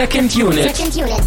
Second 0.00 0.34
Unit. 0.34 0.74
Second 0.74 0.96
Unit. 0.96 1.22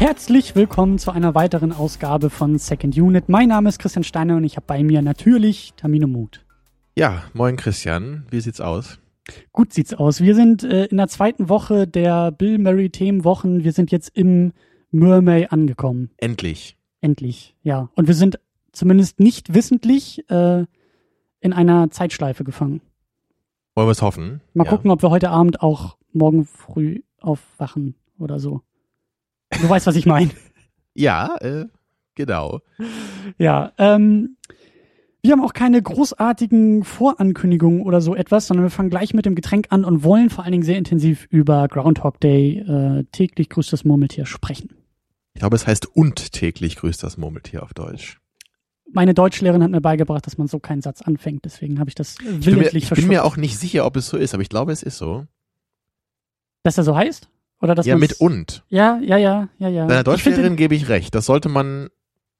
Herzlich 0.00 0.56
willkommen 0.56 0.98
zu 0.98 1.12
einer 1.12 1.36
weiteren 1.36 1.70
Ausgabe 1.70 2.30
von 2.30 2.58
Second 2.58 2.98
Unit. 2.98 3.28
Mein 3.28 3.50
Name 3.50 3.68
ist 3.68 3.78
Christian 3.78 4.02
Steiner 4.02 4.38
und 4.38 4.42
ich 4.42 4.56
habe 4.56 4.66
bei 4.66 4.82
mir 4.82 5.00
natürlich 5.00 5.72
Tamino 5.76 6.08
Mut. 6.08 6.44
Ja, 6.96 7.22
moin 7.32 7.56
Christian, 7.56 8.26
wie 8.32 8.40
sieht's 8.40 8.60
aus? 8.60 8.98
Gut 9.52 9.72
sieht's 9.72 9.94
aus. 9.94 10.20
Wir 10.20 10.34
sind 10.34 10.64
äh, 10.64 10.86
in 10.86 10.96
der 10.96 11.06
zweiten 11.06 11.48
Woche 11.48 11.86
der 11.86 12.32
Bill 12.32 12.58
Murray 12.58 12.90
Themenwochen. 12.90 13.62
Wir 13.62 13.70
sind 13.70 13.92
jetzt 13.92 14.10
im 14.16 14.52
Mermay 14.90 15.46
angekommen. 15.48 16.10
Endlich. 16.16 16.76
Endlich, 17.00 17.54
ja. 17.62 17.88
Und 17.94 18.08
wir 18.08 18.14
sind 18.14 18.40
zumindest 18.72 19.20
nicht 19.20 19.54
wissentlich 19.54 20.28
äh, 20.28 20.64
in 21.48 21.52
einer 21.54 21.90
Zeitschleife 21.90 22.44
gefangen. 22.44 22.80
Wollen 23.74 23.88
wir 23.88 23.92
es 23.92 24.02
hoffen? 24.02 24.40
Mal 24.54 24.64
ja. 24.64 24.70
gucken, 24.70 24.90
ob 24.90 25.02
wir 25.02 25.10
heute 25.10 25.30
Abend 25.30 25.62
auch 25.62 25.96
morgen 26.12 26.44
früh 26.44 27.00
aufwachen 27.20 27.94
oder 28.18 28.38
so. 28.38 28.62
Du 29.50 29.68
weißt, 29.68 29.86
was 29.86 29.96
ich 29.96 30.06
meine. 30.06 30.30
Ja, 30.94 31.36
äh, 31.36 31.66
genau. 32.16 32.58
Ja, 33.38 33.70
ähm, 33.78 34.36
wir 35.22 35.30
haben 35.30 35.44
auch 35.44 35.52
keine 35.52 35.80
großartigen 35.80 36.82
Vorankündigungen 36.82 37.82
oder 37.82 38.00
so 38.00 38.16
etwas, 38.16 38.48
sondern 38.48 38.64
wir 38.64 38.70
fangen 38.70 38.90
gleich 38.90 39.14
mit 39.14 39.24
dem 39.24 39.36
Getränk 39.36 39.66
an 39.70 39.84
und 39.84 40.02
wollen 40.02 40.28
vor 40.28 40.42
allen 40.42 40.50
Dingen 40.50 40.64
sehr 40.64 40.76
intensiv 40.76 41.28
über 41.30 41.68
Groundhog 41.68 42.18
Day, 42.18 42.58
äh, 42.58 43.04
täglich 43.12 43.48
grüßt 43.48 43.72
das 43.72 43.84
Murmeltier, 43.84 44.26
sprechen. 44.26 44.70
Ich 45.34 45.40
glaube, 45.40 45.54
es 45.54 45.68
heißt 45.68 45.86
und 45.94 46.32
täglich 46.32 46.74
grüßt 46.74 47.00
das 47.00 47.16
Murmeltier 47.16 47.62
auf 47.62 47.74
Deutsch. 47.74 48.18
Meine 48.92 49.12
Deutschlehrerin 49.14 49.62
hat 49.62 49.70
mir 49.70 49.80
beigebracht, 49.80 50.26
dass 50.26 50.38
man 50.38 50.46
so 50.48 50.58
keinen 50.58 50.80
Satz 50.80 51.02
anfängt, 51.02 51.44
deswegen 51.44 51.78
habe 51.78 51.90
ich 51.90 51.94
das 51.94 52.16
Ich 52.20 52.24
bin, 52.24 52.34
mir, 52.38 52.44
willentlich 52.46 52.84
ich 52.84 52.90
bin 52.90 53.06
mir 53.08 53.24
auch 53.24 53.36
nicht 53.36 53.58
sicher, 53.58 53.84
ob 53.84 53.96
es 53.96 54.08
so 54.08 54.16
ist, 54.16 54.32
aber 54.34 54.42
ich 54.42 54.48
glaube, 54.48 54.72
es 54.72 54.82
ist 54.82 54.96
so. 54.98 55.26
Dass 56.62 56.78
er 56.78 56.84
so 56.84 56.96
heißt? 56.96 57.28
Oder 57.60 57.74
dass 57.74 57.86
ja, 57.86 57.96
mit 57.96 58.20
und. 58.20 58.64
Ja, 58.68 58.98
ja, 59.00 59.16
ja, 59.16 59.48
ja, 59.58 59.68
ja. 59.68 59.86
Deiner 59.86 60.04
Deutschlehrerin 60.04 60.56
gebe 60.56 60.74
ich 60.74 60.88
recht. 60.88 61.14
Das 61.14 61.26
sollte 61.26 61.48
man, 61.48 61.88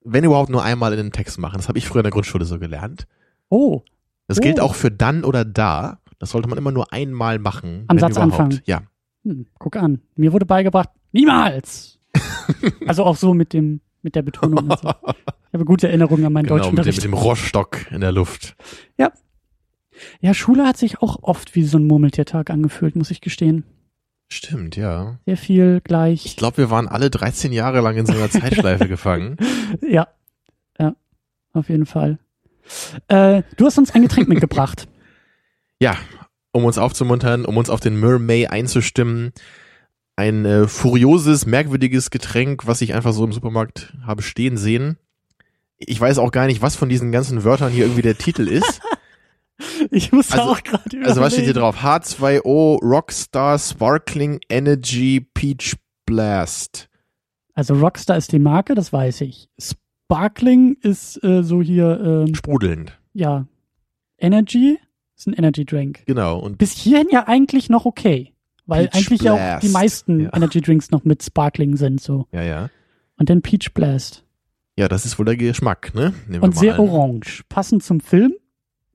wenn 0.04 0.24
überhaupt, 0.24 0.48
nur 0.50 0.62
einmal 0.62 0.92
in 0.92 0.98
den 0.98 1.12
Text 1.12 1.38
machen. 1.38 1.56
Das 1.56 1.68
habe 1.68 1.78
ich 1.78 1.86
früher 1.86 2.00
in 2.00 2.04
der 2.04 2.12
Grundschule 2.12 2.44
so 2.44 2.58
gelernt. 2.58 3.06
Oh, 3.48 3.82
Das 4.26 4.38
Oh. 4.38 4.40
gilt 4.42 4.60
auch 4.60 4.74
für 4.74 4.90
dann 4.90 5.24
oder 5.24 5.44
da. 5.44 5.98
Das 6.18 6.30
sollte 6.30 6.48
man 6.48 6.58
immer 6.58 6.72
nur 6.72 6.92
einmal 6.92 7.38
machen. 7.38 7.84
Am 7.88 7.96
wenn 7.96 8.00
Satz 8.00 8.12
überhaupt. 8.12 8.32
anfangen. 8.32 8.60
Ja. 8.66 8.82
hm, 9.24 9.46
guck 9.58 9.76
an. 9.76 10.00
Mir 10.16 10.32
wurde 10.32 10.46
beigebracht, 10.46 10.90
niemals! 11.12 11.98
also 12.86 13.04
auch 13.04 13.16
so 13.16 13.34
mit 13.34 13.52
dem, 13.52 13.80
mit 14.08 14.14
der 14.14 14.22
Betonung. 14.22 14.70
Und 14.70 14.78
so. 14.80 14.88
Ich 14.88 15.54
habe 15.54 15.66
gute 15.66 15.88
Erinnerungen 15.88 16.24
an 16.24 16.32
meinen 16.32 16.46
Genau, 16.46 16.70
mit 16.70 16.86
dem, 16.86 16.94
mit 16.94 17.04
dem 17.04 17.12
Rohrstock 17.12 17.90
in 17.90 18.00
der 18.00 18.10
Luft. 18.10 18.56
Ja, 20.20 20.32
Schule 20.32 20.66
hat 20.66 20.78
sich 20.78 21.02
auch 21.02 21.22
oft 21.22 21.54
wie 21.54 21.64
so 21.64 21.76
ein 21.76 21.86
Murmeltiertag 21.86 22.50
angefühlt, 22.50 22.96
muss 22.96 23.10
ich 23.10 23.20
gestehen. 23.20 23.64
Stimmt, 24.28 24.76
ja. 24.76 25.18
Sehr 25.26 25.36
viel 25.36 25.80
gleich. 25.82 26.24
Ich 26.24 26.36
glaube, 26.36 26.58
wir 26.58 26.70
waren 26.70 26.88
alle 26.88 27.10
13 27.10 27.52
Jahre 27.52 27.80
lang 27.80 27.96
in 27.96 28.06
so 28.06 28.12
einer 28.14 28.30
Zeitschleife 28.30 28.88
gefangen. 28.88 29.36
Ja, 29.86 30.08
ja, 30.78 30.94
auf 31.52 31.68
jeden 31.68 31.86
Fall. 31.86 32.18
Äh, 33.08 33.42
du 33.56 33.66
hast 33.66 33.76
uns 33.78 33.90
ein 33.90 34.02
Getränk 34.02 34.28
mitgebracht. 34.28 34.88
Ja, 35.80 35.96
um 36.52 36.64
uns 36.64 36.78
aufzumuntern, 36.78 37.44
um 37.44 37.56
uns 37.56 37.68
auf 37.68 37.80
den 37.80 37.98
Mermay 38.00 38.46
einzustimmen. 38.46 39.32
Ein 40.18 40.44
äh, 40.44 40.66
furioses, 40.66 41.46
merkwürdiges 41.46 42.10
Getränk, 42.10 42.66
was 42.66 42.80
ich 42.80 42.92
einfach 42.92 43.12
so 43.12 43.24
im 43.24 43.32
Supermarkt 43.32 43.94
habe 44.04 44.22
stehen 44.22 44.56
sehen. 44.56 44.96
Ich 45.76 46.00
weiß 46.00 46.18
auch 46.18 46.32
gar 46.32 46.46
nicht, 46.46 46.60
was 46.60 46.74
von 46.74 46.88
diesen 46.88 47.12
ganzen 47.12 47.44
Wörtern 47.44 47.70
hier 47.70 47.84
irgendwie 47.84 48.02
der 48.02 48.18
Titel 48.18 48.48
ist. 48.48 48.80
Ich 49.90 50.12
muss 50.12 50.30
Also- 50.30 50.50
auch 50.52 50.62
gerade 50.62 50.84
Also 51.04 51.20
was 51.20 51.32
steht 51.32 51.44
hier 51.46 51.52
überlegen. 51.56 51.76
drauf? 51.76 51.82
H2O 51.82 52.78
Rockstar 52.80 53.58
Sparkling 53.58 54.38
Energy 54.48 55.20
Peach 55.34 55.74
Blast. 56.06 56.88
Also 57.54 57.74
Rockstar 57.74 58.16
ist 58.16 58.30
die 58.30 58.38
Marke, 58.38 58.76
das 58.76 58.92
weiß 58.92 59.20
ich. 59.22 59.48
Sparkling 59.60 60.76
ist 60.80 61.22
äh, 61.24 61.42
so 61.42 61.60
hier, 61.60 62.00
ähm, 62.28 62.34
Sprudelnd. 62.36 62.98
ja, 63.14 63.46
Energy 64.18 64.78
ist 65.16 65.26
ein 65.26 65.32
Energy 65.34 65.64
Drink. 65.64 66.04
Genau. 66.06 66.38
Und 66.38 66.58
Bis 66.58 66.72
hierhin 66.72 67.08
ja 67.10 67.26
eigentlich 67.26 67.68
noch 67.68 67.84
okay. 67.84 68.32
Weil 68.68 68.88
Peach 68.88 68.96
eigentlich 69.08 69.22
ja 69.22 69.32
auch 69.32 69.36
Blast. 69.38 69.62
die 69.64 69.68
meisten 69.70 70.20
Ja. 70.20 70.30
Energy 70.36 70.60
Drinks 70.60 70.90
noch 70.90 71.04
mit 71.04 71.22
Sparkling 71.22 71.76
sind, 71.76 72.00
so. 72.00 72.26
ja, 72.32 72.42
ja. 72.42 72.70
Und 73.16 73.30
dann 73.30 73.42
Peach 73.42 73.72
Blast. 73.74 74.24
Ja, 74.76 74.86
das 74.86 75.04
ist 75.04 75.18
wohl 75.18 75.24
der 75.24 75.36
Geschmack, 75.36 75.92
ne? 75.94 76.12
Nehmen 76.28 76.44
Und 76.44 76.56
sehr 76.56 76.74
an. 76.74 76.80
orange. 76.88 77.42
Passend 77.48 77.82
zum 77.82 77.98
Film, 78.00 78.34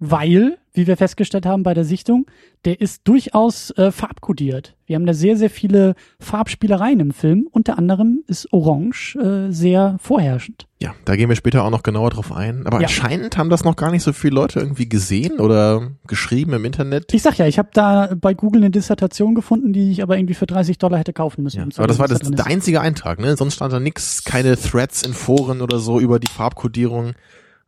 weil, 0.06 0.58
wie 0.74 0.86
wir 0.86 0.98
festgestellt 0.98 1.46
haben 1.46 1.64
bei 1.64 1.74
der 1.74 1.86
Sichtung, 1.86 2.26
der 2.66 2.82
ist 2.82 3.02
durchaus 3.08 3.72
äh, 3.78 3.90
farbkodiert. 3.90 4.76
Wir 4.86 4.98
haben 4.98 5.06
da 5.06 5.14
sehr, 5.14 5.38
sehr 5.38 5.50
viele 5.50 5.96
Farbspielereien 6.20 7.00
im 7.00 7.12
Film. 7.12 7.48
Unter 7.52 7.78
anderem 7.78 8.22
ist 8.28 8.52
Orange 8.52 9.16
äh, 9.16 9.50
sehr 9.52 9.98
vorherrschend. 10.02 10.68
Ja, 10.82 10.94
da 11.06 11.16
gehen 11.16 11.30
wir 11.30 11.38
später 11.38 11.64
auch 11.64 11.70
noch 11.70 11.84
genauer 11.84 12.10
drauf 12.10 12.34
ein. 12.34 12.68
Aber 12.68 12.82
Ja. 12.82 12.88
anscheinend 12.88 13.38
haben 13.38 13.50
das 13.50 13.64
noch 13.64 13.78
gar 13.78 13.92
nicht 13.92 14.04
so 14.04 14.12
viele 14.12 14.36
Leute 14.36 14.60
irgendwie 14.60 14.90
gesehen 14.90 15.40
oder 15.40 15.92
geschrieben 16.06 16.52
im 16.52 16.66
Internet. 16.66 17.14
Ich 17.14 17.22
sag 17.22 17.38
ja, 17.38 17.48
ich 17.48 17.58
habe 17.58 17.70
da 17.74 18.14
bei 18.20 18.34
Google 18.34 18.62
eine 18.64 18.72
Dissertation 18.72 19.36
gefunden, 19.36 19.72
die 19.72 19.90
ich 19.90 20.04
aber 20.04 20.18
irgendwie 20.18 20.34
für 20.34 20.48
30 20.48 20.80
Dollar 20.80 21.00
hätte 21.00 21.14
kaufen 21.14 21.44
müssen. 21.44 21.60
Ja, 21.60 21.68
aber 21.78 21.88
das 21.88 22.00
war 22.00 22.10
das, 22.10 22.20
der 22.20 22.46
einzige 22.46 22.82
Eintrag, 22.82 23.20
ne? 23.22 23.38
Sonst 23.38 23.54
stand 23.56 23.72
da 23.72 23.80
nix, 23.80 24.26
keine 24.26 24.58
Threads 24.58 25.04
in 25.04 25.14
Foren 25.14 25.62
oder 25.62 25.80
so 25.80 26.02
über 26.02 26.20
die 26.20 26.28
Farbkodierung. 26.28 27.14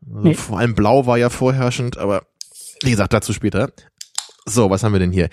Also 0.07 0.19
Nee. 0.27 0.33
Vor 0.35 0.59
allem 0.59 0.75
Blau 0.75 1.05
war 1.05 1.17
ja 1.17 1.29
vorherrschend, 1.29 1.97
aber 1.97 2.25
wie 2.83 2.91
gesagt, 2.91 3.13
dazu 3.13 3.33
später. 3.33 3.71
So, 4.45 4.69
was 4.69 4.83
haben 4.83 4.91
wir 4.93 4.99
denn 4.99 5.11
hier? 5.11 5.29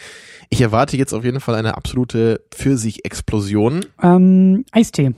Ich 0.49 0.61
erwarte 0.61 0.97
jetzt 0.97 1.13
auf 1.13 1.25
jeden 1.25 1.41
Fall 1.41 1.55
eine 1.55 1.77
absolute 1.77 2.45
Pfirsich-Explosion. 2.51 3.85
Ähm, 4.03 4.65
Eistee. 4.73 5.15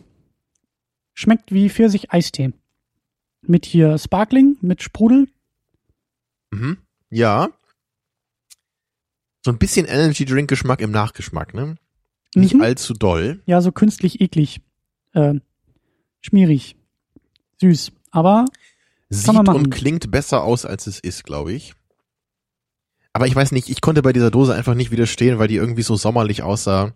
Schmeckt 1.13 1.53
wie 1.53 1.69
Pfirsich-Eistee. 1.71 2.53
Mit 3.43 3.67
hier 3.67 3.99
Sparkling, 3.99 4.57
mit 4.63 4.83
Sprudel. 4.83 5.29
Mhm. 6.51 6.79
Ja. 7.11 7.51
So 9.45 9.51
ein 9.53 9.59
bisschen 9.59 9.87
Energy 9.87 10.25
Drink 10.25 10.49
Geschmack 10.49 10.81
im 10.81 10.91
Nachgeschmack, 10.91 11.55
ne? 11.55 11.77
Nicht 12.35 12.55
Mhm. 12.55 12.63
allzu 12.63 12.95
doll. 12.95 13.43
Ja, 13.47 13.61
so 13.61 13.71
künstlich 13.71 14.21
eklig. 14.21 14.61
Äh, 15.13 15.35
schmierig. 16.21 16.75
Süß. 17.61 17.93
Aber 18.11 18.47
Sieht 19.15 19.49
und 19.49 19.71
klingt 19.71 20.11
besser 20.11 20.43
aus, 20.43 20.65
als 20.65 20.87
es 20.87 20.99
ist, 21.01 21.25
glaube 21.25 21.53
ich. 21.53 21.75
Aber 23.13 23.27
ich 23.27 23.37
weiß 23.37 23.53
nicht, 23.53 23.69
ich 23.69 23.81
konnte 23.81 24.03
bei 24.03 24.13
dieser 24.13 24.31
Dose 24.31 24.55
einfach 24.55 24.75
nicht 24.75 24.91
widerstehen, 24.91 25.39
weil 25.39 25.49
die 25.49 25.57
irgendwie 25.57 25.83
so 25.83 25.95
sommerlich 25.97 26.43
aussah. 26.43 26.93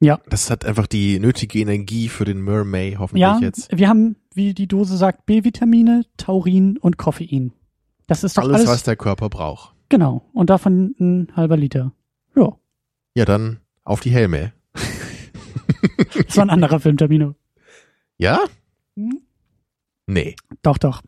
Ja. 0.00 0.20
Das 0.28 0.50
hat 0.50 0.64
einfach 0.64 0.86
die 0.86 1.18
nötige 1.18 1.58
Energie 1.60 2.08
für 2.08 2.24
den 2.24 2.42
Mermay, 2.42 2.96
hoffentlich 2.98 3.22
ja, 3.22 3.38
jetzt. 3.40 3.68
wir 3.76 3.88
haben, 3.88 4.16
wie 4.34 4.54
die 4.54 4.66
Dose 4.66 4.96
sagt, 4.96 5.26
B-Vitamine, 5.26 6.04
Taurin 6.16 6.78
und 6.78 6.96
Koffein. 6.96 7.52
Das 8.06 8.24
ist 8.24 8.36
doch 8.36 8.42
Alles, 8.42 8.56
alles, 8.56 8.68
was 8.68 8.82
der 8.82 8.96
Körper 8.96 9.28
braucht. 9.28 9.74
genau. 9.88 10.22
Und 10.32 10.50
davon 10.50 10.94
ein 10.98 11.28
halber 11.36 11.56
Liter. 11.56 11.92
Ja, 12.36 12.56
Ja, 13.14 13.24
dann 13.24 13.60
auf 13.84 14.00
die 14.00 14.10
Helme. 14.10 14.52
das 16.26 16.36
war 16.36 16.44
ein 16.44 16.50
anderer 16.50 16.80
Film, 16.80 16.96
Termino. 16.96 17.34
Ja? 18.18 18.40
Hm? 18.96 19.20
Nee. 20.06 20.34
Doch, 20.62 20.76
doch. 20.78 21.02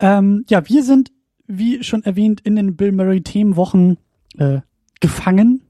Ähm, 0.00 0.44
ja, 0.48 0.68
wir 0.68 0.82
sind, 0.82 1.12
wie 1.46 1.82
schon 1.84 2.02
erwähnt, 2.04 2.40
in 2.40 2.56
den 2.56 2.76
Bill 2.76 2.92
Murray 2.92 3.22
Themenwochen 3.22 3.98
äh, 4.38 4.60
gefangen. 5.00 5.62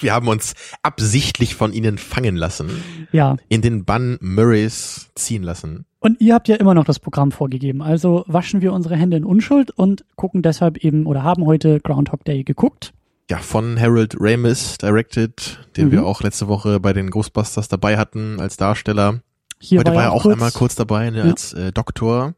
Wir 0.00 0.14
haben 0.14 0.28
uns 0.28 0.54
absichtlich 0.82 1.54
von 1.56 1.72
ihnen 1.72 1.98
fangen 1.98 2.36
lassen, 2.36 2.70
Ja. 3.10 3.36
in 3.48 3.62
den 3.62 3.84
Bann 3.84 4.16
Murrays 4.20 5.10
ziehen 5.16 5.42
lassen. 5.42 5.84
Und 5.98 6.20
ihr 6.20 6.34
habt 6.34 6.46
ja 6.46 6.54
immer 6.56 6.74
noch 6.74 6.84
das 6.84 7.00
Programm 7.00 7.32
vorgegeben. 7.32 7.82
Also 7.82 8.24
waschen 8.28 8.60
wir 8.60 8.72
unsere 8.72 8.94
Hände 8.96 9.16
in 9.16 9.24
Unschuld 9.24 9.72
und 9.72 10.04
gucken 10.14 10.42
deshalb 10.42 10.78
eben 10.78 11.06
oder 11.06 11.24
haben 11.24 11.44
heute 11.46 11.80
Groundhog 11.80 12.24
Day 12.24 12.44
geguckt. 12.44 12.92
Ja, 13.28 13.38
von 13.38 13.78
Harold 13.78 14.16
Ramis 14.18 14.78
directed, 14.78 15.58
den 15.76 15.88
Mhm. 15.88 15.92
wir 15.92 16.06
auch 16.06 16.22
letzte 16.22 16.46
Woche 16.46 16.78
bei 16.78 16.92
den 16.92 17.10
Ghostbusters 17.10 17.66
dabei 17.68 17.98
hatten 17.98 18.38
als 18.40 18.56
Darsteller. 18.56 19.20
Hier 19.58 19.80
Heute 19.80 19.92
war 19.94 20.04
er 20.04 20.12
auch 20.12 20.22
kurz- 20.22 20.34
einmal 20.34 20.52
kurz 20.52 20.76
dabei 20.76 21.10
ne, 21.10 21.18
Ja. 21.18 21.24
als 21.24 21.52
äh, 21.52 21.72
Doktor. 21.72 22.34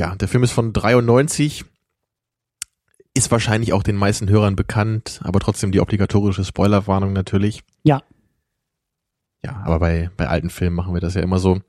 Ja, 0.00 0.14
der 0.14 0.28
Film 0.28 0.42
ist 0.42 0.52
von 0.52 0.72
93. 0.72 1.66
Ist 3.12 3.30
wahrscheinlich 3.30 3.74
auch 3.74 3.82
den 3.82 3.96
meisten 3.96 4.30
Hörern 4.30 4.56
bekannt, 4.56 5.20
aber 5.22 5.40
trotzdem 5.40 5.72
die 5.72 5.80
obligatorische 5.80 6.42
Spoilerwarnung 6.42 7.12
natürlich. 7.12 7.64
Ja. 7.82 8.02
Ja, 9.44 9.56
aber 9.62 9.78
bei, 9.78 10.10
bei 10.16 10.26
alten 10.26 10.48
Filmen 10.48 10.74
machen 10.74 10.94
wir 10.94 11.02
das 11.02 11.16
ja 11.16 11.20
immer 11.20 11.38
so. 11.38 11.60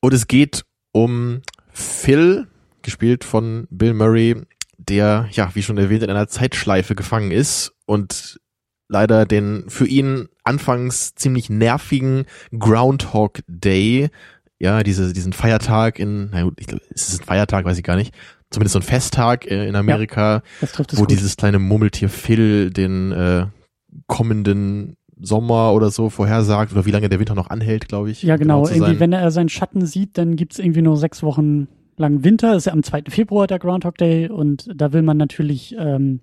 Und 0.00 0.12
es 0.12 0.26
geht 0.26 0.66
um 0.92 1.40
Phil, 1.72 2.48
gespielt 2.82 3.24
von 3.24 3.66
Bill 3.70 3.94
Murray, 3.94 4.42
der, 4.76 5.26
ja, 5.30 5.54
wie 5.54 5.62
schon 5.62 5.78
erwähnt, 5.78 6.02
in 6.02 6.10
einer 6.10 6.28
Zeitschleife 6.28 6.94
gefangen 6.94 7.30
ist 7.30 7.72
und 7.86 8.40
leider 8.88 9.24
den 9.24 9.70
für 9.70 9.86
ihn 9.86 10.28
anfangs 10.44 11.14
ziemlich 11.14 11.48
nervigen 11.48 12.26
Groundhog 12.58 13.40
Day, 13.46 14.10
ja, 14.62 14.84
diese, 14.84 15.12
diesen 15.12 15.32
Feiertag 15.32 15.98
in, 15.98 16.30
na 16.30 16.44
gut, 16.44 16.54
ich 16.60 16.68
glaube, 16.68 16.84
ist 16.90 17.08
es 17.08 17.18
ein 17.18 17.24
Feiertag, 17.24 17.64
weiß 17.64 17.76
ich 17.78 17.82
gar 17.82 17.96
nicht, 17.96 18.14
zumindest 18.48 18.74
so 18.74 18.78
ein 18.78 18.84
Festtag 18.84 19.44
äh, 19.50 19.66
in 19.66 19.74
Amerika, 19.74 20.44
es 20.60 20.78
wo 20.78 21.00
gut. 21.00 21.10
dieses 21.10 21.36
kleine 21.36 21.58
Murmeltier 21.58 22.08
Phil 22.08 22.70
den 22.70 23.10
äh, 23.10 23.46
kommenden 24.06 24.96
Sommer 25.20 25.72
oder 25.72 25.90
so 25.90 26.10
vorhersagt 26.10 26.70
oder 26.72 26.86
wie 26.86 26.92
lange 26.92 27.08
der 27.08 27.18
Winter 27.18 27.34
noch 27.34 27.50
anhält, 27.50 27.88
glaube 27.88 28.12
ich. 28.12 28.22
ja, 28.22 28.36
genau. 28.36 28.64
zu 28.64 28.74
irgendwie, 28.74 29.00
wenn 29.00 29.12
er 29.12 29.32
seinen 29.32 29.48
Schatten 29.48 29.84
sieht, 29.84 30.16
dann 30.16 30.36
gibt's 30.36 30.60
irgendwie 30.60 30.82
nur 30.82 30.96
sechs 30.96 31.24
Wochen 31.24 31.66
lang 31.96 32.22
Winter. 32.22 32.54
Ist 32.54 32.66
ja 32.66 32.72
am 32.72 32.84
2. 32.84 33.04
Februar 33.08 33.48
der 33.48 33.58
Groundhog 33.58 33.98
Day 33.98 34.28
und 34.28 34.70
da 34.72 34.92
will 34.92 35.02
man 35.02 35.16
natürlich 35.16 35.74
ähm, 35.76 36.20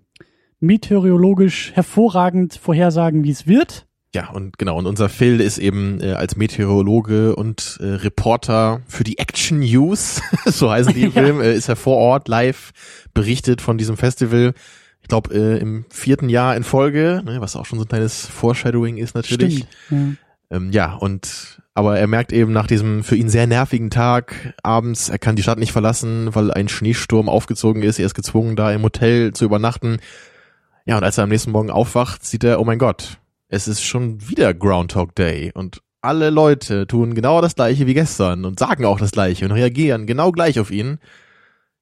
meteorologisch 0.62 1.74
hervorragend 1.74 2.56
vorhersagen, 2.56 3.26
wie 3.26 3.32
es 3.32 3.48
wird. 3.48 3.86
Ja, 4.14 4.32
und 4.32 4.58
genau, 4.58 4.78
und 4.78 4.88
unser 4.88 5.08
Phil 5.08 5.40
ist 5.40 5.60
eben 5.60 6.02
äh, 6.02 6.14
als 6.14 6.36
Meteorologe 6.36 7.36
und 7.36 7.78
äh, 7.80 7.86
Reporter 7.86 8.82
für 8.88 9.04
die 9.04 9.20
Action 9.20 9.60
News, 9.60 10.22
so 10.46 10.72
heißen 10.72 10.94
die 10.94 11.04
im 11.04 11.12
Ja. 11.14 11.24
Film, 11.24 11.42
äh, 11.42 11.54
ist 11.54 11.70
er 11.70 11.76
vor 11.76 11.98
Ort 11.98 12.28
live 12.28 12.72
berichtet 13.14 13.62
von 13.62 13.78
diesem 13.78 13.98
Festival. 13.98 14.54
Ich 15.02 15.08
glaube, 15.08 15.34
äh, 15.34 15.60
im 15.60 15.86
vierten 15.90 16.28
Jahr 16.28 16.56
in 16.56 16.64
Folge, 16.64 17.22
ne, 17.24 17.40
was 17.40 17.56
auch 17.56 17.66
schon 17.66 17.78
so 17.78 17.86
ein 17.86 17.90
kleines 17.90 18.26
Foreshadowing 18.26 18.98
ist 18.98 19.14
natürlich. 19.14 19.68
Stimmt. 19.86 20.18
Ja. 20.52 20.58
Ähm, 20.58 20.72
ja, 20.72 20.94
und 20.96 21.62
aber 21.76 22.00
er 22.00 22.08
merkt 22.08 22.34
eben 22.34 22.52
nach 22.52 22.68
diesem 22.68 23.04
für 23.04 23.16
ihn 23.16 23.30
sehr 23.30 23.46
nervigen 23.46 23.92
Tag 23.92 24.56
abends, 24.64 25.10
er 25.10 25.20
kann 25.20 25.36
die 25.36 25.44
Stadt 25.44 25.60
nicht 25.60 25.72
verlassen, 25.72 26.34
weil 26.34 26.52
ein 26.52 26.68
Schneesturm 26.68 27.30
aufgezogen 27.30 27.84
ist. 27.84 28.00
Er 28.00 28.08
ist 28.08 28.16
gezwungen, 28.16 28.56
da 28.56 28.72
im 28.72 28.82
Hotel 28.82 29.34
zu 29.34 29.46
übernachten. 29.46 29.98
Ja, 30.86 30.98
und 30.98 31.04
als 31.04 31.20
er 31.20 31.26
am 31.26 31.30
nächsten 31.30 31.52
Morgen 31.52 31.70
aufwacht, 31.70 32.26
sieht 32.26 32.44
er, 32.44 32.60
oh 32.60 32.66
mein 32.66 32.80
Gott, 32.80 33.20
es 33.50 33.68
ist 33.68 33.84
schon 33.84 34.30
wieder 34.30 34.54
Groundhog 34.54 35.16
Day 35.16 35.51
und 35.54 35.81
alle 36.01 36.30
Leute 36.30 36.88
tun 36.88 37.13
genau 37.13 37.42
das 37.42 37.56
gleiche 37.56 37.86
wie 37.86 37.94
gestern 37.94 38.46
und 38.46 38.57
sagen 38.60 38.86
auch 38.86 39.00
das 39.00 39.12
gleiche 39.12 39.46
und 39.46 39.51
reagieren 39.51 40.07
genau 40.07 40.31
gleich 40.31 40.60
auf 40.60 40.72
ihn. 40.72 41.00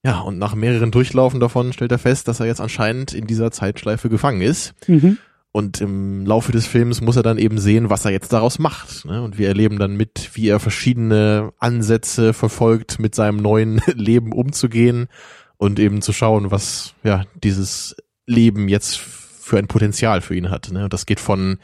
Ja, 0.04 0.22
und 0.22 0.38
nach 0.38 0.56
mehreren 0.56 0.92
Durchlaufen 0.92 1.40
davon 1.40 1.74
stellt 1.74 1.92
er 1.92 2.00
fest, 2.00 2.28
dass 2.28 2.40
er 2.40 2.46
jetzt 2.46 2.62
anscheinend 2.62 3.14
in 3.14 3.28
dieser 3.28 3.52
Zeitschleife 3.52 4.10
gefangen 4.10 4.42
ist. 4.42 4.74
Mhm. 4.88 5.18
Und 5.52 5.82
im 5.82 6.26
Laufe 6.26 6.52
des 6.52 6.68
Films 6.68 7.02
muss 7.02 7.16
er 7.16 7.24
dann 7.24 7.38
eben 7.38 7.58
sehen, 7.58 7.90
was 7.90 8.06
er 8.06 8.12
jetzt 8.12 8.32
daraus 8.32 8.60
macht. 8.60 9.06
Ne? 9.06 9.22
Und 9.22 9.38
wir 9.38 9.48
erleben 9.48 9.80
dann 9.80 9.96
mit, 9.96 10.32
wie 10.34 10.50
er 10.50 10.60
verschiedene 10.60 11.52
Ansätze 11.58 12.34
verfolgt, 12.34 13.00
mit 13.00 13.16
seinem 13.16 13.38
neuen 13.38 13.82
Leben 13.96 14.34
umzugehen 14.34 15.08
und 15.58 15.80
eben 15.80 16.02
zu 16.02 16.14
schauen, 16.14 16.52
was 16.52 16.94
ja 17.04 17.24
dieses 17.44 17.96
Leben 18.28 18.68
jetzt 18.68 19.02
für 19.48 19.58
ein 19.58 19.68
Potenzial 19.68 20.22
für 20.22 20.36
ihn 20.36 20.50
hat. 20.50 20.72
Ne? 20.72 20.84
Und 20.84 20.94
das 20.94 21.06
geht 21.06 21.20
von 21.20 21.58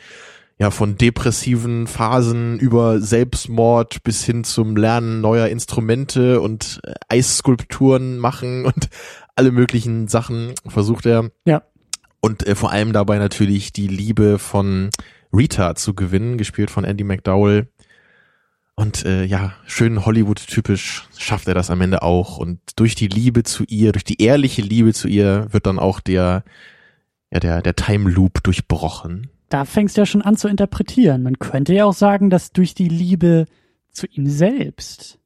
ja 0.59 0.71
von 0.71 0.97
depressiven 0.97 1.87
Phasen 1.87 2.59
über 2.59 3.01
Selbstmord 3.01 4.03
bis 4.03 4.23
hin 4.23 4.43
zum 4.43 4.77
Lernen 4.77 5.19
neuer 5.19 5.47
Instrumente 5.47 6.39
und 6.41 6.79
Eisskulpturen 7.09 8.17
machen 8.17 8.65
und 8.69 8.89
alle 9.35 9.51
möglichen 9.51 10.07
Sachen 10.07 10.53
versucht 10.67 11.05
er 11.05 11.31
Ja. 11.45 11.63
und 12.21 12.47
äh, 12.47 12.55
vor 12.55 12.71
allem 12.71 12.93
dabei 12.93 13.17
natürlich 13.17 13.73
die 13.73 13.87
Liebe 13.87 14.37
von 14.37 14.89
Rita 15.35 15.73
zu 15.75 15.95
gewinnen, 15.95 16.37
gespielt 16.37 16.69
von 16.69 16.83
Andy 16.83 17.03
McDowell. 17.03 17.67
Und 18.75 19.05
äh, 19.05 19.23
ja, 19.25 19.53
schön 19.65 20.05
Hollywood-typisch 20.05 21.07
schafft 21.17 21.47
er 21.47 21.53
das 21.53 21.69
am 21.69 21.81
Ende 21.81 22.01
auch. 22.01 22.37
Und 22.37 22.59
durch 22.75 22.95
die 22.95 23.07
Liebe 23.07 23.43
zu 23.43 23.63
ihr, 23.67 23.91
durch 23.91 24.03
die 24.03 24.21
ehrliche 24.21 24.61
Liebe 24.61 24.93
zu 24.93 25.07
ihr, 25.07 25.47
wird 25.51 25.65
dann 25.65 25.79
auch 25.79 25.99
der, 25.99 26.43
ja, 27.33 27.39
der, 27.39 27.61
der 27.61 27.75
Time 27.75 28.09
Loop 28.09 28.43
durchbrochen. 28.43 29.29
Da 29.49 29.65
fängst 29.65 29.97
du 29.97 30.01
ja 30.01 30.05
schon 30.05 30.21
an 30.21 30.37
zu 30.37 30.47
interpretieren. 30.47 31.23
Man 31.23 31.39
könnte 31.39 31.73
ja 31.73 31.85
auch 31.85 31.93
sagen, 31.93 32.29
dass 32.29 32.51
durch 32.51 32.75
die 32.75 32.87
Liebe 32.87 33.45
zu 33.91 34.07
ihm 34.07 34.27
selbst 34.27 35.19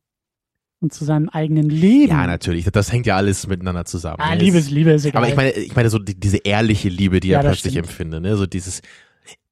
und 0.80 0.94
zu 0.94 1.06
seinem 1.06 1.30
eigenen 1.30 1.70
Leben. 1.70 2.12
Ja, 2.12 2.28
natürlich. 2.28 2.66
Das 2.66 2.92
hängt 2.92 3.06
ja 3.06 3.16
alles 3.16 3.48
miteinander 3.48 3.86
zusammen. 3.86 4.18
Ah? 4.20 4.34
Liebe 4.34 4.58
ist 4.58 4.70
Liebe, 4.70 4.92
ist 4.92 5.06
egal. 5.06 5.22
Aber 5.22 5.30
ich 5.30 5.36
meine, 5.36 5.52
ich 5.52 5.76
meine 5.76 5.90
so 5.90 6.00
die, 6.00 6.20
diese 6.20 6.38
ehrliche 6.38 6.90
Liebe, 6.90 7.20
die 7.20 7.30
Ja, 7.30 7.40
er 7.40 7.44
plötzlich 7.44 7.74
stimmt. 7.74 7.88
empfindet, 7.88 8.22
ne? 8.22 8.38
So 8.38 8.46
dieses, 8.46 8.82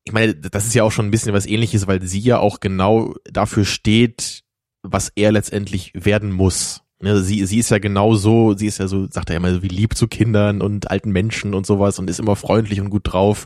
ich 0.04 0.14
meine, 0.14 0.36
das 0.36 0.66
ist 0.66 0.76
ja 0.76 0.84
auch 0.84 0.92
schon 0.92 1.08
ein 1.08 1.12
bisschen 1.12 1.34
was 1.34 1.46
ähnliches, 1.46 1.88
weil 1.88 2.02
sie 2.04 2.20
ja 2.20 2.40
auch 2.40 2.60
genau 2.60 3.16
dafür 3.26 3.66
steht, 3.66 4.44
was 4.84 5.12
er 5.16 5.32
letztendlich 5.32 5.92
werden 5.96 6.32
muss. 6.32 6.84
Ne? 7.00 7.22
Sie, 7.22 7.46
sie 7.46 7.60
ist 7.60 7.72
ja 7.72 7.80
genau 7.80 8.16
so, 8.16 8.56
sie 8.56 8.68
ist 8.68 8.78
ja 8.78 8.88
so, 8.88 9.08
sagt 9.08 9.30
er 9.30 9.36
ja 9.36 9.38
immer, 9.38 9.54
so 9.54 9.64
wie 9.64 9.68
lieb 9.68 9.96
zu 9.96 10.08
Kindern 10.08 10.62
und 10.62 10.90
alten 10.90 11.12
Menschen 11.12 11.54
und 11.54 11.66
sowas 11.66 12.00
und 12.00 12.10
ist 12.10 12.20
immer 12.20 12.36
freundlich 12.36 12.82
und 12.82 12.90
gut 12.90 13.04
drauf. 13.06 13.46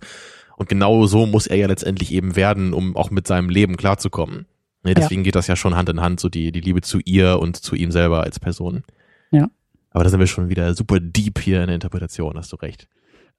Und 0.58 0.70
genau 0.70 1.06
so 1.06 1.26
muss 1.26 1.48
er 1.48 1.58
ja 1.58 1.68
letztendlich 1.68 2.12
eben 2.12 2.36
werden, 2.36 2.74
um 2.74 2.96
auch 2.96 3.12
mit 3.12 3.28
seinem 3.28 3.50
Leben 3.50 3.78
klarzukommen. 3.78 4.46
Ne? 4.84 4.94
Deswegen 4.94 5.24
geht 5.24 5.36
das 5.36 5.48
ja 5.48 5.56
schon 5.56 5.76
Hand 5.76 5.90
in 5.90 6.02
Hand, 6.02 6.20
so 6.20 6.30
die, 6.30 6.52
die 6.52 6.62
Liebe 6.62 6.82
zu 6.82 7.00
ihr 7.06 7.40
und 7.40 7.58
zu 7.58 7.76
ihm 7.76 7.92
selber 7.92 8.24
als 8.24 8.40
Person. 8.40 8.84
Ja. 9.32 9.50
Aber 9.92 10.04
da 10.04 10.10
sind 10.10 10.20
wir 10.20 10.28
schon 10.28 10.50
wieder 10.50 10.74
super 10.76 11.00
deep 11.00 11.40
hier 11.40 11.62
in 11.62 11.68
der 11.68 11.76
Interpretation, 11.76 12.38
hast 12.38 12.52
du 12.52 12.58
recht. 12.58 12.88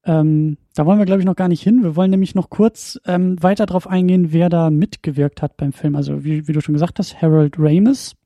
Ähm, 0.05 0.57
da 0.75 0.87
wollen 0.87 0.99
wir, 0.99 1.05
glaube 1.05 1.21
ich, 1.21 1.27
noch 1.27 1.37
gar 1.37 1.49
nicht 1.49 1.63
hin. 1.63 1.83
Wir 1.83 1.95
wollen 1.95 2.11
nämlich 2.11 2.35
noch 2.35 2.49
kurz 2.49 2.99
ähm, 3.05 3.41
weiter 3.43 3.67
darauf 3.67 3.87
eingehen, 3.87 4.33
wer 4.33 4.49
da 4.49 4.71
mitgewirkt 4.71 5.43
hat 5.43 5.57
beim 5.59 5.73
Film. 5.73 5.95
Also 5.95 6.25
wie, 6.25 6.49
wie 6.49 6.53
du 6.53 6.61
schon 6.61 6.73
gesagt 6.73 6.99
hast, 6.99 7.21
Harold 7.21 7.57
Ramis 7.59 8.17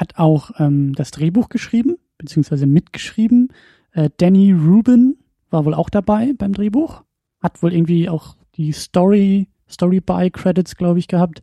hat 0.00 0.16
auch 0.16 0.52
ähm, 0.58 0.94
das 0.94 1.10
Drehbuch 1.10 1.50
geschrieben, 1.50 1.96
beziehungsweise 2.16 2.66
mitgeschrieben. 2.66 3.52
Äh, 3.92 4.08
Danny 4.16 4.52
Rubin 4.52 5.18
war 5.50 5.66
wohl 5.66 5.74
auch 5.74 5.90
dabei 5.90 6.32
beim 6.36 6.54
Drehbuch. 6.54 7.02
Hat 7.42 7.62
wohl 7.62 7.74
irgendwie 7.74 8.08
auch 8.08 8.36
die 8.56 8.72
Story, 8.72 9.48
Story-by-Credits, 9.68 10.76
glaube 10.76 10.98
ich, 10.98 11.06
gehabt. 11.06 11.42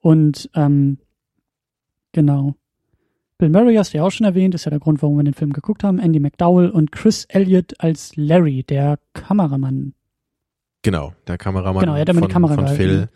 Und 0.00 0.48
ähm, 0.54 0.98
genau. 2.12 2.54
Bill 3.36 3.50
Murray 3.50 3.74
hast 3.76 3.92
du 3.92 3.98
ja 3.98 4.04
auch 4.04 4.10
schon 4.10 4.26
erwähnt, 4.26 4.54
ist 4.54 4.64
ja 4.64 4.70
der 4.70 4.80
Grund, 4.80 5.02
warum 5.02 5.18
wir 5.18 5.24
den 5.24 5.34
Film 5.34 5.52
geguckt 5.52 5.84
haben. 5.84 5.98
Andy 5.98 6.20
McDowell 6.20 6.70
und 6.70 6.92
Chris 6.92 7.26
Elliott 7.26 7.74
als 7.78 8.16
Larry, 8.16 8.62
der 8.62 8.98
Kameramann. 9.12 9.94
Genau, 10.82 11.12
der 11.26 11.36
Kameramann 11.36 11.80
Genau, 11.80 11.94
er 11.94 12.00
hat 12.00 12.08
immer 12.08 12.20
die 12.20 12.24
von, 12.24 12.32
Kamera 12.32 12.54
von 12.54 12.64
gehalten. 12.64 12.82
Phil. 12.82 13.08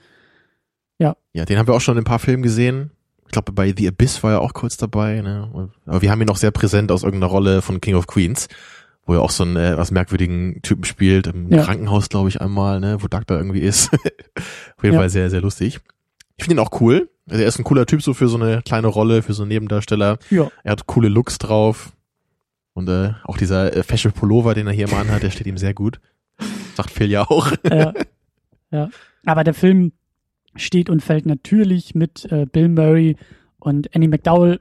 Ja. 0.99 1.17
Ja, 1.33 1.45
den 1.47 1.59
haben 1.59 1.67
wir 1.67 1.75
auch 1.75 1.81
schon 1.81 1.97
in 1.97 2.03
ein 2.03 2.05
paar 2.05 2.19
Filmen 2.19 2.43
gesehen. 2.43 2.91
Ich 3.35 3.37
glaube, 3.37 3.51
bei 3.51 3.75
The 3.77 3.89
Abyss 3.89 4.23
war 4.23 4.31
er 4.31 4.41
auch 4.43 4.53
kurz 4.53 4.77
dabei. 4.77 5.21
Ne? 5.21 5.69
Aber 5.87 6.03
wir 6.03 6.13
haben 6.13 6.21
ihn 6.21 6.29
noch 6.29 6.37
sehr 6.37 6.53
präsent 6.53 6.93
aus 6.93 7.03
irgendeiner 7.03 7.33
Rolle 7.33 7.63
von 7.63 7.81
King 7.81 7.97
of 7.97 8.07
Queens, 8.07 8.47
wo 9.07 9.15
er 9.15 9.23
auch 9.23 9.33
so 9.33 9.43
einen 9.43 9.57
äh, 9.57 9.77
was 9.77 9.91
merkwürdigen 9.91 10.63
Typen 10.63 10.85
spielt. 10.85 11.27
Im 11.27 11.51
Ja. 11.53 11.65
Krankenhaus, 11.65 12.09
glaube 12.09 12.29
ich, 12.29 12.41
einmal, 12.41 12.79
ne? 12.79 12.99
wo 13.03 13.09
Doug 13.09 13.23
da 13.27 13.37
irgendwie 13.37 13.59
ist. 13.59 13.93
Auf 14.77 14.85
jeden 14.85 14.95
Ja. 14.95 15.01
Fall 15.01 15.11
sehr, 15.11 15.31
sehr 15.31 15.41
lustig. 15.41 15.81
Ich 16.37 16.45
finde 16.45 16.61
ihn 16.63 16.65
auch 16.65 16.81
cool. 16.81 17.11
Also 17.29 17.43
er 17.43 17.49
ist 17.49 17.59
ein 17.59 17.65
cooler 17.65 17.87
Typ 17.87 18.03
so 18.03 18.15
für 18.15 18.29
so 18.29 18.37
eine 18.37 18.63
kleine 18.63 18.87
Rolle, 18.87 19.23
für 19.23 19.35
so 19.35 19.43
einen 19.43 19.49
Nebendarsteller. 19.49 20.19
Ja. 20.31 20.49
Er 20.63 20.71
hat 20.71 20.87
coole 20.87 21.09
Looks 21.09 21.39
drauf. 21.39 21.91
Und 22.73 22.89
äh, 22.89 23.15
auch 23.25 23.37
dieser 23.37 23.75
äh, 23.75 23.83
Fashion 23.83 24.13
Pullover, 24.13 24.55
den 24.55 24.69
er 24.69 24.73
hier 24.73 24.89
mal 24.89 25.01
anhat, 25.01 25.25
der 25.25 25.31
steht 25.31 25.49
ihm 25.49 25.59
sehr 25.59 25.75
gut. 25.75 25.99
Sagt 26.77 26.91
Phil 26.93 27.11
ja 27.11 27.23
auch. 27.29 27.51
ja. 27.69 27.93
ja. 28.71 28.91
Aber 29.27 29.43
der 29.43 29.55
Film 29.55 29.91
steht 30.57 30.89
und 30.91 31.03
fällt 31.03 31.27
natürlich 31.27 31.95
mit 31.95 32.25
äh, 32.31 32.47
Bill 32.47 32.69
Murray 32.69 33.17
und 33.59 33.95
Andy 33.95 34.09
McDowell, 34.09 34.61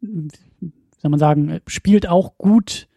soll 0.00 1.10
man 1.10 1.18
sagen, 1.20 1.48
äh, 1.50 1.60
spielt 1.66 2.08
auch 2.08 2.36
gut, 2.38 2.88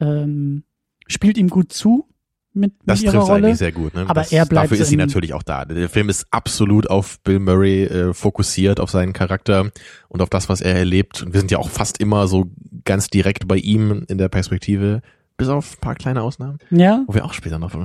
ähm, 0.00 0.64
spielt 1.06 1.38
ihm 1.38 1.48
gut 1.48 1.72
zu 1.72 2.08
mit, 2.52 2.72
Das 2.86 3.02
mit 3.02 3.10
trifft 3.10 3.28
Rolle. 3.28 3.46
eigentlich 3.48 3.58
sehr 3.58 3.72
gut. 3.72 3.94
Ne? 3.94 4.02
Aber 4.02 4.14
das, 4.20 4.32
er 4.32 4.46
bleibt 4.46 4.70
dafür 4.70 4.82
ist 4.82 4.88
sie 4.88 4.96
natürlich 4.96 5.34
auch 5.34 5.42
da. 5.42 5.64
Der 5.64 5.88
Film 5.88 6.08
ist 6.08 6.26
absolut 6.30 6.88
auf 6.88 7.20
Bill 7.20 7.40
Murray 7.40 7.84
äh, 7.84 8.14
fokussiert, 8.14 8.78
auf 8.80 8.90
seinen 8.90 9.12
Charakter 9.12 9.70
und 10.08 10.22
auf 10.22 10.30
das, 10.30 10.48
was 10.48 10.60
er 10.60 10.74
erlebt. 10.76 11.22
Und 11.22 11.32
wir 11.32 11.40
sind 11.40 11.50
ja 11.50 11.58
auch 11.58 11.68
fast 11.68 12.00
immer 12.00 12.28
so 12.28 12.50
ganz 12.84 13.08
direkt 13.08 13.48
bei 13.48 13.56
ihm 13.56 14.04
in 14.08 14.18
der 14.18 14.28
Perspektive, 14.28 15.00
bis 15.36 15.48
auf 15.48 15.76
ein 15.76 15.80
paar 15.80 15.94
kleine 15.96 16.22
Ausnahmen, 16.22 16.58
Ja. 16.70 17.02
wo 17.08 17.14
wir 17.14 17.24
auch 17.24 17.32
später 17.32 17.58
noch 17.58 17.72
von. 17.72 17.84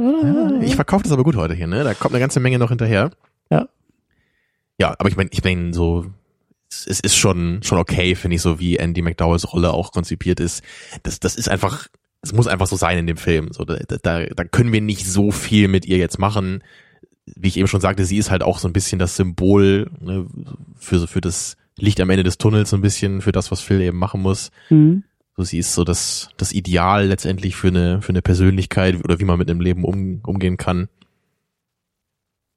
Ja, 0.00 0.60
ich 0.60 0.74
verkaufe 0.74 1.02
das 1.02 1.12
aber 1.12 1.24
gut 1.24 1.36
heute 1.36 1.54
hier, 1.54 1.66
ne? 1.66 1.84
Da 1.84 1.94
kommt 1.94 2.14
eine 2.14 2.20
ganze 2.20 2.40
Menge 2.40 2.58
noch 2.58 2.70
hinterher. 2.70 3.10
Ja. 3.50 3.68
Ja, 4.78 4.94
aber 4.98 5.08
ich 5.08 5.16
meine, 5.16 5.30
ich 5.32 5.44
meine 5.44 5.74
so, 5.74 6.06
es, 6.70 6.86
es 6.86 7.00
ist 7.00 7.16
schon 7.16 7.62
schon 7.62 7.78
okay, 7.78 8.14
finde 8.14 8.36
ich, 8.36 8.42
so 8.42 8.58
wie 8.58 8.76
Andy 8.76 9.02
McDowells 9.02 9.52
Rolle 9.52 9.72
auch 9.72 9.92
konzipiert 9.92 10.40
ist. 10.40 10.62
Das 11.02 11.20
das 11.20 11.36
ist 11.36 11.48
einfach, 11.48 11.88
es 12.22 12.32
muss 12.32 12.46
einfach 12.46 12.66
so 12.66 12.76
sein 12.76 12.98
in 12.98 13.06
dem 13.06 13.16
Film. 13.16 13.52
So, 13.52 13.64
da, 13.64 13.76
da, 13.76 14.24
da 14.26 14.44
können 14.44 14.72
wir 14.72 14.80
nicht 14.80 15.06
so 15.06 15.30
viel 15.30 15.68
mit 15.68 15.84
ihr 15.86 15.98
jetzt 15.98 16.18
machen. 16.18 16.62
Wie 17.26 17.48
ich 17.48 17.58
eben 17.58 17.68
schon 17.68 17.80
sagte, 17.80 18.04
sie 18.04 18.16
ist 18.16 18.30
halt 18.30 18.42
auch 18.42 18.58
so 18.58 18.68
ein 18.68 18.72
bisschen 18.72 18.98
das 18.98 19.16
Symbol 19.16 19.90
ne, 20.00 20.26
für 20.78 21.06
für 21.06 21.20
das 21.20 21.56
Licht 21.76 22.00
am 22.00 22.10
Ende 22.10 22.24
des 22.24 22.38
Tunnels, 22.38 22.70
so 22.70 22.76
ein 22.76 22.82
bisschen 22.82 23.20
für 23.20 23.32
das, 23.32 23.50
was 23.50 23.60
Phil 23.60 23.80
eben 23.80 23.98
machen 23.98 24.20
muss. 24.22 24.50
Mhm. 24.70 25.04
So, 25.40 25.44
sie 25.44 25.56
ist 25.56 25.72
so 25.72 25.84
das, 25.84 26.28
das 26.36 26.52
Ideal 26.52 27.06
letztendlich 27.06 27.56
für 27.56 27.68
eine, 27.68 28.02
für 28.02 28.10
eine 28.10 28.20
Persönlichkeit 28.20 29.02
oder 29.02 29.20
wie 29.20 29.24
man 29.24 29.38
mit 29.38 29.48
einem 29.48 29.62
Leben 29.62 29.84
um, 29.84 30.20
umgehen 30.22 30.58
kann. 30.58 30.90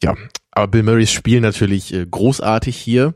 Ja, 0.04 0.18
aber 0.52 0.68
Bill 0.68 0.84
Murrays 0.84 1.10
Spiel 1.10 1.40
natürlich 1.40 1.94
äh, 1.94 2.06
großartig 2.06 2.75
hier. 2.75 3.13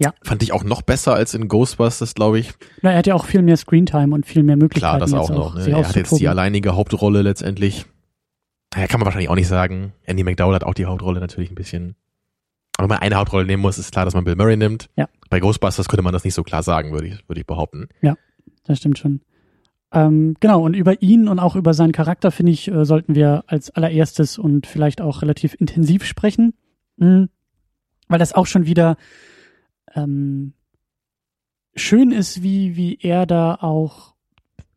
Ja. 0.00 0.12
Fand 0.24 0.42
ich 0.42 0.50
auch 0.50 0.64
noch 0.64 0.82
besser 0.82 1.14
als 1.14 1.34
in 1.34 1.46
Ghostbusters, 1.46 2.14
glaube 2.14 2.40
ich. 2.40 2.52
Na, 2.82 2.90
er 2.90 2.98
hat 2.98 3.06
ja 3.06 3.14
auch 3.14 3.26
viel 3.26 3.42
mehr 3.42 3.56
Screentime 3.56 4.12
und 4.12 4.26
viel 4.26 4.42
mehr 4.42 4.56
Möglichkeiten. 4.56 4.96
Klar, 4.96 4.98
das 4.98 5.12
auch 5.14 5.30
noch. 5.30 5.54
Ne? 5.54 5.62
sich 5.62 5.72
Er 5.72 5.86
hat 5.86 5.94
jetzt 5.94 6.18
die 6.18 6.26
alleinige 6.26 6.74
Hauptrolle 6.74 7.22
letztendlich. 7.22 7.86
Naja, 8.74 8.88
kann 8.88 8.98
man 8.98 9.04
wahrscheinlich 9.04 9.30
auch 9.30 9.36
nicht 9.36 9.46
sagen. 9.46 9.92
Andy 10.02 10.24
McDowell 10.24 10.56
hat 10.56 10.64
auch 10.64 10.74
die 10.74 10.86
Hauptrolle 10.86 11.20
natürlich 11.20 11.52
ein 11.52 11.54
bisschen. 11.54 11.94
Aber 12.76 12.88
wenn 12.88 12.96
man 12.96 13.02
eine 13.02 13.14
Hauptrolle 13.14 13.46
nehmen 13.46 13.62
muss, 13.62 13.78
ist 13.78 13.92
klar, 13.92 14.04
dass 14.04 14.14
man 14.14 14.24
Bill 14.24 14.34
Murray 14.34 14.56
nimmt. 14.56 14.90
Ja. 14.96 15.08
Bei 15.30 15.38
Ghostbusters 15.38 15.86
könnte 15.86 16.02
man 16.02 16.12
das 16.12 16.24
nicht 16.24 16.34
so 16.34 16.42
klar 16.42 16.64
sagen, 16.64 16.90
würde 16.90 17.06
ich, 17.06 17.28
würde 17.28 17.40
ich 17.40 17.46
behaupten. 17.46 17.88
Das 18.66 18.78
stimmt 18.78 18.98
schon. 18.98 19.20
Ähm, 19.92 20.36
genau, 20.40 20.62
und 20.62 20.74
über 20.74 21.00
ihn 21.00 21.28
und 21.28 21.38
auch 21.38 21.56
über 21.56 21.72
seinen 21.72 21.92
Charakter, 21.92 22.30
finde 22.30 22.52
ich, 22.52 22.68
äh, 22.68 22.84
sollten 22.84 23.14
wir 23.14 23.44
als 23.46 23.70
allererstes 23.70 24.38
und 24.38 24.66
vielleicht 24.66 25.00
auch 25.00 25.22
relativ 25.22 25.54
intensiv 25.58 26.04
sprechen. 26.04 26.54
Mhm. 26.96 27.28
Weil 28.08 28.18
das 28.18 28.32
auch 28.32 28.46
schon 28.46 28.66
wieder 28.66 28.96
ähm, 29.94 30.52
schön 31.74 32.10
ist, 32.10 32.42
wie, 32.42 32.76
wie 32.76 32.98
er 33.00 33.26
da 33.26 33.54
auch, 33.54 34.14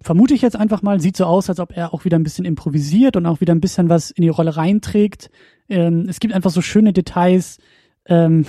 vermute 0.01 0.33
ich 0.33 0.41
jetzt 0.41 0.55
einfach 0.55 0.81
mal, 0.81 0.99
sieht 0.99 1.17
so 1.17 1.25
aus, 1.25 1.49
als 1.49 1.59
ob 1.59 1.75
er 1.75 1.93
auch 1.93 2.05
wieder 2.05 2.17
ein 2.17 2.23
bisschen 2.23 2.45
improvisiert 2.45 3.15
und 3.15 3.25
auch 3.25 3.41
wieder 3.41 3.53
ein 3.53 3.61
bisschen 3.61 3.89
was 3.89 4.11
in 4.11 4.21
die 4.21 4.29
Rolle 4.29 4.55
reinträgt. 4.55 5.29
Ähm, 5.67 6.05
es 6.07 6.19
gibt 6.19 6.33
einfach 6.33 6.51
so 6.51 6.61
schöne 6.61 6.93
Details. 6.93 7.57
Ähm, 8.05 8.45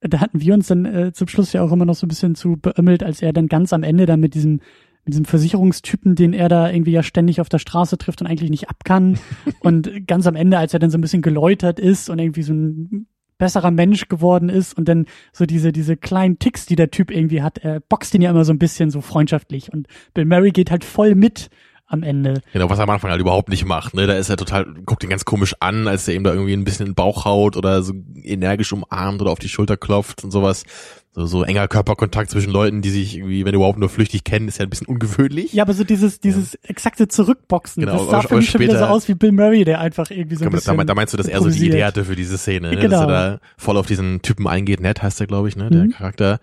da 0.00 0.20
hatten 0.20 0.40
wir 0.40 0.54
uns 0.54 0.66
dann 0.66 0.84
äh, 0.84 1.12
zum 1.12 1.28
Schluss 1.28 1.52
ja 1.52 1.62
auch 1.62 1.72
immer 1.72 1.84
noch 1.84 1.94
so 1.94 2.06
ein 2.06 2.08
bisschen 2.08 2.34
zu 2.34 2.56
beömmelt, 2.56 3.02
als 3.02 3.22
er 3.22 3.32
dann 3.32 3.46
ganz 3.46 3.72
am 3.72 3.82
Ende 3.82 4.06
dann 4.06 4.20
mit 4.20 4.34
diesem 4.34 4.60
mit 5.04 5.14
diesem 5.14 5.24
Versicherungstypen, 5.24 6.16
den 6.16 6.32
er 6.32 6.48
da 6.48 6.68
irgendwie 6.68 6.90
ja 6.90 7.04
ständig 7.04 7.40
auf 7.40 7.48
der 7.48 7.60
Straße 7.60 7.96
trifft 7.96 8.20
und 8.20 8.26
eigentlich 8.26 8.50
nicht 8.50 8.68
ab 8.68 8.84
kann. 8.84 9.18
und 9.60 10.06
ganz 10.08 10.26
am 10.26 10.34
Ende, 10.34 10.58
als 10.58 10.74
er 10.74 10.80
dann 10.80 10.90
so 10.90 10.98
ein 10.98 11.00
bisschen 11.00 11.22
geläutert 11.22 11.78
ist 11.78 12.10
und 12.10 12.18
irgendwie 12.18 12.42
so 12.42 12.52
ein 12.52 13.06
besserer 13.38 13.70
Mensch 13.70 14.08
geworden 14.08 14.48
ist 14.48 14.76
und 14.76 14.88
dann 14.88 15.06
so 15.32 15.46
diese, 15.46 15.70
diese 15.70 15.96
kleinen 15.96 16.38
Ticks, 16.38 16.66
die 16.66 16.74
der 16.74 16.90
Typ 16.90 17.10
irgendwie 17.10 17.42
hat, 17.42 17.58
er 17.58 17.80
boxt 17.80 18.14
ihn 18.14 18.22
ja 18.22 18.30
immer 18.30 18.44
so 18.44 18.52
ein 18.52 18.58
bisschen 18.58 18.90
so 18.90 19.00
freundschaftlich 19.00 19.72
und 19.72 19.86
Bill 20.14 20.24
Murray 20.24 20.50
geht 20.50 20.70
halt 20.70 20.84
voll 20.84 21.14
mit 21.14 21.50
am 21.86 22.02
Ende. 22.02 22.42
Genau, 22.52 22.68
was 22.68 22.78
er 22.78 22.84
am 22.84 22.90
Anfang 22.90 23.10
halt 23.10 23.20
überhaupt 23.20 23.48
nicht 23.48 23.64
macht, 23.64 23.94
ne? 23.94 24.06
Da 24.06 24.14
ist 24.14 24.28
er 24.28 24.36
total, 24.36 24.66
guckt 24.84 25.04
ihn 25.04 25.10
ganz 25.10 25.24
komisch 25.24 25.54
an, 25.60 25.86
als 25.86 26.06
er 26.08 26.14
ihm 26.14 26.24
da 26.24 26.32
irgendwie 26.32 26.52
ein 26.52 26.64
bisschen 26.64 26.86
in 26.86 26.92
den 26.92 26.96
Bauch 26.96 27.24
haut 27.24 27.56
oder 27.56 27.82
so 27.82 27.94
energisch 28.22 28.72
umarmt 28.72 29.20
oder 29.20 29.30
auf 29.30 29.38
die 29.38 29.48
Schulter 29.48 29.76
klopft 29.76 30.24
und 30.24 30.32
sowas. 30.32 30.64
So, 31.12 31.24
so 31.24 31.44
enger 31.44 31.66
Körperkontakt 31.66 32.30
zwischen 32.30 32.50
Leuten, 32.50 32.82
die 32.82 32.90
sich 32.90 33.16
irgendwie, 33.16 33.44
wenn 33.46 33.54
überhaupt 33.54 33.78
nur 33.78 33.88
flüchtig 33.88 34.24
kennen, 34.24 34.48
ist 34.48 34.58
ja 34.58 34.66
ein 34.66 34.70
bisschen 34.70 34.86
ungewöhnlich. 34.86 35.52
Ja, 35.54 35.62
aber 35.62 35.72
so 35.72 35.82
dieses, 35.82 36.20
dieses 36.20 36.52
ja. 36.52 36.58
exakte 36.64 37.08
Zurückboxen, 37.08 37.84
genau, 37.84 37.98
das 37.98 38.10
sah 38.10 38.20
für 38.22 38.36
mich 38.36 38.50
schon 38.50 38.60
wieder 38.60 38.78
so 38.78 38.84
aus 38.84 39.08
wie 39.08 39.14
Bill 39.14 39.32
Murray, 39.32 39.64
der 39.64 39.80
einfach 39.80 40.10
irgendwie 40.10 40.36
so 40.36 40.44
ein 40.44 40.50
bisschen 40.50 40.76
da, 40.76 40.84
da 40.84 40.94
meinst 40.94 41.14
du, 41.14 41.16
dass 41.16 41.28
er 41.28 41.40
so 41.40 41.48
die 41.48 41.68
Idee 41.68 41.84
hatte 41.84 42.04
für 42.04 42.16
diese 42.16 42.36
Szene, 42.36 42.70
ne? 42.70 42.76
Genau. 42.76 42.90
dass 42.90 43.00
er 43.00 43.06
da 43.06 43.38
voll 43.56 43.78
auf 43.78 43.86
diesen 43.86 44.20
Typen 44.20 44.46
eingeht. 44.46 44.80
Ned 44.80 45.02
heißt 45.02 45.20
er, 45.20 45.26
glaube 45.26 45.48
ich, 45.48 45.56
ne? 45.56 45.70
Der 45.70 45.84
mhm. 45.84 45.92
Charakter 45.92 46.38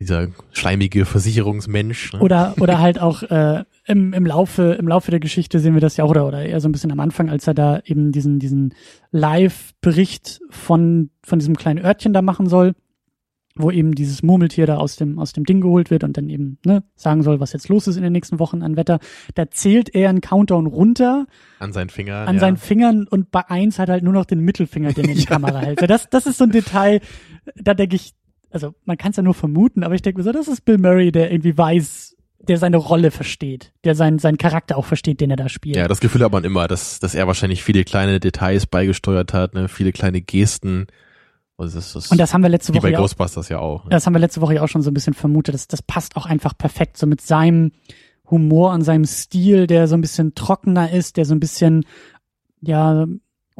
dieser 0.00 0.28
schleimige 0.52 1.04
Versicherungsmensch. 1.04 2.14
Ne? 2.14 2.20
Oder 2.20 2.54
oder 2.58 2.80
halt 2.80 3.00
auch 3.00 3.22
äh, 3.22 3.64
im, 3.86 4.12
im 4.12 4.26
Laufe 4.26 4.76
im 4.78 4.88
Laufe 4.88 5.10
der 5.10 5.20
Geschichte 5.20 5.60
sehen 5.60 5.74
wir 5.74 5.80
das 5.80 5.96
ja 5.96 6.04
auch 6.04 6.10
oder 6.10 6.26
oder 6.26 6.42
eher 6.42 6.60
so 6.60 6.68
ein 6.68 6.72
bisschen 6.72 6.90
am 6.90 7.00
Anfang, 7.00 7.28
als 7.28 7.46
er 7.46 7.54
da 7.54 7.80
eben 7.84 8.10
diesen 8.10 8.38
diesen 8.38 8.74
Live-Bericht 9.10 10.40
von 10.48 11.10
von 11.22 11.38
diesem 11.38 11.56
kleinen 11.56 11.84
Örtchen 11.84 12.12
da 12.12 12.22
machen 12.22 12.48
soll 12.48 12.74
wo 13.56 13.70
eben 13.70 13.94
dieses 13.94 14.22
Murmeltier 14.22 14.66
da 14.66 14.76
aus 14.76 14.96
dem, 14.96 15.18
aus 15.18 15.32
dem 15.32 15.44
Ding 15.44 15.60
geholt 15.60 15.90
wird 15.90 16.04
und 16.04 16.16
dann 16.16 16.28
eben 16.28 16.58
ne, 16.64 16.84
sagen 16.94 17.22
soll, 17.22 17.40
was 17.40 17.52
jetzt 17.52 17.68
los 17.68 17.86
ist 17.86 17.96
in 17.96 18.02
den 18.02 18.12
nächsten 18.12 18.38
Wochen 18.38 18.62
an 18.62 18.76
Wetter. 18.76 19.00
Da 19.34 19.50
zählt 19.50 19.94
er 19.94 20.08
einen 20.08 20.20
Countdown 20.20 20.66
runter. 20.66 21.26
An 21.58 21.72
seinen 21.72 21.90
Fingern. 21.90 22.28
An 22.28 22.36
ja. 22.36 22.40
seinen 22.40 22.56
Fingern 22.56 23.06
und 23.08 23.30
bei 23.30 23.48
eins 23.48 23.78
hat 23.78 23.88
halt 23.88 24.04
nur 24.04 24.12
noch 24.12 24.24
den 24.24 24.40
Mittelfinger, 24.40 24.92
den 24.92 25.06
er 25.06 25.12
in 25.12 25.18
die. 25.18 25.24
Kamera 25.30 25.60
hält. 25.60 25.88
Das, 25.88 26.08
das 26.08 26.26
ist 26.26 26.38
so 26.38 26.44
ein 26.44 26.50
Detail, 26.50 27.00
da 27.54 27.74
denke 27.74 27.96
ich, 27.96 28.14
also 28.50 28.74
man 28.84 28.96
kann 28.96 29.10
es 29.10 29.16
ja 29.16 29.22
nur 29.22 29.34
vermuten, 29.34 29.84
aber 29.84 29.94
ich 29.94 30.02
denke 30.02 30.18
mir 30.18 30.24
so, 30.24 30.32
das 30.32 30.48
ist 30.48 30.64
Bill 30.64 30.78
Murray, 30.78 31.12
der 31.12 31.30
irgendwie 31.30 31.56
weiß, 31.56 32.16
der 32.40 32.56
seine 32.56 32.78
Rolle 32.78 33.10
versteht, 33.10 33.72
der 33.84 33.94
seinen, 33.94 34.18
seinen 34.18 34.38
Charakter 34.38 34.76
auch 34.76 34.86
versteht, 34.86 35.20
den 35.20 35.30
er 35.30 35.36
da 35.36 35.48
spielt. 35.48 35.76
Ja, 35.76 35.88
das 35.88 36.00
Gefühl 36.00 36.24
hat 36.24 36.32
man 36.32 36.44
immer, 36.44 36.68
dass, 36.68 36.98
dass 36.98 37.14
er 37.14 37.26
wahrscheinlich 37.26 37.62
viele 37.62 37.84
kleine 37.84 38.18
Details 38.18 38.66
beigesteuert 38.66 39.32
hat, 39.34 39.54
ne, 39.54 39.68
viele 39.68 39.92
kleine 39.92 40.20
Gesten 40.20 40.86
also 41.60 41.78
das 41.78 41.94
ist, 41.94 42.10
und 42.10 42.18
das 42.18 42.32
haben 42.32 42.42
wir 42.42 42.48
letzte 42.48 42.72
Woche 42.72 42.88
wie 42.88 42.92
bei 42.92 42.96
Ghostbusters 42.96 43.50
ja 43.50 43.58
auch. 43.58 43.84
Ne? 43.84 43.90
Das 43.90 44.06
haben 44.06 44.14
wir 44.14 44.18
letzte 44.18 44.40
Woche 44.40 44.54
ja 44.54 44.62
auch 44.62 44.68
schon 44.68 44.80
so 44.80 44.90
ein 44.90 44.94
bisschen 44.94 45.12
vermutet. 45.12 45.54
Das, 45.54 45.68
das 45.68 45.82
passt 45.82 46.16
auch 46.16 46.24
einfach 46.24 46.56
perfekt 46.56 46.96
so 46.96 47.06
mit 47.06 47.20
seinem 47.20 47.72
Humor 48.30 48.72
und 48.72 48.82
seinem 48.82 49.04
Stil, 49.04 49.66
der 49.66 49.86
so 49.86 49.94
ein 49.94 50.00
bisschen 50.00 50.34
trockener 50.34 50.90
ist, 50.90 51.18
der 51.18 51.26
so 51.26 51.34
ein 51.34 51.40
bisschen 51.40 51.84
ja 52.62 53.06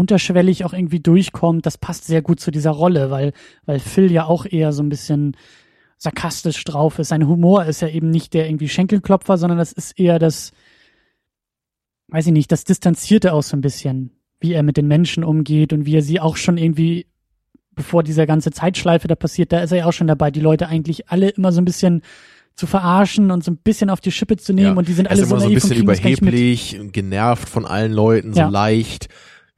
unterschwellig 0.00 0.64
auch 0.64 0.72
irgendwie 0.72 1.00
durchkommt. 1.00 1.66
Das 1.66 1.78
passt 1.78 2.06
sehr 2.06 2.22
gut 2.22 2.40
zu 2.40 2.50
dieser 2.50 2.70
Rolle, 2.70 3.10
weil 3.10 3.32
weil 3.66 3.78
Phil 3.78 4.10
ja 4.10 4.24
auch 4.24 4.46
eher 4.46 4.72
so 4.72 4.82
ein 4.82 4.88
bisschen 4.88 5.36
sarkastisch 5.98 6.64
drauf 6.64 6.98
ist. 6.98 7.08
Sein 7.08 7.28
Humor 7.28 7.66
ist 7.66 7.82
ja 7.82 7.88
eben 7.88 8.10
nicht 8.10 8.32
der 8.32 8.46
irgendwie 8.46 8.68
Schenkelklopfer, 8.68 9.36
sondern 9.36 9.58
das 9.58 9.72
ist 9.72 9.98
eher 9.98 10.18
das, 10.18 10.52
weiß 12.08 12.26
ich 12.26 12.32
nicht, 12.32 12.50
das 12.50 12.64
Distanzierte 12.64 13.34
auch 13.34 13.42
so 13.42 13.56
ein 13.56 13.60
bisschen, 13.60 14.10
wie 14.40 14.54
er 14.54 14.62
mit 14.62 14.78
den 14.78 14.88
Menschen 14.88 15.22
umgeht 15.22 15.74
und 15.74 15.84
wie 15.84 15.96
er 15.96 16.02
sie 16.02 16.18
auch 16.18 16.36
schon 16.36 16.56
irgendwie 16.56 17.06
bevor 17.74 18.02
dieser 18.02 18.26
ganze 18.26 18.50
Zeitschleife 18.50 19.08
da 19.08 19.14
passiert, 19.14 19.52
da 19.52 19.60
ist 19.60 19.72
er 19.72 19.78
ja 19.78 19.86
auch 19.86 19.92
schon 19.92 20.06
dabei, 20.06 20.30
die 20.30 20.40
Leute 20.40 20.68
eigentlich 20.68 21.08
alle 21.08 21.28
immer 21.30 21.52
so 21.52 21.60
ein 21.60 21.64
bisschen 21.64 22.02
zu 22.54 22.66
verarschen 22.66 23.30
und 23.30 23.44
so 23.44 23.50
ein 23.52 23.56
bisschen 23.56 23.90
auf 23.90 24.00
die 24.00 24.12
Schippe 24.12 24.36
zu 24.36 24.52
nehmen 24.52 24.72
ja. 24.72 24.74
und 24.74 24.88
die 24.88 24.92
sind 24.92 25.08
alle 25.08 25.24
so, 25.24 25.38
so 25.38 25.46
ein 25.46 25.54
bisschen 25.54 25.76
überheblich, 25.76 26.78
genervt 26.92 27.48
von 27.48 27.64
allen 27.64 27.92
Leuten, 27.92 28.34
so 28.34 28.40
ja. 28.40 28.48
leicht, 28.48 29.08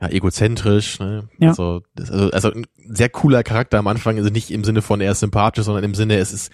ja, 0.02 0.08
egozentrisch, 0.08 0.98
ne? 0.98 1.28
Ja. 1.38 1.50
Also, 1.50 1.82
also, 1.96 2.30
also 2.30 2.52
ein 2.52 2.66
sehr 2.88 3.08
cooler 3.08 3.44
Charakter 3.44 3.78
am 3.78 3.86
Anfang, 3.86 4.18
also 4.18 4.30
nicht 4.30 4.50
im 4.50 4.64
Sinne 4.64 4.82
von 4.82 5.00
er 5.00 5.12
ist 5.12 5.20
sympathisch, 5.20 5.64
sondern 5.64 5.84
im 5.84 5.94
Sinne, 5.94 6.16
es 6.16 6.32
ist 6.32 6.50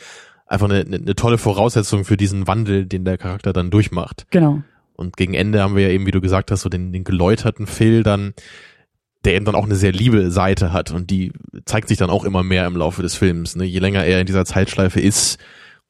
einfach 0.47 0.69
eine, 0.69 0.81
eine 0.81 1.15
tolle 1.15 1.39
Voraussetzung 1.39 2.05
für 2.05 2.19
diesen 2.19 2.47
Wandel, 2.47 2.85
den 2.85 3.07
der 3.07 3.17
Charakter 3.17 3.55
dann 3.55 3.71
durchmacht. 3.71 4.27
Genau. 4.31 4.63
Und 4.95 5.17
gegen 5.17 5.33
Ende 5.33 5.63
haben 5.63 5.77
wir 5.77 5.85
ja 5.85 5.89
eben, 5.89 6.05
wie 6.07 6.11
du 6.11 6.21
gesagt 6.21 6.51
hast, 6.51 6.61
so 6.61 6.69
den, 6.69 6.93
den 6.93 7.05
geläuterten 7.05 7.67
Phil 7.67 8.03
dann, 8.03 8.35
der 9.25 9.35
eben 9.35 9.47
dann 9.47 9.55
auch 9.55 9.65
eine 9.65 9.77
sehr 9.77 9.93
liebe 9.93 10.31
Seite 10.31 10.73
hat 10.73 10.91
und 10.91 11.11
die 11.11 11.33
zeigt 11.65 11.89
sich 11.89 11.97
dann 11.97 12.11
auch 12.11 12.25
immer 12.25 12.43
mehr 12.43 12.67
im 12.67 12.77
Laufe 12.77 13.01
des 13.01 13.15
Films. 13.15 13.57
Ne? 13.57 13.65
Je 13.65 13.79
länger 13.79 14.05
er 14.05 14.21
in 14.21 14.27
dieser 14.27 14.45
Zeitschleife 14.45 15.01
ist, 15.01 15.39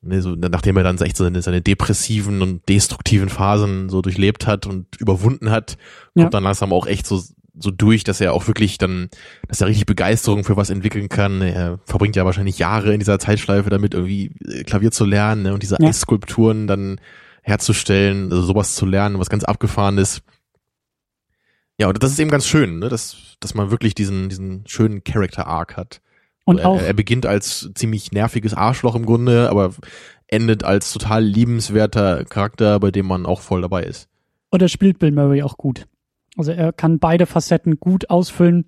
ne, 0.01 0.23
so, 0.23 0.37
nachdem 0.37 0.77
er 0.77 0.85
dann 0.85 0.99
echt 0.99 1.17
so 1.17 1.25
seine, 1.25 1.43
seine 1.43 1.61
depressiven 1.61 2.41
und 2.41 2.69
destruktiven 2.69 3.29
Phasen 3.29 3.89
so 3.89 4.01
durchlebt 4.01 4.47
hat 4.47 4.67
und 4.67 4.87
überwunden 5.01 5.51
hat, 5.51 5.77
kommt 6.15 6.25
ja. 6.25 6.31
dann 6.31 6.45
langsam 6.45 6.73
auch 6.73 6.87
echt 6.87 7.07
so 7.07 7.21
so 7.59 7.71
durch, 7.71 8.05
dass 8.05 8.21
er 8.21 8.33
auch 8.33 8.47
wirklich 8.47 8.79
dann, 8.79 9.09
dass 9.49 9.61
er 9.61 9.67
richtig 9.67 9.87
Begeisterung 9.87 10.45
für 10.45 10.57
was 10.57 10.71
entwickeln 10.71 11.09
kann. 11.09 11.43
Er 11.43 11.79
verbringt 11.85 12.17
ja 12.17 12.25
wahrscheinlich 12.25 12.59
Jahre 12.59 12.93
in 12.93 13.01
dieser 13.01 13.19
Zeitschleife 13.19 13.71
damit 13.71 13.95
irgendwie 13.95 14.33
äh, 14.47 14.65
Klavier 14.65 14.91
zu 14.91 15.05
lernen 15.05 15.43
ne, 15.43 15.55
und 15.55 15.63
diese 15.63 15.77
ja. 15.81 15.89
Eisskulpturen 15.89 16.67
dann 16.67 17.01
herzustellen, 17.43 18.31
also 18.31 18.43
sowas 18.43 18.75
zu 18.75 18.87
lernen, 18.87 19.19
was 19.19 19.31
ganz 19.31 19.45
abgefahren 19.45 19.99
ist. 19.99 20.23
Ja, 21.79 21.89
und 21.89 22.03
das 22.03 22.13
ist 22.13 22.19
eben 22.19 22.31
ganz 22.31 22.47
schön, 22.47 22.81
ne? 22.81 22.89
dass, 22.89 23.37
dass 23.41 23.55
man 23.55 23.71
wirklich 23.71 23.95
diesen, 23.95 24.29
diesen 24.29 24.65
schönen 24.67 25.05
Character-Arc 25.05 25.77
hat. 25.77 26.01
Und 26.45 26.65
auch, 26.65 26.81
er, 26.81 26.89
er 26.89 26.95
beginnt 26.95 27.27
als 27.27 27.71
ziemlich 27.75 28.13
nerviges 28.13 28.55
Arschloch 28.55 28.95
im 28.95 29.07
Grunde, 29.07 29.51
aber 29.51 29.75
endet 30.27 30.65
als 30.65 30.93
total 30.93 31.23
liebenswerter 31.25 32.25
Charakter, 32.25 32.81
bei 32.81 32.91
dem 32.91 33.07
man 33.07 33.27
auch 33.27 33.41
voll 33.41 33.63
dabei 33.63 33.85
ist. 33.85 34.09
Und 34.51 34.63
er 34.63 34.69
spielt 34.69 34.99
Bill 34.99 35.13
Murray 35.13 35.43
auch 35.43 35.57
gut. 35.57 35.87
Also 36.39 36.53
er 36.53 36.73
kann 36.73 36.99
beide 36.99 37.27
Facetten 37.27 37.79
gut 37.79 38.09
ausfüllen. 38.11 38.67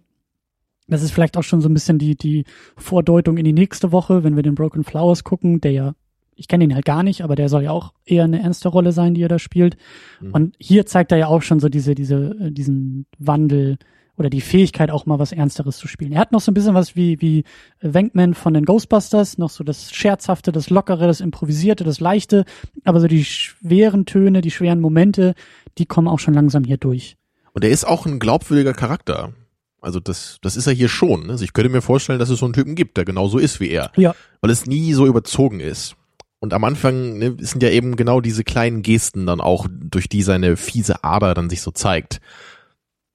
Das 0.89 1.03
ist 1.03 1.13
vielleicht 1.13 1.37
auch 1.37 1.45
schon 1.45 1.61
so 1.61 1.69
ein 1.69 1.75
bisschen 1.75 1.99
die, 1.99 2.17
die 2.17 2.45
Vordeutung 2.77 3.39
in 3.39 3.45
die 3.45 3.53
nächste 3.53 3.93
Woche, 3.93 4.25
wenn 4.25 4.37
wir 4.37 4.43
den 4.43 4.57
Broken 4.57 4.85
Flowers 4.85 5.25
gucken, 5.25 5.61
der 5.61 5.73
ja 5.73 5.95
ich 6.41 6.49
kenne 6.49 6.65
ihn 6.65 6.75
halt 6.75 6.87
gar 6.87 7.03
nicht, 7.03 7.21
aber 7.21 7.37
der 7.37 7.51
soll 7.51 7.65
ja 7.65 7.71
auch 7.71 7.93
eher 8.07 8.25
eine 8.25 8.41
ernste 8.41 8.71
Rolle 8.71 8.93
sein, 8.93 9.13
die 9.13 9.23
er 9.23 9.29
da 9.29 9.39
spielt. 9.39 9.77
Mhm. 10.23 10.33
Und 10.33 10.57
hier 10.59 10.87
zeigt 10.87 11.13
er 11.13 11.19
ja 11.19 11.27
auch 11.27 11.43
schon 11.43 11.61
so 11.61 11.69
diese, 11.69 11.95
diese, 11.95 12.35
äh, 12.41 12.51
diesen 12.51 13.05
Wandel 13.19 13.77
oder 14.17 14.31
die 14.31 14.41
Fähigkeit 14.41 14.91
auch 14.91 15.05
mal 15.05 15.19
was 15.19 15.33
Ernsteres 15.33 15.77
zu 15.77 15.87
spielen. 15.87 16.13
Er 16.13 16.21
hat 16.21 16.33
noch 16.33 16.41
so 16.41 16.51
ein 16.51 16.55
bisschen 16.55 16.75
was 16.75 16.97
wie, 16.97 17.21
wie 17.21 17.45
Wankman 17.83 18.33
von 18.33 18.55
den 18.55 18.65
Ghostbusters, 18.65 19.37
noch 19.37 19.51
so 19.51 19.65
das 19.65 19.93
Scherzhafte, 19.93 20.51
das 20.51 20.71
Lockere, 20.71 21.07
das 21.07 21.21
Improvisierte, 21.21 21.85
das 21.85 22.01
Leichte, 22.01 22.47
aber 22.85 23.01
so 23.01 23.07
die 23.07 23.25
schweren 23.25 24.07
Töne, 24.07 24.41
die 24.41 24.51
schweren 24.51 24.81
Momente, 24.81 25.35
die 25.77 25.85
kommen 25.85 26.09
auch 26.09 26.19
schon 26.19 26.35
langsam 26.35 26.65
hier 26.65 26.79
durch. 26.79 27.19
Und 27.53 27.65
er 27.65 27.71
ist 27.71 27.87
auch 27.87 28.07
ein 28.07 28.19
glaubwürdiger 28.19 28.75
Charakter. 28.75 29.33
Also 29.81 29.99
das, 29.99 30.39
das 30.43 30.57
ist 30.57 30.67
er 30.67 30.73
hier 30.73 30.89
schon. 30.89 31.31
Also 31.31 31.45
ich 31.45 31.53
könnte 31.53 31.71
mir 31.71 31.83
vorstellen, 31.83 32.19
dass 32.19 32.29
es 32.29 32.39
so 32.39 32.47
einen 32.47 32.53
Typen 32.53 32.75
gibt, 32.75 32.97
der 32.97 33.05
genauso 33.05 33.39
ist 33.39 33.61
wie 33.61 33.71
er. 33.71 33.91
Ja. 33.97 34.15
Weil 34.41 34.51
es 34.51 34.67
nie 34.67 34.93
so 34.93 35.07
überzogen 35.07 35.61
ist. 35.61 35.97
Und 36.39 36.55
am 36.55 36.65
Anfang 36.65 37.19
ne, 37.19 37.37
sind 37.39 37.63
ja 37.63 37.71
eben 37.71 37.97
genau 37.97 38.21
diese 38.21 38.45
kleinen 38.45 38.83
Gesten 38.83 39.27
dann 39.27 39.41
auch, 39.41 39.67
durch 39.71 40.09
die 40.09 40.23
seine 40.23 40.57
fiese 40.57 41.05
Ader 41.05 41.35
dann 41.35 41.51
sich 41.51 41.61
so 41.61 41.71
zeigt. 41.71 42.21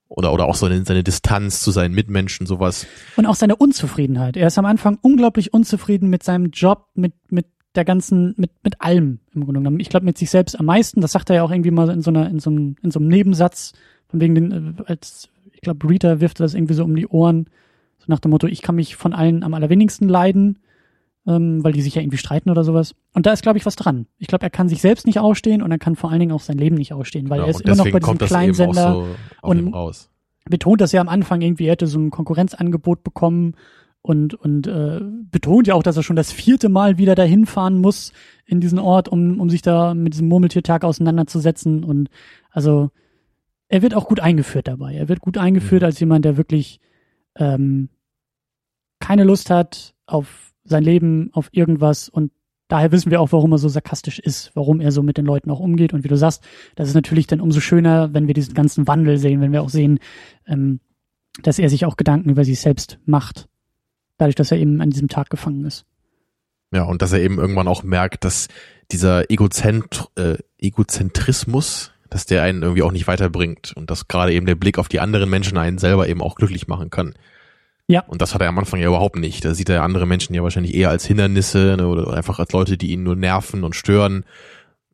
Oder, 0.07 0.31
oder 0.31 0.45
auch 0.45 0.55
so 0.55 0.67
eine, 0.67 0.85
seine 0.85 1.03
Distanz 1.03 1.61
zu 1.61 1.71
seinen 1.71 1.95
Mitmenschen, 1.95 2.45
sowas. 2.45 2.85
Und 3.15 3.25
auch 3.25 3.35
seine 3.35 3.55
Unzufriedenheit. 3.55 4.37
Er 4.37 4.47
ist 4.47 4.59
am 4.59 4.65
Anfang 4.65 4.99
unglaublich 5.01 5.53
unzufrieden 5.53 6.09
mit 6.09 6.23
seinem 6.23 6.51
Job, 6.51 6.87
mit, 6.93 7.13
mit 7.31 7.47
der 7.73 7.85
ganzen, 7.85 8.35
mit, 8.37 8.51
mit 8.63 8.81
allem 8.81 9.19
im 9.33 9.43
Grunde 9.43 9.59
genommen. 9.59 9.79
Ich 9.79 9.89
glaube 9.89 10.05
mit 10.05 10.17
sich 10.17 10.29
selbst 10.29 10.57
am 10.59 10.67
meisten. 10.67 11.01
Das 11.01 11.11
sagt 11.11 11.29
er 11.31 11.37
ja 11.37 11.43
auch 11.43 11.51
irgendwie 11.51 11.71
mal 11.71 11.89
in 11.89 12.01
so 12.01 12.11
einer, 12.11 12.29
in 12.29 12.39
so 12.39 12.51
einem, 12.51 12.75
in 12.83 12.91
so 12.91 12.99
einem 12.99 13.09
Nebensatz. 13.09 13.73
Von 14.15 14.21
wegen 14.21 14.35
den, 14.35 14.51
äh, 14.79 14.83
als, 14.85 15.29
ich 15.51 15.61
glaube, 15.61 15.87
Rita 15.89 16.19
wirft 16.21 16.39
das 16.39 16.53
irgendwie 16.53 16.73
so 16.73 16.83
um 16.83 16.95
die 16.95 17.07
Ohren. 17.07 17.47
So 17.99 18.05
nach 18.07 18.19
dem 18.19 18.31
Motto, 18.31 18.47
ich 18.47 18.61
kann 18.61 18.75
mich 18.75 18.95
von 18.95 19.13
allen 19.13 19.43
am 19.43 19.53
allerwenigsten 19.53 20.07
leiden 20.07 20.59
ähm, 21.27 21.63
weil 21.63 21.73
die 21.73 21.81
sich 21.81 21.95
ja 21.95 22.01
irgendwie 22.01 22.17
streiten 22.17 22.49
oder 22.49 22.63
sowas. 22.63 22.93
Und 23.13 23.25
da 23.25 23.33
ist, 23.33 23.41
glaube 23.41 23.57
ich, 23.57 23.65
was 23.65 23.75
dran. 23.75 24.07
Ich 24.17 24.27
glaube, 24.27 24.43
er 24.43 24.49
kann 24.49 24.69
sich 24.69 24.81
selbst 24.81 25.07
nicht 25.07 25.19
ausstehen 25.19 25.61
und 25.61 25.71
er 25.71 25.79
kann 25.79 25.95
vor 25.95 26.11
allen 26.11 26.19
Dingen 26.19 26.31
auch 26.31 26.41
sein 26.41 26.57
Leben 26.57 26.75
nicht 26.75 26.93
ausstehen, 26.93 27.29
weil 27.29 27.39
ja, 27.39 27.45
er 27.45 27.49
ist 27.49 27.61
immer 27.61 27.75
noch 27.75 27.91
bei 27.91 27.99
diesem 27.99 28.17
kleinen 28.17 28.53
Sender 28.53 28.93
so 28.93 29.07
und 29.41 29.73
betont 30.47 30.81
das 30.81 30.91
ja 30.91 31.01
am 31.01 31.09
Anfang 31.09 31.41
irgendwie, 31.41 31.65
er 31.65 31.71
hätte 31.71 31.87
so 31.87 31.97
ein 31.97 32.11
Konkurrenzangebot 32.11 33.03
bekommen 33.03 33.55
und, 34.03 34.35
und 34.35 34.67
äh, 34.67 34.99
betont 35.01 35.65
ja 35.65 35.73
auch, 35.73 35.81
dass 35.81 35.97
er 35.97 36.03
schon 36.03 36.15
das 36.15 36.31
vierte 36.31 36.69
Mal 36.69 36.99
wieder 36.99 37.15
dahin 37.15 37.47
fahren 37.47 37.79
muss 37.79 38.13
in 38.45 38.61
diesen 38.61 38.77
Ort, 38.77 39.09
um, 39.09 39.39
um 39.39 39.49
sich 39.49 39.63
da 39.63 39.95
mit 39.95 40.13
diesem 40.13 40.27
Murmeltiertag 40.27 40.83
auseinanderzusetzen. 40.83 41.83
Und 41.83 42.09
also 42.51 42.91
er 43.75 43.81
wird 43.81 43.93
auch 43.93 44.07
gut 44.07 44.21
eingeführt 44.21 44.69
dabei. 44.69 44.95
Er 44.95 45.09
wird 45.09 45.19
gut 45.19 45.37
eingeführt 45.37 45.81
Mhm. 45.81 45.85
als 45.85 45.99
jemand, 45.99 46.23
der 46.23 46.37
wirklich 46.37 46.79
ähm, 47.35 47.89
keine 48.99 49.25
Lust 49.25 49.49
hat 49.49 49.93
auf 50.05 50.53
sein 50.63 50.81
Leben, 50.81 51.29
auf 51.33 51.49
irgendwas 51.51 52.07
und 52.07 52.31
daher 52.69 52.93
wissen 52.93 53.11
wir 53.11 53.19
auch, 53.19 53.33
warum 53.33 53.51
er 53.51 53.57
so 53.57 53.67
sarkastisch 53.67 54.17
ist, 54.19 54.51
warum 54.55 54.79
er 54.79 54.93
so 54.93 55.03
mit 55.03 55.17
den 55.17 55.25
Leuten 55.25 55.51
auch 55.51 55.59
umgeht. 55.59 55.93
Und 55.93 56.05
wie 56.05 56.07
du 56.07 56.15
sagst, 56.15 56.41
das 56.75 56.87
ist 56.87 56.95
natürlich 56.95 57.27
dann 57.27 57.41
umso 57.41 57.59
schöner, 57.59 58.13
wenn 58.13 58.27
wir 58.27 58.33
diesen 58.33 58.53
ganzen 58.53 58.87
Wandel 58.87 59.17
sehen, 59.17 59.41
wenn 59.41 59.51
wir 59.51 59.61
auch 59.61 59.69
sehen, 59.69 59.99
ähm, 60.47 60.79
dass 61.43 61.59
er 61.59 61.69
sich 61.69 61.85
auch 61.85 61.97
Gedanken 61.97 62.29
über 62.29 62.45
sich 62.45 62.61
selbst 62.61 62.97
macht. 63.05 63.49
Dadurch, 64.17 64.35
dass 64.35 64.51
er 64.51 64.57
eben 64.57 64.79
an 64.79 64.89
diesem 64.89 65.09
Tag 65.09 65.29
gefangen 65.29 65.65
ist. 65.65 65.85
Ja, 66.71 66.83
und 66.83 67.01
dass 67.01 67.11
er 67.11 67.19
eben 67.19 67.37
irgendwann 67.39 67.67
auch 67.67 67.83
merkt, 67.83 68.23
dass 68.23 68.47
dieser 68.89 69.29
Egozent, 69.29 70.07
äh, 70.15 70.37
Egozentrismus, 70.57 71.91
dass 72.09 72.25
der 72.25 72.43
einen 72.43 72.61
irgendwie 72.61 72.83
auch 72.83 72.91
nicht 72.91 73.07
weiterbringt 73.07 73.73
und 73.75 73.89
dass 73.89 74.07
gerade 74.07 74.33
eben 74.33 74.45
der 74.45 74.55
Blick 74.55 74.77
auf 74.77 74.87
die 74.87 74.99
anderen 74.99 75.29
Menschen 75.29 75.57
einen 75.57 75.77
selber 75.77 76.07
eben 76.07 76.21
auch 76.21 76.35
glücklich 76.35 76.67
machen 76.67 76.89
kann. 76.89 77.13
Ja. 77.87 78.03
Und 78.07 78.21
das 78.21 78.33
hat 78.33 78.41
er 78.41 78.49
am 78.49 78.57
Anfang 78.57 78.79
ja 78.79 78.87
überhaupt 78.87 79.17
nicht. 79.17 79.45
Da 79.45 79.53
sieht 79.53 79.69
er 79.69 79.83
andere 79.83 80.07
Menschen 80.07 80.33
ja 80.33 80.43
wahrscheinlich 80.43 80.73
eher 80.73 80.89
als 80.89 81.05
Hindernisse 81.05 81.75
ne, 81.77 81.87
oder 81.87 82.13
einfach 82.13 82.39
als 82.39 82.51
Leute, 82.51 82.77
die 82.77 82.91
ihn 82.91 83.03
nur 83.03 83.15
nerven 83.15 83.63
und 83.63 83.75
stören. 83.75 84.25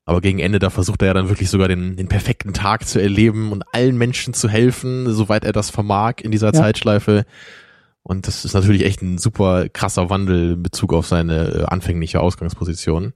Aber 0.04 0.20
gegen 0.20 0.40
Ende, 0.40 0.60
da 0.60 0.70
versucht 0.70 1.02
er 1.02 1.10
ja 1.10 1.14
dann 1.14 1.30
wirklich 1.30 1.50
sogar 1.50 1.68
den, 1.68 1.96
den 1.96 2.08
perfekten 2.08 2.54
Tag 2.54 2.88
zu 2.88 3.02
erleben 3.02 3.52
und 3.52 3.64
allen 3.72 3.98
Menschen 3.98 4.34
zu 4.34 4.50
helfen, 4.50 5.12
soweit 5.14 5.46
er 5.46 5.54
das 5.54 5.70
vermag 5.70 6.16
in 6.22 6.32
dieser 6.32 6.48
Ja. 6.48 6.54
Zeitschleife. 6.54 7.26
Und 8.04 8.28
das 8.28 8.44
ist 8.44 8.54
natürlich 8.54 8.84
echt 8.84 9.02
ein 9.02 9.20
super 9.20 9.70
krasser 9.70 10.10
Wandel 10.10 10.54
in 10.54 10.64
Bezug 10.64 10.94
auf 10.94 11.08
seine 11.08 11.48
äh, 11.50 11.64
anfängliche 11.66 12.20
Ausgangsposition. 12.20 13.14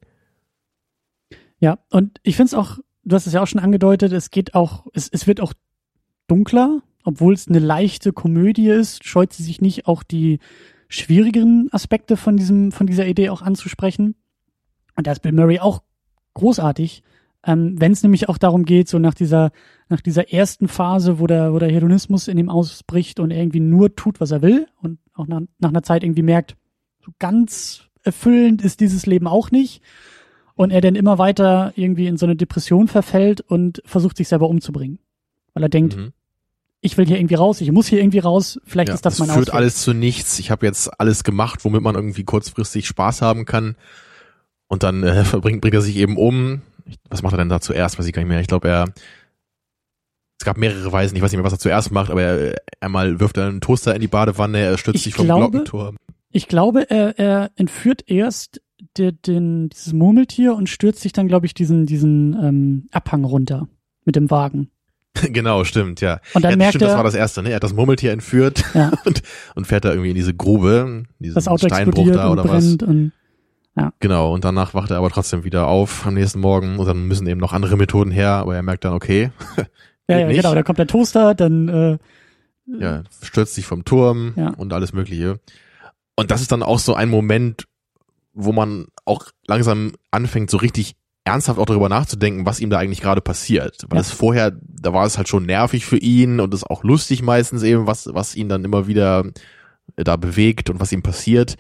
Ja, 1.60 1.80
und 1.90 2.20
ich 2.24 2.36
finde 2.36 2.48
es 2.48 2.54
auch, 2.54 2.78
du 3.06 3.16
hast 3.16 3.28
es 3.28 3.34
ja 3.34 3.42
auch 3.42 3.48
schon 3.48 3.62
angedeutet, 3.62 4.12
es 4.12 4.32
geht 4.32 4.56
auch, 4.56 4.86
es, 4.94 5.08
es 5.10 5.28
wird 5.28 5.40
auch 5.40 5.54
dunkler, 6.28 6.82
obwohl 7.04 7.34
es 7.34 7.48
eine 7.48 7.60
leichte 7.60 8.12
Komödie 8.12 8.70
ist, 8.70 9.06
scheut 9.06 9.32
sie 9.32 9.44
sich 9.44 9.62
nicht 9.62 9.88
auch 9.88 10.04
die 10.04 10.40
schwierigeren 10.90 11.70
Aspekte 11.72 12.18
von 12.18 12.36
diesem, 12.36 12.72
von 12.72 12.88
dieser 12.88 13.08
Idee 13.08 13.30
auch 13.30 13.42
anzusprechen. 13.42 14.16
Und 14.96 15.08
da 15.08 15.12
ist 15.12 15.22
Bill 15.22 15.32
Murray 15.32 15.60
auch 15.60 15.84
großartig, 16.34 17.04
ähm, 17.44 17.80
wenn 17.80 17.92
es 17.92 18.02
nämlich 18.02 18.28
auch 18.28 18.40
darum 18.40 18.66
geht, 18.66 18.88
so 18.88 18.98
nach 18.98 19.14
dieser, 19.14 19.52
nach 19.88 20.02
dieser 20.02 20.34
ersten 20.34 20.68
Phase, 20.68 21.20
wo 21.20 21.28
der, 21.28 21.54
wo 21.54 21.60
der 21.60 21.72
Hedonismus 21.72 22.28
in 22.28 22.38
ihm 22.40 22.50
ausbricht 22.50 23.20
und 23.20 23.30
er 23.30 23.38
irgendwie 23.38 23.60
nur 23.60 23.96
tut, 23.96 24.20
was 24.20 24.32
er 24.32 24.42
will 24.42 24.68
und 24.82 25.00
auch 25.14 25.28
nach, 25.28 25.42
nach 25.60 25.70
einer 25.70 25.84
Zeit 25.84 26.04
irgendwie 26.04 26.24
merkt, 26.24 26.56
so 27.04 27.12
ganz 27.20 27.84
erfüllend 28.02 28.64
ist 28.64 28.80
dieses 28.80 29.06
Leben 29.06 29.28
auch 29.28 29.52
nicht 29.52 29.84
und 30.56 30.72
er 30.72 30.82
dann 30.82 30.96
immer 30.96 31.18
weiter 31.18 31.74
irgendwie 31.76 32.08
in 32.08 32.18
so 32.18 32.26
eine 32.26 32.36
Depression 32.36 32.88
verfällt 32.88 33.42
und 33.42 33.82
versucht 33.86 34.18
sich 34.18 34.28
selber 34.28 34.48
umzubringen. 34.50 35.00
Weil 35.54 35.64
er 35.64 35.70
denkt, 35.70 35.96
Mhm. 35.98 36.14
ich 36.82 36.98
will 36.98 37.06
hier 37.06 37.18
irgendwie 37.18 37.36
raus, 37.36 37.62
ich 37.62 37.72
muss 37.72 37.88
hier 37.88 38.00
irgendwie 38.00 38.20
raus, 38.20 38.60
vielleicht 38.66 38.90
Ja, 38.90 38.96
ist 38.96 39.06
das 39.06 39.20
mein 39.20 39.30
führt 39.30 39.50
Ausweg. 39.50 39.54
alles 39.56 39.82
zu 39.82 39.94
nichts. 39.94 40.40
Ich 40.40 40.52
habe 40.52 40.66
jetzt 40.66 41.00
alles 41.00 41.24
gemacht, 41.24 41.64
womit 41.66 41.82
man 41.82 41.96
irgendwie 41.96 42.24
kurzfristig 42.24 42.88
Spaß 42.88 43.22
haben 43.22 43.46
kann. 43.46 43.76
Und 44.68 44.84
dann 44.84 45.04
äh, 45.04 45.24
bringt, 45.42 45.62
bringt 45.62 45.74
er 45.76 45.82
sich 45.82 45.96
eben 45.98 46.18
um. 46.18 46.62
Ich- 46.86 46.98
Was 47.10 47.22
macht 47.22 47.34
er 47.34 47.38
denn 47.38 47.50
da 47.50 47.60
zuerst? 47.62 47.98
Weiß 48.00 48.06
ich 48.06 48.14
gar 48.14 48.22
nicht 48.22 48.30
mehr. 48.30 48.40
Ich 48.42 48.48
glaube, 48.48 48.68
er 48.68 48.86
es 50.40 50.46
gab 50.46 50.58
mehrere 50.58 50.92
Weisen. 50.92 51.16
Ich 51.16 51.22
weiß 51.22 51.32
nicht 51.32 51.38
mehr, 51.38 51.46
was 51.46 51.54
er 51.54 51.60
zuerst 51.60 51.92
macht, 51.92 52.12
aber 52.12 52.22
er, 52.22 52.56
einmal 52.82 53.20
wirft 53.20 53.38
er 53.38 53.48
einen 53.48 53.62
Toaster 53.62 53.96
in 53.96 54.02
die 54.02 54.08
Badewanne, 54.10 54.60
er 54.60 54.78
stürzt 54.78 54.98
Ich 54.98 55.04
sich 55.04 55.14
vom 55.16 55.26
glaube- 55.26 55.50
Glockenturm. 55.52 55.96
Ich 56.32 56.50
glaube, 56.50 56.90
er, 56.90 57.18
er 57.18 57.52
entführt 57.56 58.04
erst 58.08 58.62
der, 58.98 59.12
den, 59.12 59.70
dieses 59.70 59.94
Murmeltier 59.94 60.56
und 60.56 60.70
stürzt 60.70 61.02
sich 61.02 61.14
dann, 61.14 61.28
glaube 61.28 61.46
ich, 61.46 61.54
diesen, 61.54 61.86
diesen 61.86 62.34
ähm, 62.34 62.88
Abhang 62.92 63.24
runter 63.24 63.68
mit 64.04 64.16
dem 64.16 64.30
Wagen. 64.30 64.70
genau, 65.14 65.64
stimmt, 65.64 66.02
ja. 66.02 66.20
Und 66.34 66.44
dann 66.44 66.52
ja, 66.52 66.58
merkt 66.58 66.72
stimmt, 66.72 66.84
das 66.84 66.92
war 66.92 67.00
er, 67.00 67.04
das 67.06 67.16
erste, 67.16 67.42
ne? 67.42 67.50
Er 67.50 67.56
hat 67.56 67.64
das 67.64 67.74
Murmeltier 67.74 68.12
entführt 68.12 68.64
ja, 68.74 68.92
und, 69.06 69.22
und 69.56 69.68
fährt 69.68 69.86
da 69.86 69.90
irgendwie 69.90 70.10
in 70.10 70.16
diese 70.16 70.34
Grube, 70.34 71.04
diesen 71.20 71.36
das 71.36 71.48
Auto 71.48 71.68
Steinbruch 71.68 72.12
da 72.12 72.28
und 72.28 72.40
oder 72.40 72.50
was. 72.50 72.66
und 72.82 73.12
Genau, 74.00 74.34
und 74.34 74.46
danach 74.46 74.74
wacht 74.74 74.92
er 74.92 74.98
aber 74.98 75.10
trotzdem 75.10 75.44
wieder 75.44 75.68
auf 75.68 76.06
am 76.06 76.14
nächsten 76.14 76.40
Morgen 76.40 76.80
und 76.80 76.86
dann 76.86 77.08
müssen 77.08 77.28
eben 77.28 77.42
noch 77.42 77.52
andere 77.52 77.76
Methoden 77.76 78.12
her, 78.12 78.32
aber 78.32 78.56
er 78.56 78.64
merkt 78.64 78.86
dann, 78.86 78.94
okay, 78.94 79.32
ja, 80.08 80.20
ja, 80.20 80.28
nicht. 80.28 80.38
genau, 80.38 80.56
da 80.56 80.64
kommt 80.64 80.80
der 80.80 80.88
Toaster, 80.88 81.36
dann 81.36 81.68
äh, 81.68 81.98
ja, 82.80 83.04
stürzt 83.22 83.56
sich 83.56 83.66
vom 83.66 83.84
Turm 83.84 84.34
Ja. 84.38 84.50
und 84.52 84.72
alles 84.72 84.94
Mögliche. 84.94 85.40
Und 86.16 86.32
das 86.32 86.42
ist 86.42 86.52
dann 86.54 86.64
auch 86.64 86.80
so 86.80 86.96
ein 86.96 87.10
Moment, 87.10 87.66
wo 88.36 88.52
man 88.52 88.88
auch 89.06 89.26
langsam 89.48 89.94
anfängt, 90.12 90.50
so 90.52 90.58
richtig 90.58 90.96
ernsthaft 91.24 91.58
auch 91.60 91.66
darüber 91.66 91.90
nachzudenken, 91.90 92.46
was 92.46 92.60
ihm 92.60 92.70
da 92.70 92.78
eigentlich 92.78 93.02
gerade 93.02 93.22
passiert. 93.22 93.86
Weil 93.90 93.98
Ja. 93.98 94.02
es 94.02 94.12
vorher, 94.12 94.52
da 94.62 94.94
war 94.94 95.06
es 95.06 95.18
halt 95.18 95.28
schon 95.28 95.46
nervig 95.48 95.86
für 95.86 95.98
ihn 95.98 96.40
und 96.40 96.54
es 96.54 96.62
ist 96.62 96.70
auch 96.70 96.84
lustig 96.84 97.24
meistens 97.24 97.64
eben, 97.64 97.88
was, 97.88 98.08
was 98.14 98.36
ihn 98.36 98.48
dann 98.50 98.64
immer 98.64 98.86
wieder 98.86 99.24
äh, 99.96 100.04
da 100.04 100.18
bewegt 100.18 100.70
und 100.70 100.80
was 100.80 100.92
ihm 100.92 101.02
passiert. 101.02 101.56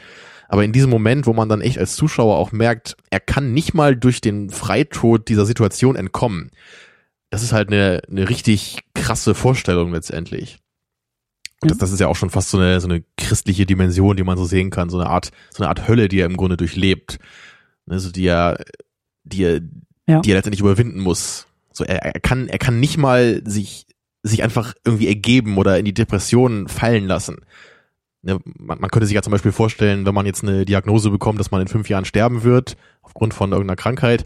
Aber 0.47 0.63
in 0.63 0.71
diesem 0.71 0.91
Moment, 0.91 1.25
wo 1.25 1.33
man 1.33 1.49
dann 1.49 1.61
echt 1.61 1.79
als 1.79 1.95
Zuschauer 1.95 2.37
auch 2.37 2.51
merkt, 2.51 2.95
er 3.09 3.19
kann 3.19 3.53
nicht 3.53 3.73
mal 3.73 3.95
durch 3.95 4.21
den 4.21 4.51
Freitod 4.51 5.27
dieser 5.29 5.47
Situation 5.47 5.95
entkommen. 5.95 6.51
Das 7.31 7.41
ist 7.41 7.51
halt 7.51 7.69
eine, 7.69 8.01
eine 8.07 8.29
richtig 8.29 8.77
krasse 8.93 9.33
Vorstellung 9.33 9.91
letztendlich. 9.93 10.59
Und 11.65 11.71
das, 11.71 11.77
das 11.79 11.91
ist 11.91 11.99
ja 11.99 12.07
auch 12.07 12.15
schon 12.15 12.29
fast 12.29 12.49
so 12.49 12.57
eine, 12.57 12.79
so 12.79 12.87
eine 12.87 13.03
christliche 13.17 13.65
Dimension, 13.65 14.15
die 14.15 14.23
man 14.23 14.37
so 14.37 14.45
sehen 14.45 14.69
kann, 14.69 14.89
so 14.89 14.99
eine 14.99 15.09
Art, 15.09 15.31
so 15.49 15.63
eine 15.63 15.69
Art 15.69 15.87
Hölle, 15.87 16.07
die 16.07 16.19
er 16.19 16.25
im 16.25 16.37
Grunde 16.37 16.57
durchlebt. 16.57 17.19
Also 17.87 18.11
die 18.11 18.25
er, 18.25 18.63
die 19.23 19.43
er, 19.43 19.61
Ja. 20.07 20.21
die 20.21 20.31
er 20.31 20.35
letztendlich 20.35 20.61
überwinden 20.61 20.99
muss. 20.99 21.47
So 21.71 21.83
er, 21.83 22.03
er 22.03 22.19
kann, 22.19 22.47
er 22.47 22.57
kann 22.57 22.79
nicht 22.79 22.97
mal 22.97 23.41
sich, 23.45 23.87
sich 24.23 24.43
einfach 24.43 24.73
irgendwie 24.85 25.07
ergeben 25.07 25.57
oder 25.57 25.77
in 25.77 25.85
die 25.85 25.93
Depression 25.93 26.67
fallen 26.67 27.05
lassen. 27.05 27.37
Ne, 28.25 28.39
man, 28.57 28.79
man 28.79 28.89
könnte 28.89 29.05
sich 29.05 29.13
ja 29.13 29.21
zum 29.21 29.29
Beispiel 29.29 29.51
vorstellen, 29.51 30.07
wenn 30.07 30.15
man 30.15 30.25
jetzt 30.25 30.41
eine 30.41 30.65
Diagnose 30.65 31.11
bekommt, 31.11 31.39
dass 31.39 31.51
man 31.51 31.61
in 31.61 31.67
fünf 31.67 31.89
Jahren 31.89 32.05
sterben 32.05 32.41
wird, 32.41 32.75
aufgrund 33.03 33.35
von 33.35 33.51
irgendeiner 33.51 33.75
Krankheit, 33.75 34.25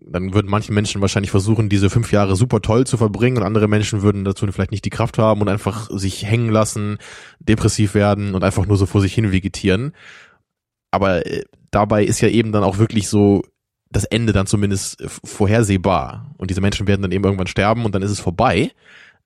dann 0.00 0.32
würden 0.32 0.50
manche 0.50 0.72
Menschen 0.72 1.02
wahrscheinlich 1.02 1.30
versuchen, 1.30 1.68
diese 1.68 1.90
fünf 1.90 2.12
Jahre 2.12 2.34
super 2.34 2.62
toll 2.62 2.86
zu 2.86 2.96
verbringen 2.96 3.36
und 3.36 3.42
andere 3.42 3.68
Menschen 3.68 4.00
würden 4.00 4.24
dazu 4.24 4.46
vielleicht 4.50 4.70
nicht 4.70 4.86
die 4.86 4.90
Kraft 4.90 5.18
haben 5.18 5.42
und 5.42 5.50
einfach 5.50 5.90
sich 5.90 6.24
hängen 6.24 6.48
lassen, 6.48 6.96
depressiv 7.40 7.92
werden 7.92 8.34
und 8.34 8.42
einfach 8.42 8.64
nur 8.64 8.78
so 8.78 8.86
vor 8.86 9.02
sich 9.02 9.12
hin 9.12 9.32
vegetieren. 9.32 9.92
Aber 10.90 11.26
äh, 11.26 11.44
dabei 11.70 12.04
ist 12.04 12.22
ja 12.22 12.28
eben 12.28 12.52
dann 12.52 12.64
auch 12.64 12.78
wirklich 12.78 13.08
so 13.08 13.42
das 13.90 14.04
Ende 14.04 14.32
dann 14.32 14.46
zumindest 14.46 14.98
äh, 14.98 15.08
vorhersehbar. 15.08 16.34
Und 16.38 16.48
diese 16.48 16.62
Menschen 16.62 16.86
werden 16.86 17.02
dann 17.02 17.12
eben 17.12 17.24
irgendwann 17.24 17.48
sterben 17.48 17.84
und 17.84 17.94
dann 17.94 18.02
ist 18.02 18.12
es 18.12 18.20
vorbei. 18.20 18.70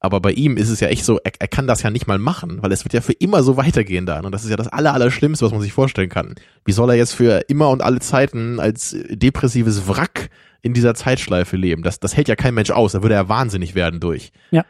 Aber 0.05 0.21
bei 0.21 0.33
ihm 0.33 0.59
ist 0.59 0.69
es 0.69 0.81
ja 0.81 0.89
echt 0.89 1.03
so, 1.03 1.19
er, 1.25 1.33
er 1.39 1.49
kann 1.49 1.67
das 1.67 1.83
ja 1.83 1.89
nicht 1.89 2.07
mal 2.07 2.19
machen, 2.19 2.63
weil 2.63 2.71
es 2.73 2.85
wird 2.85 2.93
ja 2.93 3.01
für 3.01 3.15
immer 3.15 3.43
so 3.43 3.57
weitergehen 3.57 4.05
dann. 4.05 4.27
Und 4.27 4.33
das 4.33 4.45
ist 4.45 4.51
ja 4.51 4.57
das 4.57 4.69
aller, 4.69 4.93
Allerschlimmste, 4.93 5.47
was 5.47 5.53
man 5.53 5.63
sich 5.63 5.73
vorstellen 5.73 6.11
kann. 6.11 6.35
Wie 6.67 6.73
soll 6.73 6.91
er 6.91 6.97
jetzt 6.97 7.15
für 7.15 7.41
immer 7.49 7.71
und 7.71 7.81
alle 7.81 8.01
Zeiten 8.01 8.61
als 8.61 8.95
depressives 9.09 9.89
Wrack 9.89 10.29
in 10.61 10.75
dieser 10.75 10.95
Zeitschleife 10.95 11.57
leben? 11.57 11.83
Das, 11.83 12.01
das 12.01 12.15
hält 12.19 12.29
ja 12.29 12.37
kein 12.37 12.53
Mensch 12.53 12.71
aus. 12.71 12.93
Da 12.93 13.01
würde 13.01 13.15
er 13.15 13.31
wahnsinnig 13.31 13.75
werden 13.75 13.99
durch. 13.99 14.31
Ja. 14.51 14.67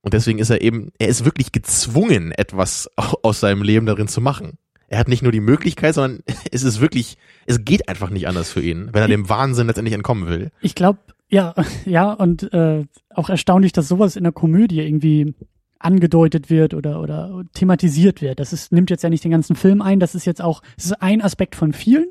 Und 0.00 0.14
deswegen 0.14 0.38
ist 0.38 0.48
er 0.48 0.62
eben, 0.62 0.92
er 0.98 1.08
ist 1.08 1.26
wirklich 1.26 1.52
gezwungen, 1.52 2.32
etwas 2.32 2.88
aus 2.96 3.40
seinem 3.40 3.62
Leben 3.62 3.84
darin 3.84 4.08
zu 4.08 4.22
machen. 4.22 4.56
Er 4.88 4.98
hat 4.98 5.08
nicht 5.08 5.22
nur 5.22 5.32
die 5.32 5.40
Möglichkeit, 5.40 5.94
sondern 5.94 6.22
es 6.50 6.62
ist 6.62 6.80
wirklich, 6.80 7.18
es 7.44 7.66
geht 7.66 7.86
einfach 7.90 8.08
nicht 8.08 8.28
anders 8.28 8.50
für 8.50 8.62
ihn, 8.62 8.88
wenn 8.92 9.02
er 9.02 9.08
dem 9.08 9.28
Wahnsinn 9.28 9.66
letztendlich 9.66 9.94
entkommen 9.94 10.26
will. 10.26 10.50
ich 10.62 10.74
glaube, 10.74 11.00
ja, 11.28 11.54
ja, 11.86 12.12
und 12.12 12.52
äh, 12.52 12.84
auch 13.10 13.28
erstaunlich, 13.28 13.72
dass 13.72 13.88
sowas 13.88 14.16
in 14.16 14.24
der 14.24 14.32
Komödie 14.32 14.80
irgendwie 14.80 15.34
angedeutet 15.78 16.48
wird 16.48 16.72
oder 16.72 17.00
oder 17.00 17.44
thematisiert 17.52 18.22
wird. 18.22 18.40
Das 18.40 18.52
ist, 18.52 18.72
nimmt 18.72 18.90
jetzt 18.90 19.02
ja 19.02 19.10
nicht 19.10 19.24
den 19.24 19.30
ganzen 19.32 19.54
Film 19.56 19.82
ein, 19.82 20.00
das 20.00 20.14
ist 20.14 20.24
jetzt 20.24 20.40
auch, 20.40 20.62
es 20.78 20.86
ist 20.86 21.02
ein 21.02 21.20
Aspekt 21.20 21.56
von 21.56 21.72
vielen, 21.74 22.06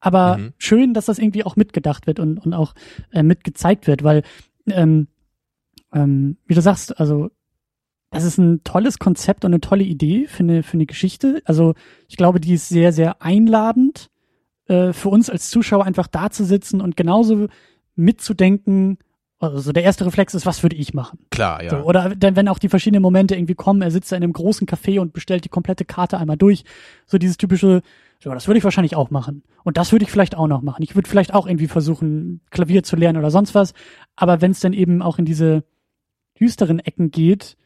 aber 0.00 0.38
Mhm. 0.38 0.52
schön, 0.58 0.94
dass 0.94 1.06
das 1.06 1.18
irgendwie 1.18 1.44
auch 1.44 1.56
mitgedacht 1.56 2.06
wird 2.06 2.20
und, 2.20 2.38
und 2.38 2.54
auch 2.54 2.74
äh, 3.12 3.22
mitgezeigt 3.22 3.86
wird, 3.86 4.02
weil, 4.02 4.22
ähm, 4.66 5.08
ähm, 5.92 6.38
wie 6.46 6.54
du 6.54 6.62
sagst, 6.62 6.98
also 6.98 7.30
das 8.10 8.24
ist 8.24 8.38
ein 8.38 8.62
tolles 8.64 8.98
Konzept 8.98 9.44
und 9.44 9.52
eine 9.52 9.60
tolle 9.60 9.84
Idee 9.84 10.26
für 10.26 10.42
eine, 10.42 10.62
für 10.62 10.74
eine 10.74 10.86
Geschichte. 10.86 11.42
Also 11.44 11.74
ich 12.08 12.16
glaube, 12.16 12.40
die 12.40 12.54
ist 12.54 12.68
sehr, 12.68 12.92
sehr 12.92 13.22
einladend 13.22 14.10
äh, 14.66 14.92
für 14.92 15.08
uns 15.10 15.28
als 15.30 15.50
Zuschauer 15.50 15.84
einfach 15.84 16.06
da 16.08 16.30
zu 16.30 16.44
sitzen 16.44 16.80
und 16.80 16.96
genauso 16.96 17.48
mitzudenken. 17.94 18.98
Also 19.38 19.72
der 19.72 19.82
erste 19.82 20.06
Reflex 20.06 20.34
ist, 20.34 20.46
was 20.46 20.62
würde 20.62 20.76
ich 20.76 20.94
machen? 20.94 21.18
Klar, 21.30 21.64
ja. 21.64 21.70
So, 21.70 21.76
oder 21.78 22.14
dann, 22.14 22.36
wenn 22.36 22.48
auch 22.48 22.60
die 22.60 22.68
verschiedenen 22.68 23.02
Momente 23.02 23.34
irgendwie 23.34 23.56
kommen, 23.56 23.82
er 23.82 23.90
sitzt 23.90 24.12
da 24.12 24.16
in 24.16 24.22
einem 24.22 24.32
großen 24.32 24.68
Café 24.68 25.00
und 25.00 25.12
bestellt 25.12 25.44
die 25.44 25.48
komplette 25.48 25.84
Karte 25.84 26.18
einmal 26.18 26.36
durch. 26.36 26.64
So 27.06 27.18
dieses 27.18 27.38
typische, 27.38 27.82
so, 28.20 28.30
das 28.30 28.46
würde 28.46 28.58
ich 28.58 28.64
wahrscheinlich 28.64 28.94
auch 28.94 29.10
machen. 29.10 29.42
Und 29.64 29.78
das 29.78 29.90
würde 29.90 30.04
ich 30.04 30.12
vielleicht 30.12 30.36
auch 30.36 30.46
noch 30.46 30.62
machen. 30.62 30.84
Ich 30.84 30.94
würde 30.94 31.08
vielleicht 31.08 31.34
auch 31.34 31.48
irgendwie 31.48 31.66
versuchen, 31.66 32.40
Klavier 32.50 32.84
zu 32.84 32.94
lernen 32.94 33.18
oder 33.18 33.32
sonst 33.32 33.52
was. 33.56 33.74
Aber 34.14 34.40
wenn 34.40 34.52
es 34.52 34.60
dann 34.60 34.74
eben 34.74 35.02
auch 35.02 35.18
in 35.18 35.24
diese 35.24 35.64
düsteren 36.38 36.78
Ecken 36.78 37.10
geht, 37.10 37.56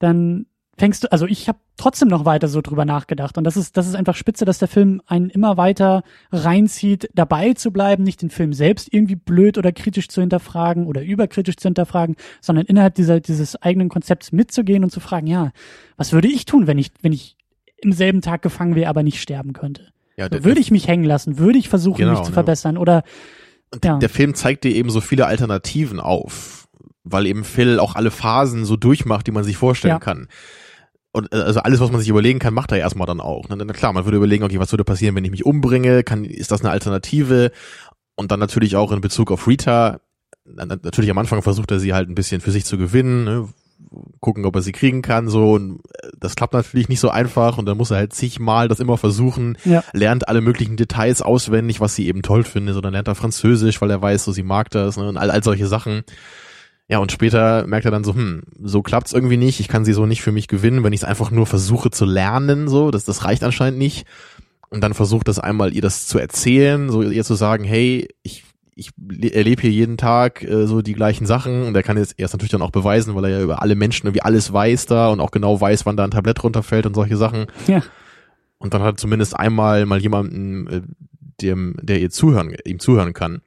dann 0.00 0.46
fängst 0.78 1.04
du, 1.04 1.12
also 1.12 1.26
ich 1.26 1.48
habe 1.48 1.58
trotzdem 1.76 2.08
noch 2.08 2.24
weiter 2.24 2.48
so 2.48 2.60
drüber 2.62 2.84
nachgedacht 2.84 3.36
und 3.36 3.44
das 3.44 3.56
ist 3.56 3.76
das 3.76 3.86
ist 3.88 3.94
einfach 3.94 4.14
spitze, 4.16 4.44
dass 4.44 4.58
der 4.58 4.68
Film 4.68 5.02
einen 5.06 5.28
immer 5.30 5.56
weiter 5.56 6.02
reinzieht, 6.32 7.08
dabei 7.14 7.52
zu 7.54 7.72
bleiben, 7.72 8.04
nicht 8.04 8.22
den 8.22 8.30
Film 8.30 8.52
selbst 8.52 8.92
irgendwie 8.92 9.16
blöd 9.16 9.58
oder 9.58 9.72
kritisch 9.72 10.08
zu 10.08 10.20
hinterfragen 10.20 10.86
oder 10.86 11.02
überkritisch 11.02 11.56
zu 11.56 11.68
hinterfragen, 11.68 12.16
sondern 12.40 12.66
innerhalb 12.66 12.94
dieser 12.94 13.20
dieses 13.20 13.60
eigenen 13.60 13.88
Konzepts 13.88 14.32
mitzugehen 14.32 14.84
und 14.84 14.90
zu 14.90 15.00
fragen, 15.00 15.26
ja, 15.26 15.50
was 15.96 16.12
würde 16.12 16.28
ich 16.28 16.46
tun, 16.46 16.66
wenn 16.66 16.78
ich 16.78 16.92
wenn 17.02 17.12
ich 17.12 17.36
im 17.76 17.92
selben 17.92 18.22
Tag 18.22 18.42
gefangen 18.42 18.74
wäre, 18.74 18.88
aber 18.88 19.02
nicht 19.02 19.20
sterben 19.20 19.52
könnte? 19.52 19.88
Ja, 20.16 20.28
der, 20.28 20.42
würde 20.44 20.60
ich 20.60 20.70
mich 20.70 20.88
hängen 20.88 21.04
lassen? 21.04 21.38
Würde 21.38 21.58
ich 21.58 21.68
versuchen, 21.68 21.98
Genau, 21.98 22.10
mich 22.12 22.22
zu 22.22 22.30
ja. 22.30 22.34
verbessern? 22.34 22.76
Oder 22.76 23.04
Und 23.72 23.84
Ja. 23.84 23.98
der 23.98 24.08
Film 24.08 24.34
zeigt 24.34 24.64
dir 24.64 24.74
eben 24.74 24.90
so 24.90 25.00
viele 25.00 25.26
Alternativen 25.26 26.00
auf, 26.00 26.66
weil 27.04 27.26
eben 27.26 27.44
Phil 27.44 27.78
auch 27.78 27.94
alle 27.94 28.10
Phasen 28.10 28.64
so 28.64 28.76
durchmacht, 28.76 29.26
die 29.26 29.30
man 29.30 29.44
sich 29.44 29.56
vorstellen 29.56 29.94
Ja. 29.94 29.98
kann. 30.00 30.26
Und 31.12 31.32
äh, 31.32 31.36
also 31.36 31.60
alles, 31.60 31.80
was 31.80 31.90
man 31.90 32.00
sich 32.00 32.08
überlegen 32.10 32.38
kann, 32.38 32.54
macht 32.54 32.72
er 32.72 32.78
erstmal 32.78 33.06
dann 33.06 33.20
auch. 33.20 33.48
Ne? 33.48 33.56
Na 33.56 33.72
klar, 33.72 33.92
man 33.92 34.04
würde 34.04 34.16
überlegen, 34.18 34.44
okay, 34.44 34.58
was 34.60 34.72
würde 34.72 34.84
passieren, 34.84 35.14
wenn 35.14 35.24
ich 35.24 35.30
mich 35.30 35.46
umbringe? 35.46 36.02
Kann, 36.04 36.24
ist 36.24 36.50
das 36.50 36.60
eine 36.60 36.70
Alternative? 36.70 37.50
Und 38.14 38.30
dann 38.30 38.40
natürlich 38.40 38.76
auch 38.76 38.92
in 38.92 39.00
Bezug 39.00 39.30
auf 39.30 39.46
Rita, 39.46 40.00
na- 40.44 40.66
na- 40.66 40.78
natürlich 40.82 41.10
am 41.10 41.18
Anfang 41.18 41.42
versucht 41.42 41.70
er 41.70 41.78
sie 41.80 41.94
halt 41.94 42.08
ein 42.08 42.14
bisschen 42.14 42.40
für 42.40 42.50
sich 42.50 42.64
zu 42.64 42.76
gewinnen, 42.78 43.24
ne? 43.24 43.48
gucken, 44.20 44.44
ob 44.44 44.54
er 44.56 44.60
sie 44.60 44.72
kriegen 44.72 45.02
kann, 45.02 45.28
so. 45.28 45.52
Und 45.52 45.80
äh, 46.02 46.08
das 46.18 46.34
klappt 46.34 46.52
natürlich 46.52 46.88
nicht 46.88 47.00
so 47.00 47.10
einfach 47.10 47.56
und 47.58 47.64
dann 47.66 47.78
muss 47.78 47.90
er 47.90 47.96
halt 47.98 48.12
zigmal 48.12 48.68
das 48.68 48.80
immer 48.80 48.98
versuchen 48.98 49.56
ja, 49.64 49.82
lernt 49.92 50.28
alle 50.28 50.40
möglichen 50.40 50.76
Details 50.76 51.22
auswendig, 51.22 51.80
was 51.80 51.94
sie 51.94 52.06
eben 52.08 52.22
toll 52.22 52.42
findet, 52.44 52.74
so 52.74 52.80
dann 52.80 52.92
lernt 52.92 53.08
er 53.08 53.14
Französisch, 53.14 53.80
weil 53.80 53.90
er 53.90 54.02
weiß, 54.02 54.24
so 54.24 54.32
sie 54.32 54.42
mag 54.42 54.68
das 54.70 54.96
ne, 54.96 55.08
und 55.08 55.16
all, 55.16 55.30
all 55.30 55.42
solche 55.44 55.68
Sachen. 55.68 56.02
Ja, 56.88 56.98
und 56.98 57.12
später 57.12 57.66
merkt 57.66 57.84
er 57.84 57.90
dann 57.90 58.02
so, 58.04 58.14
hm, 58.14 58.42
so 58.62 58.82
klappt's 58.82 59.12
irgendwie 59.12 59.36
nicht, 59.36 59.60
ich 59.60 59.68
kann 59.68 59.84
sie 59.84 59.92
so 59.92 60.06
nicht 60.06 60.22
für 60.22 60.32
mich 60.32 60.48
gewinnen, 60.48 60.82
wenn 60.84 60.92
ich 60.94 61.00
es 61.00 61.04
einfach 61.04 61.30
nur 61.30 61.46
versuche 61.46 61.90
zu 61.90 62.06
lernen, 62.06 62.66
so, 62.68 62.90
das, 62.90 63.04
das 63.04 63.24
reicht 63.24 63.44
anscheinend 63.44 63.78
nicht. 63.78 64.06
Und 64.70 64.82
dann 64.82 64.94
versucht 64.94 65.28
das 65.28 65.38
einmal 65.38 65.74
ihr 65.74 65.82
das 65.82 66.06
zu 66.06 66.18
erzählen, 66.18 66.90
so 66.90 67.02
ihr 67.02 67.24
zu 67.24 67.34
sagen, 67.34 67.64
hey, 67.64 68.08
ich 68.22 68.44
ich 68.74 68.90
le- 68.96 69.34
erlebe 69.34 69.62
hier 69.62 69.72
jeden 69.72 69.96
Tag 69.96 70.42
äh, 70.44 70.66
so 70.68 70.82
die 70.82 70.92
gleichen 70.92 71.26
Sachen 71.26 71.64
und 71.64 71.74
er 71.74 71.82
kann 71.82 71.96
jetzt 71.96 72.14
erst 72.16 72.32
natürlich 72.34 72.52
dann 72.52 72.62
auch 72.62 72.70
beweisen, 72.70 73.14
weil 73.16 73.24
er 73.24 73.30
ja 73.30 73.42
über 73.42 73.60
alle 73.60 73.74
Menschen 73.74 74.06
irgendwie 74.06 74.22
alles 74.22 74.52
weiß 74.52 74.86
da 74.86 75.08
und 75.08 75.18
auch 75.18 75.32
genau 75.32 75.60
weiß, 75.60 75.84
wann 75.84 75.96
da 75.96 76.04
ein 76.04 76.12
Tablett 76.12 76.44
runterfällt 76.44 76.86
und 76.86 76.94
solche 76.94 77.16
Sachen. 77.16 77.46
ja, 77.66 77.82
Und 78.58 78.74
dann 78.74 78.82
hat 78.82 78.94
er 78.94 78.96
zumindest 78.96 79.34
einmal 79.36 79.84
mal 79.84 80.00
jemanden, 80.00 80.66
äh, 80.68 80.82
dem, 81.42 81.74
der 81.82 82.00
ihr 82.00 82.10
zuhören, 82.10 82.54
ihm 82.64 82.78
zuhören 82.78 83.14
kann. 83.14 83.40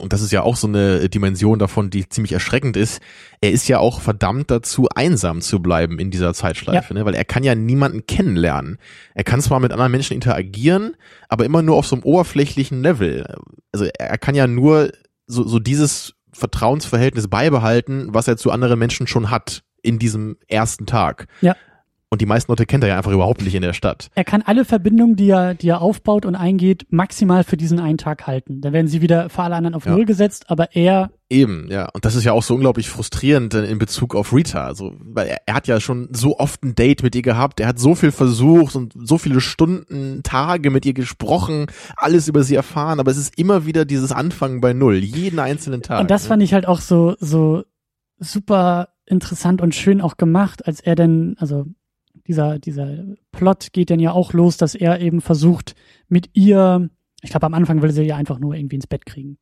Und 0.00 0.12
das 0.12 0.22
ist 0.22 0.32
ja 0.32 0.42
auch 0.42 0.56
so 0.56 0.66
eine 0.66 1.08
Dimension 1.08 1.58
davon, 1.58 1.90
die 1.90 2.08
ziemlich 2.08 2.32
erschreckend 2.32 2.76
ist. 2.76 3.02
Er 3.40 3.50
ist 3.50 3.68
ja 3.68 3.78
auch 3.78 4.00
verdammt 4.00 4.50
dazu, 4.50 4.88
einsam 4.94 5.40
zu 5.40 5.60
bleiben 5.60 5.98
in 5.98 6.10
dieser 6.10 6.32
Zeitschleife, 6.34 6.94
ne? 6.94 7.04
weil 7.04 7.14
er 7.14 7.24
kann 7.24 7.42
ja 7.42 7.54
niemanden 7.54 8.06
kennenlernen. 8.06 8.78
Er 9.14 9.24
kann 9.24 9.40
zwar 9.40 9.60
mit 9.60 9.72
anderen 9.72 9.92
Menschen 9.92 10.14
interagieren, 10.14 10.96
aber 11.28 11.44
immer 11.44 11.62
nur 11.62 11.76
auf 11.76 11.86
so 11.86 11.96
einem 11.96 12.04
oberflächlichen 12.04 12.82
Level. 12.82 13.36
Also 13.72 13.86
er 13.86 14.12
er 14.12 14.18
kann 14.18 14.34
ja 14.34 14.46
nur 14.46 14.92
so, 15.26 15.46
so 15.48 15.58
dieses 15.58 16.14
Vertrauensverhältnis 16.32 17.28
beibehalten, 17.28 18.08
was 18.10 18.28
er 18.28 18.36
zu 18.36 18.50
anderen 18.50 18.78
Menschen 18.78 19.06
schon 19.06 19.30
hat 19.30 19.62
in 19.82 19.98
diesem 19.98 20.36
ersten 20.48 20.86
Tag. 20.86 21.28
Ja. 21.40 21.56
Und 22.12 22.20
die 22.20 22.26
meisten 22.26 22.52
Leute 22.52 22.66
kennt 22.66 22.84
er 22.84 22.88
ja 22.88 22.98
einfach 22.98 23.10
überhaupt 23.10 23.40
nicht 23.40 23.54
in 23.54 23.62
der 23.62 23.72
Stadt. 23.72 24.10
er 24.14 24.24
kann 24.24 24.42
alle 24.42 24.66
Verbindungen, 24.66 25.16
die 25.16 25.30
er, 25.30 25.54
die 25.54 25.68
er 25.68 25.80
aufbaut 25.80 26.26
und 26.26 26.34
eingeht, 26.34 26.84
maximal 26.90 27.42
für 27.42 27.56
diesen 27.56 27.80
einen 27.80 27.96
Tag 27.96 28.26
halten. 28.26 28.60
Dann 28.60 28.74
werden 28.74 28.86
sie 28.86 29.00
wieder 29.00 29.30
für 29.30 29.44
alle 29.44 29.54
anderen 29.54 29.74
auf 29.74 29.86
Ja. 29.86 29.92
Null 29.92 30.04
gesetzt, 30.04 30.44
aber 30.48 30.76
er, 30.76 31.10
Eben, 31.30 31.68
ja. 31.70 31.88
Und 31.94 32.04
das 32.04 32.14
ist 32.14 32.24
ja 32.24 32.32
auch 32.32 32.42
so 32.42 32.54
unglaublich 32.54 32.90
frustrierend 32.90 33.54
äh, 33.54 33.64
in 33.64 33.78
Bezug 33.78 34.14
auf 34.14 34.34
Rita. 34.34 34.66
Also, 34.66 34.92
weil 35.00 35.26
er, 35.28 35.38
er 35.46 35.54
hat 35.54 35.66
ja 35.66 35.80
schon 35.80 36.10
so 36.12 36.38
oft 36.38 36.62
ein 36.62 36.74
Date 36.74 37.02
mit 37.02 37.14
ihr 37.14 37.22
gehabt, 37.22 37.60
er 37.60 37.68
hat 37.68 37.78
so 37.78 37.94
viel 37.94 38.12
versucht 38.12 38.76
und 38.76 38.92
so 38.94 39.16
viele 39.16 39.40
Stunden, 39.40 40.22
Tage 40.22 40.68
mit 40.68 40.84
ihr 40.84 40.92
gesprochen, 40.92 41.68
alles 41.96 42.28
über 42.28 42.42
sie 42.42 42.56
erfahren, 42.56 43.00
aber 43.00 43.10
es 43.10 43.16
ist 43.16 43.38
immer 43.38 43.64
wieder 43.64 43.86
dieses 43.86 44.12
Anfangen 44.12 44.60
bei 44.60 44.74
Null, 44.74 44.96
jeden 44.96 45.38
einzelnen 45.38 45.80
Tag. 45.80 46.02
und 46.02 46.10
das 46.10 46.24
ne? 46.24 46.28
fand 46.28 46.42
ich 46.42 46.52
halt 46.52 46.68
auch 46.68 46.80
so, 46.80 47.16
so 47.20 47.64
super 48.18 48.90
interessant 49.06 49.62
und 49.62 49.74
schön 49.74 50.02
auch 50.02 50.18
gemacht, 50.18 50.66
als 50.66 50.80
er 50.80 50.94
denn, 50.94 51.36
also 51.38 51.64
dieser, 52.26 52.58
dieser 52.58 52.98
Plot 53.32 53.68
geht 53.72 53.90
dann 53.90 54.00
ja 54.00 54.12
auch 54.12 54.32
los, 54.32 54.56
dass 54.56 54.74
er 54.74 55.00
eben 55.00 55.20
versucht, 55.20 55.74
mit 56.08 56.30
ihr, 56.34 56.88
ich 57.22 57.30
glaube, 57.30 57.46
am 57.46 57.54
Anfang 57.54 57.82
will 57.82 57.90
sie 57.92 58.02
ja 58.02 58.16
einfach 58.16 58.38
nur 58.38 58.54
irgendwie 58.54 58.76
ins 58.76 58.86
Bett 58.86 59.06
kriegen. 59.06 59.38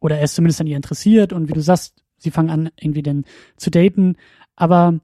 Oder 0.00 0.18
er 0.18 0.24
ist 0.24 0.34
zumindest 0.34 0.60
an 0.60 0.66
ihr 0.66 0.76
interessiert 0.76 1.32
und 1.32 1.48
wie 1.48 1.52
du 1.52 1.60
sagst, 1.62 1.94
sie 2.18 2.30
fangen 2.30 2.50
an, 2.50 2.70
irgendwie 2.80 3.02
dann 3.02 3.24
zu 3.56 3.70
daten, 3.70 4.16
aber 4.56 5.00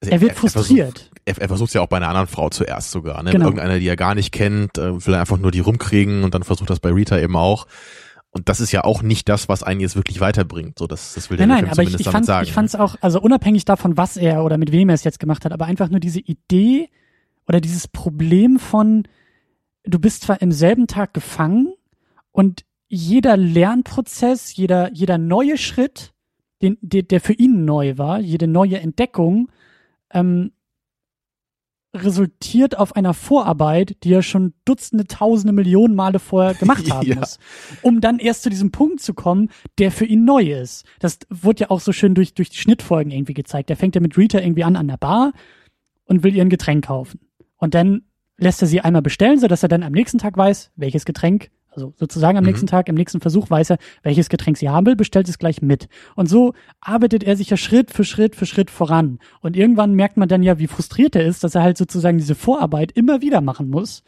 Also 0.00 0.10
er 0.12 0.20
wird 0.20 0.32
versucht- 0.32 0.66
frustriert. 0.66 1.10
Er, 1.24 1.38
er 1.38 1.48
versucht 1.48 1.74
ja 1.74 1.80
auch 1.80 1.88
bei 1.88 1.96
einer 1.96 2.08
anderen 2.08 2.28
Frau 2.28 2.48
zuerst 2.50 2.92
sogar, 2.92 3.20
ne? 3.24 3.32
Genau. 3.32 3.46
Irgendeiner, 3.46 3.78
die 3.80 3.88
er 3.88 3.96
gar 3.96 4.14
nicht 4.14 4.30
kennt, 4.32 4.78
äh, 4.78 5.04
will 5.06 5.14
er 5.14 5.20
einfach 5.20 5.38
nur 5.38 5.50
die 5.50 5.58
rumkriegen 5.60 6.22
und 6.22 6.34
dann 6.34 6.44
versucht 6.44 6.70
das 6.70 6.78
bei 6.78 6.90
Rita 6.92 7.18
eben 7.18 7.34
auch. 7.36 7.66
Und 8.36 8.50
das 8.50 8.60
ist 8.60 8.70
ja 8.70 8.84
auch 8.84 9.02
nicht 9.02 9.30
das, 9.30 9.48
was 9.48 9.62
einen 9.62 9.80
jetzt 9.80 9.96
wirklich 9.96 10.20
weiterbringt. 10.20 10.78
So, 10.78 10.86
das, 10.86 11.14
das 11.14 11.30
will 11.30 11.38
der 11.38 11.46
Nein, 11.46 11.64
nein, 11.64 11.72
aber 11.72 11.82
ich, 11.82 11.88
ich 11.88 11.96
damit 11.96 12.12
fand 12.12 12.26
sagen. 12.26 12.46
ich 12.46 12.52
fand's 12.52 12.74
auch, 12.74 12.96
also 13.00 13.18
unabhängig 13.18 13.64
davon, 13.64 13.96
was 13.96 14.18
er 14.18 14.44
oder 14.44 14.58
mit 14.58 14.72
wem 14.72 14.90
er 14.90 14.94
es 14.94 15.04
jetzt 15.04 15.18
gemacht 15.18 15.46
hat, 15.46 15.52
aber 15.52 15.64
einfach 15.64 15.88
nur 15.88 16.00
diese 16.00 16.20
Idee 16.20 16.90
oder 17.48 17.62
dieses 17.62 17.88
Problem 17.88 18.58
von, 18.58 19.08
du 19.84 19.98
bist 19.98 20.24
zwar 20.24 20.42
im 20.42 20.52
selben 20.52 20.86
Tag 20.86 21.14
gefangen 21.14 21.72
und 22.30 22.66
jeder 22.88 23.38
Lernprozess, 23.38 24.54
jeder, 24.54 24.92
jeder 24.92 25.16
neue 25.16 25.56
Schritt, 25.56 26.12
den, 26.60 26.76
der, 26.82 27.04
der 27.04 27.22
für 27.22 27.32
ihn 27.32 27.64
neu 27.64 27.96
war, 27.96 28.20
jede 28.20 28.48
neue 28.48 28.78
Entdeckung, 28.80 29.50
ähm, 30.12 30.52
resultiert 32.04 32.78
auf 32.78 32.94
einer 32.96 33.14
Vorarbeit, 33.14 33.96
die 34.04 34.12
er 34.12 34.22
schon 34.22 34.54
Dutzende, 34.64 35.06
Tausende, 35.06 35.52
Millionen 35.52 35.94
Male 35.94 36.18
vorher 36.18 36.54
gemacht 36.54 36.90
haben 36.92 37.06
Ja. 37.06 37.16
muss, 37.16 37.38
um 37.82 38.00
dann 38.00 38.18
erst 38.18 38.42
zu 38.42 38.50
diesem 38.50 38.70
Punkt 38.72 39.00
zu 39.00 39.14
kommen, 39.14 39.50
der 39.78 39.90
für 39.90 40.04
ihn 40.04 40.24
neu 40.24 40.42
ist. 40.42 40.84
Das 41.00 41.18
wurde 41.30 41.60
ja 41.62 41.70
auch 41.70 41.80
so 41.80 41.92
schön 41.92 42.14
durch, 42.14 42.34
durch 42.34 42.50
die 42.50 42.58
Schnittfolgen 42.58 43.10
irgendwie 43.10 43.34
gezeigt. 43.34 43.68
Der 43.68 43.76
fängt 43.76 43.94
ja 43.94 44.00
mit 44.00 44.16
Rita 44.16 44.38
irgendwie 44.38 44.64
an 44.64 44.76
an 44.76 44.88
der 44.88 44.96
Bar 44.96 45.32
und 46.04 46.22
will 46.22 46.34
ihr 46.34 46.42
ein 46.42 46.50
Getränk 46.50 46.86
kaufen. 46.86 47.20
Und 47.56 47.74
dann 47.74 48.02
lässt 48.38 48.60
er 48.62 48.68
sie 48.68 48.80
einmal 48.80 49.02
bestellen, 49.02 49.38
sodass 49.38 49.62
er 49.62 49.68
dann 49.68 49.82
am 49.82 49.92
nächsten 49.92 50.18
Tag 50.18 50.36
weiß, 50.36 50.70
welches 50.76 51.04
Getränk, 51.04 51.50
also 51.76 51.92
sozusagen 51.96 52.36
am 52.38 52.42
Mhm. 52.44 52.48
nächsten 52.48 52.66
Tag, 52.66 52.88
im 52.88 52.94
nächsten 52.96 53.20
Versuch 53.20 53.48
weiß 53.50 53.70
er, 53.70 53.78
welches 54.02 54.28
Getränk 54.28 54.56
sie 54.56 54.68
haben 54.68 54.86
will, 54.86 54.96
bestellt 54.96 55.28
es 55.28 55.38
gleich 55.38 55.62
mit. 55.62 55.88
Und 56.14 56.28
so 56.28 56.54
arbeitet 56.80 57.22
er 57.22 57.36
sich 57.36 57.50
ja 57.50 57.56
Schritt 57.56 57.90
für 57.90 58.04
Schritt 58.04 58.34
für 58.34 58.46
Schritt 58.46 58.70
voran. 58.70 59.18
Und 59.42 59.56
irgendwann 59.56 59.92
merkt 59.94 60.16
man 60.16 60.28
dann 60.28 60.42
ja, 60.42 60.58
wie 60.58 60.66
frustriert 60.66 61.14
er 61.14 61.24
ist, 61.26 61.44
dass 61.44 61.54
er 61.54 61.62
halt 61.62 61.76
sozusagen 61.78 62.18
diese 62.18 62.34
Vorarbeit 62.34 62.90
immer 62.92 63.20
wieder 63.20 63.40
machen 63.40 63.68
muss, 63.70 64.02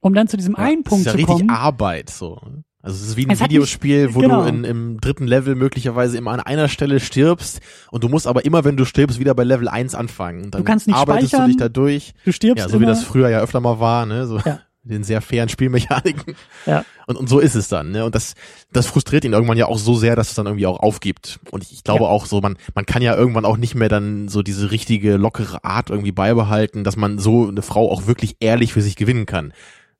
um 0.00 0.12
dann 0.12 0.28
zu 0.28 0.36
diesem 0.36 0.54
Ja, 0.58 0.64
einen 0.64 0.82
das 0.82 0.90
Punkt 0.90 1.00
ist 1.00 1.06
ja 1.06 1.12
zu 1.12 1.18
richtig 1.18 1.36
kommen. 1.36 1.50
Arbeit 1.50 2.10
so. 2.10 2.40
Also 2.82 2.96
es 3.02 3.08
ist 3.08 3.16
wie 3.16 3.24
ein 3.24 3.30
Es 3.30 3.40
Videospiel, 3.40 4.08
mich- 4.08 4.14
wo 4.14 4.20
genau. 4.20 4.42
du 4.42 4.48
in, 4.48 4.64
im 4.64 5.00
dritten 5.00 5.26
Level 5.26 5.54
möglicherweise 5.54 6.18
immer 6.18 6.32
an 6.32 6.40
einer 6.40 6.68
Stelle 6.68 7.00
stirbst 7.00 7.60
und 7.90 8.04
du 8.04 8.10
musst 8.10 8.26
aber 8.26 8.44
immer, 8.44 8.62
wenn 8.64 8.76
du 8.76 8.84
stirbst, 8.84 9.18
wieder 9.18 9.34
bei 9.34 9.42
Level 9.44 9.68
1 9.68 9.94
anfangen. 9.94 10.44
Und 10.44 10.54
dann 10.54 10.60
Du 10.60 10.64
kannst 10.66 10.86
nicht 10.86 10.94
arbeitest 10.96 11.28
speichern. 11.30 11.46
du 11.46 11.52
dich 11.52 11.56
da 11.58 11.68
durch. 11.70 12.12
Du 12.26 12.32
stirbst 12.32 12.62
Ja, 12.62 12.68
so 12.68 12.76
immer. 12.76 12.82
wie 12.82 12.90
das 12.90 13.02
früher 13.02 13.30
ja 13.30 13.40
öfter 13.40 13.60
mal 13.60 13.80
war, 13.80 14.04
ne? 14.04 14.26
So 14.26 14.36
Ja. 14.44 14.60
Den 14.84 15.02
sehr 15.04 15.20
fairen 15.20 15.48
Spielmechaniken. 15.48 16.36
Ja. 16.66 16.84
Und, 17.06 17.16
und 17.16 17.28
so 17.28 17.38
ist 17.38 17.54
es 17.54 17.68
dann, 17.68 17.90
ne? 17.90 18.04
Und 18.04 18.14
das, 18.14 18.34
das 18.72 18.86
frustriert 18.86 19.24
ihn 19.24 19.32
irgendwann 19.32 19.56
ja 19.58 19.66
auch 19.66 19.78
so 19.78 19.94
sehr, 19.94 20.14
dass 20.16 20.28
es 20.30 20.34
dann 20.34 20.46
irgendwie 20.46 20.66
auch 20.66 20.80
aufgibt. 20.80 21.40
Und 21.50 21.62
ich, 21.62 21.72
ich 21.72 21.84
glaube 21.84 22.04
Ja. 22.04 22.10
auch 22.10 22.26
so, 22.26 22.40
man, 22.40 22.56
man 22.74 22.86
kann 22.86 23.02
ja 23.02 23.14
irgendwann 23.16 23.44
auch 23.44 23.56
nicht 23.56 23.74
mehr 23.74 23.88
dann 23.88 24.28
so 24.28 24.42
diese 24.42 24.70
richtige, 24.70 25.16
lockere 25.16 25.64
Art 25.64 25.90
irgendwie 25.90 26.12
beibehalten, 26.12 26.84
dass 26.84 26.96
man 26.96 27.18
so 27.18 27.48
eine 27.48 27.62
Frau 27.62 27.90
auch 27.90 28.06
wirklich 28.06 28.36
ehrlich 28.40 28.72
für 28.72 28.82
sich 28.82 28.96
gewinnen 28.96 29.26
kann. 29.26 29.52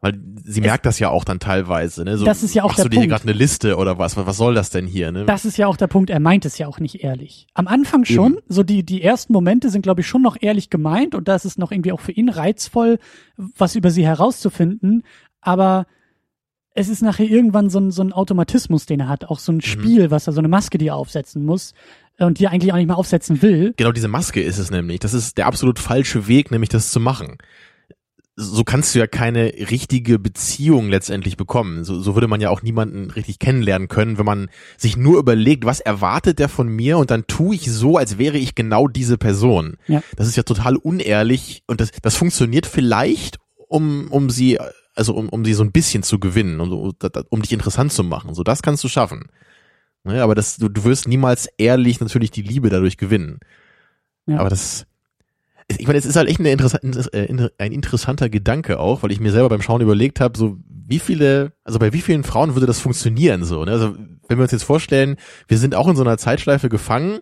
Weil 0.05 0.21
sie 0.45 0.61
merkt 0.61 0.85
das 0.85 0.99
ja 0.99 1.09
auch 1.09 1.25
dann 1.25 1.39
teilweise, 1.41 2.05
ne? 2.05 2.19
So, 2.19 2.27
Das 2.27 2.43
ist 2.43 2.55
ja 2.55 2.63
auch 2.63 2.69
machst 2.69 2.79
der 2.81 2.85
du 2.85 2.91
dir 2.91 2.97
Punkt. 2.99 3.11
gerade 3.11 3.23
eine 3.25 3.33
Liste 3.33 3.77
oder 3.79 3.99
was? 3.99 4.19
Was 4.19 4.37
soll 4.37 4.55
das 4.55 4.69
denn 4.69 4.87
hier, 4.87 5.11
ne? 5.13 5.25
Das 5.25 5.47
ist 5.47 5.57
ja 5.57 5.67
auch 5.67 5.79
der 5.79 5.87
Punkt, 5.87 6.11
er 6.11 6.21
meint 6.21 6.45
es 6.45 6.59
ja 6.59 6.67
auch 6.69 6.79
nicht 6.79 7.03
ehrlich. 7.03 7.47
Am 7.55 7.67
Anfang 7.67 8.05
schon, 8.05 8.35
Eben. 8.35 8.43
so 8.47 8.63
die, 8.63 8.85
die 8.85 9.01
ersten 9.03 9.33
Momente 9.33 9.71
sind, 9.71 9.81
glaube 9.81 10.03
ich, 10.03 10.07
schon 10.07 10.21
noch 10.21 10.37
ehrlich 10.39 10.69
gemeint 10.69 11.15
und 11.15 11.27
da 11.27 11.35
ist 11.35 11.47
es 11.47 11.57
noch 11.57 11.73
irgendwie 11.73 11.93
auch 11.93 12.01
für 12.03 12.13
ihn 12.13 12.29
reizvoll, 12.29 12.99
was 13.37 13.77
über 13.77 13.91
sie 13.91 14.05
herauszufinden, 14.07 15.05
aber 15.41 15.87
es 16.75 16.89
ist 16.91 17.01
nachher 17.03 17.25
irgendwann 17.27 17.71
so 17.71 17.79
ein, 17.79 17.91
so 17.91 18.03
ein 18.03 18.13
Automatismus, 18.13 18.85
den 18.85 19.01
er 19.01 19.09
hat, 19.09 19.25
auch 19.25 19.39
so 19.39 19.53
Mhm. 19.53 19.59
ein 19.59 19.63
Spiel, 19.63 20.11
was 20.11 20.27
er, 20.27 20.33
so 20.35 20.41
eine 20.41 20.49
Maske, 20.49 20.77
die 20.77 20.89
er 20.89 20.97
aufsetzen 20.97 21.47
muss 21.47 21.73
und 22.19 22.39
die 22.41 22.45
er 22.45 22.51
eigentlich 22.51 22.73
auch 22.73 22.77
nicht 22.77 22.89
mehr 22.89 22.99
aufsetzen 22.99 23.41
will. 23.43 23.73
Genau 23.79 23.93
diese 23.93 24.09
Maske 24.09 24.43
ist 24.43 24.59
es 24.59 24.71
nämlich. 24.71 24.99
Das 25.01 25.15
ist 25.15 25.39
der 25.39 25.47
absolut 25.47 25.79
falsche 25.79 26.27
Weg, 26.29 26.51
nämlich 26.51 26.69
das 26.69 26.91
zu 26.91 27.01
machen. 27.01 27.39
So 28.37 28.65
kannst 28.65 28.95
du 28.95 28.99
ja 28.99 29.07
keine 29.07 29.53
richtige 29.71 30.19
Beziehung 30.19 30.89
letztendlich 30.89 31.37
bekommen. 31.37 31.85
So, 31.85 32.01
so 32.01 32.15
würde 32.15 32.27
man 32.27 32.41
ja 32.41 32.51
auch 32.51 32.63
niemanden 32.63 33.13
richtig 33.13 33.39
kennenlernen 33.39 33.87
können, 33.87 34.19
wenn 34.19 34.27
man 34.27 34.49
sich 34.77 34.97
nur 34.97 35.21
überlegt, 35.21 35.65
was 35.65 35.79
erwartet 35.79 36.41
der 36.41 36.49
von 36.49 36.69
mir 36.69 36.99
und 36.99 37.13
dann 37.13 37.29
tue 37.29 37.55
ich 37.55 37.71
so, 37.71 37.97
als 37.97 38.19
wäre 38.19 38.37
ich 38.37 38.57
genau 38.57 38.89
diese 38.89 39.19
Person. 39.19 39.77
Ja. 39.87 40.03
Das 40.17 40.27
ist 40.27 40.37
ja 40.37 40.43
total 40.43 40.75
unehrlich 40.77 41.63
und 41.69 41.81
das, 41.81 41.93
das 42.03 42.17
funktioniert 42.17 42.67
vielleicht, 42.67 43.39
um, 43.69 44.09
um 44.11 44.31
sie, 44.31 44.59
also 44.97 45.15
um, 45.15 45.29
um 45.29 45.45
sie 45.45 45.55
so 45.55 45.63
ein 45.63 45.71
bisschen 45.73 46.03
zu 46.03 46.19
gewinnen, 46.19 46.61
um, 46.61 46.73
um, 46.73 46.93
um 47.29 47.43
dich 47.43 47.53
interessant 47.53 47.93
zu 47.93 48.03
machen. 48.03 48.35
So, 48.35 48.43
das 48.43 48.63
kannst 48.63 48.83
du 48.83 48.89
schaffen. 48.89 49.29
Ne, 50.05 50.23
aber 50.23 50.35
das, 50.35 50.57
du, 50.59 50.69
du 50.69 50.85
wirst 50.85 51.09
niemals 51.09 51.49
ehrlich 51.57 52.01
natürlich 52.01 52.31
die 52.31 52.43
Liebe 52.43 52.69
dadurch 52.69 52.99
gewinnen. 52.99 53.41
Ja. 54.27 54.39
Aber 54.39 54.51
das, 54.51 54.87
ich 55.69 55.87
meine, 55.87 55.99
es 55.99 56.07
ist 56.07 56.17
halt 56.17 56.29
echt 56.29 56.41
eine 56.41 56.51
äh, 56.51 57.51
ein 57.59 57.73
interessanter 57.73 58.29
Gedanke 58.29 58.79
auch, 58.79 59.03
weil 59.03 59.13
ich 59.13 59.21
mir 59.21 59.33
selber 59.33 59.49
beim 59.49 59.63
Schauen 59.63 59.81
überlegt 59.81 60.21
habe, 60.21 60.39
so 60.39 60.59
wie 60.87 60.99
viele, 60.99 61.53
also 61.65 61.79
bei 61.79 61.93
wie 61.93 62.03
vielen 62.03 62.25
Frauen 62.25 62.55
würde 62.55 62.67
das 62.67 62.81
funktionieren 62.81 63.45
so, 63.45 63.65
ne? 63.65 63.73
Also 63.73 63.95
wenn 64.29 64.39
wir 64.39 64.43
uns 64.43 64.53
jetzt 64.53 64.65
vorstellen, 64.65 65.17
wir 65.49 65.59
sind 65.59 65.75
auch 65.75 65.89
in 65.89 65.97
so 65.97 66.03
einer 66.03 66.19
Zeitschleife 66.19 66.69
gefangen 66.69 67.21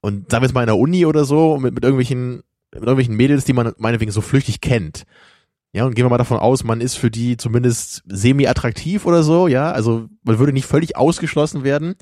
und 0.00 0.30
sagen 0.30 0.42
wir 0.42 0.46
jetzt 0.46 0.54
mal 0.54 0.62
in 0.62 0.68
der 0.68 0.78
Uni 0.78 1.04
oder 1.04 1.24
so 1.24 1.58
mit, 1.58 1.74
mit 1.74 1.84
irgendwelchen 1.84 2.42
mit 2.72 2.82
irgendwelchen 2.82 3.16
Mädels, 3.16 3.44
die 3.44 3.52
man 3.52 3.72
meinetwegen 3.76 4.12
so 4.12 4.22
flüchtig 4.22 4.62
kennt. 4.62 5.04
Ja, 5.74 5.86
und 5.86 5.94
gehen 5.94 6.04
wir 6.04 6.10
mal 6.10 6.18
davon 6.18 6.38
aus, 6.38 6.64
man 6.64 6.82
ist 6.82 6.96
für 6.96 7.10
die 7.10 7.38
zumindest 7.38 8.02
semi-attraktiv 8.06 9.06
oder 9.06 9.22
so, 9.22 9.48
ja, 9.48 9.72
also 9.72 10.08
man 10.22 10.38
würde 10.38 10.52
nicht 10.52 10.66
völlig 10.66 10.96
ausgeschlossen 10.96 11.64
werden. 11.64 11.94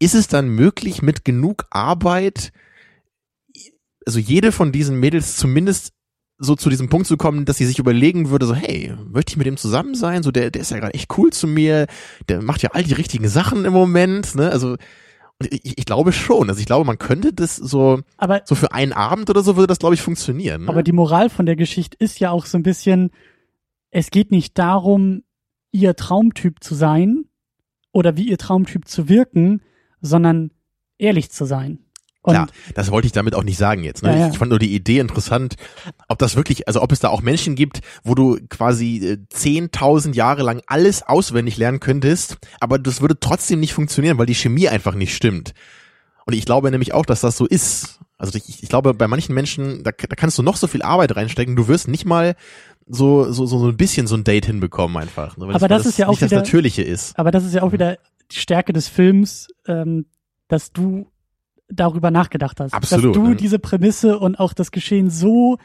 Ist 0.00 0.14
es 0.14 0.26
dann 0.26 0.48
möglich, 0.48 1.02
mit 1.02 1.24
genug 1.24 1.66
Arbeit 1.70 2.52
also 4.06 4.18
jede 4.18 4.52
von 4.52 4.72
diesen 4.72 4.98
Mädels 4.98 5.36
zumindest 5.36 5.92
so 6.38 6.56
zu 6.56 6.70
diesem 6.70 6.88
Punkt 6.88 7.06
zu 7.06 7.16
kommen, 7.16 7.44
dass 7.44 7.58
sie 7.58 7.66
sich 7.66 7.78
überlegen 7.78 8.30
würde, 8.30 8.46
so, 8.46 8.54
hey, 8.54 8.92
möchte 9.06 9.32
ich 9.32 9.36
mit 9.36 9.46
dem 9.46 9.56
zusammen 9.56 9.94
sein? 9.94 10.22
So, 10.22 10.32
der, 10.32 10.50
der 10.50 10.62
ist 10.62 10.70
ja 10.70 10.78
gerade 10.78 10.94
echt 10.94 11.16
cool 11.16 11.32
zu 11.32 11.46
mir, 11.46 11.86
der 12.28 12.42
macht 12.42 12.62
ja 12.62 12.70
all 12.72 12.82
die 12.82 12.94
richtigen 12.94 13.28
Sachen 13.28 13.64
im 13.64 13.72
Moment, 13.72 14.34
ne? 14.34 14.50
Also, 14.50 14.76
ich, 15.50 15.78
ich 15.78 15.84
glaube 15.84 16.12
schon. 16.12 16.48
Also 16.48 16.60
ich 16.60 16.66
glaube, 16.66 16.84
man 16.84 16.98
könnte 16.98 17.32
das 17.32 17.56
so, 17.56 18.00
aber, 18.16 18.42
so 18.44 18.54
für 18.54 18.72
einen 18.72 18.92
Abend 18.92 19.30
oder 19.30 19.42
so 19.42 19.56
würde 19.56 19.66
das, 19.66 19.78
glaube 19.78 19.94
ich, 19.94 20.02
funktionieren. 20.02 20.64
Ne? 20.64 20.68
Aber 20.68 20.82
die 20.82 20.92
Moral 20.92 21.30
von 21.30 21.46
der 21.46 21.56
Geschichte 21.56 21.96
ist 21.98 22.20
ja 22.20 22.30
auch 22.30 22.46
so 22.46 22.58
ein 22.58 22.62
bisschen, 22.62 23.10
es 23.90 24.10
geht 24.10 24.30
nicht 24.30 24.58
darum, 24.58 25.22
ihr 25.72 25.96
Traumtyp 25.96 26.62
zu 26.62 26.74
sein 26.74 27.24
oder 27.92 28.16
wie 28.16 28.28
ihr 28.28 28.38
Traumtyp 28.38 28.86
zu 28.86 29.08
wirken, 29.08 29.62
sondern 30.00 30.50
ehrlich 30.98 31.30
zu 31.30 31.44
sein. 31.44 31.80
Und 32.24 32.34
Klar, 32.34 32.46
das 32.74 32.90
wollte 32.92 33.06
ich 33.06 33.12
damit 33.12 33.34
auch 33.34 33.42
nicht 33.42 33.58
sagen 33.58 33.82
jetzt. 33.82 34.04
Ne? 34.04 34.12
Ja, 34.12 34.18
ja. 34.18 34.28
Ich 34.30 34.38
fand 34.38 34.50
nur 34.50 34.60
die 34.60 34.74
Idee 34.74 35.00
interessant, 35.00 35.56
ob 36.06 36.18
das 36.20 36.36
wirklich, 36.36 36.68
also 36.68 36.80
ob 36.80 36.92
es 36.92 37.00
da 37.00 37.08
auch 37.08 37.20
Menschen 37.20 37.56
gibt, 37.56 37.80
wo 38.04 38.14
du 38.14 38.38
quasi 38.48 38.98
äh, 38.98 39.18
10.000 39.34 40.14
Jahre 40.14 40.42
lang 40.42 40.62
alles 40.68 41.02
auswendig 41.02 41.56
lernen 41.56 41.80
könntest, 41.80 42.38
aber 42.60 42.78
das 42.78 43.00
würde 43.00 43.18
trotzdem 43.18 43.58
nicht 43.58 43.74
funktionieren, 43.74 44.18
weil 44.18 44.26
die 44.26 44.36
Chemie 44.36 44.68
einfach 44.68 44.94
nicht 44.94 45.16
stimmt. 45.16 45.52
Und 46.24 46.34
ich 46.34 46.44
glaube 46.44 46.70
nämlich 46.70 46.94
auch, 46.94 47.04
dass 47.04 47.20
das 47.20 47.36
so 47.36 47.44
ist. 47.44 47.98
Also 48.18 48.38
ich, 48.38 48.62
ich 48.62 48.68
glaube, 48.68 48.94
bei 48.94 49.08
manchen 49.08 49.34
Menschen, 49.34 49.82
da, 49.82 49.90
da 49.90 50.14
kannst 50.14 50.38
du 50.38 50.44
noch 50.44 50.56
so 50.56 50.68
viel 50.68 50.82
Arbeit 50.82 51.16
reinstecken, 51.16 51.56
du 51.56 51.66
wirst 51.66 51.88
nicht 51.88 52.04
mal 52.04 52.36
so, 52.86 53.32
so, 53.32 53.46
so, 53.46 53.58
so 53.58 53.68
ein 53.68 53.76
bisschen 53.76 54.06
so 54.06 54.14
ein 54.14 54.22
Date 54.22 54.46
hinbekommen 54.46 54.96
einfach. 54.96 55.36
Ne? 55.36 55.46
aber 55.46 55.66
das, 55.66 55.82
das, 55.82 55.86
ist 55.86 55.98
ja 55.98 56.06
auch 56.06 56.16
wieder, 56.16 56.28
das 56.28 56.44
Natürliche 56.44 56.82
ist. 56.82 57.18
Aber 57.18 57.32
das 57.32 57.44
ist 57.44 57.54
ja 57.54 57.62
auch 57.62 57.72
wieder 57.72 57.98
die 58.30 58.36
Stärke 58.36 58.72
des 58.72 58.86
Films, 58.86 59.48
ähm, 59.66 60.06
dass 60.46 60.72
du 60.72 61.11
darüber 61.74 62.10
nachgedacht 62.10 62.60
hast. 62.60 62.74
Absolut. 62.74 63.16
Dass 63.16 63.22
du 63.22 63.28
ne? 63.30 63.36
diese 63.36 63.58
Prämisse 63.58 64.18
und 64.18 64.38
auch 64.38 64.52
das 64.52 64.70
Geschehen 64.70 65.10
so, 65.10 65.58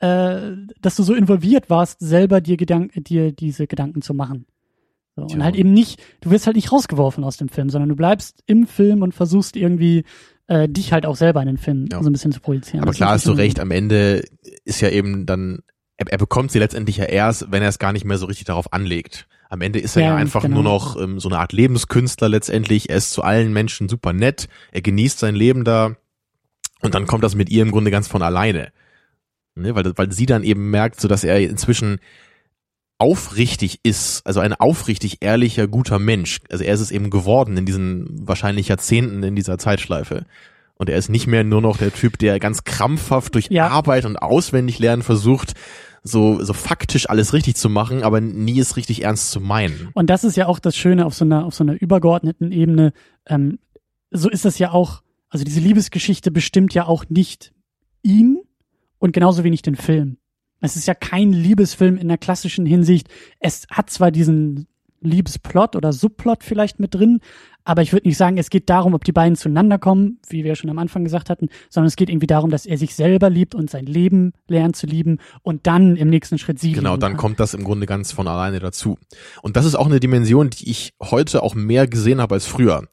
äh, 0.00 0.52
dass 0.80 0.96
du 0.96 1.02
so 1.02 1.14
involviert 1.14 1.70
warst, 1.70 2.00
selber 2.00 2.40
dir, 2.40 2.56
Gedank 2.56 2.92
dir 2.96 3.32
diese 3.32 3.66
Gedanken 3.66 4.02
zu 4.02 4.14
machen. 4.14 4.46
So, 5.14 5.24
und 5.24 5.44
halt 5.44 5.56
eben 5.56 5.72
nicht, 5.72 6.02
du 6.22 6.30
wirst 6.30 6.46
halt 6.46 6.56
nicht 6.56 6.72
rausgeworfen 6.72 7.22
aus 7.22 7.36
dem 7.36 7.48
Film, 7.48 7.68
sondern 7.68 7.90
du 7.90 7.96
bleibst 7.96 8.42
im 8.46 8.66
Film 8.66 9.02
und 9.02 9.12
versuchst 9.12 9.56
irgendwie 9.56 10.04
äh, 10.46 10.68
dich 10.68 10.92
halt 10.92 11.04
auch 11.04 11.16
selber 11.16 11.40
in 11.42 11.48
den 11.48 11.58
Film 11.58 11.86
ja. 11.92 12.02
so 12.02 12.08
ein 12.08 12.12
bisschen 12.12 12.32
zu 12.32 12.40
projizieren. 12.40 12.80
Aber 12.80 12.90
das 12.90 12.96
klar 12.96 13.10
hast 13.10 13.26
du 13.26 13.32
recht, 13.32 13.60
am 13.60 13.70
Ende 13.70 14.24
ist 14.64 14.80
ja 14.80 14.88
eben 14.88 15.26
dann, 15.26 15.60
er, 15.98 16.06
er 16.10 16.18
bekommt 16.18 16.50
sie 16.50 16.58
letztendlich 16.58 16.96
ja 16.96 17.04
erst, 17.04 17.52
wenn 17.52 17.62
er 17.62 17.68
es 17.68 17.78
gar 17.78 17.92
nicht 17.92 18.06
mehr 18.06 18.16
so 18.16 18.26
richtig 18.26 18.46
darauf 18.46 18.72
anlegt. 18.72 19.28
Am 19.52 19.60
Ende 19.60 19.80
ist 19.80 19.96
er 19.96 20.02
ja, 20.02 20.08
ja 20.08 20.16
einfach 20.16 20.40
genau. 20.40 20.62
nur 20.62 20.64
noch 20.64 20.98
ähm, 20.98 21.20
so 21.20 21.28
eine 21.28 21.38
Art 21.38 21.52
Lebenskünstler 21.52 22.30
letztendlich. 22.30 22.88
Er 22.88 22.96
ist 22.96 23.10
zu 23.10 23.22
allen 23.22 23.52
Menschen 23.52 23.86
super 23.86 24.14
nett. 24.14 24.48
Er 24.70 24.80
genießt 24.80 25.18
sein 25.18 25.34
Leben 25.34 25.62
da. 25.62 25.96
Und 26.80 26.94
dann 26.94 27.06
kommt 27.06 27.22
das 27.22 27.34
mit 27.34 27.50
ihr 27.50 27.60
im 27.60 27.70
Grunde 27.70 27.90
ganz 27.90 28.08
von 28.08 28.22
alleine. 28.22 28.72
Ne? 29.54 29.74
Weil, 29.74 29.92
weil 29.98 30.10
sie 30.10 30.24
dann 30.24 30.42
eben 30.42 30.70
merkt, 30.70 31.02
so 31.02 31.06
dass 31.06 31.22
er 31.22 31.38
inzwischen 31.38 31.98
aufrichtig 32.96 33.80
ist, 33.82 34.26
also 34.26 34.40
ein 34.40 34.54
aufrichtig 34.54 35.18
ehrlicher, 35.20 35.68
guter 35.68 35.98
Mensch. 35.98 36.40
Also 36.50 36.64
er 36.64 36.72
ist 36.72 36.80
es 36.80 36.90
eben 36.90 37.10
geworden 37.10 37.58
in 37.58 37.66
diesen 37.66 38.26
wahrscheinlich 38.26 38.68
Jahrzehnten 38.68 39.22
in 39.22 39.36
dieser 39.36 39.58
Zeitschleife. 39.58 40.24
Und 40.76 40.88
er 40.88 40.96
ist 40.96 41.10
nicht 41.10 41.26
mehr 41.26 41.44
nur 41.44 41.60
noch 41.60 41.76
der 41.76 41.92
Typ, 41.92 42.18
der 42.18 42.40
ganz 42.40 42.64
krampfhaft 42.64 43.34
durch 43.34 43.48
ja. 43.50 43.68
Arbeit 43.68 44.06
und 44.06 44.16
auswendig 44.16 44.78
lernen 44.78 45.02
versucht, 45.02 45.52
so, 46.02 46.42
so 46.42 46.52
faktisch 46.52 47.08
alles 47.08 47.32
richtig 47.32 47.56
zu 47.56 47.68
machen, 47.68 48.02
aber 48.02 48.20
nie 48.20 48.58
es 48.58 48.76
richtig 48.76 49.04
ernst 49.04 49.30
zu 49.30 49.40
meinen. 49.40 49.90
Und 49.94 50.10
das 50.10 50.24
ist 50.24 50.36
ja 50.36 50.46
auch 50.46 50.58
das 50.58 50.76
Schöne 50.76 51.06
auf 51.06 51.14
so 51.14 51.24
einer, 51.24 51.44
auf 51.44 51.54
so 51.54 51.64
einer 51.64 51.80
übergeordneten 51.80 52.50
Ebene. 52.50 52.92
Ähm, 53.26 53.58
so 54.10 54.28
ist 54.28 54.44
das 54.44 54.58
ja 54.58 54.72
auch, 54.72 55.02
also 55.28 55.44
diese 55.44 55.60
Liebesgeschichte 55.60 56.30
bestimmt 56.30 56.74
ja 56.74 56.86
auch 56.86 57.04
nicht 57.08 57.52
ihn 58.02 58.42
und 58.98 59.12
genauso 59.12 59.44
wenig 59.44 59.62
den 59.62 59.76
Film. 59.76 60.18
Es 60.60 60.76
ist 60.76 60.86
ja 60.86 60.94
kein 60.94 61.32
Liebesfilm 61.32 61.96
in 61.96 62.08
der 62.08 62.18
klassischen 62.18 62.66
Hinsicht. 62.66 63.08
Es 63.40 63.66
hat 63.70 63.90
zwar 63.90 64.10
diesen 64.10 64.68
Liebesplot 65.02 65.76
oder 65.76 65.92
Subplot 65.92 66.42
vielleicht 66.42 66.80
mit 66.80 66.94
drin, 66.94 67.20
aber 67.64 67.82
ich 67.82 67.92
würde 67.92 68.08
nicht 68.08 68.16
sagen, 68.16 68.38
es 68.38 68.50
geht 68.50 68.68
darum, 68.68 68.94
ob 68.94 69.04
die 69.04 69.12
beiden 69.12 69.36
zueinander 69.36 69.78
kommen, 69.78 70.18
wie 70.28 70.42
wir 70.42 70.56
schon 70.56 70.70
am 70.70 70.78
Anfang 70.78 71.04
gesagt 71.04 71.30
hatten, 71.30 71.48
sondern 71.70 71.86
es 71.88 71.96
geht 71.96 72.10
irgendwie 72.10 72.26
darum, 72.26 72.50
dass 72.50 72.66
er 72.66 72.76
sich 72.76 72.94
selber 72.94 73.30
liebt 73.30 73.54
und 73.54 73.70
sein 73.70 73.86
Leben 73.86 74.32
lernt 74.48 74.74
zu 74.74 74.86
lieben 74.86 75.18
und 75.42 75.66
dann 75.66 75.96
im 75.96 76.08
nächsten 76.08 76.38
Schritt 76.38 76.58
sie 76.58 76.72
Genau, 76.72 76.96
dann 76.96 77.12
kann. 77.12 77.18
kommt 77.18 77.40
das 77.40 77.54
im 77.54 77.62
Grunde 77.62 77.86
ganz 77.86 78.10
von 78.10 78.26
alleine 78.26 78.58
dazu. 78.58 78.98
Und 79.42 79.56
das 79.56 79.64
ist 79.64 79.76
auch 79.76 79.86
eine 79.86 80.00
Dimension, 80.00 80.50
die 80.50 80.70
ich 80.70 80.94
heute 81.00 81.42
auch 81.42 81.54
mehr 81.54 81.86
gesehen 81.86 82.20
habe 82.20 82.34
als 82.34 82.46
früher. 82.46 82.88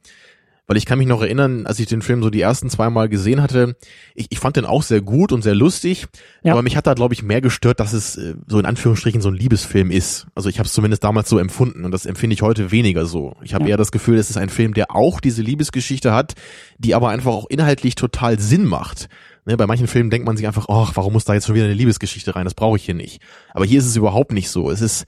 Weil 0.70 0.78
ich 0.78 0.86
kann 0.86 1.00
mich 1.00 1.08
noch 1.08 1.24
erinnern, 1.24 1.66
als 1.66 1.80
ich 1.80 1.88
den 1.88 2.04
Film 2.04 2.22
so 2.22 2.30
die 2.30 2.42
ersten 2.42 2.70
zwei 2.70 2.92
Mal 2.92 3.10
gesehen 3.10 3.42
hatte, 3.42 3.76
ich, 4.14 4.28
ich 4.30 4.38
fand 4.38 4.56
den 4.56 4.66
auch 4.66 4.84
sehr 4.84 5.02
gut 5.02 5.32
und 5.32 5.42
sehr 5.42 5.56
lustig, 5.56 6.06
ja. 6.44 6.52
aber 6.52 6.62
mich 6.62 6.78
hat 6.78 6.86
da, 6.86 6.94
glaube 6.94 7.16
ich, 7.16 7.24
mehr 7.24 7.42
gestört, 7.42 7.80
dass 7.80 7.92
es 7.92 8.18
äh, 8.18 8.36
so 8.46 8.60
in 8.60 8.68
Anführungsstrichen 8.68 9.20
so 9.20 9.30
ein 9.30 9.36
Liebesfilm 9.36 9.90
ist. 9.90 10.28
Also 10.36 10.48
ich 10.48 10.60
habe 10.60 10.68
es 10.68 10.74
zumindest 10.74 11.04
damals 11.04 11.28
so 11.28 11.40
empfunden 11.40 11.86
und 11.86 11.92
das 11.92 12.06
empfinde 12.06 12.36
ich 12.36 12.44
heute 12.44 12.70
weniger 12.70 13.08
so. 13.08 13.36
Ich 13.42 13.56
habe 13.56 13.64
ja. 13.64 13.72
eher 13.72 13.78
das 13.78 13.92
Gefühl, 13.92 14.20
es 14.20 14.30
ist 14.30 14.38
ein 14.38 14.50
Film, 14.50 14.76
der 14.76 14.96
auch 14.96 15.20
diese 15.20 15.42
Liebesgeschichte 15.42 16.14
hat, 16.14 16.36
die 16.78 16.94
aber 16.94 17.10
einfach 17.10 17.32
auch 17.32 17.48
inhaltlich 17.50 17.96
total 17.96 18.38
Sinn 18.38 18.66
macht. 18.66 19.10
Ne, 19.48 19.58
bei 19.58 19.66
manchen 19.66 19.88
Filmen 19.88 20.12
denkt 20.12 20.28
man 20.28 20.38
sich 20.38 20.46
einfach, 20.46 20.68
ach, 20.70 20.92
warum 20.94 21.14
muss 21.14 21.26
da 21.26 21.34
jetzt 21.34 21.48
schon 21.48 21.56
wieder 21.56 21.66
eine 21.66 21.74
Liebesgeschichte 21.74 22.36
rein? 22.36 22.46
Das 22.46 22.54
brauche 22.54 22.78
ich 22.78 22.86
hier 22.86 22.94
nicht. 22.94 23.24
Aber 23.56 23.66
hier 23.66 23.80
ist 23.80 23.88
es 23.88 23.96
überhaupt 23.96 24.34
nicht 24.34 24.52
so. 24.52 24.70
Es 24.70 24.82
ist 24.82 25.08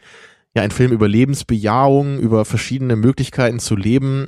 ja 0.56 0.64
ein 0.64 0.72
Film 0.72 0.92
über 0.92 1.08
Lebensbejahung, 1.08 2.18
über 2.18 2.46
verschiedene 2.46 2.96
Möglichkeiten 2.96 3.60
zu 3.60 3.76
leben 3.76 4.28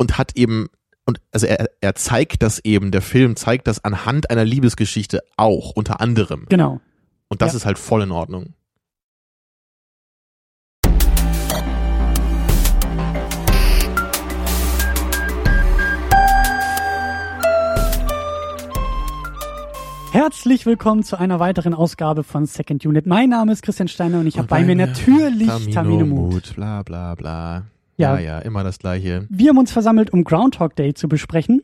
und 0.00 0.16
hat 0.16 0.34
eben 0.34 0.68
und 1.04 1.20
also 1.30 1.46
er, 1.46 1.68
er 1.80 1.94
zeigt 1.94 2.42
das 2.42 2.58
eben, 2.64 2.90
der 2.90 3.02
Film 3.02 3.36
zeigt 3.36 3.66
das 3.66 3.84
anhand 3.84 4.30
einer 4.30 4.44
Liebesgeschichte 4.44 5.20
auch, 5.36 5.72
unter 5.72 6.00
anderem. 6.00 6.46
Genau. 6.48 6.80
Und 7.28 7.42
das 7.42 7.52
ja. 7.52 7.58
ist 7.58 7.66
halt 7.66 7.78
voll 7.78 8.02
in 8.02 8.10
Ordnung. 8.10 8.54
Herzlich 20.12 20.66
willkommen 20.66 21.02
zu 21.02 21.18
einer 21.18 21.40
weiteren 21.40 21.74
Ausgabe 21.74 22.24
von 22.24 22.46
Second 22.46 22.86
Unit. 22.86 23.06
Mein 23.06 23.30
Name 23.30 23.52
ist 23.52 23.62
Christian 23.62 23.88
Steiner 23.88 24.20
und 24.20 24.26
ich 24.26 24.38
habe 24.38 24.48
bei 24.48 24.64
mir 24.64 24.76
natürlich 24.76 25.46
Tamino, 25.46 25.72
Tamino 25.72 26.06
Mut. 26.06 26.32
Mut. 26.32 26.54
Bla 26.56 26.82
bla 26.82 27.14
bla. 27.14 27.66
Ja, 28.00 28.18
ja, 28.18 28.20
ja, 28.20 28.38
immer 28.40 28.64
das 28.64 28.78
Gleiche. 28.78 29.26
Wir 29.28 29.50
haben 29.50 29.58
uns 29.58 29.72
versammelt, 29.72 30.12
um 30.12 30.24
Groundhog 30.24 30.74
Day 30.76 30.94
zu 30.94 31.08
besprechen. 31.08 31.62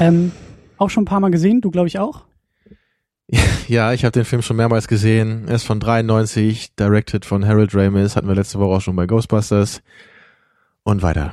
Ähm, 0.00 0.32
auch 0.78 0.90
schon 0.90 1.02
ein 1.02 1.06
paar 1.06 1.20
Mal 1.20 1.30
gesehen, 1.30 1.60
du 1.60 1.70
glaube 1.70 1.88
ich 1.88 1.98
auch. 1.98 2.24
Ja, 3.66 3.94
ich 3.94 4.04
habe 4.04 4.12
den 4.12 4.26
Film 4.26 4.42
schon 4.42 4.58
mehrmals 4.58 4.88
gesehen. 4.88 5.48
Er 5.48 5.54
ist 5.54 5.64
von 5.64 5.80
93, 5.80 6.74
directed 6.74 7.24
von 7.24 7.46
Harold 7.46 7.74
Ramis, 7.74 8.14
hatten 8.14 8.28
wir 8.28 8.34
letzte 8.34 8.58
Woche 8.58 8.76
auch 8.76 8.80
schon 8.82 8.94
bei 8.94 9.06
Ghostbusters. 9.06 9.80
Und 10.82 11.00
weiter. 11.00 11.32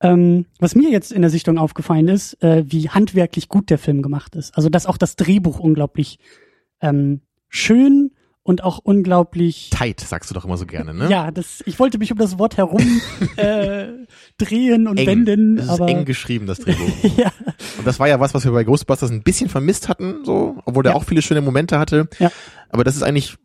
Ähm, 0.00 0.46
was 0.58 0.74
mir 0.74 0.90
jetzt 0.90 1.12
in 1.12 1.22
der 1.22 1.30
Sichtung 1.30 1.58
aufgefallen 1.58 2.08
ist, 2.08 2.42
äh, 2.42 2.64
wie 2.66 2.88
handwerklich 2.88 3.48
gut 3.48 3.70
der 3.70 3.78
Film 3.78 4.02
gemacht 4.02 4.34
ist. 4.34 4.56
Also 4.56 4.68
dass 4.68 4.86
auch 4.86 4.96
das 4.96 5.14
Drehbuch 5.14 5.60
unglaublich 5.60 6.18
ähm, 6.80 7.20
schön 7.48 8.10
und 8.48 8.64
auch 8.64 8.78
unglaublich 8.82 9.68
tight, 9.68 10.00
sagst 10.00 10.30
du 10.30 10.34
doch 10.34 10.46
immer 10.46 10.56
so 10.56 10.64
gerne, 10.64 10.94
ne? 10.94 11.10
Ja, 11.10 11.30
das 11.30 11.62
ich 11.66 11.78
wollte 11.78 11.98
mich 11.98 12.12
um 12.12 12.16
das 12.16 12.38
Wort 12.38 12.56
herum 12.56 13.02
äh, 13.36 13.88
drehen 14.38 14.88
und 14.88 14.96
eng. 14.96 15.06
wenden, 15.06 15.56
das 15.56 15.66
ist 15.66 15.70
aber 15.72 15.88
eng 15.88 16.06
geschrieben 16.06 16.46
das 16.46 16.60
Drehbuch. 16.60 16.88
ja. 17.18 17.30
Und 17.76 17.86
das 17.86 18.00
war 18.00 18.08
ja 18.08 18.20
was, 18.20 18.32
was 18.32 18.46
wir 18.46 18.52
bei 18.52 18.64
Ghostbusters 18.64 19.10
ein 19.10 19.22
bisschen 19.22 19.50
vermisst 19.50 19.90
hatten, 19.90 20.24
so, 20.24 20.56
obwohl 20.64 20.82
der 20.82 20.92
ja. 20.92 20.98
auch 20.98 21.04
viele 21.04 21.20
schöne 21.20 21.42
Momente 21.42 21.78
hatte. 21.78 22.08
Ja. 22.18 22.32
Aber 22.70 22.84
das 22.84 22.96
ist 22.96 23.02
eigentlich 23.02 23.36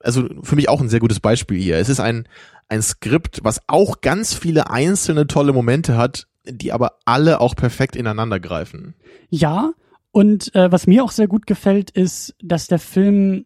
also 0.00 0.28
für 0.42 0.56
mich 0.56 0.68
auch 0.68 0.80
ein 0.80 0.88
sehr 0.88 0.98
gutes 0.98 1.20
Beispiel 1.20 1.60
hier. 1.60 1.78
Es 1.78 1.88
ist 1.88 2.00
ein 2.00 2.26
ein 2.68 2.82
Skript, 2.82 3.38
was 3.44 3.60
auch 3.68 4.00
ganz 4.00 4.34
viele 4.34 4.68
einzelne 4.68 5.28
tolle 5.28 5.52
Momente 5.52 5.96
hat, 5.96 6.26
die 6.44 6.72
aber 6.72 6.94
alle 7.04 7.40
auch 7.40 7.54
perfekt 7.54 7.94
ineinander 7.94 8.40
greifen. 8.40 8.94
Ja, 9.28 9.70
und 10.10 10.52
äh, 10.56 10.72
was 10.72 10.88
mir 10.88 11.04
auch 11.04 11.12
sehr 11.12 11.28
gut 11.28 11.46
gefällt, 11.46 11.90
ist, 11.90 12.34
dass 12.42 12.66
der 12.66 12.80
Film 12.80 13.44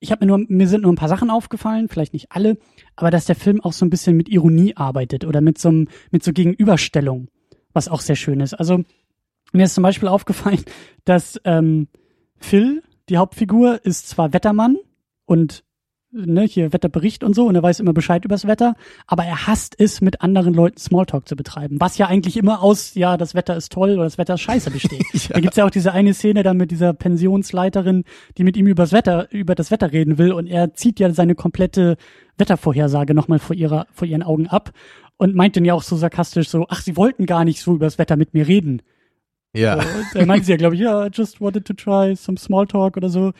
ich 0.00 0.10
habe 0.10 0.24
mir 0.24 0.36
nur, 0.36 0.46
mir 0.48 0.68
sind 0.68 0.82
nur 0.82 0.92
ein 0.92 0.96
paar 0.96 1.08
Sachen 1.08 1.30
aufgefallen, 1.30 1.88
vielleicht 1.88 2.12
nicht 2.12 2.30
alle, 2.30 2.58
aber 2.96 3.10
dass 3.10 3.24
der 3.24 3.36
Film 3.36 3.60
auch 3.60 3.72
so 3.72 3.84
ein 3.84 3.90
bisschen 3.90 4.16
mit 4.16 4.28
Ironie 4.28 4.76
arbeitet 4.76 5.24
oder 5.24 5.40
mit 5.40 5.58
so, 5.58 5.70
mit 5.70 6.22
so 6.22 6.32
Gegenüberstellung, 6.32 7.28
was 7.72 7.88
auch 7.88 8.00
sehr 8.00 8.16
schön 8.16 8.40
ist. 8.40 8.54
Also 8.54 8.82
mir 9.52 9.64
ist 9.64 9.74
zum 9.74 9.82
Beispiel 9.82 10.08
aufgefallen, 10.08 10.64
dass 11.04 11.40
ähm, 11.44 11.88
Phil, 12.36 12.82
die 13.08 13.16
Hauptfigur, 13.16 13.84
ist 13.84 14.08
zwar 14.08 14.32
Wettermann 14.32 14.76
und 15.26 15.64
ne, 16.14 16.42
hier 16.42 16.72
Wetterbericht 16.72 17.24
und 17.24 17.34
so 17.34 17.46
und 17.46 17.54
er 17.54 17.62
weiß 17.62 17.80
immer 17.80 17.92
Bescheid 17.92 18.24
übers 18.24 18.46
Wetter, 18.46 18.76
aber 19.06 19.24
er 19.24 19.46
hasst 19.46 19.74
es, 19.78 20.00
mit 20.00 20.20
anderen 20.20 20.54
Leuten 20.54 20.78
Smalltalk 20.78 21.28
zu 21.28 21.36
betreiben, 21.36 21.76
was 21.80 21.98
ja 21.98 22.06
eigentlich 22.06 22.36
immer 22.36 22.62
aus, 22.62 22.94
ja, 22.94 23.16
das 23.16 23.34
Wetter 23.34 23.56
ist 23.56 23.72
toll 23.72 23.94
oder 23.94 24.04
das 24.04 24.18
Wetter 24.18 24.34
ist 24.34 24.40
scheiße 24.40 24.70
besteht. 24.70 25.04
ja. 25.12 25.34
Da 25.34 25.40
gibt's 25.40 25.56
ja 25.56 25.66
auch 25.66 25.70
diese 25.70 25.92
eine 25.92 26.14
Szene 26.14 26.42
dann 26.42 26.56
mit 26.56 26.70
dieser 26.70 26.92
Pensionsleiterin, 26.92 28.04
die 28.38 28.44
mit 28.44 28.56
ihm 28.56 28.66
übers 28.66 28.92
Wetter, 28.92 29.30
über 29.30 29.54
das 29.54 29.70
Wetter 29.70 29.92
reden 29.92 30.18
will 30.18 30.32
und 30.32 30.46
er 30.46 30.74
zieht 30.74 31.00
ja 31.00 31.10
seine 31.10 31.34
komplette 31.34 31.96
Wettervorhersage 32.38 33.14
nochmal 33.14 33.38
vor 33.38 33.56
ihrer, 33.56 33.86
vor 33.92 34.06
ihren 34.06 34.22
Augen 34.22 34.46
ab 34.46 34.72
und 35.16 35.34
meint 35.34 35.56
dann 35.56 35.64
ja 35.64 35.74
auch 35.74 35.82
so 35.82 35.96
sarkastisch 35.96 36.48
so, 36.48 36.66
ach, 36.68 36.80
sie 36.80 36.96
wollten 36.96 37.26
gar 37.26 37.44
nicht 37.44 37.60
so 37.60 37.74
übers 37.74 37.98
Wetter 37.98 38.16
mit 38.16 38.34
mir 38.34 38.48
reden. 38.48 38.82
Ja. 39.54 39.80
So, 40.12 40.18
er 40.18 40.26
meinte 40.26 40.50
ja, 40.50 40.56
glaube 40.56 40.74
ich, 40.74 40.80
ja, 40.80 41.06
I 41.06 41.10
just 41.12 41.40
wanted 41.40 41.64
to 41.66 41.74
try 41.74 42.16
some 42.16 42.36
small 42.36 42.66
talk 42.66 42.96
oder 42.96 43.08
so. 43.08 43.32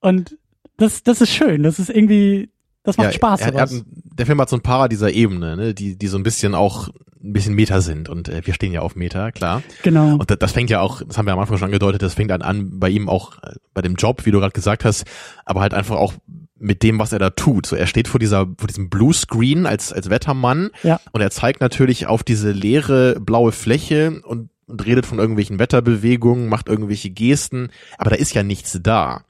Und 0.00 0.38
das, 0.80 1.02
das 1.02 1.20
ist 1.20 1.30
schön. 1.30 1.62
Das 1.62 1.78
ist 1.78 1.90
irgendwie, 1.90 2.50
das 2.82 2.96
macht 2.96 3.08
ja, 3.08 3.12
Spaß. 3.12 3.40
Er, 3.42 3.54
er 3.54 3.62
hat, 3.62 3.70
der 3.94 4.26
Film 4.26 4.40
hat 4.40 4.48
so 4.48 4.56
ein 4.56 4.62
paar 4.62 4.88
dieser 4.88 5.12
Ebene, 5.12 5.56
ne, 5.56 5.74
die, 5.74 5.96
die 5.96 6.06
so 6.08 6.16
ein 6.16 6.22
bisschen 6.22 6.54
auch 6.54 6.88
ein 7.22 7.34
bisschen 7.34 7.54
Meta 7.54 7.82
sind 7.82 8.08
und 8.08 8.28
äh, 8.30 8.40
wir 8.46 8.54
stehen 8.54 8.72
ja 8.72 8.80
auf 8.80 8.96
Meta, 8.96 9.30
klar. 9.30 9.62
Genau. 9.82 10.14
Und 10.14 10.30
das, 10.30 10.38
das 10.38 10.52
fängt 10.52 10.70
ja 10.70 10.80
auch, 10.80 11.02
das 11.02 11.18
haben 11.18 11.26
wir 11.26 11.34
am 11.34 11.38
Anfang 11.38 11.58
schon 11.58 11.66
angedeutet, 11.66 12.00
das 12.02 12.14
fängt 12.14 12.32
an, 12.32 12.40
an 12.40 12.80
bei 12.80 12.88
ihm 12.88 13.08
auch 13.10 13.42
äh, 13.42 13.56
bei 13.74 13.82
dem 13.82 13.96
Job, 13.96 14.24
wie 14.24 14.30
du 14.30 14.40
gerade 14.40 14.52
gesagt 14.52 14.84
hast, 14.84 15.04
aber 15.44 15.60
halt 15.60 15.74
einfach 15.74 15.96
auch 15.96 16.14
mit 16.58 16.82
dem, 16.82 16.98
was 16.98 17.12
er 17.12 17.18
da 17.18 17.30
tut. 17.30 17.66
So, 17.66 17.76
er 17.76 17.86
steht 17.86 18.08
vor 18.08 18.20
dieser, 18.20 18.46
vor 18.56 18.68
diesem 18.68 18.88
Bluescreen 18.88 19.66
als, 19.66 19.92
als 19.92 20.08
Wettermann 20.08 20.70
Ja. 20.82 21.00
und 21.12 21.20
er 21.20 21.30
zeigt 21.30 21.60
natürlich 21.60 22.06
auf 22.06 22.22
diese 22.22 22.52
leere 22.52 23.20
blaue 23.20 23.52
Fläche 23.52 24.22
und, 24.24 24.48
und 24.66 24.86
redet 24.86 25.04
von 25.04 25.18
irgendwelchen 25.18 25.58
Wetterbewegungen, 25.58 26.48
macht 26.48 26.68
irgendwelche 26.68 27.10
Gesten, 27.10 27.68
aber 27.98 28.10
da 28.10 28.16
ist 28.16 28.32
ja 28.34 28.42
nichts 28.42 28.78
da. 28.82 29.24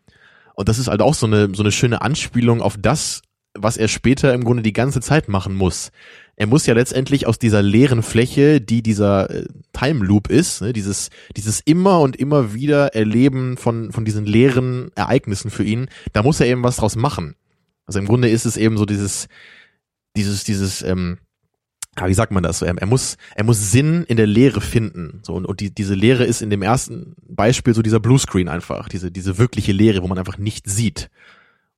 Und 0.60 0.68
das 0.68 0.78
ist 0.78 0.88
halt 0.88 1.00
auch 1.00 1.14
so 1.14 1.24
eine, 1.24 1.54
so 1.54 1.62
eine 1.62 1.72
schöne 1.72 2.02
Anspielung 2.02 2.60
auf 2.60 2.76
das, 2.78 3.22
was 3.54 3.78
er 3.78 3.88
später 3.88 4.34
im 4.34 4.44
Grunde 4.44 4.62
die 4.62 4.74
ganze 4.74 5.00
Zeit 5.00 5.26
machen 5.26 5.54
muss. 5.54 5.90
Er 6.36 6.46
muss 6.46 6.66
ja 6.66 6.74
letztendlich 6.74 7.26
aus 7.26 7.38
dieser 7.38 7.62
leeren 7.62 8.02
Fläche, 8.02 8.60
die 8.60 8.82
dieser 8.82 9.30
äh, 9.30 9.46
Time 9.72 10.04
Loop 10.04 10.28
ist, 10.28 10.60
ne, 10.60 10.74
dieses, 10.74 11.08
dieses 11.34 11.60
immer 11.60 12.00
und 12.00 12.14
immer 12.14 12.52
wieder 12.52 12.94
Erleben 12.94 13.56
von, 13.56 13.90
von 13.90 14.04
diesen 14.04 14.26
leeren 14.26 14.90
Ereignissen 14.96 15.50
für 15.50 15.64
ihn, 15.64 15.88
da 16.12 16.22
muss 16.22 16.40
er 16.40 16.46
eben 16.46 16.62
was 16.62 16.76
draus 16.76 16.94
machen. 16.94 17.36
Also 17.86 17.98
im 17.98 18.04
Grunde 18.04 18.28
ist 18.28 18.44
es 18.44 18.58
eben 18.58 18.76
so 18.76 18.84
dieses, 18.84 19.28
dieses, 20.14 20.44
dieses, 20.44 20.82
ähm, 20.82 21.16
ja, 21.98 22.06
wie 22.08 22.14
sagt 22.14 22.32
man 22.32 22.42
das? 22.42 22.62
Er, 22.62 22.76
er 22.76 22.86
muss, 22.86 23.16
er 23.34 23.44
muss 23.44 23.70
Sinn 23.72 24.04
in 24.04 24.16
der 24.16 24.26
Leere 24.26 24.60
finden. 24.60 25.20
So 25.22 25.34
und, 25.34 25.44
und 25.44 25.60
die, 25.60 25.74
diese 25.74 25.94
Leere 25.94 26.24
ist 26.24 26.40
in 26.42 26.50
dem 26.50 26.62
ersten 26.62 27.14
Beispiel 27.28 27.74
so 27.74 27.82
dieser 27.82 28.00
Bluescreen 28.00 28.48
einfach, 28.48 28.88
diese 28.88 29.10
diese 29.10 29.38
wirkliche 29.38 29.72
Leere, 29.72 30.02
wo 30.02 30.08
man 30.08 30.18
einfach 30.18 30.38
nichts 30.38 30.74
sieht. 30.74 31.10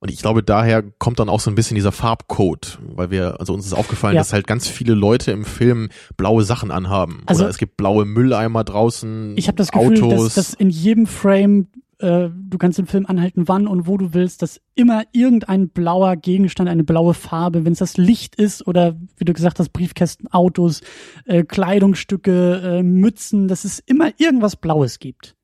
Und 0.01 0.11
ich 0.11 0.19
glaube, 0.19 0.43
daher 0.43 0.83
kommt 0.99 1.21
dann 1.21 1.29
auch 1.29 1.39
so 1.39 1.49
ein 1.49 1.55
bisschen 1.55 1.77
dieser 1.77 1.93
Farbcode, 1.93 2.81
weil 2.97 3.13
wir, 3.13 3.39
also 3.39 3.55
uns 3.55 3.67
ist 3.67 3.73
aufgefallen, 3.73 4.17
Ja. 4.17 4.21
dass 4.21 4.33
halt 4.33 4.49
ganz 4.49 4.67
viele 4.67 4.95
Leute 4.95 5.31
im 5.31 5.45
Film 5.45 5.91
blaue 6.17 6.43
Sachen 6.43 6.73
anhaben. 6.73 7.23
Also- 7.27 7.43
Oder 7.45 7.51
es 7.51 7.57
gibt 7.59 7.77
blaue 7.77 8.05
Mülleimer 8.05 8.65
draußen, 8.65 9.35
Ich 9.37 9.47
habe 9.47 9.57
das 9.57 9.71
Gefühl, 9.71 10.03
Autos. 10.03 10.35
dass, 10.35 10.47
dass 10.49 10.55
in 10.55 10.71
jedem 10.71 11.07
Frame 11.07 11.69
äh, 12.03 12.31
du 12.31 12.59
kannst 12.59 12.79
den 12.79 12.87
Film 12.87 13.07
anhalten, 13.07 13.49
wann 13.49 13.67
und 13.67 13.87
wo 13.87 13.97
du 13.97 14.13
willst, 14.13 14.43
dass 14.43 14.61
immer 14.75 15.05
irgendein 15.13 15.69
blauer 15.69 16.17
Gegenstand, 16.17 16.69
eine 16.69 16.85
blaue 16.85 17.15
Farbe, 17.15 17.65
wenn 17.65 17.73
es 17.73 17.79
das 17.79 17.97
Licht 17.97 18.35
ist 18.37 18.67
oder 18.67 18.97
wie 19.17 19.25
du 19.25 19.33
gesagt 19.33 19.59
hast, 19.59 19.71
Briefkästen, 19.73 20.29
Autos, 20.33 20.81
äh, 21.25 21.45
Kleidungsstücke, 21.45 22.79
äh, 22.79 22.83
Mützen, 22.83 23.49
dass 23.49 23.65
es 23.65 23.79
immer 23.79 24.11
irgendwas 24.19 24.57
Blaues 24.57 24.99
gibt. 24.99 25.37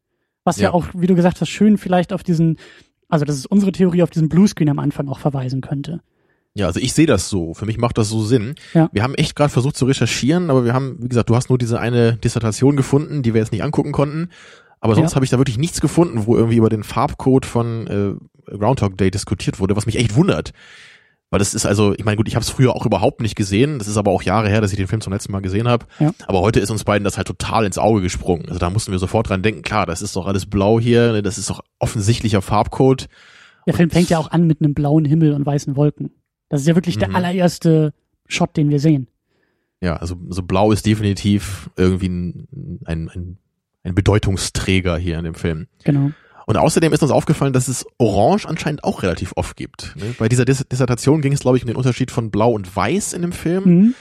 Was 0.45 0.59
ja. 0.59 0.65
Ja. 0.65 0.75
auch, 0.75 0.87
wie 0.95 1.07
du 1.07 1.15
gesagt 1.15 1.41
hast, 1.41 1.49
schön 1.49 1.79
vielleicht 1.79 2.13
auf 2.13 2.23
diesen, 2.23 2.59
also 3.09 3.25
das 3.25 3.37
ist 3.37 3.47
unsere 3.47 3.73
Theorie, 3.73 4.03
auf 4.03 4.11
diesen 4.11 4.29
Bluescreen 4.29 4.69
am 4.69 4.79
Anfang 4.79 5.09
auch 5.09 5.19
verweisen 5.19 5.61
könnte. 5.61 6.01
Ja, 6.55 6.67
also 6.67 6.81
ich 6.81 6.93
sehe 6.93 7.07
das 7.07 7.29
so. 7.29 7.55
Für 7.55 7.67
mich 7.67 7.79
macht 7.79 7.99
das 7.99 8.09
so 8.09 8.23
Sinn. 8.23 8.57
Ja. 8.75 8.89
Wir 8.93 9.05
haben 9.05 9.15
echt 9.15 9.37
gerade 9.37 9.53
versucht 9.53 9.77
zu 9.77 9.85
recherchieren, 9.85 10.51
aber 10.51 10.65
wir 10.65 10.75
haben, 10.75 10.97
wie 11.01 11.09
gesagt, 11.09 11.31
du 11.31 11.37
hast 11.37 11.51
nur 11.51 11.59
diese 11.59 11.79
eine 11.79 12.17
Dissertation 12.17 12.77
gefunden, 12.77 13.23
die 13.23 13.33
wir 13.33 13.41
jetzt 13.41 13.53
nicht 13.53 13.63
angucken 13.63 13.93
konnten. 13.93 14.31
Aber 14.81 14.95
sonst 14.95 15.13
Ja. 15.13 15.17
habe 15.17 15.25
ich 15.25 15.31
da 15.31 15.39
wirklich 15.39 15.59
nichts 15.59 15.81
gefunden, 15.81 16.27
wo 16.27 16.37
irgendwie 16.37 16.57
über 16.57 16.69
den 16.69 16.85
Farbcode 16.85 17.47
von 17.47 17.87
äh, 17.87 18.55
Groundhog 18.57 18.97
Day 18.97 19.11
diskutiert 19.11 19.59
wurde, 19.61 19.77
was 19.77 19.87
mich 19.87 19.97
echt 19.97 20.15
wundert. 20.15 20.53
Weil 21.31 21.41
das 21.41 21.53
ist 21.53 21.67
also, 21.67 21.93
ich 21.95 22.05
meine, 22.07 22.17
gut, 22.17 22.27
ich 22.27 22.37
habe 22.37 22.43
es 22.43 22.49
früher 22.49 22.75
auch 22.75 22.87
überhaupt 22.87 23.21
nicht 23.21 23.35
gesehen. 23.37 23.79
Das 23.79 23.87
ist 23.87 23.99
aber 23.99 24.11
auch 24.11 24.23
Jahre 24.23 24.49
her, 24.49 24.63
dass 24.63 24.71
ich 24.73 24.79
den 24.79 24.87
Film 24.87 25.03
zum 25.03 25.13
letzten 25.13 25.31
Mal 25.33 25.41
gesehen 25.41 25.69
habe. 25.69 25.85
Ja. 25.99 26.13
Aber 26.27 26.41
heute 26.41 26.59
ist 26.59 26.71
uns 26.71 26.85
beiden 26.85 27.05
das 27.05 27.19
halt 27.19 27.27
total 27.27 27.67
ins 27.67 27.77
Auge 27.77 28.01
gesprungen. 28.01 28.47
Also 28.49 28.59
da 28.59 28.71
mussten 28.71 28.93
wir 28.93 28.99
sofort 28.99 29.29
dran 29.29 29.43
denken, 29.43 29.61
klar, 29.61 29.85
das 29.85 30.01
ist 30.01 30.17
doch 30.17 30.27
alles 30.27 30.47
blau 30.47 30.81
hier, 30.81 31.13
ne, 31.13 31.23
das 31.23 31.37
ist 31.37 31.51
doch 31.51 31.61
offensichtlicher 31.79 32.41
Farbcode. 32.41 33.09
Der 33.67 33.75
Film 33.75 33.91
fängt 33.91 34.09
ja 34.09 34.17
auch 34.19 34.31
an 34.31 34.47
mit 34.47 34.63
einem 34.63 34.73
blauen 34.73 35.05
Himmel 35.05 35.35
und 35.35 35.45
weißen 35.45 35.77
Wolken. 35.77 36.13
Das 36.49 36.63
ist 36.63 36.67
ja 36.67 36.75
wirklich 36.77 36.97
der 36.97 37.09
Mhm. 37.11 37.17
allererste 37.17 37.93
Shot, 38.27 38.57
den 38.57 38.71
wir 38.71 38.81
sehen. 38.81 39.09
Ja, 39.83 39.97
also 39.97 40.17
so 40.31 40.43
blau 40.43 40.73
ist 40.73 40.87
definitiv 40.87 41.69
irgendwie 41.77 42.09
ein, 42.09 42.81
ein, 42.87 43.11
ein, 43.11 43.39
ein 43.85 43.95
Bedeutungsträger 43.95 44.97
hier 44.99 45.19
in 45.19 45.25
dem 45.25 45.35
Film. 45.35 45.67
Genau. 45.85 46.11
Und 46.47 46.57
außerdem 46.57 46.93
ist 46.95 47.03
uns 47.03 47.13
aufgefallen, 47.13 47.53
dass 47.53 47.69
es 47.69 47.85
Orange 47.99 48.47
anscheinend 48.49 48.83
auch 48.83 49.03
relativ 49.03 49.33
oft 49.37 49.57
gibt. 49.57 49.95
Ne? 49.97 50.15
Bei 50.19 50.29
dieser 50.31 50.45
Dis 50.47 50.65
Dissertation 50.67 51.21
ging 51.21 51.33
es, 51.35 51.41
glaube 51.41 51.59
ich, 51.59 51.63
um 51.63 51.67
den 51.67 51.77
Unterschied 51.77 52.11
von 52.11 52.31
Blau 52.31 52.53
und 52.53 52.75
Weiß 52.75 53.13
in 53.13 53.21
dem 53.23 53.33
Film. 53.33 53.65
Mhm. 53.65 53.95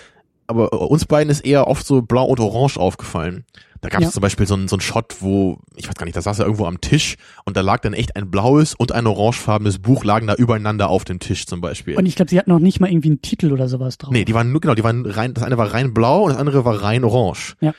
Aber 0.48 0.72
äh, 0.72 0.76
uns 0.78 1.04
beiden 1.06 1.30
ist 1.30 1.42
eher 1.42 1.68
oft 1.68 1.86
so 1.86 2.02
Blau 2.02 2.24
und 2.26 2.40
Orange 2.40 2.78
aufgefallen. 2.78 3.44
Da 3.82 3.90
gab 3.90 4.00
es 4.00 4.08
Ja. 4.08 4.12
zum 4.13 4.22
Beispiel 4.22 4.48
so 4.48 4.56
einen, 4.56 4.70
so 4.70 4.78
einen 4.78 4.82
Shot, 4.82 5.18
wo, 5.20 5.60
ich 5.76 5.88
weiß 5.90 5.96
gar 5.96 6.06
nicht, 6.06 6.16
da 6.16 6.22
saß 6.22 6.40
er 6.40 6.46
irgendwo 6.46 6.66
am 6.66 6.80
Tisch 6.82 7.18
und 7.46 7.58
da 7.58 7.62
lag 7.62 7.82
dann 7.82 7.94
echt 7.94 8.16
ein 8.16 8.32
blaues 8.32 8.74
und 8.74 8.92
ein 8.94 9.06
orangefarbenes 9.06 9.80
Buch 9.80 10.04
lagen 10.06 10.26
da 10.28 10.34
übereinander 10.36 10.90
auf 10.90 11.04
dem 11.04 11.20
Tisch 11.20 11.46
zum 11.48 11.60
Beispiel. 11.62 11.96
Und 11.98 12.06
ich 12.06 12.16
glaube, 12.16 12.30
sie 12.32 12.40
hatten 12.40 12.50
noch 12.50 12.60
nicht 12.60 12.80
mal 12.80 12.90
irgendwie 12.90 13.10
einen 13.10 13.22
Titel 13.22 13.52
oder 13.52 13.68
sowas 13.68 13.98
drauf. 13.98 14.12
Nee, 14.13 14.24
die 14.26 14.34
waren 14.34 14.52
nur, 14.54 14.62
genau, 14.62 14.74
die 14.74 14.84
waren 14.86 15.06
rein, 15.06 15.34
das 15.34 15.44
eine 15.44 15.58
war 15.58 15.74
rein 15.74 15.94
blau 15.94 16.24
und 16.24 16.30
das 16.32 16.40
andere 16.40 16.63
war 16.66 16.82
rein 16.82 17.04
orange. 17.04 17.56
Ja. 17.60 17.74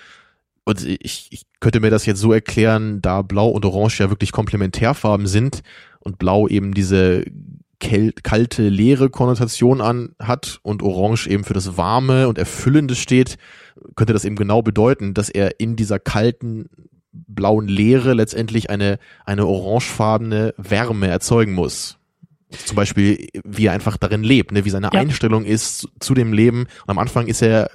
Und 0.68 0.84
ich, 0.84 1.28
ich 1.30 1.46
könnte 1.60 1.80
mir 1.80 1.88
das 1.88 2.04
jetzt 2.04 2.20
so 2.20 2.30
erklären, 2.30 3.00
da 3.00 3.22
blau 3.22 3.48
und 3.48 3.64
orange 3.64 4.00
ja 4.00 4.10
wirklich 4.10 4.32
Komplementärfarben 4.32 5.26
sind 5.26 5.62
und 5.98 6.18
blau 6.18 6.46
eben 6.46 6.74
diese 6.74 7.24
kalte, 7.80 8.68
leere 8.68 9.08
Konnotation 9.08 9.80
an 9.80 10.10
hat 10.18 10.60
und 10.62 10.82
orange 10.82 11.26
eben 11.26 11.44
für 11.44 11.54
das 11.54 11.78
warme 11.78 12.28
und 12.28 12.36
erfüllende 12.36 12.96
steht, 12.96 13.38
könnte 13.96 14.12
das 14.12 14.26
eben 14.26 14.36
genau 14.36 14.60
bedeuten, 14.60 15.14
dass 15.14 15.30
er 15.30 15.58
in 15.58 15.74
dieser 15.74 15.98
kalten, 15.98 16.68
blauen 17.12 17.66
Leere 17.66 18.12
letztendlich 18.12 18.68
eine, 18.68 18.98
eine 19.24 19.46
orangefarbene 19.46 20.52
Wärme 20.58 21.08
erzeugen 21.08 21.54
muss. 21.54 21.96
Zum 22.50 22.76
Beispiel, 22.76 23.28
wie 23.42 23.66
er 23.66 23.72
einfach 23.72 23.96
darin 23.96 24.22
lebt, 24.22 24.52
ne? 24.52 24.66
wie 24.66 24.70
seine 24.70 24.90
Ja. 24.92 25.00
Einstellung 25.00 25.46
ist 25.46 25.78
zu, 25.78 25.88
zu 25.98 26.14
dem 26.14 26.34
Leben. 26.34 26.60
Und 26.62 26.90
am 26.90 26.98
Anfang 26.98 27.26
ist 27.26 27.40
er 27.40 27.70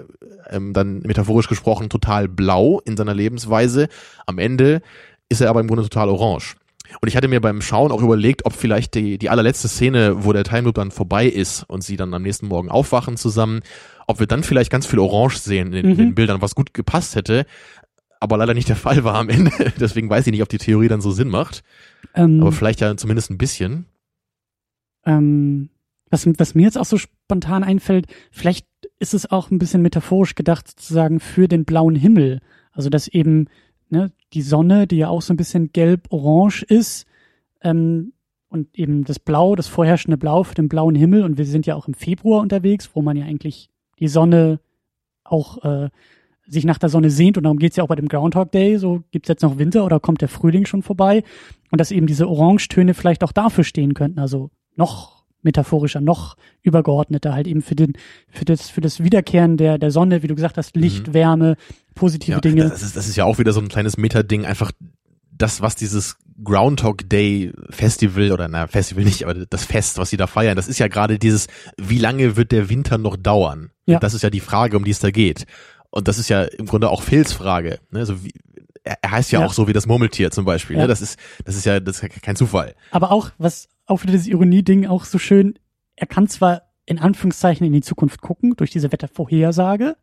ähm, 0.49 0.73
dann 0.73 0.99
metaphorisch 0.99 1.47
gesprochen 1.47 1.89
total 1.89 2.27
blau 2.27 2.79
in 2.86 2.97
seiner 2.97 3.13
Lebensweise. 3.13 3.88
Am 4.25 4.38
Ende 4.39 4.82
ist 5.29 5.41
er 5.41 5.49
aber 5.49 5.60
im 5.62 5.67
Grunde 5.67 5.84
total 5.84 6.10
orange. 6.10 6.56
Und 7.01 7.08
ich 7.08 7.15
hatte 7.17 7.27
mir 7.27 7.41
beim 7.41 7.62
Schauen 7.62 7.91
auch 7.91 8.01
überlegt, 8.03 8.45
ob 8.45 8.53
vielleicht 8.53 8.93
die, 8.93 9.17
die 9.17 9.29
allerletzte 9.29 9.67
Szene, 9.67 10.25
wo 10.25 10.34
der 10.34 10.43
Time 10.43 10.62
Loop 10.63 10.75
dann 10.75 10.91
vorbei 10.91 11.25
ist 11.27 11.63
und 11.63 11.84
sie 11.84 11.95
dann 11.95 12.13
am 12.13 12.21
nächsten 12.21 12.47
Morgen 12.47 12.69
aufwachen 12.69 13.17
zusammen, 13.17 13.62
ob 14.06 14.19
wir 14.19 14.27
dann 14.27 14.43
vielleicht 14.43 14.69
ganz 14.69 14.86
viel 14.86 14.99
Orange 14.99 15.38
sehen 15.39 15.67
in, 15.67 15.71
den- 15.73 15.86
in 15.86 15.91
Mhm. 15.91 15.97
den 15.97 16.15
Bildern, 16.15 16.41
was 16.41 16.53
gut 16.56 16.73
gepasst 16.73 17.15
hätte, 17.15 17.45
aber 18.19 18.38
leider 18.38 18.53
nicht 18.53 18.69
der 18.69 18.75
Fall 18.75 19.03
war 19.03 19.15
am 19.15 19.29
Ende. 19.29 19.51
Deswegen 19.79 20.10
weiß 20.10 20.27
ich 20.27 20.32
nicht, 20.32 20.43
ob 20.43 20.49
die 20.49 20.58
Theorie 20.60 20.88
dann 20.89 21.01
so 21.01 21.12
Sinn 21.12 21.29
macht, 21.29 21.63
Ähm, 22.13 22.41
aber 22.41 22.51
vielleicht 22.51 22.82
ja 22.82 22.95
zumindest 22.95 23.32
ein 23.32 23.38
bisschen. 23.39 23.86
ähm, 25.06 25.69
was, 26.10 26.28
was 26.38 26.53
mir 26.53 26.63
jetzt 26.63 26.78
auch 26.78 26.86
so 26.86 26.97
spontan 26.97 27.63
einfällt, 27.63 28.05
vielleicht 28.32 28.67
ist 29.04 29.14
es 29.14 29.30
auch 29.30 29.51
ein 29.51 29.60
bisschen 29.60 29.84
metaphorisch 29.84 30.34
gedacht, 30.34 30.68
sozusagen 30.68 31.20
für 31.20 31.47
den 31.47 31.66
blauen 31.66 31.95
Himmel. 31.95 32.39
Also 32.72 32.89
dass 32.89 33.08
eben 33.08 33.47
ne, 33.89 34.12
die 34.34 34.41
Sonne, 34.41 34.88
die 34.88 34.97
ja 34.97 35.10
auch 35.10 35.22
so 35.22 35.34
ein 35.34 35.38
bisschen 35.38 35.72
gelb-orange 35.72 36.64
ist, 36.64 37.06
ähm, 37.62 38.14
und 38.54 38.78
eben 38.78 39.04
das 39.04 39.18
Blau, 39.18 39.56
das 39.56 39.68
vorherrschende 39.68 40.18
Blau 40.18 40.43
für 40.43 40.54
den 40.54 40.70
blauen 40.70 40.93
Himmel. 40.93 41.24
Und 41.24 41.39
wir 41.39 41.45
sind 41.45 41.66
ja 41.66 41.74
auch 41.74 41.88
im 41.88 41.95
Februar 41.95 42.39
unterwegs, 42.39 42.91
wo 42.93 43.01
man 43.01 43.18
ja 43.18 43.26
eigentlich 43.26 43.72
die 43.99 44.08
Sonne 44.08 44.60
auch 45.24 45.64
äh, 45.64 45.89
sich 46.45 46.64
nach 46.64 46.78
der 46.78 46.89
Sonne 46.89 47.10
sehnt. 47.10 47.36
Und 47.36 47.45
darum 47.45 47.58
geht's 47.58 47.78
ja 47.78 47.84
auch 47.84 47.88
bei 47.88 47.95
dem 47.95 48.08
Groundhog 48.08 48.51
Day. 48.51 48.78
So 48.78 49.01
gibt's 49.10 49.28
jetzt 49.28 49.41
noch 49.41 49.58
Winter 49.58 49.84
oder 49.84 49.99
kommt 49.99 50.22
der 50.22 50.28
Frühling 50.28 50.68
schon 50.68 50.84
vorbei? 50.84 51.24
Und 51.72 51.82
dass 51.82 51.89
eben 51.89 52.06
diese 52.06 52.30
Orangetöne 52.30 52.93
vielleicht 52.93 53.24
auch 53.24 53.32
dafür 53.32 53.64
stehen 53.64 53.95
könnten. 53.95 54.20
Also 54.20 54.51
noch 54.76 55.22
metaphorischer, 55.43 56.01
noch 56.01 56.35
übergeordneter, 56.61 57.33
halt 57.33 57.47
eben 57.47 57.61
für 57.61 57.75
den, 57.75 57.93
für 58.29 58.45
das, 58.45 58.69
für 58.69 58.81
das 58.81 59.03
Wiederkehren 59.03 59.57
der, 59.57 59.77
der 59.77 59.91
Sonne, 59.91 60.23
wie 60.23 60.27
du 60.27 60.35
gesagt 60.35 60.57
hast, 60.57 60.75
Licht, 60.75 61.07
Mhm. 61.09 61.13
Wärme, 61.13 61.55
positive 61.95 62.33
Ja, 62.33 62.39
Dinge. 62.41 62.63
Das 62.69 62.81
ist, 62.81 62.95
das 62.95 63.07
ist 63.07 63.15
ja 63.15 63.25
auch 63.25 63.39
wieder 63.39 63.53
so 63.53 63.59
ein 63.59 63.67
kleines 63.69 63.97
Meta-Ding, 63.97 64.45
einfach 64.45 64.71
das, 65.35 65.61
was 65.61 65.75
dieses 65.75 66.17
Groundhog 66.43 67.09
Day 67.09 67.51
Festival 67.69 68.31
oder 68.31 68.47
na 68.47 68.67
Festival 68.67 69.03
nicht, 69.03 69.23
aber 69.23 69.45
das 69.45 69.65
Fest, 69.65 69.97
was 69.97 70.09
sie 70.09 70.17
da 70.17 70.27
feiern, 70.27 70.55
das 70.55 70.67
ist 70.67 70.79
ja 70.79 70.87
gerade 70.87 71.19
dieses, 71.19 71.47
wie 71.77 71.97
lange 71.99 72.35
wird 72.37 72.51
der 72.51 72.69
Winter 72.69 72.97
noch 72.97 73.17
dauern? 73.17 73.71
Ja. 73.85 73.99
Das 73.99 74.13
ist 74.13 74.21
ja 74.23 74.29
die 74.29 74.39
Frage, 74.39 74.77
um 74.77 74.83
die 74.83 74.91
es 74.91 74.99
da 74.99 75.11
geht. 75.11 75.45
Und 75.89 76.07
das 76.07 76.17
ist 76.17 76.29
ja 76.29 76.43
im 76.43 76.65
Grunde 76.65 76.89
auch 76.89 77.03
Phils 77.03 77.33
Frage. 77.33 77.79
Ne? 77.91 77.99
Also 77.99 78.23
wie, 78.23 78.31
er, 78.83 78.97
heißt 79.11 79.31
ja, 79.31 79.41
Ja. 79.41 79.45
auch 79.45 79.53
so 79.53 79.67
wie 79.67 79.73
das 79.73 79.85
Murmeltier 79.85 80.31
zum 80.31 80.43
Beispiel. 80.45 80.75
Ja. 80.75 80.83
Ne? 80.83 80.87
Das 80.87 81.01
ist, 81.01 81.19
das 81.45 81.55
ist 81.55 81.65
ja, 81.65 81.79
das 81.79 81.97
ist 81.97 82.01
ja 82.01 82.09
kein 82.09 82.35
Zufall. 82.35 82.73
Aber 82.91 83.11
auch, 83.11 83.29
was 83.37 83.67
auch 83.86 84.01
wieder 84.03 84.13
dieses 84.13 84.27
Ironie-Ding 84.27 84.86
auch 84.88 85.05
so 85.05 85.17
schön, 85.17 85.59
er 85.95 86.07
kann 86.07 86.27
zwar 86.27 86.63
in 86.86 86.99
Anführungszeichen 86.99 87.65
in 87.65 87.73
die 87.73 87.81
Zukunft 87.81 88.21
gucken, 88.21 88.55
durch 88.57 88.71
diese 88.71 88.91
Wettervorhersage, 88.91 89.95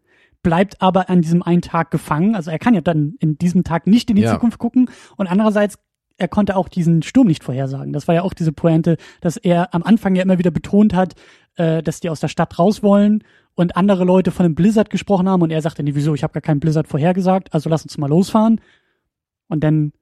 bleibt 0.43 0.81
aber 0.81 1.11
an 1.11 1.21
diesem 1.21 1.43
einen 1.43 1.63
Tag 1.63 1.91
gefangen. 1.91 2.35
Also 2.35 2.51
er 2.51 2.59
kann 2.59 2.75
ja 2.75 2.81
dann 2.81 3.15
in 3.19 3.37
diesem 3.37 3.65
Tag 3.65 3.87
nicht 3.87 4.09
in 4.09 4.17
die 4.17 4.23
Ja. 4.23 4.33
Zukunft 4.33 4.59
gucken. 4.59 4.89
Und 5.17 5.27
andererseits, 5.27 5.79
er 6.17 6.29
konnte 6.29 6.57
auch 6.57 6.69
diesen 6.69 7.03
Sturm 7.03 7.27
nicht 7.27 7.45
vorhersagen. 7.45 7.93
Das 7.93 8.09
war 8.09 8.15
ja 8.15 8.23
auch 8.23 8.33
diese 8.35 8.53
Pointe, 8.53 8.97
dass 9.21 9.37
er 9.37 9.75
am 9.75 9.83
Anfang 9.83 10.15
ja 10.15 10.23
immer 10.23 10.39
wieder 10.39 10.51
betont 10.51 10.95
hat, 10.95 11.15
äh, 11.57 11.83
dass 11.83 12.01
die 12.01 12.09
aus 12.09 12.21
der 12.21 12.29
Stadt 12.29 12.59
raus 12.59 12.83
wollen 12.83 13.23
und 13.55 13.77
andere 13.77 14.05
Leute 14.05 14.31
von 14.31 14.47
einem 14.47 14.55
Blizzard 14.55 14.89
gesprochen 14.89 15.29
haben 15.29 15.43
und 15.43 15.51
er 15.51 15.61
sagte, 15.61 15.83
nee, 15.83 15.95
wieso, 15.95 16.15
ich 16.15 16.23
habe 16.23 16.33
gar 16.33 16.41
keinen 16.41 16.61
Blizzard 16.61 16.89
vorhergesagt, 16.89 17.53
also 17.53 17.69
lass 17.69 17.83
uns 17.83 17.99
mal 17.99 18.09
losfahren. 18.09 18.61
Und 19.49 19.63
dann, 19.65 19.93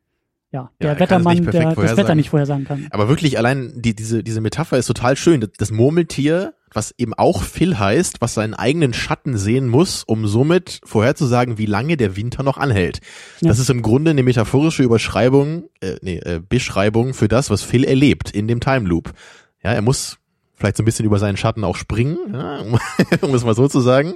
ja, 0.50 0.70
der 0.80 0.90
er 0.90 0.94
es 0.94 1.00
Wettermann, 1.00 1.44
der 1.44 1.74
das 1.74 1.96
Wetter 1.96 2.14
nicht 2.14 2.30
vorhersagen 2.30 2.64
kann. 2.64 2.86
Aber 2.90 3.08
wirklich 3.08 3.36
allein 3.38 3.72
die, 3.76 3.94
diese, 3.94 4.22
diese 4.24 4.40
Metapher 4.40 4.78
ist 4.78 4.86
total 4.86 5.16
schön. 5.16 5.40
Das- 5.40 5.50
Das 5.58 5.70
Murmeltier, 5.70 6.54
was 6.72 6.94
eben 6.98 7.12
auch 7.14 7.42
Phil 7.42 7.78
heißt, 7.78 8.20
was 8.20 8.34
seinen 8.34 8.54
eigenen 8.54 8.92
Schatten 8.94 9.36
sehen 9.36 9.68
muss, 9.68 10.04
um 10.04 10.26
somit 10.26 10.80
vorherzusagen, 10.84 11.58
wie 11.58 11.66
lange 11.66 11.96
der 11.96 12.16
Winter 12.16 12.42
noch 12.42 12.56
anhält. 12.58 13.00
Ja. 13.40 13.48
Das 13.48 13.58
ist 13.58 13.68
im 13.70 13.82
Grunde 13.82 14.10
eine 14.12 14.22
metaphorische 14.22 14.82
Überschreibung, 14.82 15.64
äh, 15.80 15.96
nee, 16.02 16.18
äh, 16.18 16.40
Beschreibung 16.46 17.14
für 17.14 17.28
das, 17.28 17.50
was 17.50 17.62
Phil 17.62 17.84
erlebt 17.84 18.30
in 18.30 18.48
dem 18.48 18.60
Time 18.60 18.88
Loop. 18.88 19.12
Ja, 19.62 19.72
er 19.72 19.82
muss 19.82 20.18
vielleicht 20.54 20.76
so 20.76 20.82
ein 20.82 20.86
bisschen 20.86 21.04
über 21.06 21.18
seinen 21.18 21.36
Schatten 21.36 21.62
auch 21.64 21.76
springen, 21.76 22.18
ja, 22.32 22.58
um, 22.60 22.78
um 23.22 23.34
es 23.34 23.44
mal 23.44 23.54
so 23.54 23.68
zu 23.68 23.80
sagen. 23.80 24.14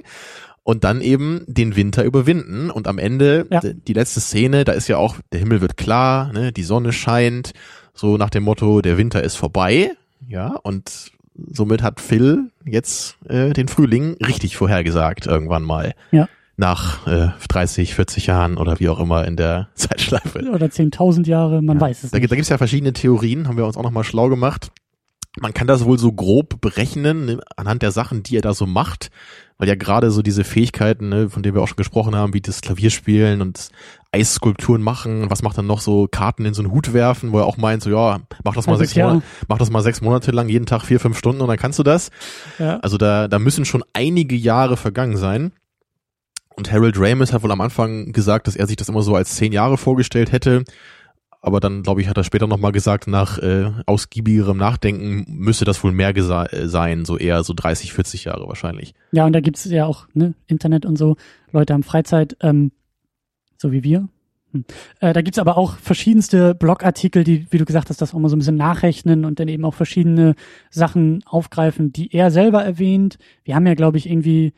Und 0.63 0.83
dann 0.85 1.01
eben 1.01 1.43
den 1.47 1.75
Winter 1.75 2.03
überwinden. 2.05 2.69
Und 2.69 2.87
am 2.87 2.97
Ende, 2.97 3.45
Ja. 3.51 3.59
die 3.61 3.93
letzte 3.93 4.21
Szene, 4.21 4.63
da 4.63 4.71
ist 4.71 4.87
ja 4.87 4.97
auch, 4.97 5.17
der 5.33 5.39
Himmel 5.41 5.59
wird 5.61 5.75
klar, 5.75 6.31
ne, 6.31 6.51
die 6.53 6.63
Sonne 6.63 6.93
scheint, 6.93 7.51
so 7.93 8.15
nach 8.17 8.29
dem 8.29 8.43
Motto, 8.43 8.81
der 8.81 8.97
Winter 8.97 9.21
ist 9.23 9.35
vorbei. 9.35 9.91
Ja, 10.27 10.55
und 10.63 11.11
somit 11.35 11.83
hat 11.83 11.99
Phil 11.99 12.49
jetzt 12.65 13.17
äh, 13.27 13.51
den 13.51 13.67
Frühling 13.67 14.15
richtig 14.25 14.55
vorhergesagt, 14.55 15.27
irgendwann 15.27 15.63
mal. 15.63 15.93
Ja. 16.11 16.29
Nach 16.55 17.05
äh, 17.07 17.29
30, 17.49 17.93
40 17.95 18.27
Jahren 18.27 18.57
oder 18.57 18.79
wie 18.79 18.87
auch 18.87 18.99
immer 18.99 19.25
in 19.25 19.35
der 19.35 19.67
Zeitschleife. 19.75 20.49
Oder 20.49 20.67
10.000 20.67 21.27
Jahre, 21.27 21.61
man 21.61 21.77
Ja. 21.77 21.81
weiß 21.81 22.03
es 22.05 22.11
Da, 22.11 22.15
nicht. 22.17 22.21
gibt- 22.21 22.31
da 22.31 22.35
gibt 22.35 22.43
es 22.43 22.49
ja 22.49 22.57
verschiedene 22.57 22.93
Theorien, 22.93 23.47
haben 23.49 23.57
wir 23.57 23.65
uns 23.65 23.75
auch 23.75 23.83
nochmal 23.83 24.05
schlau 24.05 24.29
gemacht. 24.29 24.71
Man 25.41 25.53
kann 25.53 25.65
das 25.65 25.83
wohl 25.83 25.97
so 25.97 26.11
grob 26.13 26.61
berechnen, 26.61 27.25
ne, 27.25 27.39
anhand 27.57 27.81
der 27.81 27.91
Sachen, 27.91 28.21
die 28.23 28.37
er 28.37 28.41
da 28.43 28.53
so 28.53 28.67
macht, 28.67 29.09
weil 29.57 29.67
ja 29.67 29.75
gerade 29.75 30.11
so 30.11 30.21
diese 30.21 30.43
Fähigkeiten, 30.43 31.09
ne, 31.09 31.29
von 31.29 31.43
denen 31.43 31.55
wir 31.55 31.61
auch 31.61 31.67
schon 31.67 31.77
gesprochen 31.77 32.15
haben, 32.15 32.33
wie 32.33 32.41
das 32.41 32.61
Klavierspielen 32.61 33.41
und 33.41 33.69
Eisskulpturen 34.11 34.81
machen 34.81 35.23
und 35.23 35.31
was 35.31 35.41
macht 35.41 35.57
dann 35.57 35.67
noch 35.67 35.81
so 35.81 36.07
Karten 36.09 36.45
in 36.45 36.53
so 36.53 36.61
einen 36.61 36.71
Hut 36.71 36.93
werfen, 36.93 37.31
wo 37.31 37.39
er 37.39 37.45
auch 37.45 37.57
meint, 37.57 37.83
so 37.83 37.89
ja, 37.89 38.19
mach 38.43 38.55
das 38.55 38.67
mal 38.67 38.77
sechs. 38.77 38.95
Monate, 38.95 39.23
mach 39.47 39.57
das 39.57 39.71
mal 39.71 39.81
sechs 39.81 40.01
Monate 40.01 40.31
lang, 40.31 40.49
jeden 40.49 40.65
Tag 40.65 40.83
vier, 40.83 40.99
fünf 40.99 41.17
Stunden 41.17 41.41
und 41.41 41.47
dann 41.47 41.57
kannst 41.57 41.79
du 41.79 41.83
das. 41.83 42.11
Ja. 42.59 42.79
Also 42.79 42.97
da, 42.97 43.27
da 43.27 43.39
müssen 43.39 43.65
schon 43.65 43.83
einige 43.93 44.35
Jahre 44.35 44.77
vergangen 44.77 45.17
sein. 45.17 45.51
Und 46.55 46.71
Harold 46.71 46.99
Ramis 46.99 47.33
hat 47.33 47.41
wohl 47.41 47.51
am 47.51 47.61
Anfang 47.61 48.11
gesagt, 48.11 48.45
dass 48.45 48.55
er 48.55 48.67
sich 48.67 48.75
das 48.75 48.87
immer 48.89 49.01
so 49.01 49.15
als 49.15 49.35
zehn 49.35 49.51
Jahre 49.51 49.77
vorgestellt 49.77 50.31
hätte. 50.31 50.63
Aber 51.45 51.59
dann, 51.59 51.83
glaube 51.83 51.99
ich, 51.99 52.07
hat 52.07 52.15
er 52.15 52.23
später 52.23 52.47
nochmal 52.47 52.71
gesagt, 52.71 53.05
nach 53.05 53.37
äh, 53.37 53.69
ausgiebigerem 53.85 54.55
Nachdenken 54.55 55.25
müsste 55.27 55.65
das 55.65 55.83
wohl 55.83 55.91
mehr 55.91 56.15
äh, 56.15 56.67
sein, 56.69 57.03
so 57.03 57.17
eher 57.17 57.43
so 57.43 57.53
30, 57.53 57.91
40 57.91 58.23
Jahre 58.23 58.47
wahrscheinlich. 58.47 58.93
Ja, 59.11 59.25
und 59.25 59.33
da 59.33 59.41
gibt's 59.41 59.65
ja 59.65 59.85
auch 59.85 60.07
ne, 60.13 60.35
Internet 60.47 60.85
und 60.85 60.97
so. 60.97 61.17
Leute 61.51 61.73
haben 61.73 61.83
Freizeit, 61.83 62.37
ähm, 62.39 62.71
so 63.57 63.73
wie 63.73 63.83
wir. 63.83 64.07
Hm. 64.53 64.63
Äh, 65.01 65.11
da 65.11 65.21
gibt's 65.21 65.37
aber 65.37 65.57
auch 65.57 65.75
verschiedenste 65.75 66.55
Blogartikel, 66.55 67.25
die, 67.25 67.45
wie 67.51 67.57
du 67.57 67.65
gesagt 67.65 67.89
hast, 67.89 68.01
das 68.01 68.13
auch 68.13 68.19
mal 68.19 68.29
so 68.29 68.37
ein 68.37 68.39
bisschen 68.39 68.55
nachrechnen 68.55 69.25
und 69.25 69.41
dann 69.41 69.49
eben 69.49 69.65
auch 69.65 69.73
verschiedene 69.73 70.35
Sachen 70.69 71.23
aufgreifen, 71.25 71.91
die 71.91 72.15
er 72.15 72.31
selber 72.31 72.63
erwähnt. 72.63 73.17
Wir 73.43 73.55
haben 73.55 73.67
ja, 73.67 73.73
glaube 73.73 73.97
ich, 73.97 74.09
irgendwie 74.09 74.53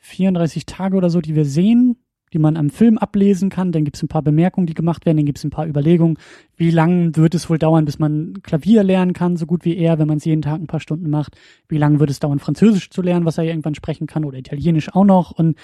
34 0.00 0.66
Tage 0.66 0.96
oder 0.96 1.08
so, 1.08 1.20
die 1.20 1.36
wir 1.36 1.44
sehen, 1.44 1.98
die 2.32 2.38
man 2.38 2.56
am 2.56 2.70
Film 2.70 2.98
ablesen 2.98 3.50
kann. 3.50 3.72
Dann 3.72 3.84
gibt's 3.84 4.02
ein 4.02 4.08
paar 4.08 4.22
Bemerkungen, 4.22 4.66
die 4.66 4.74
gemacht 4.74 5.06
werden. 5.06 5.18
Dann 5.18 5.26
gibt's 5.26 5.44
ein 5.44 5.50
paar 5.50 5.66
Überlegungen, 5.66 6.18
wie 6.56 6.70
lang 6.70 7.16
wird 7.16 7.34
es 7.34 7.50
wohl 7.50 7.58
dauern, 7.58 7.84
bis 7.84 7.98
man 7.98 8.34
Klavier 8.42 8.82
lernen 8.82 9.12
kann, 9.12 9.36
so 9.36 9.46
gut 9.46 9.64
wie 9.64 9.76
er, 9.76 9.98
wenn 9.98 10.08
man 10.08 10.18
es 10.18 10.24
jeden 10.24 10.42
Tag 10.42 10.60
ein 10.60 10.66
paar 10.66 10.80
Stunden 10.80 11.10
macht. 11.10 11.36
Wie 11.68 11.78
lange 11.78 12.00
wird 12.00 12.10
es 12.10 12.20
dauern, 12.20 12.38
Französisch 12.38 12.90
zu 12.90 13.02
lernen, 13.02 13.24
was 13.24 13.38
er 13.38 13.44
irgendwann 13.44 13.74
sprechen 13.74 14.06
kann, 14.06 14.24
oder 14.24 14.38
Italienisch 14.38 14.94
auch 14.94 15.04
noch. 15.04 15.32
Und 15.32 15.56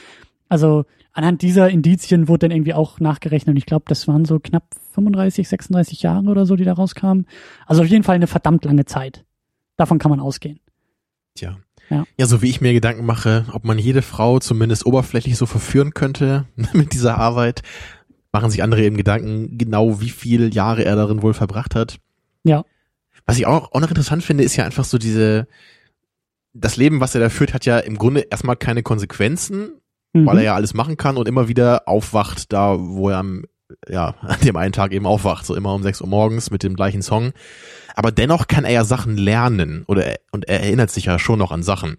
also 0.49 0.85
anhand 1.13 1.43
dieser 1.43 1.71
Indizien 1.71 2.29
wurde 2.29 2.49
dann 2.49 2.57
irgendwie 2.57 2.75
auch 2.75 3.01
nachgerechnet. 3.01 3.55
Und 3.55 3.59
ich 3.59 3.67
glaube, 3.67 3.85
das 3.89 4.07
waren 4.09 4.25
so 4.25 4.39
knapp 4.39 4.65
35, 4.93 5.49
36 5.49 6.03
Jahre 6.03 6.27
oder 6.27 6.47
so, 6.47 6.57
die 6.57 6.65
da 6.65 6.73
rauskamen. 6.73 7.27
Also 7.67 7.83
auf 7.83 7.89
jeden 7.89 8.05
Fall 8.05 8.17
eine 8.17 8.27
verdammt 8.27 8.65
lange 8.65 8.85
Zeit. 8.85 9.25
Davon 9.77 9.99
kann 9.99 10.11
man 10.11 10.21
ausgehen. 10.21 10.61
Tja. 11.35 11.57
Ja. 11.91 12.05
ja, 12.17 12.27
so 12.27 12.43
wie 12.43 12.51
ich 12.51 12.61
mir 12.61 12.73
Gedanken 12.73 13.07
mache, 13.07 13.47
ob 13.53 13.65
man 13.65 13.79
jede 13.79 14.03
Frau 14.03 14.39
zumindest 14.39 14.87
oberflächlich 14.87 15.37
so 15.37 15.47
verführen 15.47 15.95
könnte 15.95 16.47
mit 16.73 16.93
dieser 16.93 17.19
Arbeit, 17.19 17.63
machen 18.33 18.51
sich 18.51 18.63
andere 18.63 18.83
eben 18.83 18.97
Gedanken, 18.97 19.57
genau 19.59 20.01
wie 20.01 20.11
viele 20.11 20.49
Jahre 20.49 20.85
er 20.85 20.97
darin 20.97 21.23
wohl 21.23 21.35
verbracht 21.35 21.75
hat. 21.75 21.99
Ja. 22.45 22.65
Was 23.25 23.39
ich 23.39 23.47
auch, 23.47 23.73
auch 23.73 23.81
noch 23.81 23.89
interessant 23.89 24.23
finde, 24.25 24.45
ist 24.45 24.57
ja 24.57 24.65
einfach 24.65 24.85
so 24.85 24.99
diese, 24.99 25.47
das 26.53 26.77
Leben, 26.77 27.01
was 27.01 27.15
er 27.15 27.21
da 27.21 27.29
führt, 27.29 27.55
hat 27.55 27.65
ja 27.67 27.79
im 27.79 27.99
Grunde 27.99 28.21
erstmal 28.31 28.57
keine 28.57 28.83
Konsequenzen, 28.83 29.71
Mhm. 30.13 30.27
weil 30.27 30.39
er 30.39 30.45
ja 30.45 30.55
alles 30.55 30.73
machen 30.73 30.97
kann 30.97 31.17
und 31.19 31.29
immer 31.29 31.49
wieder 31.49 31.87
aufwacht, 31.87 32.53
da 32.53 32.77
wo 32.79 33.11
er 33.11 33.19
am, 33.19 33.45
ja, 33.89 34.15
an 34.21 34.41
dem 34.45 34.57
einen 34.57 34.73
Tag 34.73 34.93
eben 34.93 35.07
aufwacht, 35.07 35.47
so 35.47 35.55
immer 35.55 35.75
um 35.75 35.83
6 35.83 36.01
Uhr 36.01 36.09
morgens 36.09 36.51
mit 36.51 36.63
dem 36.63 36.77
gleichen 36.77 37.03
Song. 37.03 37.33
Aber 37.95 38.13
dennoch 38.13 38.47
kann 38.47 38.65
er 38.65 38.73
ja 38.73 38.85
Sachen 38.85 39.17
lernen 39.17 39.85
oder 39.87 40.05
er, 40.05 40.21
und 40.33 40.49
er 40.49 40.61
erinnert 40.61 40.91
sich 40.91 41.07
ja 41.07 41.19
schon 41.19 41.39
noch 41.39 41.51
an 41.51 41.63
Sachen. 41.63 41.97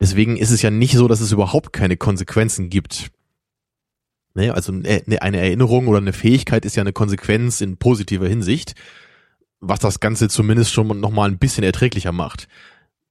Deswegen 0.00 0.36
ist 0.36 0.50
es 0.50 0.62
ja 0.62 0.70
nicht 0.70 0.96
so, 0.96 1.08
dass 1.08 1.20
es 1.20 1.32
überhaupt 1.32 1.72
keine 1.72 1.96
Konsequenzen 1.96 2.68
gibt. 2.68 3.10
Ne, 4.34 4.52
also 4.52 4.72
äh, 4.82 5.02
ne, 5.06 5.22
eine 5.22 5.38
Erinnerung 5.38 5.88
oder 5.88 5.98
eine 5.98 6.12
Fähigkeit 6.12 6.66
ist 6.66 6.76
ja 6.76 6.82
eine 6.82 6.92
Konsequenz 6.92 7.62
in 7.62 7.78
positiver 7.78 8.28
Hinsicht, 8.28 8.74
was 9.60 9.78
das 9.80 10.00
Ganze 10.00 10.28
zumindest 10.28 10.72
schon 10.72 11.00
noch 11.00 11.10
mal 11.10 11.30
ein 11.30 11.38
bisschen 11.38 11.64
erträglicher 11.64 12.12
macht. 12.12 12.46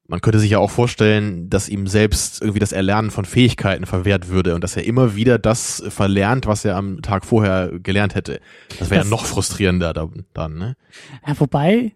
Man 0.07 0.21
könnte 0.21 0.39
sich 0.39 0.51
ja 0.51 0.59
auch 0.59 0.69
vorstellen, 0.69 1.49
dass 1.49 1.67
ihm 1.67 1.87
selbst 1.87 2.41
irgendwie 2.41 2.59
das 2.59 2.71
Erlernen 2.71 3.09
von 3.09 3.25
Fähigkeiten 3.25 3.85
verwehrt 3.87 4.29
würde 4.29 4.53
und 4.53 4.63
dass 4.63 4.77
er 4.77 4.83
immer 4.83 5.15
wieder 5.15 5.39
das 5.39 5.83
verlernt, 5.89 6.45
was 6.45 6.63
er 6.63 6.75
am 6.75 7.01
Tag 7.01 7.25
vorher 7.25 7.71
gelernt 7.79 8.13
hätte. 8.13 8.39
Das 8.77 8.91
wäre 8.91 9.03
ja 9.03 9.09
noch 9.09 9.25
frustrierender 9.25 9.93
da, 9.93 10.07
dann, 10.33 10.57
ne? 10.57 10.77
Ja, 11.25 11.39
wobei, 11.39 11.93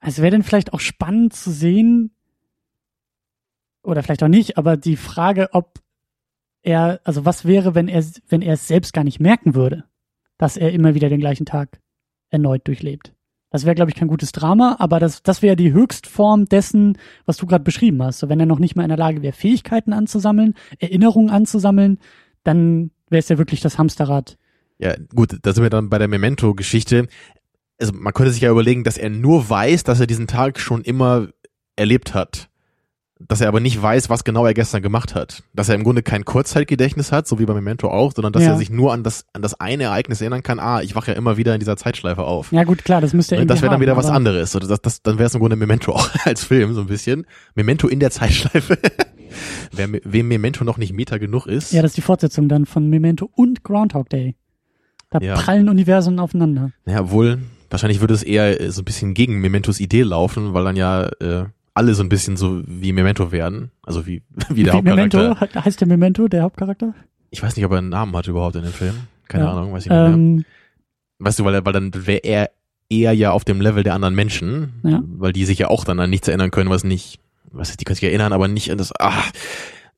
es 0.00 0.18
wäre 0.18 0.30
dann 0.30 0.42
vielleicht 0.42 0.72
auch 0.72 0.80
spannend 0.80 1.34
zu 1.34 1.50
sehen, 1.50 2.12
oder 3.82 4.02
vielleicht 4.02 4.22
auch 4.22 4.28
nicht, 4.28 4.58
aber 4.58 4.76
die 4.76 4.96
Frage, 4.96 5.48
ob 5.52 5.80
er, 6.62 7.00
also 7.04 7.24
was 7.24 7.44
wäre, 7.44 7.74
wenn 7.74 7.88
er, 7.88 8.04
wenn 8.28 8.42
er 8.42 8.54
es 8.54 8.68
selbst 8.68 8.92
gar 8.92 9.04
nicht 9.04 9.20
merken 9.20 9.54
würde, 9.54 9.84
dass 10.38 10.56
er 10.56 10.72
immer 10.72 10.94
wieder 10.94 11.08
den 11.08 11.20
gleichen 11.20 11.46
Tag 11.46 11.80
erneut 12.30 12.66
durchlebt. 12.66 13.14
Das 13.50 13.64
wäre, 13.64 13.74
glaube 13.74 13.90
ich, 13.90 13.96
kein 13.96 14.08
gutes 14.08 14.32
Drama, 14.32 14.76
aber 14.78 15.00
das, 15.00 15.22
das 15.22 15.42
wäre 15.42 15.56
die 15.56 15.72
Höchstform 15.72 16.46
dessen, 16.46 16.96
was 17.26 17.36
du 17.36 17.46
gerade 17.46 17.64
beschrieben 17.64 18.02
hast. 18.02 18.20
So, 18.20 18.28
wenn 18.28 18.38
er 18.38 18.46
noch 18.46 18.60
nicht 18.60 18.76
mal 18.76 18.84
in 18.84 18.88
der 18.88 18.98
Lage 18.98 19.22
wäre, 19.22 19.32
Fähigkeiten 19.32 19.92
anzusammeln, 19.92 20.54
Erinnerungen 20.78 21.30
anzusammeln, 21.30 21.98
dann 22.44 22.92
wäre 23.08 23.18
es 23.18 23.28
ja 23.28 23.38
wirklich 23.38 23.60
das 23.60 23.76
Hamsterrad. 23.76 24.38
Ja, 24.78 24.94
gut, 25.14 25.36
da 25.42 25.52
sind 25.52 25.64
wir 25.64 25.70
dann 25.70 25.90
bei 25.90 25.98
der 25.98 26.08
Memento-Geschichte. 26.08 27.08
Also 27.78 27.92
man 27.92 28.14
könnte 28.14 28.32
sich 28.32 28.42
ja 28.42 28.50
überlegen, 28.50 28.84
dass 28.84 28.96
er 28.96 29.10
nur 29.10 29.50
weiß, 29.50 29.84
dass 29.84 30.00
er 30.00 30.06
diesen 30.06 30.26
Tag 30.26 30.60
schon 30.60 30.82
immer 30.82 31.28
erlebt 31.76 32.14
hat. 32.14 32.49
Dass 33.28 33.40
er 33.42 33.48
aber 33.48 33.60
nicht 33.60 33.80
weiß, 33.80 34.08
was 34.08 34.24
genau 34.24 34.46
er 34.46 34.54
gestern 34.54 34.80
gemacht 34.82 35.14
hat. 35.14 35.42
Dass 35.52 35.68
er 35.68 35.74
im 35.74 35.84
Grunde 35.84 36.02
kein 36.02 36.24
Kurzzeitgedächtnis 36.24 37.12
hat, 37.12 37.28
so 37.28 37.38
wie 37.38 37.44
bei 37.44 37.52
Memento 37.54 37.88
auch, 37.88 38.12
sondern 38.14 38.32
dass 38.32 38.42
Ja. 38.42 38.52
er 38.52 38.56
sich 38.58 38.70
nur 38.70 38.92
an 38.92 39.02
das, 39.04 39.26
an 39.34 39.42
das 39.42 39.60
eine 39.60 39.84
Ereignis 39.84 40.20
erinnern 40.22 40.42
kann, 40.42 40.58
ah, 40.58 40.80
ich 40.80 40.94
wache 40.94 41.10
ja 41.12 41.16
immer 41.18 41.36
wieder 41.36 41.52
in 41.54 41.60
dieser 41.60 41.76
Zeitschleife 41.76 42.24
auf. 42.24 42.50
Ja 42.50 42.64
gut, 42.64 42.82
klar, 42.84 43.00
das 43.02 43.12
müsste 43.12 43.34
er 43.36 43.42
Ne, 43.42 43.46
das 43.46 43.58
wäre 43.58 43.66
dann 43.66 43.74
haben, 43.74 43.82
wieder 43.82 43.96
was 43.96 44.06
anderes. 44.06 44.56
Oder 44.56 44.66
das, 44.68 44.80
das, 44.80 45.02
dann 45.02 45.18
wäre 45.18 45.26
es 45.26 45.34
im 45.34 45.40
Grunde 45.40 45.56
Memento 45.56 45.92
auch 45.94 46.08
als 46.24 46.44
Film, 46.44 46.72
so 46.74 46.80
ein 46.80 46.86
bisschen. 46.86 47.26
Memento 47.54 47.88
in 47.88 48.00
der 48.00 48.10
Zeitschleife. 48.10 48.78
Wer, 49.72 49.88
wem 50.04 50.26
Memento 50.28 50.64
noch 50.64 50.78
nicht 50.78 50.92
Meta 50.92 51.18
genug 51.18 51.46
ist. 51.46 51.72
Ja, 51.72 51.82
das 51.82 51.92
ist 51.92 51.96
die 51.98 52.02
Fortsetzung 52.02 52.48
dann 52.48 52.66
von 52.66 52.88
Memento 52.88 53.30
und 53.36 53.62
Groundhog 53.62 54.08
Day. 54.08 54.34
Da 55.10 55.20
Ja. 55.20 55.34
prallen 55.34 55.68
Universen 55.68 56.18
aufeinander. 56.18 56.70
Ja, 56.86 57.00
obwohl, 57.02 57.38
wahrscheinlich 57.68 58.00
würde 58.00 58.14
es 58.14 58.22
eher 58.22 58.72
so 58.72 58.82
ein 58.82 58.84
bisschen 58.84 59.14
gegen 59.14 59.40
Mementos 59.40 59.78
Idee 59.78 60.02
laufen, 60.02 60.54
weil 60.54 60.64
dann 60.64 60.76
ja 60.76 61.06
äh, 61.20 61.44
alle 61.74 61.94
so 61.94 62.02
ein 62.02 62.08
bisschen 62.08 62.36
so 62.36 62.62
wie 62.66 62.92
Memento 62.92 63.32
werden. 63.32 63.70
Also 63.82 64.06
wie, 64.06 64.22
wie 64.50 64.64
der 64.64 64.72
Wie 64.74 64.78
Hauptcharakter. 64.78 65.18
Memento, 65.18 65.40
he- 65.40 65.60
heißt 65.60 65.80
der 65.80 65.88
Memento, 65.88 66.28
der 66.28 66.42
Hauptcharakter? 66.42 66.94
Ich 67.30 67.42
weiß 67.42 67.56
nicht, 67.56 67.64
ob 67.64 67.72
er 67.72 67.78
einen 67.78 67.88
Namen 67.90 68.14
hat 68.16 68.26
überhaupt 68.26 68.56
in 68.56 68.62
dem 68.62 68.72
Film. 68.72 68.94
Keine 69.28 69.44
Ja. 69.44 69.52
Ahnung, 69.52 69.72
weiß 69.72 69.84
ich 69.84 69.90
nicht 69.90 69.98
mehr. 69.98 70.06
Ähm, 70.06 70.44
Weißt 71.20 71.38
du, 71.38 71.44
weil, 71.44 71.54
er- 71.54 71.64
weil 71.66 71.72
dann 71.72 71.90
wäre 72.06 72.20
er 72.24 72.50
eher 72.88 73.12
ja 73.12 73.30
auf 73.30 73.44
dem 73.44 73.60
Level 73.60 73.82
der 73.84 73.94
anderen 73.94 74.14
Menschen, 74.14 74.72
Ja. 74.82 75.00
weil 75.04 75.32
die 75.32 75.44
sich 75.44 75.58
ja 75.58 75.68
auch 75.68 75.84
dann 75.84 76.00
an 76.00 76.10
nichts 76.10 76.26
erinnern 76.28 76.50
können, 76.50 76.70
was 76.70 76.82
nicht, 76.82 77.20
was 77.52 77.76
die 77.76 77.84
können 77.84 77.94
sich 77.96 78.04
erinnern, 78.04 78.32
aber 78.32 78.48
nicht 78.48 78.70
an 78.72 78.78
das, 78.78 78.90
ah, 78.98 79.22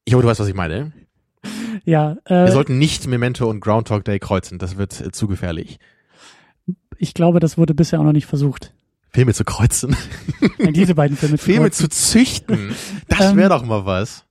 ich 0.05 0.13
hoffe, 0.15 0.23
du 0.23 0.29
weißt, 0.29 0.41
was 0.41 0.49
ich 0.49 0.55
meine. 0.55 0.93
Ja, 1.85 2.17
Wir 2.27 2.37
äh, 2.45 2.51
sollten 2.53 2.79
nicht 2.79 3.07
Memento 3.07 3.49
und 3.49 3.61
Groundhog 3.61 4.05
Day 4.05 4.19
kreuzen, 4.19 4.59
das 4.59 4.77
wird 4.77 5.01
äh, 5.01 5.11
zu 5.13 5.27
gefährlich. 5.27 5.79
ich 6.99 7.15
glaube, 7.15 7.41
das 7.41 7.57
wurde 7.57 7.75
bisher 7.75 7.99
auch 8.01 8.05
noch 8.05 8.13
nicht 8.13 8.27
versucht. 8.27 8.73
Filme 9.13 9.35
zu 9.35 9.45
kreuzen, 9.45 9.95
diese 10.71 10.95
beiden 10.95 11.17
Filme 11.17 11.37
zu 11.39 11.45
Filme 11.45 11.69
kreuzen. 11.71 11.91
zu 11.91 11.97
züchten, 11.97 12.75
das 13.09 13.31
Ähm, 13.33 13.37
wäre 13.37 13.51
doch 13.51 13.65
mal 13.65 13.85
was. 13.85 14.25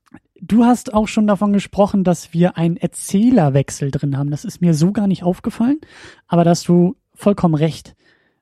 Du 0.43 0.63
hast 0.65 0.93
auch 0.95 1.07
schon 1.07 1.27
davon 1.27 1.53
gesprochen, 1.53 2.03
dass 2.03 2.33
wir 2.33 2.57
einen 2.57 2.77
Erzählerwechsel 2.77 3.91
drin 3.91 4.17
haben. 4.17 4.31
Das 4.31 4.43
ist 4.43 4.59
mir 4.59 4.73
so 4.73 4.91
gar 4.91 5.05
nicht 5.05 5.21
aufgefallen, 5.23 5.79
aber 6.27 6.43
da 6.43 6.49
hast 6.49 6.67
du 6.67 6.95
vollkommen 7.13 7.53
recht. 7.53 7.95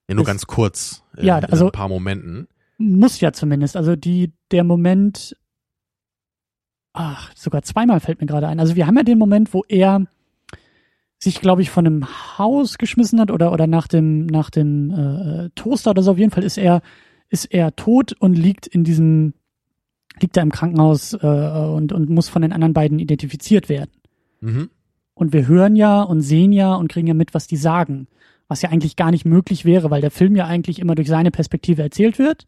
Ja, 0.07 0.15
nur 0.15 0.23
ganz 0.23 0.47
kurz, 0.47 1.03
äh, 1.17 1.25
Ja, 1.25 1.39
in 1.39 1.45
also- 1.45 1.65
ein 1.65 1.71
paar 1.73 1.89
Momenten. 1.89 2.47
Muss 2.77 3.19
ja 3.19 3.33
zumindest. 3.33 3.75
Also 3.75 3.97
die, 3.97 4.31
der 4.51 4.63
Moment, 4.63 5.35
ach, 6.93 7.31
sogar 7.35 7.63
zweimal 7.63 7.99
fällt 7.99 8.21
mir 8.21 8.27
gerade 8.27 8.47
ein. 8.47 8.59
Also 8.61 8.75
wir 8.77 8.87
haben 8.87 8.95
ja 8.95 9.03
den 9.03 9.17
Moment, 9.17 9.53
wo 9.53 9.63
er 9.67 10.05
sich, 11.19 11.41
glaube 11.41 11.61
ich, 11.61 11.69
von 11.69 11.85
einem 11.85 12.37
Haus 12.37 12.77
geschmissen 12.77 13.19
hat 13.19 13.29
oder, 13.29 13.51
oder 13.51 13.67
nach 13.67 13.87
dem, 13.87 14.25
nach 14.25 14.49
dem 14.49 14.91
äh, 14.91 15.49
Toaster 15.53 15.91
oder 15.91 16.01
so. 16.01 16.11
Auf 16.11 16.17
jeden 16.17 16.31
Fall 16.31 16.43
ist 16.43 16.57
er, 16.57 16.81
ist 17.29 17.45
er 17.45 17.75
tot 17.75 18.13
und 18.19 18.37
liegt 18.37 18.67
in 18.67 18.85
diesem, 18.85 19.33
liegt 20.21 20.37
er 20.37 20.43
im 20.43 20.51
Krankenhaus 20.51 21.13
äh, 21.13 21.17
und, 21.17 21.91
und 21.91 22.09
muss 22.09 22.29
von 22.29 22.41
den 22.41 22.53
anderen 22.53 22.73
beiden 22.73 22.99
identifiziert 22.99 23.67
werden. 23.67 23.91
Mhm. 24.39 24.69
Und 25.13 25.33
wir 25.33 25.47
hören 25.47 25.75
ja 25.75 26.01
und 26.01 26.21
sehen 26.21 26.53
ja 26.53 26.73
und 26.75 26.89
kriegen 26.89 27.07
ja 27.07 27.13
mit, 27.13 27.33
was 27.33 27.47
die 27.47 27.57
sagen. 27.57 28.07
Was 28.47 28.61
ja 28.61 28.69
eigentlich 28.69 28.95
gar 28.95 29.11
nicht 29.11 29.25
möglich 29.25 29.65
wäre, 29.65 29.91
weil 29.91 30.01
der 30.01 30.11
Film 30.11 30.35
ja 30.37 30.47
eigentlich 30.47 30.79
immer 30.79 30.95
durch 30.95 31.09
seine 31.09 31.31
Perspektive 31.31 31.81
erzählt 31.81 32.17
wird. 32.17 32.47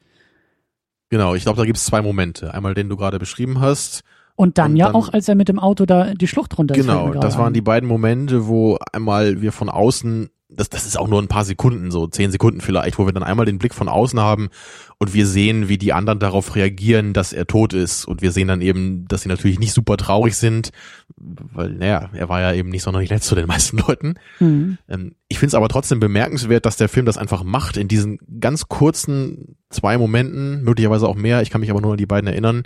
Genau, 1.10 1.36
ich 1.36 1.44
glaube, 1.44 1.58
da 1.58 1.66
gibt's 1.66 1.86
zwei 1.86 2.02
Momente. 2.02 2.54
Einmal 2.54 2.74
den 2.74 2.88
du 2.88 2.96
gerade 2.96 3.20
beschrieben 3.20 3.60
hast. 3.60 4.04
Und 4.42 4.58
dann 4.58 4.72
Und 4.72 4.78
ja 4.78 4.88
dann- 4.88 4.96
auch, 4.96 5.14
als 5.14 5.28
er 5.28 5.36
mit 5.36 5.50
dem 5.50 5.60
Auto 5.60 5.86
da 5.86 6.16
die 6.16 6.28
Schlucht 6.28 6.58
runter 6.58 6.74
ist. 6.76 6.82
Genau, 6.86 7.06
mir 7.06 7.12
gerade 7.14 7.28
das 7.28 7.38
waren 7.38 7.48
ein. 7.48 7.54
die 7.54 7.62
beiden 7.62 7.88
Momente, 7.88 8.48
wo 8.48 8.78
einmal 8.92 9.40
wir 9.42 9.52
von 9.52 9.70
außen, 9.70 10.30
das, 10.50 10.68
das 10.70 10.86
ist 10.88 10.98
auch 10.98 11.08
nur 11.08 11.22
ein 11.22 11.28
paar 11.28 11.46
Sekunden, 11.46 11.92
so 11.92 12.08
zehn 12.08 12.32
Sekunden 12.32 12.60
vielleicht, 12.60 12.98
wo 12.98 13.06
wir 13.06 13.14
dann 13.14 13.22
einmal 13.24 13.46
den 13.46 13.60
Blick 13.60 13.74
von 13.76 13.88
außen 13.88 14.20
haben 14.20 14.50
und 14.98 15.14
wir 15.14 15.26
sehen, 15.28 15.70
wie 15.70 15.78
die 15.78 15.94
anderen 15.94 16.18
darauf 16.20 16.56
reagieren, 16.56 17.14
dass 17.14 17.34
er 17.34 17.46
tot 17.48 17.74
ist. 17.74 18.04
Und 18.06 18.22
wir 18.24 18.32
sehen 18.32 18.48
dann 18.50 18.62
eben, 18.62 19.06
dass 19.08 19.22
sie 19.22 19.30
natürlich 19.30 19.60
nicht 19.60 19.74
super 19.74 19.96
traurig 19.96 20.36
sind, 20.36 20.72
weil, 21.16 21.70
naja, 21.74 22.10
er 22.14 22.28
war 22.28 22.42
ja 22.42 22.52
eben 22.54 22.70
nicht 22.70 22.84
sonderlich 22.84 23.12
nett 23.12 23.24
zu 23.24 23.36
den 23.36 23.46
meisten 23.48 23.78
Leuten. 23.88 24.16
Mhm. 24.40 24.78
Ähm, 24.90 25.16
ich 25.30 25.38
finde 25.40 25.50
es 25.52 25.56
aber 25.56 25.70
trotzdem 25.70 26.00
bemerkenswert, 26.00 26.66
dass 26.66 26.78
der 26.78 26.90
Film 26.90 27.06
das 27.06 27.18
einfach 27.20 27.44
macht 27.44 27.78
in 27.78 27.88
diesen 27.88 28.18
ganz 28.42 28.68
kurzen 28.68 29.56
zwei 29.70 29.98
Momenten, 30.00 30.64
möglicherweise 30.64 31.08
auch 31.08 31.16
mehr, 31.16 31.44
ich 31.44 31.50
kann 31.52 31.62
mich 31.62 31.70
aber 31.72 31.80
nur 31.82 31.92
an 31.92 31.98
die 31.98 32.06
beiden 32.08 32.28
erinnern, 32.28 32.64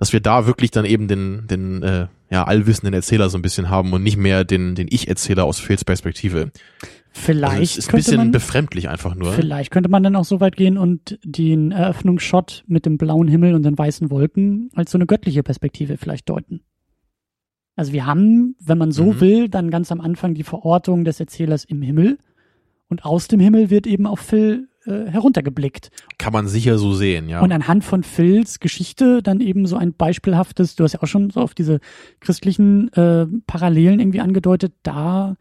dass 0.00 0.12
wir 0.14 0.20
da 0.20 0.46
wirklich 0.46 0.70
dann 0.70 0.86
eben 0.86 1.06
den, 1.08 1.46
den 1.46 1.82
äh, 1.82 2.06
ja, 2.30 2.44
allwissenden 2.44 2.94
Erzähler 2.94 3.28
so 3.28 3.36
ein 3.38 3.42
bisschen 3.42 3.68
haben 3.68 3.92
und 3.92 4.02
nicht 4.02 4.16
mehr 4.16 4.44
den, 4.44 4.74
den 4.74 4.88
Ich-Erzähler 4.90 5.44
aus 5.44 5.60
Phils 5.60 5.84
Perspektive. 5.84 6.50
Vielleicht 7.12 7.58
Also 7.58 7.78
ist 7.80 7.88
ein 7.90 7.96
bisschen 7.96 8.16
man, 8.16 8.30
befremdlich 8.30 8.88
einfach 8.88 9.14
nur. 9.14 9.32
vielleicht 9.32 9.70
könnte 9.70 9.90
man 9.90 10.02
dann 10.02 10.16
auch 10.16 10.24
so 10.24 10.40
weit 10.40 10.56
gehen 10.56 10.78
und 10.78 11.18
den 11.22 11.70
Eröffnungsshot 11.70 12.64
mit 12.66 12.86
dem 12.86 12.96
blauen 12.98 13.28
Himmel 13.28 13.54
und 13.54 13.62
den 13.64 13.76
weißen 13.76 14.10
Wolken 14.10 14.70
als 14.74 14.90
so 14.90 14.96
eine 14.98 15.06
göttliche 15.06 15.42
Perspektive 15.42 15.96
vielleicht 15.98 16.28
deuten. 16.30 16.62
Also 17.76 17.92
wir 17.92 18.06
haben, 18.06 18.56
wenn 18.60 18.78
man 18.78 18.92
so 18.92 19.12
Mhm. 19.12 19.20
will, 19.20 19.48
dann 19.48 19.70
ganz 19.70 19.92
am 19.92 20.00
Anfang 20.00 20.34
die 20.34 20.44
Verortung 20.44 21.04
des 21.04 21.20
Erzählers 21.20 21.64
im 21.64 21.82
Himmel 21.82 22.16
und 22.88 23.04
aus 23.04 23.28
dem 23.28 23.40
Himmel 23.40 23.68
wird 23.70 23.86
eben 23.86 24.06
auf 24.06 24.20
Phil 24.20 24.68
äh, 24.90 25.10
heruntergeblickt. 25.10 25.90
Kann 26.18 26.32
man 26.32 26.48
sicher 26.48 26.78
so 26.78 26.92
sehen, 26.92 27.28
ja. 27.28 27.40
Und 27.40 27.52
anhand 27.52 27.84
von 27.84 28.02
Phils 28.02 28.60
Geschichte 28.60 29.22
dann 29.22 29.40
eben 29.40 29.66
so 29.66 29.76
ein 29.76 29.92
beispielhaftes, 29.92 30.76
du 30.76 30.84
hast 30.84 30.94
ja 30.94 31.02
auch 31.02 31.06
schon 31.06 31.30
so 31.30 31.40
auf 31.40 31.54
diese 31.54 31.80
christlichen 32.20 32.92
äh, 32.94 33.26
Parallelen 33.46 34.00
irgendwie 34.00 34.20
angedeutet, 34.20 34.72
da 34.82 35.36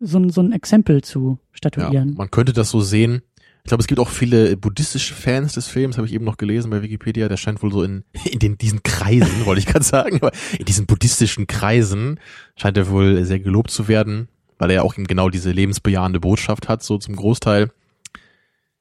so, 0.00 0.18
ein 0.18 0.30
so 0.30 0.40
ein 0.40 0.52
Exempel 0.52 1.02
zu 1.02 1.38
ja, 1.40 1.56
statuieren. 1.56 2.14
man 2.16 2.30
könnte 2.30 2.52
das 2.52 2.70
so 2.70 2.80
sehen. 2.80 3.22
Ich 3.66 3.68
glaube, 3.68 3.80
es 3.80 3.88
gibt 3.88 3.98
auch 3.98 4.10
viele 4.10 4.56
buddhistische 4.56 5.12
Fans 5.12 5.54
des 5.54 5.66
Films, 5.66 5.96
habe 5.96 6.06
ich 6.06 6.14
eben 6.14 6.24
noch 6.24 6.36
gelesen 6.36 6.70
bei 6.70 6.82
Wikipedia. 6.82 7.28
Der 7.28 7.36
scheint 7.36 7.64
wohl 7.64 7.72
so 7.72 7.82
in, 7.82 8.04
in 8.24 8.38
den, 8.38 8.56
diesen 8.56 8.84
Kreisen, 8.84 9.26
wollte 9.44 9.58
ich 9.58 9.66
gerade 9.66 9.84
sagen, 9.84 10.18
aber 10.18 10.30
in 10.56 10.64
diesen 10.66 10.86
buddhistischen 10.86 11.48
Kreisen 11.48 12.20
scheint 12.56 12.76
er 12.76 12.88
wohl 12.90 13.24
sehr 13.24 13.40
gelobt 13.40 13.72
zu 13.72 13.88
werden, 13.88 14.28
weil 14.58 14.70
er 14.70 14.76
ja 14.76 14.82
auch 14.82 14.96
eben 14.96 15.08
genau 15.08 15.30
diese 15.30 15.50
lebensbejahende 15.50 16.20
Botschaft 16.20 16.68
hat, 16.68 16.84
so 16.84 16.98
zum 16.98 17.16
Großteil. 17.16 17.70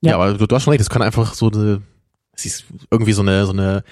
Ja, 0.06 0.12
Ja. 0.12 0.16
aber 0.18 0.34
du, 0.38 0.46
du 0.48 0.56
hast 0.56 0.64
schon 0.64 0.72
recht, 0.72 0.82
es 0.82 0.90
kann 0.90 1.02
einfach 1.02 1.34
so 1.34 1.50
eine, 1.52 1.82
es 2.34 2.46
ist 2.46 2.66
irgendwie 2.92 3.14
so 3.14 3.22
eine, 3.22 3.46
so 3.46 3.52
eine, 3.54 3.84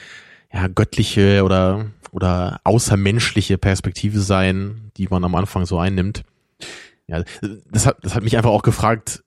ja, 0.53 0.67
göttliche 0.67 1.43
oder, 1.43 1.87
oder 2.11 2.59
außermenschliche 2.63 3.57
Perspektive 3.57 4.19
sein, 4.19 4.91
die 4.97 5.07
man 5.07 5.23
am 5.23 5.35
Anfang 5.35 5.65
so 5.65 5.79
einnimmt. 5.79 6.23
Ja, 7.07 7.23
das 7.71 7.85
hat, 7.85 7.97
das 8.01 8.15
hat 8.15 8.23
mich 8.23 8.37
einfach 8.37 8.51
auch 8.51 8.61
gefragt, 8.63 9.23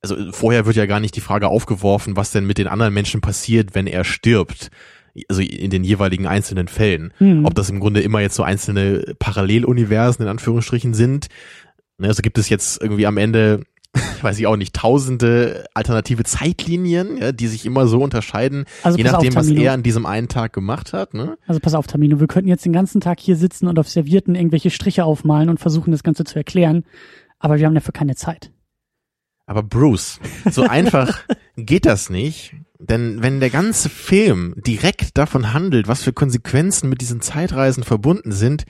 also 0.00 0.16
vorher 0.32 0.66
wird 0.66 0.74
ja 0.76 0.86
gar 0.86 0.98
nicht 0.98 1.14
die 1.14 1.20
Frage 1.20 1.46
aufgeworfen, 1.48 2.16
was 2.16 2.32
denn 2.32 2.46
mit 2.46 2.58
den 2.58 2.66
anderen 2.66 2.92
Menschen 2.94 3.20
passiert, 3.20 3.74
wenn 3.74 3.86
er 3.86 4.02
stirbt. 4.04 4.70
Also 5.28 5.42
in 5.42 5.68
den 5.70 5.84
jeweiligen 5.84 6.26
einzelnen 6.26 6.68
Fällen. 6.68 7.12
Hm. 7.18 7.44
Ob 7.44 7.54
das 7.54 7.68
im 7.68 7.78
Grunde 7.78 8.00
immer 8.00 8.20
jetzt 8.20 8.34
so 8.34 8.42
einzelne 8.42 9.14
Paralleluniversen 9.18 10.24
in 10.24 10.28
Anführungsstrichen 10.30 10.94
sind. 10.94 11.28
Ne, 11.98 12.08
Also 12.08 12.22
gibt 12.22 12.38
es 12.38 12.48
jetzt 12.48 12.80
irgendwie 12.80 13.06
am 13.06 13.18
Ende, 13.18 13.62
weiß 14.22 14.38
ich 14.38 14.46
auch 14.46 14.56
nicht, 14.56 14.74
tausende 14.74 15.66
alternative 15.74 16.24
Zeitlinien, 16.24 17.18
ja, 17.18 17.32
die 17.32 17.46
sich 17.46 17.66
immer 17.66 17.86
so 17.86 18.02
unterscheiden, 18.02 18.64
also 18.82 18.96
je 18.96 19.04
nachdem, 19.04 19.30
auf, 19.30 19.36
was 19.36 19.50
er 19.50 19.72
an 19.72 19.82
diesem 19.82 20.06
einen 20.06 20.28
Tag 20.28 20.52
gemacht 20.52 20.92
hat. 20.92 21.14
Ne? 21.14 21.36
Also 21.46 21.60
pass 21.60 21.74
auf, 21.74 21.86
Tamino, 21.86 22.18
wir 22.20 22.26
könnten 22.26 22.48
jetzt 22.48 22.64
den 22.64 22.72
ganzen 22.72 23.00
Tag 23.00 23.20
hier 23.20 23.36
sitzen 23.36 23.68
und 23.68 23.78
auf 23.78 23.88
Servierten 23.88 24.34
irgendwelche 24.34 24.70
Striche 24.70 25.04
aufmalen 25.04 25.48
und 25.48 25.60
versuchen, 25.60 25.90
das 25.90 26.02
Ganze 26.02 26.24
zu 26.24 26.36
erklären, 26.36 26.84
aber 27.38 27.58
wir 27.58 27.66
haben 27.66 27.74
dafür 27.74 27.92
keine 27.92 28.16
Zeit. 28.16 28.50
Aber 29.46 29.62
Bruce, 29.62 30.20
so 30.50 30.62
einfach 30.62 31.24
geht 31.56 31.84
das 31.84 32.08
nicht. 32.08 32.54
Denn 32.78 33.22
wenn 33.22 33.38
der 33.38 33.50
ganze 33.50 33.88
Film 33.88 34.54
direkt 34.56 35.16
davon 35.16 35.52
handelt, 35.52 35.86
was 35.86 36.02
für 36.02 36.12
Konsequenzen 36.12 36.88
mit 36.88 37.00
diesen 37.00 37.20
Zeitreisen 37.20 37.84
verbunden 37.84 38.32
sind, 38.32 38.64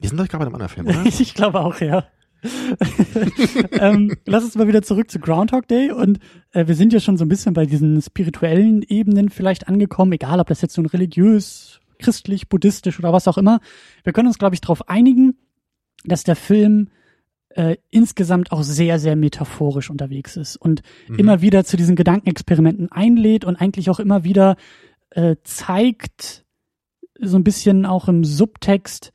wir 0.00 0.08
sind 0.08 0.18
doch 0.18 0.28
gerade 0.28 0.44
bei 0.44 0.46
einem 0.46 0.54
anderen 0.54 0.72
Film, 0.72 0.86
oder? 0.86 1.04
Ich 1.20 1.34
glaube 1.34 1.60
auch, 1.60 1.80
ja. 1.80 2.06
ähm, 3.72 4.16
lass 4.26 4.44
uns 4.44 4.54
mal 4.54 4.68
wieder 4.68 4.82
zurück 4.82 5.10
zu 5.10 5.18
Groundhog 5.18 5.66
Day 5.68 5.90
und 5.90 6.18
äh, 6.52 6.66
wir 6.66 6.74
sind 6.74 6.92
ja 6.92 7.00
schon 7.00 7.16
so 7.16 7.24
ein 7.24 7.28
bisschen 7.28 7.54
bei 7.54 7.66
diesen 7.66 8.00
spirituellen 8.00 8.82
Ebenen 8.82 9.28
vielleicht 9.28 9.68
angekommen, 9.68 10.12
egal 10.12 10.40
ob 10.40 10.46
das 10.48 10.62
jetzt 10.62 10.74
so 10.74 10.82
ein 10.82 10.86
religiös, 10.86 11.80
christlich, 11.98 12.48
buddhistisch 12.48 12.98
oder 12.98 13.12
was 13.12 13.26
auch 13.28 13.38
immer. 13.38 13.60
Wir 14.04 14.12
können 14.12 14.28
uns, 14.28 14.38
glaube 14.38 14.54
ich, 14.54 14.60
darauf 14.60 14.88
einigen, 14.88 15.36
dass 16.04 16.22
der 16.22 16.36
Film 16.36 16.88
äh, 17.50 17.76
insgesamt 17.90 18.52
auch 18.52 18.62
sehr, 18.62 18.98
sehr 18.98 19.16
metaphorisch 19.16 19.90
unterwegs 19.90 20.36
ist 20.36 20.56
und 20.56 20.82
Mhm. 21.08 21.18
immer 21.18 21.40
wieder 21.40 21.64
zu 21.64 21.76
diesen 21.76 21.96
Gedankenexperimenten 21.96 22.92
einlädt 22.92 23.44
und 23.44 23.56
eigentlich 23.56 23.90
auch 23.90 23.98
immer 23.98 24.22
wieder 24.22 24.56
äh, 25.10 25.36
zeigt, 25.42 26.44
so 27.20 27.36
ein 27.36 27.44
bisschen 27.44 27.84
auch 27.86 28.06
im 28.06 28.22
Subtext, 28.22 29.12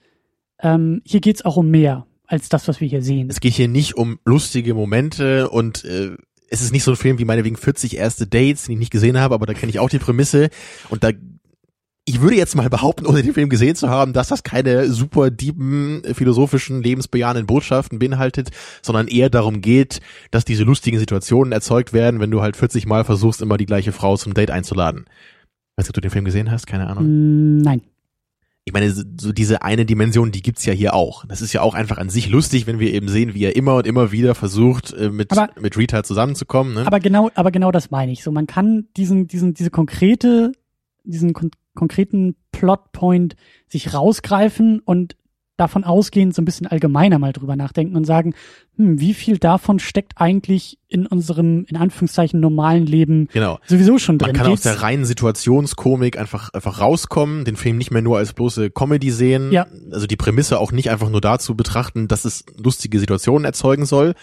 ähm, 0.59 1.01
hier 1.05 1.21
geht's 1.21 1.45
auch 1.45 1.55
um 1.55 1.69
mehr 1.69 2.05
als 2.33 2.49
das, 2.49 2.67
was 2.67 2.81
wir 2.81 2.87
hier 2.87 3.03
sehen. 3.03 3.29
Es 3.29 3.39
geht 3.39 3.53
hier 3.53 3.67
nicht 3.67 3.95
um 3.95 4.19
lustige 4.25 4.73
Momente 4.73 5.49
und 5.49 5.85
äh, 5.85 6.17
es 6.49 6.61
ist 6.61 6.73
nicht 6.73 6.83
so 6.83 6.91
ein 6.91 6.97
Film 6.97 7.19
wie 7.19 7.25
meinetwegen 7.25 7.57
40 7.57 7.95
erste 7.95 8.25
Dates, 8.27 8.65
die 8.65 8.73
ich 8.73 8.79
nicht 8.79 8.91
gesehen 8.91 9.19
habe, 9.19 9.35
aber 9.35 9.45
da 9.45 9.53
kenne 9.53 9.69
ich 9.69 9.79
auch 9.79 9.89
die 9.89 9.99
Prämisse 9.99 10.49
und 10.89 11.03
da 11.03 11.11
ich 12.05 12.19
würde 12.19 12.35
jetzt 12.35 12.55
mal 12.55 12.69
behaupten, 12.69 13.05
ohne 13.05 13.23
den 13.23 13.33
Film 13.33 13.47
gesehen 13.47 13.75
zu 13.75 13.87
haben, 13.87 14.11
dass 14.11 14.27
das 14.27 14.43
keine 14.43 14.89
super 14.89 15.31
dieben, 15.31 16.01
philosophischen, 16.13 16.83
lebensbejahenden 16.83 17.45
Botschaften 17.45 17.97
beinhaltet, 17.97 18.49
sondern 18.81 19.07
eher 19.07 19.29
darum 19.29 19.61
geht, 19.61 20.01
dass 20.29 20.43
diese 20.43 20.63
lustigen 20.63 20.99
Situationen 20.99 21.53
erzeugt 21.53 21.93
werden, 21.93 22.19
wenn 22.19 22.29
du 22.29 22.41
halt 22.41 22.57
40 22.57 22.87
Mal 22.87 23.05
versuchst, 23.05 23.41
immer 23.41 23.55
die 23.55 23.65
gleiche 23.65 23.93
Frau 23.93 24.17
zum 24.17 24.33
Date 24.33 24.51
einzuladen. 24.51 25.05
Weißt 25.77 25.87
du, 25.87 25.91
ob 25.91 25.95
du 25.95 26.01
den 26.01 26.11
Film 26.11 26.25
gesehen 26.25 26.51
hast? 26.51 26.67
Keine 26.67 26.87
Ahnung. 26.87 27.05
Mm, 27.05 27.61
Nein. 27.61 27.81
Ich 28.65 28.71
meine, 28.71 28.89
so 28.91 29.33
diese 29.33 29.61
eine 29.61 29.85
Dimension, 29.85 30.31
die 30.31 30.41
gibt's 30.41 30.65
ja 30.65 30.71
hier 30.73 30.93
auch. 30.93 31.25
Das 31.25 31.41
ist 31.41 31.51
ja 31.51 31.61
auch 31.61 31.73
einfach 31.73 31.97
an 31.97 32.09
sich 32.09 32.29
lustig, 32.29 32.65
wenn 32.65 32.79
wir 32.79 32.93
eben 32.93 33.09
sehen, 33.09 33.33
wie 33.33 33.43
er 33.43 33.55
immer 33.57 33.75
und 33.75 33.85
immer 33.87 34.13
wieder 34.13 34.35
versucht, 34.35 34.93
äh, 34.93 35.09
mit, 35.09 35.31
Aber- 35.31 35.49
mit 35.59 35.77
Rita 35.77 36.03
zusammenzukommen. 36.03 36.73
Ne? 36.75 36.87
Aber 36.87 37.01
genau, 37.01 37.29
aber 37.35 37.51
genau 37.51 37.71
das 37.71 37.91
meine 37.91 38.13
ich. 38.13 38.23
So, 38.23 38.31
man 38.31 38.47
kann 38.47 38.87
diesen, 38.95 39.27
diesen, 39.27 39.53
diese 39.53 39.69
konkrete, 39.69 40.53
diesen 41.03 41.33
kon 41.33 41.51
konkreten 41.75 42.35
Plotpoint 42.51 43.35
sich 43.67 43.93
rausgreifen 43.95 44.79
und 44.79 45.15
davon 45.63 45.83
ausgehend 45.83 46.35
so 46.35 46.41
ein 46.41 46.45
bisschen 46.45 46.67
allgemeiner 46.67 47.19
mal 47.19 47.33
drüber 47.33 47.55
nachdenken 47.55 47.95
und 47.95 48.05
sagen, 48.05 48.33
hm, 48.77 48.99
wie 48.99 49.13
viel 49.13 49.37
davon 49.37 49.79
steckt 49.79 50.13
eigentlich 50.17 50.77
in 50.87 51.05
unserem, 51.07 51.65
in 51.69 51.77
Anführungszeichen, 51.77 52.39
normalen 52.39 52.85
Leben 52.85 53.27
genau. 53.33 53.59
sowieso 53.65 53.97
schon 53.97 54.17
drin? 54.17 54.29
Man 54.29 54.35
kann 54.37 54.45
aus 54.47 54.61
Geht's- 54.61 54.63
der 54.63 54.81
reinen 54.81 55.05
Situationskomik 55.05 56.17
einfach, 56.17 56.53
einfach 56.53 56.79
rauskommen, 56.79 57.45
den 57.45 57.55
Film 57.55 57.77
nicht 57.77 57.91
mehr 57.91 58.01
nur 58.01 58.17
als 58.17 58.33
bloße 58.33 58.69
Comedy 58.71 59.11
sehen, 59.11 59.51
Ja. 59.51 59.67
also 59.91 60.07
die 60.07 60.15
Prämisse 60.17 60.59
auch 60.59 60.71
nicht 60.71 60.89
einfach 60.89 61.09
nur 61.09 61.21
dazu 61.21 61.55
betrachten, 61.55 62.07
dass 62.07 62.25
es 62.25 62.45
lustige 62.57 62.99
Situationen 62.99 63.45
erzeugen 63.45 63.85
soll, 63.85 64.13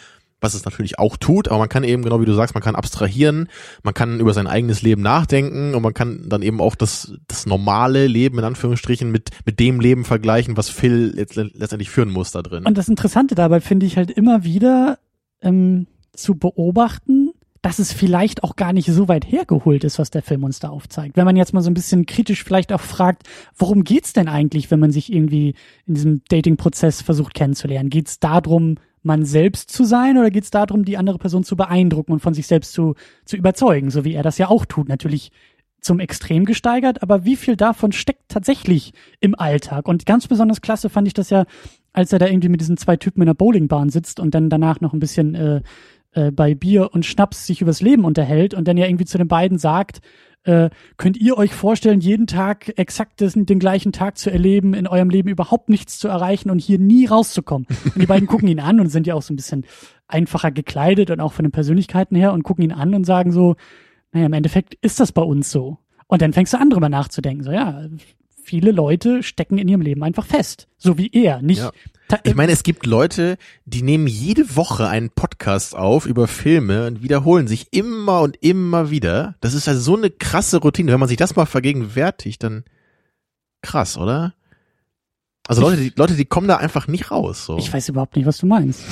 was 0.40 0.54
es 0.54 0.64
natürlich 0.64 0.98
auch 0.98 1.16
tut, 1.16 1.48
aber 1.48 1.58
man 1.58 1.68
kann 1.68 1.84
eben, 1.84 2.02
genau 2.02 2.20
wie 2.20 2.26
du 2.26 2.34
sagst, 2.34 2.54
man 2.54 2.62
kann 2.62 2.74
abstrahieren, 2.74 3.48
man 3.82 3.94
kann 3.94 4.20
über 4.20 4.32
sein 4.32 4.46
eigenes 4.46 4.82
Leben 4.82 5.02
nachdenken 5.02 5.74
und 5.74 5.82
man 5.82 5.94
kann 5.94 6.28
dann 6.28 6.42
eben 6.42 6.60
auch 6.60 6.74
das, 6.74 7.12
das 7.28 7.46
normale 7.46 8.06
Leben 8.06 8.38
in 8.38 8.44
Anführungsstrichen 8.44 9.10
mit, 9.10 9.30
mit 9.44 9.60
dem 9.60 9.80
Leben 9.80 10.04
vergleichen, 10.04 10.56
was 10.56 10.68
Phil 10.68 11.14
jetzt 11.16 11.36
letztendlich 11.36 11.90
führen 11.90 12.10
muss 12.10 12.30
da 12.32 12.42
drin. 12.42 12.64
Und 12.64 12.78
das 12.78 12.88
Interessante 12.88 13.34
dabei 13.34 13.60
finde 13.60 13.86
ich 13.86 13.96
halt 13.96 14.10
immer 14.10 14.44
wieder 14.44 14.98
ähm, 15.42 15.86
zu 16.12 16.34
beobachten, 16.34 17.30
dass 17.62 17.78
es 17.78 17.92
vielleicht 17.92 18.42
auch 18.42 18.56
gar 18.56 18.72
nicht 18.72 18.90
so 18.90 19.08
weit 19.08 19.30
hergeholt 19.30 19.84
ist, 19.84 19.98
was 19.98 20.10
der 20.10 20.22
Film 20.22 20.44
uns 20.44 20.60
da 20.60 20.70
aufzeigt. 20.70 21.16
Wenn 21.16 21.26
man 21.26 21.36
jetzt 21.36 21.52
mal 21.52 21.60
so 21.60 21.70
ein 21.70 21.74
bisschen 21.74 22.06
kritisch 22.06 22.42
vielleicht 22.42 22.72
auch 22.72 22.80
fragt, 22.80 23.24
worum 23.56 23.84
geht's 23.84 24.14
denn 24.14 24.28
eigentlich, 24.28 24.70
wenn 24.70 24.80
man 24.80 24.92
sich 24.92 25.12
irgendwie 25.12 25.54
in 25.86 25.94
diesem 25.94 26.22
Dating-Prozess 26.28 27.02
versucht 27.02 27.34
kennenzulernen? 27.34 27.90
Geht's 27.90 28.18
darum, 28.18 28.76
man 29.02 29.24
selbst 29.24 29.70
zu 29.70 29.84
sein 29.84 30.18
oder 30.18 30.30
geht's 30.30 30.50
darum, 30.50 30.84
die 30.84 30.96
andere 30.96 31.18
Person 31.18 31.44
zu 31.44 31.56
beeindrucken 31.56 32.12
und 32.12 32.20
von 32.20 32.34
sich 32.34 32.46
selbst 32.46 32.72
zu, 32.72 32.94
zu 33.24 33.36
überzeugen, 33.36 33.90
so 33.90 34.04
wie 34.04 34.14
er 34.14 34.22
das 34.22 34.38
ja 34.38 34.48
auch 34.48 34.66
tut? 34.66 34.88
Natürlich 34.88 35.30
zum 35.80 35.98
Extrem 35.98 36.44
gesteigert, 36.44 37.02
aber 37.02 37.24
wie 37.24 37.36
viel 37.36 37.56
davon 37.56 37.92
steckt 37.92 38.28
tatsächlich 38.28 38.92
im 39.20 39.38
Alltag? 39.38 39.88
Und 39.88 40.04
ganz 40.04 40.28
besonders 40.28 40.60
klasse 40.60 40.90
fand 40.90 41.08
ich 41.08 41.14
das 41.14 41.30
ja, 41.30 41.46
als 41.92 42.12
er 42.12 42.18
da 42.18 42.26
irgendwie 42.26 42.50
mit 42.50 42.60
diesen 42.60 42.76
zwei 42.76 42.96
Typen 42.96 43.22
in 43.22 43.26
der 43.26 43.34
Bowlingbahn 43.34 43.88
sitzt 43.88 44.20
und 44.20 44.34
dann 44.34 44.50
danach 44.50 44.80
noch 44.80 44.92
ein 44.92 45.00
bisschen 45.00 45.34
äh, 45.34 45.62
äh, 46.12 46.30
bei 46.30 46.54
Bier 46.54 46.90
und 46.92 47.06
Schnaps 47.06 47.46
sich 47.46 47.62
übers 47.62 47.80
Leben 47.80 48.04
unterhält 48.04 48.52
und 48.52 48.68
dann 48.68 48.76
ja 48.76 48.86
irgendwie 48.86 49.04
zu 49.04 49.16
den 49.16 49.28
beiden 49.28 49.58
sagt, 49.58 50.00
äh, 50.44 50.70
könnt 50.96 51.18
ihr 51.18 51.36
euch 51.36 51.54
vorstellen, 51.54 52.00
jeden 52.00 52.26
Tag 52.26 52.72
exakt 52.78 53.20
den, 53.20 53.46
den 53.46 53.58
gleichen 53.58 53.92
Tag 53.92 54.16
zu 54.16 54.30
erleben, 54.30 54.74
in 54.74 54.86
eurem 54.86 55.10
Leben 55.10 55.28
überhaupt 55.28 55.68
nichts 55.68 55.98
zu 55.98 56.08
erreichen 56.08 56.50
und 56.50 56.60
hier 56.60 56.78
nie 56.78 57.06
rauszukommen? 57.06 57.66
Und 57.84 58.00
die 58.00 58.06
beiden 58.06 58.26
gucken 58.26 58.48
ihn 58.48 58.60
an 58.60 58.80
und 58.80 58.88
sind 58.88 59.06
ja 59.06 59.14
auch 59.14 59.22
so 59.22 59.32
ein 59.32 59.36
bisschen 59.36 59.66
einfacher 60.08 60.50
gekleidet 60.50 61.10
und 61.10 61.20
auch 61.20 61.32
von 61.32 61.44
den 61.44 61.52
Persönlichkeiten 61.52 62.16
her 62.16 62.32
und 62.32 62.42
gucken 62.42 62.64
ihn 62.64 62.72
an 62.72 62.94
und 62.94 63.04
sagen 63.04 63.32
so, 63.32 63.56
naja, 64.12 64.26
im 64.26 64.32
Endeffekt 64.32 64.74
ist 64.80 64.98
das 64.98 65.12
bei 65.12 65.22
uns 65.22 65.50
so. 65.50 65.78
Und 66.06 66.22
dann 66.22 66.32
fängst 66.32 66.52
du 66.52 66.58
an, 66.58 66.70
drüber 66.70 66.88
nachzudenken. 66.88 67.44
So, 67.44 67.52
ja, 67.52 67.86
viele 68.50 68.72
Leute 68.72 69.22
stecken 69.22 69.58
in 69.58 69.68
ihrem 69.68 69.80
Leben 69.80 70.02
einfach 70.02 70.26
fest. 70.26 70.66
So 70.76 70.98
wie 70.98 71.08
er. 71.12 71.40
Nicht, 71.40 71.60
ja. 71.60 71.70
Ich 72.24 72.34
meine, 72.34 72.50
es 72.50 72.64
gibt 72.64 72.84
Leute, 72.84 73.38
die 73.64 73.82
nehmen 73.82 74.08
jede 74.08 74.56
Woche 74.56 74.88
einen 74.88 75.10
Podcast 75.10 75.76
auf 75.76 76.04
über 76.04 76.26
Filme 76.26 76.88
und 76.88 77.00
wiederholen 77.00 77.46
sich 77.46 77.68
immer 77.70 78.22
und 78.22 78.36
immer 78.42 78.90
wieder. 78.90 79.36
Das 79.40 79.54
ist 79.54 79.68
also 79.68 79.80
so 79.80 79.96
eine 79.96 80.10
krasse 80.10 80.56
Routine. 80.56 80.90
Wenn 80.90 80.98
man 80.98 81.08
sich 81.08 81.16
das 81.16 81.36
mal 81.36 81.46
vergegenwärtigt, 81.46 82.42
dann 82.42 82.64
krass, 83.62 83.96
oder? 83.96 84.34
Also 85.46 85.60
Leute, 85.62 85.76
die, 85.76 85.92
Leute, 85.94 86.16
die 86.16 86.24
kommen 86.24 86.48
da 86.48 86.56
einfach 86.56 86.88
nicht 86.88 87.12
raus. 87.12 87.46
So. 87.46 87.56
Ich 87.56 87.72
weiß 87.72 87.88
überhaupt 87.88 88.16
nicht, 88.16 88.26
was 88.26 88.38
du 88.38 88.46
meinst. 88.46 88.82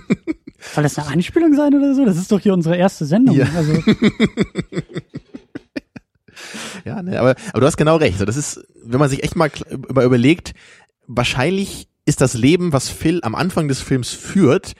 Soll 0.74 0.84
das 0.84 0.98
eine 0.98 1.08
Anspielung 1.08 1.52
sein 1.54 1.74
oder 1.74 1.94
so? 1.94 2.06
Das 2.06 2.16
ist 2.16 2.32
doch 2.32 2.40
hier 2.40 2.54
unsere 2.54 2.78
erste 2.78 3.04
Sendung. 3.04 3.36
Ja. 3.36 3.46
Also. 3.54 3.74
ja, 6.84 7.02
ne, 7.02 7.18
aber, 7.18 7.34
aber 7.50 7.60
du 7.60 7.66
hast 7.66 7.76
genau 7.76 7.96
recht. 7.96 8.20
Das 8.20 8.36
ist, 8.36 8.64
wenn 8.84 9.00
man 9.00 9.08
sich 9.08 9.22
echt 9.22 9.36
mal 9.36 9.50
über, 9.70 10.04
überlegt, 10.04 10.54
wahrscheinlich 11.06 11.88
ist 12.04 12.20
das 12.20 12.34
Leben, 12.34 12.72
was 12.72 12.88
Phil 12.88 13.20
am 13.22 13.34
Anfang 13.34 13.68
des 13.68 13.80
Films 13.80 14.10
führt, 14.10 14.72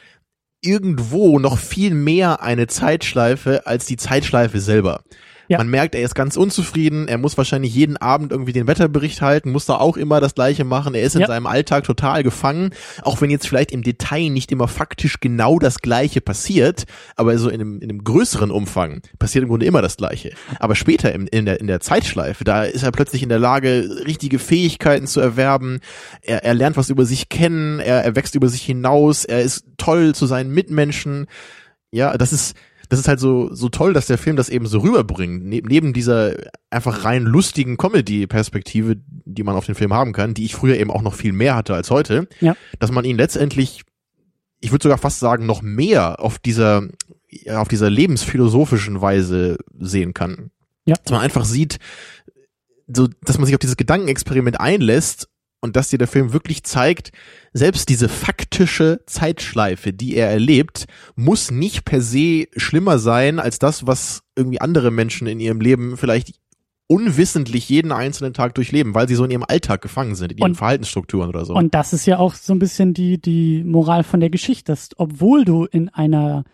irgendwo 0.60 1.38
noch 1.38 1.58
viel 1.58 1.94
mehr 1.94 2.42
eine 2.42 2.66
Zeitschleife 2.66 3.66
als 3.66 3.86
die 3.86 3.96
Zeitschleife 3.96 4.60
selber. 4.60 5.02
Ja. 5.48 5.58
Man 5.58 5.68
merkt, 5.68 5.94
er 5.94 6.02
ist 6.02 6.14
ganz 6.14 6.36
unzufrieden, 6.36 7.08
er 7.08 7.18
muss 7.18 7.36
wahrscheinlich 7.38 7.74
jeden 7.74 7.96
Abend 7.96 8.32
irgendwie 8.32 8.52
den 8.52 8.66
Wetterbericht 8.66 9.22
halten, 9.22 9.50
muss 9.50 9.66
da 9.66 9.76
auch 9.76 9.96
immer 9.96 10.20
das 10.20 10.34
Gleiche 10.34 10.64
machen, 10.64 10.94
er 10.94 11.02
ist 11.02 11.14
in 11.14 11.20
ja. 11.20 11.26
seinem 11.28 11.46
Alltag 11.46 11.84
total 11.84 12.22
gefangen, 12.22 12.70
auch 13.02 13.20
wenn 13.20 13.30
jetzt 13.30 13.46
vielleicht 13.46 13.70
im 13.70 13.82
Detail 13.82 14.30
nicht 14.30 14.50
immer 14.52 14.68
faktisch 14.68 15.20
genau 15.20 15.58
das 15.58 15.78
Gleiche 15.78 16.20
passiert, 16.20 16.84
aber 17.14 17.36
so 17.38 17.48
in 17.48 17.60
einem, 17.60 17.80
in 17.80 17.90
einem 17.90 18.04
größeren 18.04 18.50
Umfang 18.50 19.02
passiert 19.18 19.42
im 19.42 19.48
Grunde 19.48 19.66
immer 19.66 19.82
das 19.82 19.96
Gleiche. 19.96 20.32
Aber 20.58 20.74
später 20.74 21.12
in, 21.12 21.26
in, 21.28 21.46
der, 21.46 21.60
in 21.60 21.66
der 21.66 21.80
Zeitschleife, 21.80 22.44
da 22.44 22.64
ist 22.64 22.82
er 22.82 22.92
plötzlich 22.92 23.22
in 23.22 23.28
der 23.28 23.38
Lage, 23.38 24.02
richtige 24.04 24.38
Fähigkeiten 24.38 25.06
zu 25.06 25.20
erwerben, 25.20 25.80
er, 26.22 26.44
er 26.44 26.54
lernt 26.54 26.76
was 26.76 26.90
über 26.90 27.04
sich 27.04 27.28
kennen, 27.28 27.78
er, 27.78 28.04
er 28.04 28.16
wächst 28.16 28.34
über 28.34 28.48
sich 28.48 28.62
hinaus, 28.62 29.24
er 29.24 29.42
ist 29.42 29.64
toll 29.78 30.14
zu 30.14 30.26
seinen 30.26 30.50
Mitmenschen, 30.50 31.26
ja, 31.92 32.16
das 32.16 32.32
ist, 32.32 32.56
das 32.88 33.00
ist 33.00 33.08
halt 33.08 33.20
so, 33.20 33.52
so 33.52 33.68
toll, 33.68 33.92
dass 33.92 34.06
der 34.06 34.18
Film 34.18 34.36
das 34.36 34.48
eben 34.48 34.66
so 34.66 34.80
rüberbringt. 34.80 35.44
Ne 35.44 35.62
neben 35.64 35.92
dieser 35.92 36.34
einfach 36.70 37.04
rein 37.04 37.24
lustigen 37.24 37.76
Comedy-Perspektive, 37.76 38.96
die 39.06 39.42
man 39.42 39.56
auf 39.56 39.66
den 39.66 39.74
Film 39.74 39.92
haben 39.92 40.12
kann, 40.12 40.34
die 40.34 40.44
ich 40.44 40.54
früher 40.54 40.76
eben 40.76 40.90
auch 40.90 41.02
noch 41.02 41.14
viel 41.14 41.32
mehr 41.32 41.54
hatte 41.56 41.74
als 41.74 41.90
heute, 41.90 42.28
ja. 42.40 42.56
dass 42.78 42.90
man 42.90 43.04
ihn 43.04 43.16
letztendlich, 43.16 43.82
ich 44.60 44.72
würde 44.72 44.84
sogar 44.84 44.98
fast 44.98 45.18
sagen, 45.18 45.46
noch 45.46 45.62
mehr 45.62 46.20
auf 46.20 46.38
dieser, 46.38 46.88
auf 47.50 47.68
dieser 47.68 47.90
lebensphilosophischen 47.90 49.00
Weise 49.00 49.58
sehen 49.78 50.14
kann. 50.14 50.50
Ja. 50.84 50.94
Dass 51.02 51.12
man 51.12 51.20
einfach 51.20 51.44
sieht, 51.44 51.78
so, 52.86 53.08
dass 53.22 53.38
man 53.38 53.46
sich 53.46 53.54
auf 53.54 53.60
dieses 53.60 53.76
Gedankenexperiment 53.76 54.60
einlässt 54.60 55.28
und 55.60 55.76
dass 55.76 55.88
dir 55.88 55.98
der 55.98 56.08
Film 56.08 56.32
wirklich 56.32 56.62
zeigt, 56.64 57.12
selbst 57.52 57.88
diese 57.88 58.08
faktische 58.08 59.00
Zeitschleife, 59.06 59.92
die 59.92 60.14
er 60.14 60.30
erlebt, 60.30 60.86
muss 61.14 61.50
nicht 61.50 61.84
per 61.84 62.00
se 62.00 62.46
schlimmer 62.56 62.98
sein 62.98 63.38
als 63.38 63.58
das, 63.58 63.86
was 63.86 64.22
irgendwie 64.36 64.60
andere 64.60 64.90
Menschen 64.90 65.26
in 65.26 65.40
ihrem 65.40 65.60
Leben 65.60 65.96
vielleicht 65.96 66.34
unwissentlich 66.88 67.68
jeden 67.68 67.90
einzelnen 67.90 68.32
Tag 68.32 68.54
durchleben, 68.54 68.94
weil 68.94 69.08
sie 69.08 69.16
so 69.16 69.24
in 69.24 69.30
ihrem 69.30 69.44
Alltag 69.46 69.82
gefangen 69.82 70.14
sind, 70.14 70.32
in 70.32 70.38
ihren 70.38 70.50
und, 70.50 70.54
Verhaltensstrukturen 70.54 71.28
oder 71.28 71.44
so. 71.44 71.54
Und 71.54 71.74
das 71.74 71.92
ist 71.92 72.06
ja 72.06 72.18
auch 72.18 72.34
so 72.34 72.52
ein 72.52 72.58
bisschen 72.58 72.94
die, 72.94 73.20
die 73.20 73.64
Moral 73.64 74.04
von 74.04 74.20
der 74.20 74.30
Geschichte, 74.30 74.70
dass 74.72 74.90
obwohl 74.96 75.44
du 75.44 75.64
in 75.64 75.88
einer 75.88 76.44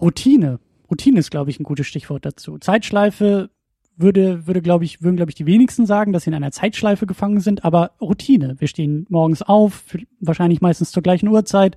Routine, 0.00 0.60
Routine 0.88 1.18
ist, 1.18 1.30
glaube 1.30 1.50
ich, 1.50 1.58
ein 1.58 1.64
gutes 1.64 1.86
Stichwort 1.88 2.24
dazu. 2.24 2.58
Zeitschleife 2.58 3.50
würde, 3.98 4.46
würde 4.46 4.62
glaube 4.62 4.84
ich, 4.84 5.02
würden, 5.02 5.16
glaube 5.16 5.30
ich, 5.30 5.34
die 5.34 5.46
wenigsten 5.46 5.86
sagen, 5.86 6.12
dass 6.12 6.24
sie 6.24 6.30
in 6.30 6.34
einer 6.34 6.52
Zeitschleife 6.52 7.06
gefangen 7.06 7.40
sind, 7.40 7.64
aber 7.64 7.92
Routine. 8.00 8.56
Wir 8.58 8.68
stehen 8.68 9.06
morgens 9.08 9.42
auf, 9.42 9.84
wahrscheinlich 10.20 10.60
meistens 10.60 10.90
zur 10.92 11.02
gleichen 11.02 11.28
Uhrzeit, 11.28 11.76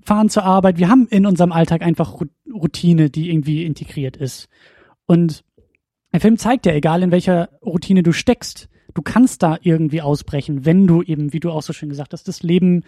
fahren 0.00 0.28
zur 0.28 0.44
Arbeit. 0.44 0.78
Wir 0.78 0.88
haben 0.88 1.06
in 1.08 1.26
unserem 1.26 1.52
Alltag 1.52 1.82
einfach 1.82 2.20
Routine, 2.52 3.10
die 3.10 3.30
irgendwie 3.30 3.64
integriert 3.64 4.16
ist. 4.16 4.48
Und 5.06 5.44
der 6.12 6.20
Film 6.20 6.36
zeigt 6.38 6.66
ja, 6.66 6.72
egal 6.72 7.02
in 7.02 7.10
welcher 7.10 7.48
Routine 7.64 8.02
du 8.02 8.12
steckst, 8.12 8.68
du 8.94 9.02
kannst 9.02 9.42
da 9.42 9.58
irgendwie 9.62 10.02
ausbrechen, 10.02 10.64
wenn 10.64 10.86
du 10.86 11.02
eben, 11.02 11.32
wie 11.32 11.40
du 11.40 11.50
auch 11.50 11.62
so 11.62 11.72
schön 11.72 11.88
gesagt 11.88 12.12
hast, 12.12 12.28
das 12.28 12.42
Leben 12.42 12.84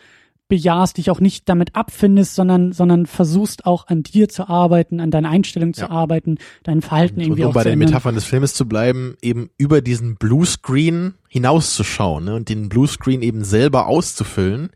bejahst, 0.48 0.98
dich 0.98 1.10
auch 1.10 1.20
nicht 1.20 1.48
damit 1.48 1.74
abfindest, 1.74 2.34
sondern, 2.34 2.72
sondern 2.72 3.06
versuchst 3.06 3.66
auch 3.66 3.86
an 3.86 4.02
dir 4.02 4.28
zu 4.28 4.48
arbeiten, 4.48 5.00
an 5.00 5.10
deiner 5.10 5.30
Einstellung 5.30 5.70
ja. 5.70 5.86
zu 5.86 5.90
arbeiten, 5.90 6.38
dein 6.62 6.82
Verhalten 6.82 7.16
und, 7.16 7.22
irgendwie 7.22 7.42
und 7.42 7.46
um 7.46 7.50
auch 7.50 7.54
bei 7.54 7.64
den 7.64 7.78
Metaphern 7.78 8.14
des 8.14 8.24
Filmes 8.24 8.54
zu 8.54 8.68
bleiben, 8.68 9.16
eben 9.22 9.50
über 9.56 9.80
diesen 9.80 10.16
Bluescreen 10.16 11.14
hinauszuschauen 11.28 12.24
ne, 12.24 12.34
und 12.34 12.48
den 12.48 12.68
Bluescreen 12.68 13.22
eben 13.22 13.44
selber 13.44 13.86
auszufüllen. 13.86 14.70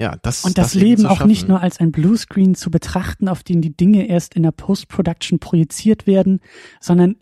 Ja, 0.00 0.16
das 0.22 0.44
Und 0.44 0.58
das, 0.58 0.72
das 0.72 0.74
Leben 0.74 1.06
auch 1.06 1.24
nicht 1.24 1.48
nur 1.48 1.60
als 1.60 1.80
ein 1.80 1.90
Bluescreen 1.90 2.54
zu 2.54 2.70
betrachten, 2.70 3.28
auf 3.28 3.42
den 3.42 3.60
die 3.60 3.76
Dinge 3.76 4.08
erst 4.08 4.34
in 4.34 4.44
der 4.44 4.52
Post-Production 4.52 5.40
projiziert 5.40 6.06
werden, 6.06 6.40
sondern 6.80 7.16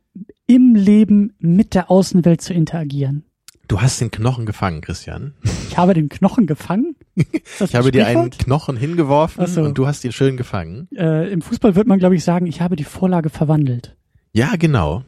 im 0.47 0.75
Leben 0.75 1.35
mit 1.39 1.75
der 1.75 1.91
Außenwelt 1.91 2.43
zu 2.43 2.53
interagieren. 2.53 3.25
Du 3.69 3.81
hast 3.81 4.01
den 4.01 4.11
Knochen 4.11 4.47
gefangen, 4.47 4.81
Christian. 4.81 5.35
Ich 5.69 5.77
habe 5.77 5.95
den 5.95 6.09
Knochen 6.09 6.47
gefangen? 6.47 6.96
ich 7.61 7.75
habe 7.75 7.91
dir 7.91 8.07
einen 8.07 8.31
Knochen 8.31 8.77
hingeworfen 8.77 9.47
so. 9.47 9.63
und 9.63 9.79
du 9.79 9.87
hast 9.87 10.05
ihn 10.05 10.13
schön 10.13 10.37
gefangen. 10.37 10.89
Äh, 10.95 11.33
Im 11.33 11.41
Fußball 11.41 11.75
wird 11.75 11.87
man, 11.87 11.99
glaube 11.99 12.15
ich, 12.15 12.23
sagen, 12.23 12.47
ich 12.47 12.61
habe 12.61 12.77
die 12.77 12.85
Vorlage 12.85 13.31
verwandelt. 13.31 13.97
Ja, 14.33 14.57
genau. 14.57 15.03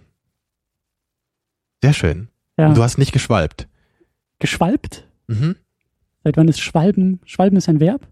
Sehr 1.83 1.93
schön. 1.93 2.29
Ja. 2.57 2.69
Und 2.69 2.77
du 2.77 2.83
hast 2.83 2.99
nicht 2.99 3.13
geschwalbt. 3.13 3.69
Geschwalbt? 4.39 5.07
Mhm. 5.27 5.57
Seit 6.25 6.37
wann 6.37 6.49
ist 6.49 6.61
Schwalben? 6.61 7.21
Schwalben 7.25 7.57
ist 7.57 7.69
ein 7.69 7.81
Verb? 7.81 8.07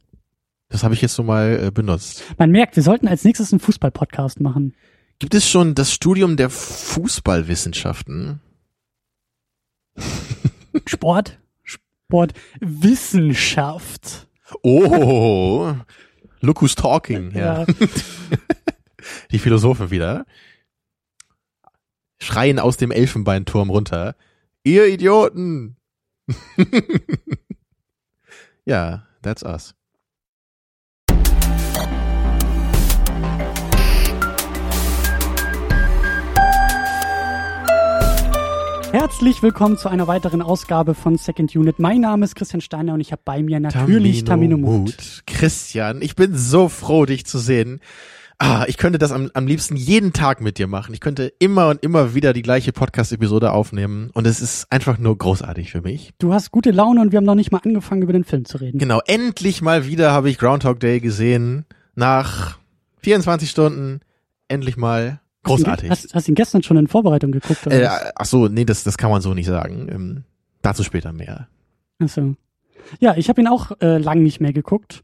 Das 0.68 0.84
habe 0.84 0.94
ich 0.94 1.00
jetzt 1.00 1.14
so 1.14 1.22
mal 1.22 1.66
äh, 1.66 1.70
benutzt. 1.70 2.22
Man 2.38 2.50
merkt, 2.50 2.76
wir 2.76 2.82
sollten 2.82 3.08
als 3.08 3.24
nächstes 3.24 3.52
einen 3.52 3.60
Fußball-Podcast 3.60 4.40
machen. 4.40 4.74
Gibt 5.18 5.34
es 5.34 5.48
schon 5.48 5.74
das 5.74 5.92
Studium 5.92 6.36
der 6.36 6.50
Fußballwissenschaften? 6.50 8.40
Sport? 10.86 11.38
Sportwissenschaft. 12.06 14.28
Oh, 14.62 15.74
look 16.40 16.62
who's 16.62 16.74
talking. 16.74 17.32
Ja. 17.32 17.64
ja. 17.64 17.66
Die 19.30 19.38
Philosophen 19.38 19.90
wieder. 19.90 20.26
Schreien 22.18 22.58
aus 22.58 22.76
dem 22.76 22.90
Elfenbeinturm 22.90 23.70
runter. 23.70 24.16
Ihr 24.62 24.86
Idioten! 24.86 25.76
ja, 28.64 29.06
that's 29.22 29.44
us. 29.44 29.74
Herzlich 38.98 39.42
willkommen 39.42 39.76
zu 39.76 39.90
einer 39.90 40.06
weiteren 40.06 40.40
Ausgabe 40.40 40.94
von 40.94 41.18
Second 41.18 41.54
Unit. 41.54 41.78
Mein 41.78 42.00
Name 42.00 42.24
ist 42.24 42.34
Christian 42.34 42.62
Steiner 42.62 42.94
und 42.94 43.02
ich 43.02 43.12
habe 43.12 43.20
bei 43.26 43.42
mir 43.42 43.60
natürlich 43.60 44.24
Tamino, 44.24 44.56
Tamino 44.56 44.78
Mut. 44.78 45.22
Christian, 45.26 46.00
ich 46.00 46.16
bin 46.16 46.34
so 46.34 46.70
froh, 46.70 47.04
dich 47.04 47.26
zu 47.26 47.38
sehen. 47.38 47.80
Ah, 48.38 48.64
ich 48.68 48.78
könnte 48.78 48.98
das 48.98 49.12
am, 49.12 49.30
am 49.34 49.46
liebsten 49.46 49.76
jeden 49.76 50.14
Tag 50.14 50.40
mit 50.40 50.56
dir 50.56 50.66
machen. 50.66 50.94
Ich 50.94 51.00
könnte 51.00 51.30
immer 51.38 51.68
und 51.68 51.82
immer 51.82 52.14
wieder 52.14 52.32
die 52.32 52.40
gleiche 52.40 52.72
Podcast-Episode 52.72 53.52
aufnehmen 53.52 54.08
und 54.14 54.26
es 54.26 54.40
ist 54.40 54.72
einfach 54.72 54.96
nur 54.96 55.18
großartig 55.18 55.72
für 55.72 55.82
mich. 55.82 56.14
Du 56.18 56.32
hast 56.32 56.50
gute 56.50 56.70
Laune 56.70 57.02
und 57.02 57.12
wir 57.12 57.18
haben 57.18 57.26
noch 57.26 57.34
nicht 57.34 57.52
mal 57.52 57.60
angefangen, 57.62 58.00
über 58.00 58.14
den 58.14 58.24
Film 58.24 58.46
zu 58.46 58.56
reden. 58.56 58.78
Genau, 58.78 59.02
endlich 59.06 59.60
mal 59.60 59.84
wieder 59.84 60.12
habe 60.12 60.30
ich 60.30 60.38
Groundhog 60.38 60.80
Day 60.80 61.00
gesehen. 61.00 61.66
Nach 61.96 62.56
24 63.02 63.50
Stunden 63.50 64.00
endlich 64.48 64.78
mal 64.78 65.20
großartig. 65.46 65.90
Hast, 65.90 66.14
hast, 66.14 66.28
ihn 66.28 66.34
gestern 66.34 66.62
schon 66.62 66.76
in 66.76 66.88
Vorbereitung 66.88 67.32
geguckt? 67.32 67.66
Oder 67.66 68.06
äh, 68.06 68.12
ach 68.14 68.26
so, 68.26 68.48
nee, 68.48 68.64
das, 68.64 68.84
das 68.84 68.98
kann 68.98 69.10
man 69.10 69.22
so 69.22 69.34
nicht 69.34 69.46
sagen. 69.46 69.88
Ähm, 69.90 70.24
dazu 70.62 70.82
später 70.82 71.12
mehr. 71.12 71.48
Ach 71.98 72.08
so. 72.08 72.34
Ja, 73.00 73.16
ich 73.16 73.28
habe 73.28 73.40
ihn 73.40 73.48
auch 73.48 73.72
äh, 73.80 73.98
lang 73.98 74.22
nicht 74.22 74.40
mehr 74.40 74.52
geguckt. 74.52 75.02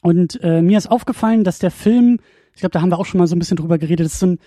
Und 0.00 0.40
äh, 0.42 0.62
mir 0.62 0.78
ist 0.78 0.90
aufgefallen, 0.90 1.44
dass 1.44 1.58
der 1.58 1.70
Film 1.70 2.18
ich 2.58 2.60
glaube, 2.60 2.72
da 2.72 2.80
haben 2.80 2.90
wir 2.90 2.98
auch 2.98 3.06
schon 3.06 3.18
mal 3.18 3.28
so 3.28 3.36
ein 3.36 3.38
bisschen 3.38 3.56
drüber 3.56 3.78
geredet. 3.78 4.04
Das 4.04 4.14
ist 4.14 4.18
so 4.18 4.26
ein, 4.26 4.38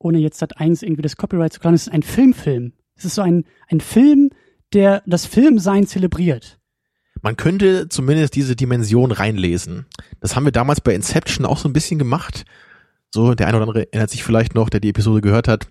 ohne 0.00 0.18
jetzt 0.18 0.42
das 0.42 0.50
eins 0.56 0.82
irgendwie 0.82 1.02
das 1.02 1.16
Copyright 1.16 1.52
zu 1.52 1.60
klauen, 1.60 1.74
das 1.74 1.82
ist 1.82 1.92
ein 1.92 2.02
Filmfilm. 2.02 2.72
Es 2.96 3.04
ist 3.04 3.14
so 3.14 3.22
ein, 3.22 3.44
ein 3.68 3.78
Film, 3.80 4.30
der 4.72 5.04
das 5.06 5.24
Filmsein 5.24 5.86
zelebriert. 5.86 6.58
Man 7.22 7.36
könnte 7.36 7.88
zumindest 7.88 8.34
diese 8.34 8.56
Dimension 8.56 9.12
reinlesen. 9.12 9.86
Das 10.18 10.34
haben 10.34 10.46
wir 10.46 10.50
damals 10.50 10.80
bei 10.80 10.96
Inception 10.96 11.46
auch 11.46 11.58
so 11.58 11.68
ein 11.68 11.72
bisschen 11.72 12.00
gemacht. 12.00 12.44
So, 13.12 13.34
der 13.34 13.48
eine 13.48 13.56
oder 13.56 13.66
andere 13.66 13.92
erinnert 13.92 14.10
sich 14.10 14.22
vielleicht 14.22 14.54
noch, 14.54 14.68
der 14.68 14.78
die 14.78 14.90
Episode 14.90 15.20
gehört 15.20 15.48
hat. 15.48 15.66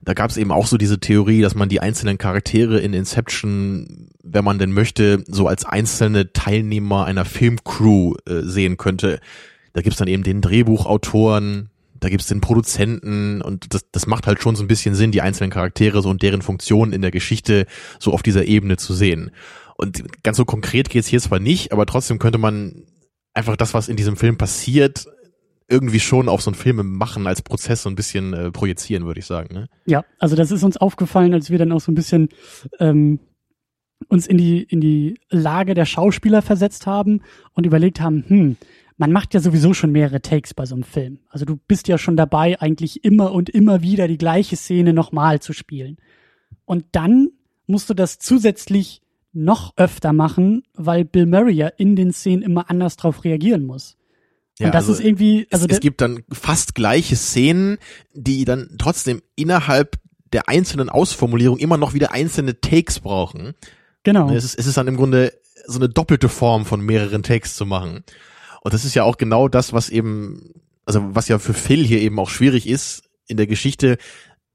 Da 0.00 0.14
gab 0.14 0.30
es 0.30 0.36
eben 0.36 0.52
auch 0.52 0.66
so 0.66 0.76
diese 0.76 1.00
Theorie, 1.00 1.40
dass 1.40 1.56
man 1.56 1.68
die 1.68 1.80
einzelnen 1.80 2.18
Charaktere 2.18 2.78
in 2.78 2.92
Inception, 2.92 4.10
wenn 4.22 4.44
man 4.44 4.60
denn 4.60 4.70
möchte, 4.70 5.24
so 5.26 5.48
als 5.48 5.64
einzelne 5.64 6.32
Teilnehmer 6.32 7.04
einer 7.04 7.24
Filmcrew 7.24 8.14
äh, 8.26 8.42
sehen 8.42 8.76
könnte. 8.76 9.18
Da 9.72 9.82
gibt's 9.82 9.98
dann 9.98 10.06
eben 10.06 10.22
den 10.22 10.40
Drehbuchautoren, 10.40 11.70
da 11.98 12.08
gibt's 12.10 12.28
den 12.28 12.40
Produzenten 12.40 13.42
und 13.42 13.74
das, 13.74 13.86
das 13.90 14.06
macht 14.06 14.28
halt 14.28 14.40
schon 14.40 14.54
so 14.54 14.62
ein 14.62 14.68
bisschen 14.68 14.94
Sinn, 14.94 15.10
die 15.10 15.22
einzelnen 15.22 15.50
Charaktere 15.50 16.00
so 16.00 16.10
und 16.10 16.22
deren 16.22 16.42
Funktionen 16.42 16.92
in 16.92 17.02
der 17.02 17.10
Geschichte 17.10 17.66
so 17.98 18.12
auf 18.12 18.22
dieser 18.22 18.44
Ebene 18.44 18.76
zu 18.76 18.94
sehen. 18.94 19.32
Und 19.76 20.04
ganz 20.22 20.36
so 20.36 20.44
konkret 20.44 20.90
geht's 20.90 21.08
hier 21.08 21.20
zwar 21.20 21.40
nicht, 21.40 21.72
aber 21.72 21.86
trotzdem 21.86 22.20
könnte 22.20 22.38
man 22.38 22.84
einfach 23.32 23.56
das, 23.56 23.74
was 23.74 23.88
in 23.88 23.96
diesem 23.96 24.16
Film 24.16 24.38
passiert, 24.38 25.06
irgendwie 25.68 26.00
schon 26.00 26.28
auf 26.28 26.42
so 26.42 26.50
einen 26.50 26.56
Film 26.56 26.96
machen 26.96 27.26
als 27.26 27.42
Prozess 27.42 27.82
so 27.82 27.88
ein 27.88 27.94
bisschen 27.94 28.34
äh, 28.34 28.50
projizieren, 28.50 29.06
würde 29.06 29.20
ich 29.20 29.26
sagen. 29.26 29.54
Ne? 29.54 29.68
Ja, 29.86 30.04
also 30.18 30.36
das 30.36 30.50
ist 30.50 30.62
uns 30.62 30.76
aufgefallen, 30.76 31.32
als 31.32 31.50
wir 31.50 31.58
dann 31.58 31.72
auch 31.72 31.80
so 31.80 31.90
ein 31.90 31.94
bisschen 31.94 32.28
ähm, 32.78 33.20
uns 34.08 34.26
in 34.26 34.36
die 34.36 34.62
in 34.62 34.80
die 34.80 35.18
Lage 35.30 35.74
der 35.74 35.86
Schauspieler 35.86 36.42
versetzt 36.42 36.86
haben 36.86 37.22
und 37.52 37.64
überlegt 37.64 38.00
haben, 38.00 38.24
hm, 38.26 38.56
man 38.96 39.12
macht 39.12 39.34
ja 39.34 39.40
sowieso 39.40 39.74
schon 39.74 39.92
mehrere 39.92 40.20
Takes 40.20 40.54
bei 40.54 40.66
so 40.66 40.74
einem 40.74 40.84
Film. 40.84 41.18
Also 41.28 41.44
du 41.44 41.56
bist 41.56 41.88
ja 41.88 41.98
schon 41.98 42.16
dabei, 42.16 42.60
eigentlich 42.60 43.04
immer 43.04 43.32
und 43.32 43.50
immer 43.50 43.82
wieder 43.82 44.06
die 44.06 44.18
gleiche 44.18 44.56
Szene 44.56 44.92
nochmal 44.92 45.40
zu 45.40 45.52
spielen. 45.52 45.96
Und 46.64 46.84
dann 46.92 47.30
musst 47.66 47.90
du 47.90 47.94
das 47.94 48.18
zusätzlich 48.18 49.02
noch 49.32 49.72
öfter 49.76 50.12
machen, 50.12 50.62
weil 50.74 51.04
Bill 51.04 51.26
Murray 51.26 51.54
ja 51.54 51.68
in 51.68 51.96
den 51.96 52.12
Szenen 52.12 52.42
immer 52.42 52.70
anders 52.70 52.96
drauf 52.96 53.24
reagieren 53.24 53.64
muss. 53.64 53.96
Ja, 54.58 54.66
und 54.66 54.74
das 54.74 54.84
also 54.84 54.94
ist 54.94 55.00
irgendwie, 55.00 55.46
also 55.50 55.66
es, 55.66 55.74
es 55.76 55.80
gibt 55.80 56.00
dann 56.00 56.22
fast 56.30 56.74
gleiche 56.74 57.16
Szenen, 57.16 57.78
die 58.12 58.44
dann 58.44 58.76
trotzdem 58.78 59.20
innerhalb 59.34 59.98
der 60.32 60.48
einzelnen 60.48 60.88
Ausformulierung 60.88 61.58
immer 61.58 61.76
noch 61.76 61.94
wieder 61.94 62.12
einzelne 62.12 62.60
Takes 62.60 63.00
brauchen. 63.00 63.54
Genau. 64.04 64.30
Es 64.30 64.44
ist, 64.44 64.58
es 64.58 64.66
ist 64.66 64.76
dann 64.76 64.88
im 64.88 64.96
Grunde 64.96 65.32
so 65.66 65.78
eine 65.78 65.88
doppelte 65.88 66.28
Form 66.28 66.66
von 66.66 66.80
mehreren 66.80 67.22
Takes 67.22 67.56
zu 67.56 67.66
machen. 67.66 68.04
Und 68.60 68.74
das 68.74 68.84
ist 68.84 68.94
ja 68.94 69.04
auch 69.04 69.16
genau 69.16 69.48
das, 69.48 69.72
was 69.72 69.90
eben, 69.90 70.54
also 70.84 71.14
was 71.14 71.28
ja 71.28 71.38
für 71.38 71.54
Phil 71.54 71.84
hier 71.84 72.00
eben 72.00 72.18
auch 72.18 72.30
schwierig 72.30 72.68
ist, 72.68 73.04
in 73.26 73.36
der 73.36 73.46
Geschichte 73.46 73.96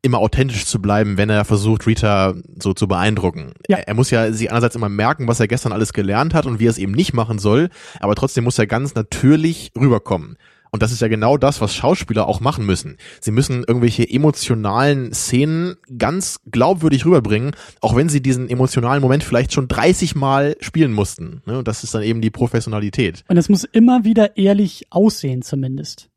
immer 0.02 0.20
authentisch 0.20 0.66
zu 0.66 0.82
bleiben, 0.82 1.18
wenn 1.18 1.30
er 1.30 1.44
versucht, 1.46 1.86
Rita 1.86 2.36
so 2.58 2.74
zu 2.74 2.88
beeindrucken. 2.88 3.54
Ja. 3.68 3.78
Er 3.78 3.94
muss 3.94 4.12
ja 4.12 4.32
sich 4.32 4.50
einerseits 4.50 4.76
immer 4.76 4.90
merken, 4.90 5.28
was 5.28 5.40
er 5.40 5.48
gestern 5.48 5.74
alles 5.74 5.94
gelernt 5.94 6.34
hat 6.34 6.46
und 6.46 6.60
wie 6.60 6.68
er 6.68 6.72
es 6.72 6.78
eben 6.78 6.94
nicht 6.94 7.14
machen 7.14 7.40
soll, 7.40 7.70
aber 8.00 8.16
trotzdem 8.16 8.46
muss 8.46 8.60
er 8.60 8.68
ganz 8.68 8.96
natürlich 8.96 9.72
rüberkommen. 9.78 10.38
Und 10.72 10.84
das 10.84 10.92
ist 10.92 11.02
ja 11.02 11.08
genau 11.08 11.38
das, 11.38 11.62
was 11.62 11.74
Schauspieler 11.74 12.28
auch 12.28 12.42
machen 12.42 12.66
müssen. 12.66 12.98
Sie 13.22 13.32
müssen 13.32 13.64
irgendwelche 13.68 14.08
emotionalen 14.08 15.14
Szenen 15.14 15.76
ganz 15.98 16.40
glaubwürdig 16.50 17.06
rüberbringen, 17.06 17.56
auch 17.82 17.96
wenn 17.96 18.08
sie 18.10 18.22
diesen 18.22 18.50
emotionalen 18.50 19.02
Moment 19.02 19.24
vielleicht 19.24 19.52
schon 19.52 19.68
30 19.68 20.16
Mal 20.16 20.56
spielen 20.60 20.94
mussten. 20.94 21.42
Und 21.46 21.68
das 21.68 21.84
ist 21.84 21.96
dann 21.96 22.04
eben 22.04 22.22
die 22.22 22.30
Professionalität. 22.30 23.24
Und 23.28 23.38
es 23.38 23.50
muss 23.50 23.64
immer 23.64 24.04
wieder 24.04 24.38
ehrlich 24.38 24.86
aussehen, 24.92 25.42
zumindest. 25.42 26.10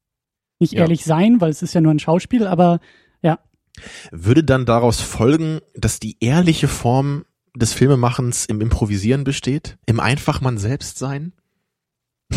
Nicht 0.59 0.75
ja. 0.75 0.83
ehrlich 0.83 1.05
sein, 1.05 1.41
weil 1.41 1.51
es 1.51 1.63
ist 1.63 1.75
ja 1.75 1.81
nur 1.81 1.93
ein 1.93 1.99
Schauspiel, 1.99 2.47
aber. 2.47 2.81
Würde 4.11 4.45
dann 4.45 4.67
daraus 4.67 5.01
folgen, 5.01 5.61
dass 5.75 5.99
die 5.99 6.17
ehrliche 6.21 6.69
Form 6.69 7.25
des 7.55 7.73
Filmemachens 7.73 8.47
im 8.47 8.61
Improvisieren 8.61 9.25
besteht? 9.25 9.79
Im 9.87 10.01
Einfachmann 10.01 10.59
selbst 10.59 10.99
sein? 10.99 11.33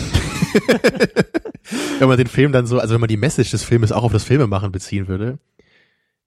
wenn 2.00 2.08
man 2.08 2.18
den 2.18 2.28
Film 2.28 2.52
dann 2.52 2.68
so, 2.68 2.80
also 2.80 2.94
wenn 2.94 3.02
man 3.02 3.08
die 3.08 3.18
Message 3.18 3.52
des 3.52 3.64
Filmes 3.64 3.92
auch 3.92 4.04
auf 4.04 4.12
das 4.12 4.24
Filmemachen 4.24 4.72
beziehen 4.72 5.08
würde. 5.08 5.40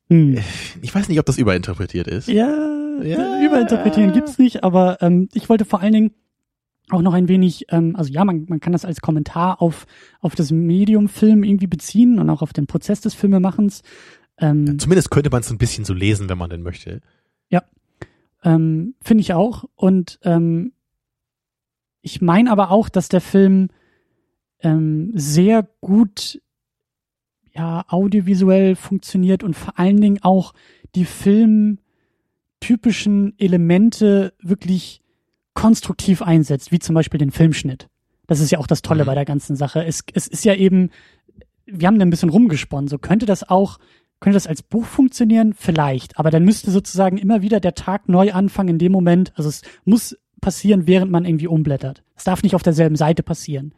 Hm. 0.09 0.39
Ich 0.83 0.95
weiß 0.95 1.09
nicht, 1.09 1.19
ob 1.19 1.27
das 1.27 1.39
überinterpretiert 1.39 2.07
ist. 2.07 2.29
Ja, 2.29 2.49
ja. 3.03 3.45
überinterpretieren 3.45 4.13
gibt's 4.13 4.39
nicht, 4.39 4.65
aber 4.65 5.03
ähm, 5.03 5.29
ich 5.35 5.49
wollte 5.49 5.65
vor 5.65 5.81
allen 5.81 5.93
Dingen 5.93 6.11
auch 6.91 7.03
noch 7.03 7.13
ein 7.13 7.29
wenig, 7.29 7.67
ähm, 7.69 7.95
also 7.97 8.11
ja, 8.11 8.25
man, 8.25 8.47
man 8.49 8.61
kann 8.61 8.73
das 8.73 8.85
als 8.85 9.01
Kommentar 9.01 9.61
auf, 9.61 9.87
auf 10.21 10.35
das 10.35 10.51
Medium 10.51 11.09
Film 11.09 11.45
irgendwie 11.45 11.67
beziehen 11.67 12.19
und 12.19 12.31
auch 12.31 12.41
auf 12.41 12.53
den 12.53 12.67
Prozess 12.67 13.03
des 13.03 13.15
Filmemachens. 13.15 13.83
Ähm, 14.39 14.67
ja, 14.67 14.79
zumindest 14.79 15.11
könnte 15.11 15.31
man 15.31 15.41
es 15.41 15.51
ein 15.51 15.59
bisschen 15.59 15.85
so 15.85 15.95
lesen, 15.95 16.29
wenn 16.29 16.39
man 16.39 16.51
denn 16.51 16.63
möchte. 16.63 17.01
Ja, 17.49 17.65
ähm, 18.45 18.95
finde 19.03 19.23
ich 19.23 19.35
auch. 19.35 19.65
Und 19.75 20.19
ähm, 20.23 20.73
ich 22.03 22.21
meine 22.21 22.51
aber 22.51 22.71
auch, 22.71 22.89
dass 22.89 23.09
der 23.09 23.21
Film 23.21 23.69
ähm, 24.61 25.13
sehr 25.15 25.69
gut 25.81 26.41
ja 27.53 27.85
audiovisuell 27.89 28.77
funktioniert 28.77 29.43
und 29.43 29.55
vor 29.55 29.79
allen 29.79 30.01
Dingen 30.01 30.21
auch 30.23 30.55
die 30.95 31.05
filmtypischen 31.05 33.35
Elemente 33.39 34.33
wirklich 34.41 35.03
konstruktiv 35.55 36.23
einsetzt, 36.23 36.71
wie 36.71 36.79
zum 36.79 36.95
Beispiel 36.95 37.19
den 37.19 37.33
Filmschnitt. 37.33 37.89
Das 38.29 38.41
ist 38.41 38.53
ja 38.53 38.59
auch 38.59 38.69
das 38.69 38.83
Tolle 38.83 39.03
mhm. 39.03 39.07
bei 39.07 39.15
der 39.15 39.25
ganzen 39.25 39.57
Sache. 39.57 39.85
Es, 39.85 40.05
es 40.13 40.29
ist 40.29 40.45
ja 40.45 40.55
eben, 40.55 40.91
wir 41.67 41.89
haben 41.89 41.99
da 41.99 42.07
ein 42.07 42.11
bisschen 42.11 42.29
rumgesponnen. 42.29 42.87
So 42.87 42.99
könnte 42.99 43.27
das 43.27 43.49
auch, 43.49 43.79
könnte 44.21 44.37
das 44.37 44.47
als 44.47 44.63
Buch 44.63 44.85
funktionieren? 44.85 45.55
Vielleicht. 45.55 46.19
Aber 46.19 46.31
dann 46.31 46.45
müsste 46.45 46.71
sozusagen 46.71 47.19
immer 47.19 47.43
wieder 47.43 47.61
der 47.61 47.75
Tag 47.75 48.09
neu 48.09 48.33
anfangen 48.33 48.71
in 48.71 48.79
dem 48.79 48.93
Moment. 48.93 49.33
Also 49.37 49.49
es 49.49 49.63
muss 49.85 50.17
passieren, 50.41 50.87
während 50.87 51.11
man 51.11 51.25
irgendwie 51.25 51.49
umblättert. 51.49 52.03
Es 52.17 52.25
darf 52.25 52.43
nicht 52.43 52.55
auf 52.55 52.63
derselben 52.63 52.97
Seite 52.97 53.23
passieren 53.23 53.75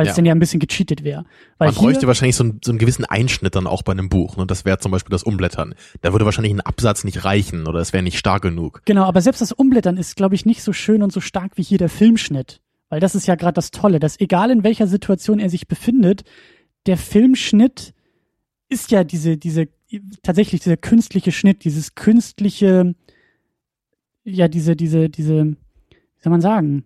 weil 0.00 0.06
ja. 0.06 0.10
es 0.10 0.16
dann 0.16 0.24
ja 0.24 0.34
ein 0.34 0.38
bisschen 0.38 0.60
gecheatet 0.60 1.04
wäre. 1.04 1.24
Man 1.58 1.74
bräuchte 1.74 2.06
wahrscheinlich 2.06 2.36
so, 2.36 2.44
ein, 2.44 2.60
so 2.64 2.72
einen 2.72 2.78
gewissen 2.78 3.04
Einschnitt 3.04 3.54
dann 3.54 3.66
auch 3.66 3.82
bei 3.82 3.92
einem 3.92 4.08
Buch. 4.08 4.36
Ne? 4.38 4.46
Das 4.46 4.64
wäre 4.64 4.78
zum 4.78 4.92
Beispiel 4.92 5.10
das 5.10 5.22
Umblättern. 5.22 5.74
Da 6.00 6.12
würde 6.12 6.24
wahrscheinlich 6.24 6.54
ein 6.54 6.62
Absatz 6.62 7.04
nicht 7.04 7.24
reichen 7.24 7.66
oder 7.66 7.80
es 7.80 7.92
wäre 7.92 8.02
nicht 8.02 8.18
stark 8.18 8.42
genug. 8.42 8.80
Genau, 8.86 9.04
aber 9.04 9.20
selbst 9.20 9.42
das 9.42 9.52
Umblättern 9.52 9.98
ist, 9.98 10.16
glaube 10.16 10.34
ich, 10.34 10.46
nicht 10.46 10.62
so 10.62 10.72
schön 10.72 11.02
und 11.02 11.12
so 11.12 11.20
stark 11.20 11.56
wie 11.56 11.62
hier 11.62 11.76
der 11.76 11.90
Filmschnitt. 11.90 12.62
Weil 12.88 13.00
das 13.00 13.14
ist 13.14 13.26
ja 13.26 13.34
gerade 13.34 13.52
das 13.52 13.72
Tolle, 13.72 14.00
dass 14.00 14.18
egal 14.18 14.50
in 14.50 14.64
welcher 14.64 14.86
Situation 14.86 15.38
er 15.38 15.50
sich 15.50 15.68
befindet, 15.68 16.22
der 16.86 16.96
Filmschnitt 16.96 17.92
ist 18.70 18.90
ja 18.90 19.04
diese, 19.04 19.36
diese, 19.36 19.68
tatsächlich 20.22 20.60
dieser 20.60 20.76
künstliche 20.76 21.32
Schnitt, 21.32 21.64
dieses 21.64 21.94
künstliche, 21.94 22.94
ja, 24.24 24.48
diese, 24.48 24.76
diese, 24.76 25.08
diese, 25.08 25.46
wie 25.46 26.22
soll 26.22 26.30
man 26.30 26.40
sagen, 26.40 26.84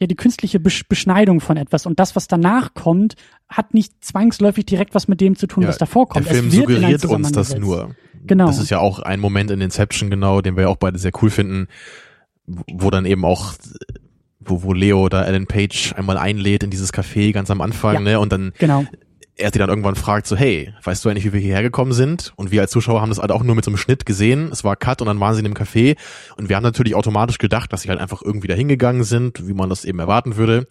ja 0.00 0.06
die 0.06 0.16
künstliche 0.16 0.60
Beschneidung 0.60 1.40
von 1.40 1.56
etwas 1.56 1.86
und 1.86 2.00
das, 2.00 2.16
was 2.16 2.26
danach 2.26 2.74
kommt, 2.74 3.16
hat 3.48 3.74
nicht 3.74 4.02
zwangsläufig 4.02 4.64
direkt 4.64 4.94
was 4.94 5.08
mit 5.08 5.20
dem 5.20 5.36
zu 5.36 5.46
tun, 5.46 5.64
ja, 5.64 5.68
was 5.68 5.78
davor 5.78 6.08
kommt. 6.08 6.26
Der 6.26 6.34
Film 6.34 6.50
suggeriert 6.50 7.04
uns 7.04 7.32
das 7.32 7.56
nur. 7.56 7.94
Genau. 8.26 8.46
Das 8.46 8.58
ist 8.58 8.70
ja 8.70 8.78
auch 8.78 8.98
ein 9.00 9.20
Moment 9.20 9.50
in 9.50 9.60
Inception 9.60 10.10
genau, 10.10 10.40
den 10.40 10.56
wir 10.56 10.64
ja 10.64 10.68
auch 10.68 10.76
beide 10.76 10.98
sehr 10.98 11.12
cool 11.22 11.30
finden, 11.30 11.68
wo 12.46 12.90
dann 12.90 13.04
eben 13.04 13.24
auch 13.24 13.54
wo, 14.40 14.62
wo 14.62 14.72
Leo 14.72 15.02
oder 15.02 15.26
Alan 15.26 15.46
Page 15.46 15.94
einmal 15.96 16.16
einlädt 16.16 16.62
in 16.62 16.70
dieses 16.70 16.94
Café 16.94 17.32
ganz 17.32 17.50
am 17.50 17.60
Anfang, 17.60 17.94
ja, 17.94 18.00
ne? 18.00 18.20
Und 18.20 18.32
dann 18.32 18.52
genau 18.58 18.86
er 19.40 19.50
sie 19.52 19.58
dann 19.58 19.68
irgendwann 19.68 19.96
fragt, 19.96 20.26
so, 20.26 20.36
hey, 20.36 20.72
weißt 20.84 21.04
du 21.04 21.08
eigentlich, 21.08 21.24
wie 21.24 21.32
wir 21.32 21.40
hierher 21.40 21.62
gekommen 21.62 21.92
sind? 21.92 22.32
Und 22.36 22.50
wir 22.50 22.60
als 22.60 22.70
Zuschauer 22.70 23.00
haben 23.00 23.08
das 23.08 23.18
halt 23.18 23.32
auch 23.32 23.42
nur 23.42 23.54
mit 23.54 23.64
so 23.64 23.70
einem 23.70 23.78
Schnitt 23.78 24.06
gesehen. 24.06 24.50
Es 24.52 24.64
war 24.64 24.76
Cut 24.76 25.00
und 25.00 25.06
dann 25.06 25.20
waren 25.20 25.34
sie 25.34 25.40
in 25.40 25.44
dem 25.44 25.54
Café. 25.54 25.96
Und 26.36 26.48
wir 26.48 26.56
haben 26.56 26.62
natürlich 26.62 26.94
automatisch 26.94 27.38
gedacht, 27.38 27.72
dass 27.72 27.82
sie 27.82 27.88
halt 27.88 28.00
einfach 28.00 28.22
irgendwie 28.22 28.48
da 28.48 28.54
hingegangen 28.54 29.04
sind, 29.04 29.46
wie 29.46 29.54
man 29.54 29.68
das 29.68 29.84
eben 29.84 29.98
erwarten 29.98 30.36
würde. 30.36 30.66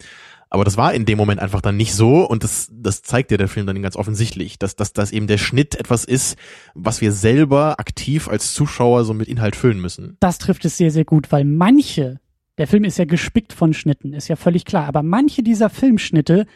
Aber 0.52 0.64
das 0.64 0.76
war 0.76 0.92
in 0.92 1.04
dem 1.04 1.16
Moment 1.16 1.40
einfach 1.40 1.60
dann 1.60 1.76
nicht 1.76 1.94
so 1.94 2.28
und 2.28 2.42
das, 2.42 2.68
das 2.72 3.02
zeigt 3.02 3.30
dir 3.30 3.38
der 3.38 3.46
Film 3.46 3.66
dann 3.66 3.80
ganz 3.82 3.94
offensichtlich, 3.94 4.58
dass, 4.58 4.74
dass, 4.74 4.92
dass 4.92 5.12
eben 5.12 5.28
der 5.28 5.38
Schnitt 5.38 5.76
etwas 5.76 6.04
ist, 6.04 6.36
was 6.74 7.00
wir 7.00 7.12
selber 7.12 7.78
aktiv 7.78 8.28
als 8.28 8.52
Zuschauer 8.52 9.04
so 9.04 9.14
mit 9.14 9.28
Inhalt 9.28 9.54
füllen 9.54 9.80
müssen. 9.80 10.16
Das 10.18 10.38
trifft 10.38 10.64
es 10.64 10.76
sehr, 10.76 10.90
sehr 10.90 11.04
gut, 11.04 11.30
weil 11.30 11.44
manche, 11.44 12.18
der 12.58 12.66
Film 12.66 12.82
ist 12.82 12.98
ja 12.98 13.04
gespickt 13.04 13.52
von 13.52 13.72
Schnitten, 13.72 14.12
ist 14.12 14.26
ja 14.26 14.34
völlig 14.34 14.64
klar, 14.64 14.86
aber 14.86 15.04
manche 15.04 15.44
dieser 15.44 15.70
Filmschnitte 15.70 16.46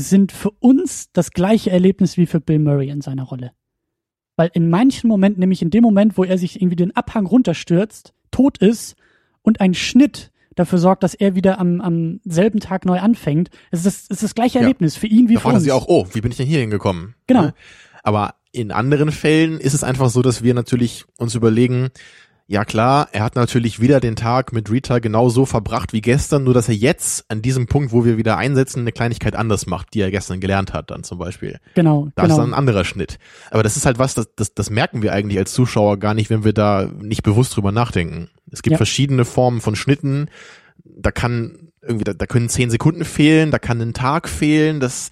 sind 0.00 0.30
für 0.32 0.50
uns 0.60 1.10
das 1.12 1.32
gleiche 1.32 1.70
Erlebnis 1.70 2.16
wie 2.16 2.26
für 2.26 2.40
Bill 2.40 2.60
Murray 2.60 2.88
in 2.88 3.00
seiner 3.00 3.24
Rolle. 3.24 3.52
Weil 4.36 4.50
in 4.54 4.70
manchen 4.70 5.08
Momenten, 5.08 5.40
nämlich 5.40 5.60
in 5.60 5.70
dem 5.70 5.82
Moment, 5.82 6.16
wo 6.16 6.22
er 6.24 6.38
sich 6.38 6.56
irgendwie 6.62 6.76
den 6.76 6.94
Abhang 6.94 7.26
runterstürzt, 7.26 8.14
tot 8.30 8.58
ist 8.58 8.94
und 9.42 9.60
ein 9.60 9.74
Schnitt 9.74 10.30
dafür 10.54 10.78
sorgt, 10.78 11.02
dass 11.02 11.14
er 11.14 11.34
wieder 11.34 11.58
am, 11.58 11.80
am 11.80 12.20
selben 12.24 12.60
Tag 12.60 12.84
neu 12.84 12.98
anfängt. 13.00 13.50
Es 13.72 13.80
ist 13.80 13.86
das, 13.86 14.02
es 14.04 14.10
ist 14.10 14.22
das 14.22 14.34
gleiche 14.36 14.58
Ja. 14.58 14.62
Erlebnis 14.62 14.96
für 14.96 15.08
ihn 15.08 15.28
wie 15.28 15.34
Da 15.34 15.40
für 15.40 15.48
uns. 15.48 15.62
sich 15.62 15.72
auch, 15.72 15.86
oh, 15.88 16.06
wie 16.12 16.20
bin 16.20 16.30
ich 16.30 16.36
denn 16.36 16.46
hier 16.46 16.60
hingekommen? 16.60 17.14
Genau. 17.26 17.42
Ne? 17.42 17.54
Aber 18.04 18.36
in 18.52 18.70
anderen 18.70 19.10
Fällen 19.10 19.58
ist 19.58 19.74
es 19.74 19.82
einfach 19.82 20.10
so, 20.10 20.22
dass 20.22 20.42
wir 20.42 20.54
natürlich 20.54 21.04
uns 21.16 21.34
überlegen, 21.34 21.88
ja 22.50 22.64
klar, 22.64 23.08
er 23.12 23.22
hat 23.24 23.36
natürlich 23.36 23.78
wieder 23.78 24.00
den 24.00 24.16
Tag 24.16 24.54
mit 24.54 24.70
Rita 24.70 25.00
genauso 25.00 25.44
verbracht 25.44 25.92
wie 25.92 26.00
gestern, 26.00 26.44
nur 26.44 26.54
dass 26.54 26.68
er 26.68 26.74
jetzt 26.74 27.26
an 27.30 27.42
diesem 27.42 27.66
Punkt, 27.66 27.92
wo 27.92 28.06
wir 28.06 28.16
wieder 28.16 28.38
einsetzen, 28.38 28.80
eine 28.80 28.92
Kleinigkeit 28.92 29.36
anders 29.36 29.66
macht, 29.66 29.92
die 29.92 30.00
er 30.00 30.10
gestern 30.10 30.40
gelernt 30.40 30.72
hat, 30.72 30.90
dann 30.90 31.04
zum 31.04 31.18
Beispiel. 31.18 31.60
Genau, 31.74 32.08
Da 32.16 32.22
ist 32.22 32.28
genau. 32.30 32.40
dann 32.40 32.50
ein 32.50 32.58
anderer 32.58 32.84
Schnitt. 32.86 33.18
Aber 33.50 33.62
das 33.62 33.76
ist 33.76 33.84
halt 33.84 33.98
was, 33.98 34.14
das, 34.14 34.28
das, 34.34 34.54
das 34.54 34.70
merken 34.70 35.02
wir 35.02 35.12
eigentlich 35.12 35.38
als 35.38 35.52
Zuschauer 35.52 35.98
gar 35.98 36.14
nicht, 36.14 36.30
wenn 36.30 36.42
wir 36.42 36.54
da 36.54 36.90
nicht 37.00 37.22
bewusst 37.22 37.54
drüber 37.54 37.70
nachdenken. 37.70 38.30
Es 38.50 38.62
gibt 38.62 38.72
Ja. 38.72 38.76
verschiedene 38.78 39.26
Formen 39.26 39.60
von 39.60 39.76
Schnitten. 39.76 40.30
Da 40.84 41.10
kann 41.10 41.68
irgendwie, 41.82 42.04
da, 42.04 42.14
da 42.14 42.24
können 42.24 42.48
zehn 42.48 42.70
Sekunden 42.70 43.04
fehlen, 43.04 43.50
da 43.50 43.58
kann 43.58 43.78
ein 43.82 43.92
Tag 43.92 44.26
fehlen. 44.26 44.80
Das, 44.80 45.10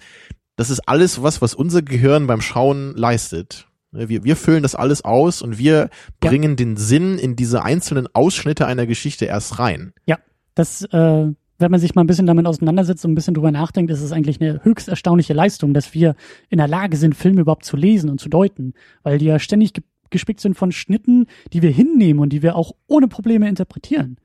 das 0.55 0.71
ist 0.71 0.87
alles 0.89 1.21
was, 1.21 1.39
was 1.39 1.53
unser 1.53 1.83
Gehirn 1.83 2.25
beim 2.25 2.41
Schauen 2.41 2.95
leistet. 2.95 3.66
Wir, 3.91 4.23
wir 4.23 4.35
füllen 4.35 4.63
das 4.63 4.75
alles 4.75 5.03
aus 5.05 5.41
und 5.41 5.57
wir 5.57 5.89
bringen 6.19 6.55
den 6.55 6.75
Sinn 6.77 7.17
in 7.17 7.35
diese 7.35 7.63
einzelnen 7.63 8.07
Ausschnitte 8.13 8.67
einer 8.67 8.85
Geschichte 8.85 9.25
erst 9.25 9.59
rein. 9.59 9.93
Ja, 10.05 10.17
das, 10.55 10.83
äh, 10.83 11.27
wenn 11.59 11.71
man 11.71 11.79
sich 11.79 11.95
mal 11.95 12.03
ein 12.03 12.07
bisschen 12.07 12.27
damit 12.27 12.45
auseinandersetzt 12.45 13.03
und 13.05 13.11
ein 13.11 13.15
bisschen 13.15 13.33
drüber 13.33 13.51
nachdenkt, 13.51 13.89
ist 13.91 14.01
es 14.01 14.11
eigentlich 14.11 14.41
eine 14.41 14.63
höchst 14.63 14.89
erstaunliche 14.89 15.33
Leistung, 15.33 15.73
dass 15.73 15.93
wir 15.93 16.15
in 16.49 16.57
der 16.57 16.67
Lage 16.67 16.97
sind, 16.97 17.15
Filme 17.15 17.41
überhaupt 17.41 17.65
zu 17.65 17.77
lesen 17.77 18.09
und 18.09 18.19
zu 18.19 18.29
deuten, 18.29 18.73
weil 19.03 19.17
die 19.17 19.25
ja 19.25 19.39
ständig 19.39 19.73
ge 19.73 19.83
gespickt 20.09 20.39
sind 20.39 20.55
von 20.55 20.71
Schnitten, 20.71 21.25
die 21.51 21.61
wir 21.61 21.69
hinnehmen 21.69 22.21
und 22.21 22.29
die 22.31 22.41
wir 22.41 22.55
auch 22.55 22.71
ohne 22.87 23.09
Probleme 23.09 23.49
interpretieren. 23.49 24.15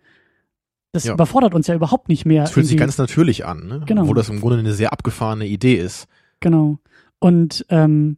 Das 0.93 1.03
Ja. 1.03 1.15
überfordert 1.15 1.55
uns 1.55 1.67
ja 1.67 1.75
überhaupt 1.75 2.09
nicht 2.09 2.25
mehr. 2.25 2.45
Es 2.45 2.53
fühlt 2.53 2.67
sich 2.67 2.77
ganz 2.77 2.99
natürlich 2.99 3.45
an, 3.47 3.67
ne? 3.67 3.83
Genau. 3.85 4.03
obwohl 4.03 4.15
das 4.15 4.29
im 4.29 4.41
Grunde 4.41 4.59
eine 4.61 4.75
sehr 4.75 4.93
abgefahrene 4.93 5.45
Idee 5.47 5.75
ist. 5.75 6.07
Genau. 6.39 6.79
Und 7.19 7.67
ähm, 7.69 8.17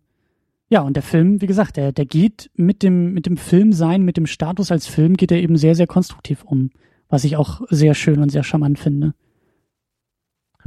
ja, 0.74 0.80
und 0.80 0.94
der 0.96 1.04
Film, 1.04 1.40
wie 1.40 1.46
gesagt, 1.46 1.76
der, 1.76 1.92
der 1.92 2.04
geht 2.04 2.50
mit 2.56 2.82
dem, 2.82 3.12
mit 3.12 3.26
dem 3.26 3.36
Film 3.36 3.72
sein, 3.72 4.02
mit 4.02 4.16
dem 4.16 4.26
Status 4.26 4.72
als 4.72 4.88
Film, 4.88 5.16
geht 5.16 5.30
er 5.30 5.38
eben 5.38 5.56
sehr, 5.56 5.76
sehr 5.76 5.86
konstruktiv 5.86 6.42
um. 6.42 6.70
Was 7.08 7.22
ich 7.22 7.36
auch 7.36 7.60
sehr 7.70 7.94
schön 7.94 8.18
und 8.20 8.30
sehr 8.30 8.42
charmant 8.42 8.80
finde. 8.80 9.14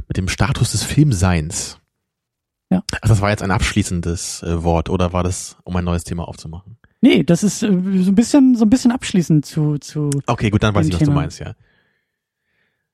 mit 0.06 0.16
dem 0.16 0.28
Status 0.28 0.72
des 0.72 0.82
Filmseins. 0.82 1.78
Ja. 2.70 2.82
Ach, 3.02 3.08
das 3.08 3.20
war 3.20 3.28
jetzt 3.28 3.42
ein 3.42 3.50
abschließendes 3.50 4.44
äh, 4.44 4.62
Wort 4.64 4.88
oder 4.88 5.12
war 5.12 5.24
das, 5.24 5.58
um 5.64 5.76
ein 5.76 5.84
neues 5.84 6.04
Thema 6.04 6.26
aufzumachen? 6.26 6.78
Nee, 7.02 7.22
das 7.22 7.44
ist 7.44 7.62
äh, 7.62 7.66
so 7.66 8.10
ein 8.10 8.14
bisschen, 8.14 8.56
so 8.56 8.64
ein 8.64 8.70
bisschen 8.70 8.92
abschließend 8.92 9.44
zu, 9.44 9.76
zu, 9.76 10.08
Okay, 10.26 10.48
gut, 10.48 10.62
dann 10.62 10.74
weiß 10.74 10.86
ich, 10.86 10.94
was 10.94 11.00
du 11.00 11.04
Thema. 11.04 11.20
meinst, 11.20 11.38
ja. 11.38 11.52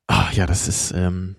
Ah, 0.08 0.30
ja, 0.32 0.46
das 0.46 0.66
ist, 0.66 0.90
ähm, 0.96 1.36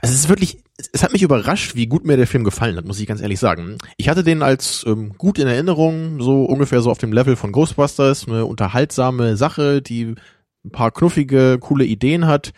also 0.00 0.14
es 0.14 0.20
ist 0.20 0.28
wirklich, 0.28 0.58
es- 0.92 1.02
hat 1.02 1.12
mich 1.12 1.22
überrascht, 1.22 1.74
wie 1.74 1.86
gut 1.86 2.04
mir 2.04 2.16
der 2.16 2.26
Film 2.26 2.44
gefallen 2.44 2.76
hat, 2.76 2.84
muss 2.86 3.00
ich 3.00 3.06
ganz 3.06 3.20
ehrlich 3.20 3.38
sagen. 3.38 3.78
Ich 3.96 4.08
hatte 4.08 4.24
den 4.24 4.42
als 4.42 4.84
ähm, 4.86 5.12
gut 5.18 5.38
in 5.38 5.46
Erinnerung, 5.46 6.20
so 6.20 6.44
ungefähr 6.44 6.80
so 6.80 6.90
auf 6.90 6.98
dem 6.98 7.12
Level 7.12 7.36
von 7.36 7.52
Ghostbusters, 7.52 8.26
eine 8.28 8.46
unterhaltsame 8.46 9.36
Sache, 9.36 9.82
die 9.82 10.14
ein 10.64 10.70
paar 10.70 10.90
knuffige, 10.92 11.58
coole 11.58 11.84
Ideen 11.84 12.26
hat. 12.26 12.52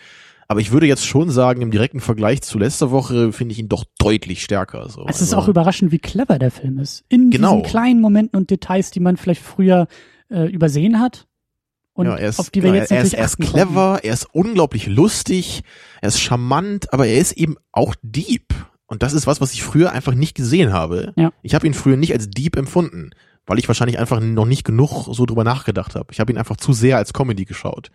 Aber 0.46 0.60
ich 0.60 0.72
würde 0.72 0.86
jetzt 0.86 1.06
schon 1.06 1.30
sagen, 1.30 1.62
im 1.62 1.70
direkten 1.70 2.00
Vergleich 2.00 2.42
zu 2.42 2.58
letzter 2.58 2.90
Woche 2.90 3.32
finde 3.32 3.52
ich 3.52 3.58
ihn 3.58 3.68
doch 3.70 3.84
deutlich 3.98 4.42
stärker. 4.42 4.88
So. 4.90 5.06
es 5.08 5.16
ist 5.22 5.32
Also- 5.32 5.38
auch 5.38 5.48
überraschend, 5.48 5.90
wie 5.90 5.98
clever 5.98 6.38
der 6.38 6.50
Film 6.50 6.78
ist. 6.78 7.02
In 7.08 7.30
Genau. 7.30 7.56
diesen 7.56 7.62
kleinen 7.70 8.00
Momenten 8.02 8.38
und 8.38 8.50
Details, 8.50 8.90
die 8.90 9.00
man 9.00 9.16
vielleicht 9.16 9.40
früher 9.42 9.86
äh, 10.30 10.46
übersehen 10.50 11.00
hat. 11.00 11.26
Und 11.94 12.06
ja, 12.06 12.16
er 12.16 12.28
ist, 12.28 12.40
auf 12.40 12.50
die 12.50 12.62
wir 12.62 12.70
genau, 12.70 12.82
jetzt 12.82 12.90
er 12.90 13.02
ist, 13.02 13.14
er 13.14 13.24
ist 13.24 13.38
clever, 13.38 14.00
er 14.02 14.12
ist 14.12 14.26
unglaublich 14.32 14.88
lustig, 14.88 15.62
er 16.00 16.08
ist 16.08 16.20
charmant, 16.20 16.92
aber 16.92 17.06
er 17.06 17.18
ist 17.18 17.32
eben 17.32 17.56
auch 17.72 17.94
deep. 18.02 18.52
Und 18.86 19.02
das 19.02 19.12
ist 19.12 19.26
was, 19.26 19.40
was 19.40 19.52
ich 19.54 19.62
früher 19.62 19.92
einfach 19.92 20.14
nicht 20.14 20.34
gesehen 20.34 20.72
habe. 20.72 21.12
Ja. 21.16 21.32
Ich 21.42 21.54
habe 21.54 21.66
ihn 21.66 21.74
früher 21.74 21.96
nicht 21.96 22.12
als 22.12 22.28
deep 22.28 22.56
empfunden, 22.56 23.10
weil 23.46 23.58
ich 23.58 23.68
wahrscheinlich 23.68 23.98
einfach 23.98 24.20
noch 24.20 24.44
nicht 24.44 24.64
genug 24.64 25.06
so 25.14 25.24
drüber 25.24 25.44
nachgedacht 25.44 25.94
habe. 25.94 26.08
Ich 26.10 26.18
habe 26.18 26.32
ihn 26.32 26.38
einfach 26.38 26.56
zu 26.56 26.72
sehr 26.72 26.96
als 26.96 27.12
Comedy 27.12 27.44
geschaut. 27.44 27.90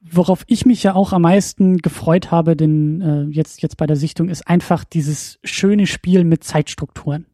Worauf 0.00 0.44
ich 0.46 0.64
mich 0.64 0.82
ja 0.82 0.94
auch 0.94 1.12
am 1.12 1.22
meisten 1.22 1.78
gefreut 1.78 2.30
habe, 2.30 2.56
denn 2.56 3.00
äh, 3.02 3.34
jetzt 3.34 3.62
jetzt 3.62 3.76
bei 3.76 3.86
der 3.86 3.96
Sichtung 3.96 4.30
ist 4.30 4.48
einfach 4.48 4.84
dieses 4.84 5.38
schöne 5.44 5.86
Spiel 5.86 6.24
mit 6.24 6.42
Zeitstrukturen. 6.42 7.26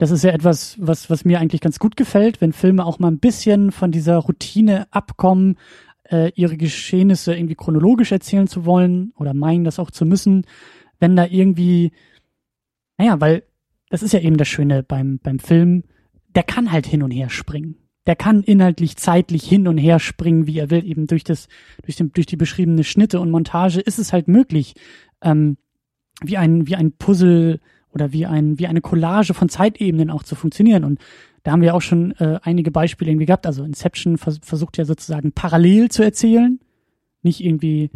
Das 0.00 0.10
ist 0.10 0.24
ja 0.24 0.30
etwas, 0.30 0.76
was 0.80 1.10
was 1.10 1.26
mir 1.26 1.40
eigentlich 1.40 1.60
ganz 1.60 1.78
gut 1.78 1.94
gefällt, 1.94 2.40
wenn 2.40 2.54
Filme 2.54 2.86
auch 2.86 2.98
mal 2.98 3.10
ein 3.10 3.18
bisschen 3.18 3.70
von 3.70 3.92
dieser 3.92 4.16
Routine 4.16 4.86
abkommen, 4.90 5.58
äh, 6.04 6.32
ihre 6.36 6.56
Geschehnisse 6.56 7.34
irgendwie 7.34 7.54
chronologisch 7.54 8.10
erzählen 8.10 8.46
zu 8.46 8.64
wollen 8.64 9.12
oder 9.18 9.34
meinen 9.34 9.62
das 9.62 9.78
auch 9.78 9.90
zu 9.90 10.06
müssen, 10.06 10.46
wenn 11.00 11.16
da 11.16 11.26
irgendwie, 11.26 11.92
naja, 12.96 13.20
weil 13.20 13.42
das 13.90 14.02
ist 14.02 14.14
ja 14.14 14.20
eben 14.20 14.38
das 14.38 14.48
Schöne 14.48 14.82
beim 14.82 15.18
beim 15.22 15.38
Film, 15.38 15.84
der 16.34 16.44
kann 16.44 16.72
halt 16.72 16.86
hin 16.86 17.02
und 17.02 17.10
her 17.10 17.28
springen. 17.28 17.76
Der 18.06 18.16
kann 18.16 18.42
inhaltlich 18.42 18.96
zeitlich 18.96 19.46
hin 19.46 19.68
und 19.68 19.76
her 19.76 19.98
springen, 19.98 20.46
wie 20.46 20.60
er 20.60 20.70
will, 20.70 20.82
eben 20.86 21.08
durch 21.08 21.24
das 21.24 21.46
durch, 21.84 21.96
den, 21.96 22.10
durch 22.14 22.24
die 22.24 22.36
beschriebene 22.36 22.84
Schnitte 22.84 23.20
und 23.20 23.30
Montage 23.30 23.80
ist 23.80 23.98
es 23.98 24.14
halt 24.14 24.28
möglich, 24.28 24.76
ähm, 25.20 25.58
wie 26.22 26.38
ein, 26.38 26.66
wie 26.66 26.76
ein 26.76 26.92
Puzzle 26.92 27.60
oder 27.92 28.12
wie 28.12 28.26
ein, 28.26 28.58
wie 28.58 28.66
eine 28.66 28.80
Collage 28.80 29.34
von 29.34 29.48
Zeitebenen 29.48 30.10
auch 30.10 30.22
zu 30.22 30.34
funktionieren. 30.34 30.84
Und 30.84 31.00
da 31.42 31.52
haben 31.52 31.62
wir 31.62 31.74
auch 31.74 31.82
schon 31.82 32.12
äh, 32.12 32.38
einige 32.42 32.70
Beispiele 32.70 33.10
irgendwie 33.10 33.26
gehabt. 33.26 33.46
Also 33.46 33.64
Inception 33.64 34.18
vers 34.18 34.40
versucht 34.42 34.78
ja 34.78 34.84
sozusagen 34.84 35.32
parallel 35.32 35.90
zu 35.90 36.02
erzählen, 36.02 36.60
nicht 37.22 37.42
irgendwie 37.42 37.90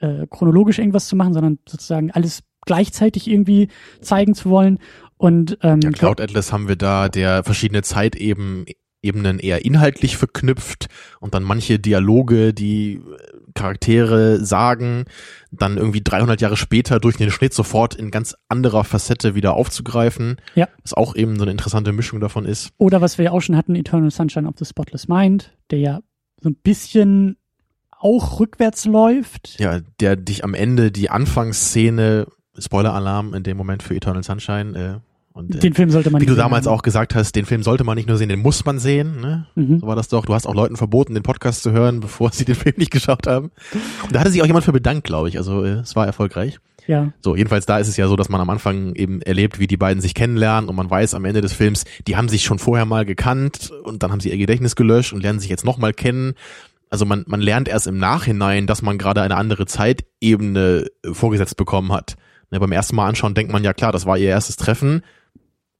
äh, 0.00 0.26
chronologisch 0.28 0.78
irgendwas 0.78 1.08
zu 1.08 1.16
machen, 1.16 1.34
sondern 1.34 1.58
sozusagen 1.68 2.10
alles 2.10 2.42
gleichzeitig 2.66 3.28
irgendwie 3.28 3.68
zeigen 4.00 4.34
zu 4.34 4.50
wollen. 4.50 4.78
Und 5.16 5.58
ähm, 5.62 5.80
Ja, 5.82 5.90
Cloud 5.90 6.20
Atlas 6.20 6.52
haben 6.52 6.68
wir 6.68 6.76
da, 6.76 7.08
der 7.08 7.44
verschiedene 7.44 7.82
Zeitebenen 7.82 8.66
Ebenen 9.00 9.38
eher 9.38 9.64
inhaltlich 9.64 10.16
verknüpft 10.16 10.88
und 11.20 11.34
dann 11.34 11.44
manche 11.44 11.78
Dialoge, 11.78 12.52
die 12.52 13.00
Charaktere 13.58 14.44
sagen, 14.44 15.04
dann 15.50 15.76
irgendwie 15.76 16.02
300 16.02 16.40
Jahre 16.40 16.56
später 16.56 17.00
durch 17.00 17.16
den 17.16 17.30
Schnitt 17.30 17.52
sofort 17.52 17.94
in 17.94 18.10
ganz 18.10 18.36
anderer 18.48 18.84
Facette 18.84 19.34
wieder 19.34 19.54
aufzugreifen. 19.54 20.36
Ja. 20.54 20.68
Was 20.82 20.94
auch 20.94 21.16
eben 21.16 21.36
so 21.36 21.42
eine 21.42 21.50
interessante 21.50 21.92
Mischung 21.92 22.20
davon 22.20 22.44
ist. 22.44 22.70
Oder 22.78 23.00
was 23.00 23.18
wir 23.18 23.26
ja 23.26 23.30
auch 23.32 23.40
schon 23.40 23.56
hatten, 23.56 23.74
Eternal 23.74 24.10
Sunshine 24.10 24.48
of 24.48 24.54
the 24.58 24.64
Spotless 24.64 25.08
Mind, 25.08 25.52
der 25.70 25.78
ja 25.80 26.00
so 26.40 26.50
ein 26.50 26.54
bisschen 26.54 27.36
auch 27.90 28.40
rückwärts 28.40 28.84
läuft. 28.84 29.58
Ja, 29.58 29.80
der 30.00 30.16
dich 30.16 30.44
am 30.44 30.54
Ende 30.54 30.92
die 30.92 31.10
Anfangsszene, 31.10 32.26
Spoiler-Alarm 32.56 33.34
in 33.34 33.42
dem 33.42 33.56
Moment 33.56 33.82
für 33.82 33.94
Eternal 33.94 34.22
Sunshine, 34.22 34.78
äh, 34.78 35.07
und 35.38 35.54
äh, 35.54 35.58
Den 35.58 35.74
Film 35.74 35.90
sollte 35.90 36.10
man 36.10 36.20
wie 36.20 36.24
nicht 36.24 36.30
du 36.30 36.34
sehen 36.34 36.42
damals 36.42 36.66
haben. 36.66 36.74
auch 36.74 36.82
gesagt 36.82 37.14
hast, 37.14 37.34
den 37.36 37.46
Film 37.46 37.62
sollte 37.62 37.84
man 37.84 37.96
nicht 37.96 38.08
nur 38.08 38.16
sehen, 38.16 38.28
den 38.28 38.40
muss 38.40 38.64
man 38.64 38.78
sehen. 38.78 39.20
Ne? 39.20 39.46
Mhm. 39.54 39.80
So 39.80 39.86
war 39.86 39.96
das 39.96 40.08
doch. 40.08 40.26
Du 40.26 40.34
hast 40.34 40.46
auch 40.46 40.54
Leuten 40.54 40.76
verboten, 40.76 41.14
den 41.14 41.22
Podcast 41.22 41.62
zu 41.62 41.72
hören, 41.72 42.00
bevor 42.00 42.32
sie 42.32 42.44
den 42.44 42.54
Film 42.56 42.74
nicht 42.76 42.90
geschaut 42.90 43.26
haben. 43.26 43.50
Und 44.02 44.14
da 44.14 44.20
hatte 44.20 44.30
sich 44.30 44.42
auch 44.42 44.46
jemand 44.46 44.64
für 44.64 44.72
bedankt, 44.72 45.04
glaube 45.04 45.28
ich. 45.28 45.38
Also 45.38 45.64
äh, 45.64 45.78
es 45.80 45.96
war 45.96 46.06
erfolgreich. 46.06 46.58
Ja, 46.86 47.12
So, 47.20 47.36
jedenfalls 47.36 47.66
da 47.66 47.78
ist 47.78 47.88
es 47.88 47.98
ja 47.98 48.08
so, 48.08 48.16
dass 48.16 48.30
man 48.30 48.40
am 48.40 48.48
Anfang 48.48 48.94
eben 48.94 49.20
erlebt, 49.20 49.58
wie 49.58 49.66
die 49.66 49.76
beiden 49.76 50.00
sich 50.00 50.14
kennenlernen 50.14 50.70
und 50.70 50.74
man 50.76 50.88
weiß 50.88 51.12
am 51.12 51.26
Ende 51.26 51.42
des 51.42 51.52
Films, 51.52 51.84
die 52.06 52.16
haben 52.16 52.30
sich 52.30 52.44
schon 52.44 52.58
vorher 52.58 52.86
mal 52.86 53.04
gekannt 53.04 53.70
und 53.84 54.02
dann 54.02 54.10
haben 54.10 54.20
sie 54.20 54.30
ihr 54.30 54.38
Gedächtnis 54.38 54.74
gelöscht 54.74 55.12
und 55.12 55.20
lernen 55.22 55.38
sich 55.38 55.50
jetzt 55.50 55.66
nochmal 55.66 55.92
kennen. 55.92 56.32
Also 56.88 57.04
man, 57.04 57.24
man 57.26 57.42
lernt 57.42 57.68
erst 57.68 57.88
im 57.88 57.98
Nachhinein, 57.98 58.66
dass 58.66 58.80
man 58.80 58.96
gerade 58.96 59.20
eine 59.20 59.36
andere 59.36 59.66
Zeitebene 59.66 60.86
äh, 61.04 61.12
vorgesetzt 61.12 61.58
bekommen 61.58 61.92
hat. 61.92 62.16
Ne, 62.50 62.58
beim 62.58 62.72
ersten 62.72 62.96
Mal 62.96 63.06
anschauen 63.06 63.34
denkt 63.34 63.52
man 63.52 63.64
ja 63.64 63.74
klar, 63.74 63.92
das 63.92 64.06
war 64.06 64.16
ihr 64.16 64.30
erstes 64.30 64.56
Treffen, 64.56 65.02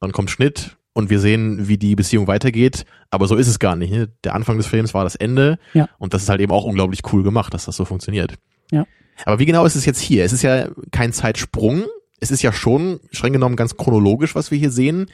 dann 0.01 0.13
kommt 0.13 0.31
Schnitt 0.31 0.77
und 0.93 1.11
wir 1.11 1.21
sehen, 1.21 1.69
wie 1.69 1.79
die 1.79 1.95
Beziehung 1.97 2.27
weitergeht, 2.27 2.85
aber 3.11 3.27
so 3.27 3.37
ist 3.37 3.49
es 3.49 3.59
gar 3.59 3.77
nicht. 3.77 3.93
Ne? 3.93 4.09
Der 4.25 4.35
Anfang 4.35 4.57
des 4.57 4.67
Films 4.67 4.95
war 4.95 5.05
das 5.05 5.15
Ende 5.15 5.59
Ja. 5.75 5.89
und 5.99 6.15
das 6.15 6.23
ist 6.23 6.29
halt 6.29 6.41
eben 6.41 6.53
auch 6.53 6.65
unglaublich 6.65 7.01
cool 7.13 7.23
gemacht, 7.23 7.55
dass 7.55 7.65
das 7.67 7.77
so 7.77 7.85
funktioniert. 7.85 8.35
Ja. 8.71 8.87
Aber 9.25 9.39
wie 9.39 9.47
genau 9.47 9.65
ist 9.65 9.75
es 9.77 9.85
jetzt 9.85 10.01
hier? 10.01 10.25
Es 10.25 10.33
ist 10.33 10.43
ja 10.43 10.69
kein 10.91 11.13
Zeitsprung. 11.13 11.85
Es 12.21 12.31
ist 12.31 12.43
ja 12.43 12.53
schon 12.53 13.01
streng 13.11 13.33
genommen 13.33 13.57
ganz 13.57 13.77
chronologisch, 13.77 14.35
was 14.35 14.51
wir 14.51 14.59
hier 14.59 14.71
sehen. 14.71 15.07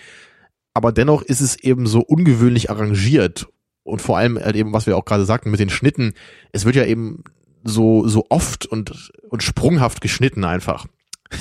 Aber 0.74 0.92
dennoch 0.92 1.22
ist 1.22 1.40
es 1.40 1.56
eben 1.56 1.86
so 1.86 2.00
ungewöhnlich 2.00 2.70
arrangiert. 2.70 3.46
Und 3.82 4.00
vor 4.02 4.16
allem 4.18 4.38
halt 4.38 4.56
eben, 4.56 4.72
was 4.72 4.86
wir 4.86 4.96
auch 4.96 5.04
gerade 5.04 5.24
sagten 5.24 5.50
mit 5.50 5.60
den 5.60 5.70
Schnitten. 5.70 6.14
Es 6.52 6.64
wird 6.64 6.76
ja 6.76 6.84
eben 6.84 7.22
so, 7.62 8.06
so 8.08 8.26
oft 8.30 8.66
und, 8.66 9.12
und 9.28 9.42
sprunghaft 9.42 10.00
geschnitten 10.00 10.44
einfach. 10.44 10.86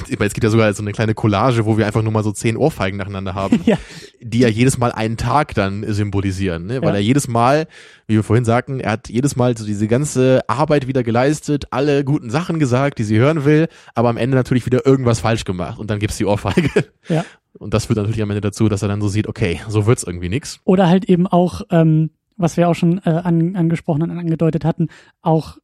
Es 0.01 0.33
gibt 0.33 0.43
ja 0.43 0.49
sogar 0.49 0.73
so 0.73 0.81
eine 0.83 0.91
kleine 0.91 1.13
Collage, 1.13 1.65
wo 1.65 1.77
wir 1.77 1.85
einfach 1.85 2.01
nur 2.01 2.11
mal 2.11 2.23
so 2.23 2.31
zehn 2.31 2.57
Ohrfeigen 2.57 2.97
nacheinander 2.97 3.35
haben, 3.35 3.61
Ja. 3.65 3.77
die 4.21 4.39
ja 4.39 4.47
jedes 4.47 4.77
Mal 4.77 4.91
einen 4.91 5.17
Tag 5.17 5.53
dann 5.55 5.85
symbolisieren, 5.91 6.65
ne? 6.65 6.81
weil 6.81 6.89
Ja. 6.89 6.95
er 6.95 7.01
jedes 7.01 7.27
Mal, 7.27 7.67
wie 8.07 8.15
wir 8.15 8.23
vorhin 8.23 8.45
sagten, 8.45 8.79
er 8.79 8.91
hat 8.91 9.09
jedes 9.09 9.35
Mal 9.35 9.57
so 9.57 9.65
diese 9.65 9.87
ganze 9.87 10.41
Arbeit 10.47 10.87
wieder 10.87 11.03
geleistet, 11.03 11.65
alle 11.71 12.03
guten 12.03 12.29
Sachen 12.29 12.59
gesagt, 12.59 12.99
die 12.99 13.03
sie 13.03 13.17
hören 13.17 13.45
will, 13.45 13.67
aber 13.95 14.09
am 14.09 14.17
Ende 14.17 14.35
natürlich 14.35 14.65
wieder 14.65 14.85
irgendwas 14.85 15.19
falsch 15.19 15.45
gemacht 15.45 15.79
und 15.79 15.89
dann 15.89 15.99
gibt's 15.99 16.17
die 16.17 16.25
Ohrfeige. 16.25 16.69
Ja. 17.09 17.25
Und 17.59 17.73
das 17.73 17.85
führt 17.85 17.97
natürlich 17.97 18.21
am 18.23 18.29
Ende 18.31 18.41
dazu, 18.41 18.67
dass 18.69 18.81
er 18.81 18.87
dann 18.87 19.01
so 19.01 19.07
sieht, 19.07 19.27
okay, 19.27 19.61
so 19.67 19.85
wird's 19.85 20.03
irgendwie 20.03 20.29
nix. 20.29 20.59
Oder 20.63 20.87
halt 20.87 21.05
eben 21.05 21.27
auch, 21.27 21.61
ähm, 21.69 22.09
was 22.35 22.57
wir 22.57 22.67
auch 22.67 22.73
schon 22.73 22.97
äh, 23.05 23.09
an, 23.09 23.55
angesprochen 23.55 24.01
und 24.01 24.09
angedeutet 24.11 24.65
hatten, 24.65 24.87
auch 25.21 25.57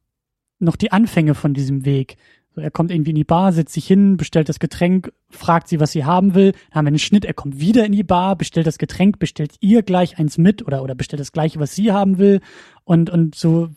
noch 0.60 0.76
die 0.76 0.92
Anfänge 0.92 1.34
von 1.34 1.52
diesem 1.54 1.84
Weg. 1.84 2.16
So, 2.54 2.60
er 2.60 2.70
kommt 2.70 2.90
irgendwie 2.90 3.10
in 3.10 3.16
die 3.16 3.24
Bar, 3.24 3.52
setzt 3.52 3.74
sich 3.74 3.86
hin, 3.86 4.16
bestellt 4.16 4.48
das 4.48 4.58
Getränk, 4.58 5.12
fragt 5.30 5.68
sie, 5.68 5.78
was 5.78 5.92
sie 5.92 6.04
haben 6.04 6.34
will. 6.34 6.52
Dann 6.52 6.78
haben 6.78 6.84
wir 6.86 6.88
einen 6.88 6.98
Schnitt, 6.98 7.24
er 7.24 7.34
kommt 7.34 7.60
wieder 7.60 7.84
in 7.86 7.92
die 7.92 8.02
Bar, 8.02 8.36
bestellt 8.36 8.66
das 8.66 8.78
Getränk, 8.78 9.18
bestellt 9.20 9.52
ihr 9.60 9.82
gleich 9.82 10.18
eins 10.18 10.36
mit 10.36 10.66
oder, 10.66 10.82
oder 10.82 10.94
bestellt 10.96 11.20
das 11.20 11.32
gleiche, 11.32 11.60
was 11.60 11.74
sie 11.74 11.92
haben 11.92 12.18
will. 12.18 12.40
Und, 12.84 13.08
und 13.10 13.34
so 13.36 13.68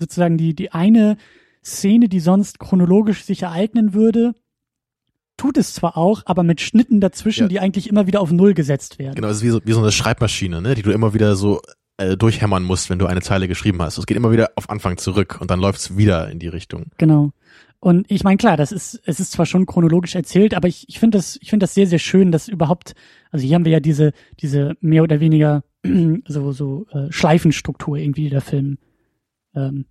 sozusagen 0.00 0.36
die, 0.36 0.54
die 0.54 0.72
eine 0.72 1.16
Szene, 1.64 2.08
die 2.08 2.20
sonst 2.20 2.58
chronologisch 2.58 3.24
sich 3.24 3.42
ereignen 3.42 3.94
würde, 3.94 4.34
tut 5.36 5.56
es 5.56 5.74
zwar 5.74 5.96
auch, 5.96 6.22
aber 6.26 6.42
mit 6.42 6.60
Schnitten 6.60 7.00
dazwischen, 7.00 7.42
Ja. 7.44 7.48
die 7.48 7.60
eigentlich 7.60 7.88
immer 7.88 8.06
wieder 8.08 8.20
auf 8.20 8.32
Null 8.32 8.54
gesetzt 8.54 8.98
werden. 8.98 9.14
Genau, 9.14 9.28
es 9.28 9.38
ist 9.38 9.42
wie 9.44 9.50
so, 9.50 9.60
wie 9.64 9.72
so 9.72 9.80
eine 9.80 9.92
Schreibmaschine, 9.92 10.60
ne, 10.60 10.74
die 10.74 10.82
du 10.82 10.90
immer 10.90 11.14
wieder 11.14 11.36
so 11.36 11.60
äh, 11.98 12.16
durchhämmern 12.16 12.64
musst, 12.64 12.90
wenn 12.90 12.98
du 12.98 13.06
eine 13.06 13.20
Zeile 13.20 13.46
geschrieben 13.46 13.80
hast. 13.82 13.98
Es 13.98 14.06
geht 14.06 14.16
immer 14.16 14.32
wieder 14.32 14.50
auf 14.56 14.68
Anfang 14.70 14.96
zurück 14.98 15.38
und 15.40 15.50
dann 15.50 15.60
läuft's 15.60 15.96
wieder 15.96 16.28
in 16.30 16.38
die 16.40 16.48
Richtung. 16.48 16.86
Genau. 16.98 17.30
Und 17.80 18.10
ich 18.10 18.24
meine, 18.24 18.38
klar, 18.38 18.56
das 18.56 18.72
ist, 18.72 19.00
es 19.04 19.20
ist 19.20 19.32
zwar 19.32 19.46
schon 19.46 19.66
chronologisch 19.66 20.16
erzählt, 20.16 20.54
aber 20.54 20.66
ich, 20.66 20.88
ich 20.88 20.98
finde 20.98 21.18
das, 21.18 21.38
ich 21.40 21.50
finde 21.50 21.64
das 21.64 21.74
sehr, 21.74 21.86
sehr 21.86 22.00
schön, 22.00 22.32
dass 22.32 22.48
überhaupt, 22.48 22.94
also 23.30 23.46
hier 23.46 23.54
haben 23.54 23.64
wir 23.64 23.72
ja 23.72 23.80
diese, 23.80 24.12
diese 24.40 24.74
mehr 24.80 25.04
oder 25.04 25.20
weniger 25.20 25.62
so, 26.26 26.52
so 26.52 26.86
äh, 26.90 27.10
Schleifenstruktur 27.12 27.96
irgendwie, 27.96 28.24
die 28.24 28.30
der 28.30 28.40
Film 28.40 28.78
ähm, 29.54 29.86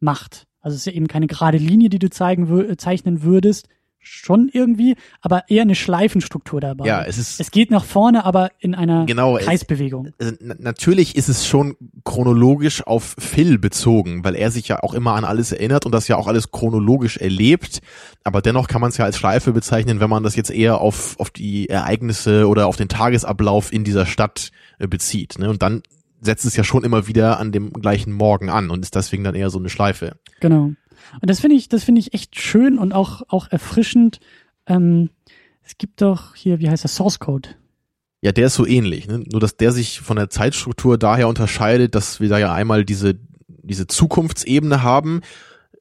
macht. 0.00 0.46
Also 0.60 0.74
es 0.74 0.80
ist 0.80 0.86
ja 0.86 0.92
eben 0.92 1.06
keine 1.06 1.28
gerade 1.28 1.58
Linie, 1.58 1.90
die 1.90 2.00
du 2.00 2.10
zeigen 2.10 2.48
wür 2.48 2.76
zeichnen 2.76 3.22
würdest, 3.22 3.68
schon 4.08 4.48
irgendwie, 4.52 4.96
aber 5.20 5.44
eher 5.48 5.62
eine 5.62 5.74
Schleifenstruktur 5.74 6.60
dabei. 6.60 6.86
Ja, 6.86 7.04
es 7.04 7.18
ist 7.18 7.40
es 7.40 7.50
geht 7.50 7.70
nach 7.70 7.84
vorne, 7.84 8.24
aber 8.24 8.50
in 8.58 8.74
einer 8.74 9.06
genau. 9.06 9.36
Es, 9.38 9.44
Kreisbewegung. 9.44 10.08
äh, 10.18 10.32
na- 10.40 10.56
natürlich 10.58 11.16
ist 11.16 11.28
es 11.28 11.46
schon 11.46 11.76
chronologisch 12.04 12.86
auf 12.86 13.14
Phil 13.18 13.58
bezogen, 13.58 14.24
weil 14.24 14.34
er 14.34 14.50
sich 14.50 14.68
ja 14.68 14.82
auch 14.82 14.94
immer 14.94 15.14
an 15.14 15.24
alles 15.24 15.52
erinnert 15.52 15.86
und 15.86 15.92
das 15.92 16.08
ja 16.08 16.16
auch 16.16 16.26
alles 16.26 16.50
chronologisch 16.50 17.16
erlebt. 17.18 17.80
Aber 18.24 18.42
dennoch 18.42 18.66
kann 18.68 18.80
man 18.80 18.90
es 18.90 18.96
ja 18.96 19.04
als 19.04 19.16
Schleife 19.16 19.52
bezeichnen, 19.52 20.00
wenn 20.00 20.10
man 20.10 20.22
das 20.22 20.36
jetzt 20.36 20.50
eher 20.50 20.80
auf, 20.80 21.18
auf 21.20 21.30
die 21.30 21.68
Ereignisse 21.68 22.48
oder 22.48 22.66
auf 22.66 22.76
den 22.76 22.88
Tagesablauf 22.88 23.72
in 23.72 23.84
dieser 23.84 24.06
Stadt 24.06 24.50
äh, 24.78 24.86
bezieht. 24.86 25.38
Ne? 25.38 25.48
Und 25.50 25.62
dann 25.62 25.82
setzt 26.20 26.44
es 26.44 26.56
ja 26.56 26.64
schon 26.64 26.82
immer 26.82 27.06
wieder 27.06 27.38
an 27.38 27.52
dem 27.52 27.72
gleichen 27.72 28.12
Morgen 28.12 28.50
an 28.50 28.70
und 28.70 28.82
ist 28.82 28.94
deswegen 28.94 29.22
dann 29.22 29.34
eher 29.36 29.50
so 29.50 29.58
eine 29.58 29.68
Schleife. 29.68 30.16
Genau. 30.40 30.72
Und 31.20 31.30
das 31.30 31.40
finde 31.40 31.56
ich, 31.56 31.68
das 31.68 31.84
finde 31.84 32.00
ich 32.00 32.14
echt 32.14 32.38
schön 32.38 32.78
und 32.78 32.92
auch, 32.92 33.22
auch 33.28 33.48
erfrischend. 33.50 34.20
Ähm, 34.66 35.10
es 35.62 35.78
gibt 35.78 36.00
doch 36.02 36.34
hier, 36.34 36.60
wie 36.60 36.68
heißt 36.70 36.84
das, 36.84 36.94
Source 36.96 37.18
Code. 37.18 37.50
Ja, 38.20 38.32
der 38.32 38.46
ist 38.48 38.54
so 38.54 38.66
ähnlich, 38.66 39.06
ne? 39.06 39.18
nur 39.30 39.40
dass 39.40 39.56
der 39.56 39.70
sich 39.70 40.00
von 40.00 40.16
der 40.16 40.28
Zeitstruktur 40.28 40.98
daher 40.98 41.28
unterscheidet, 41.28 41.94
dass 41.94 42.20
wir 42.20 42.28
da 42.28 42.38
ja 42.38 42.52
einmal 42.52 42.84
diese, 42.84 43.18
diese 43.46 43.86
Zukunftsebene 43.86 44.82
haben, 44.82 45.20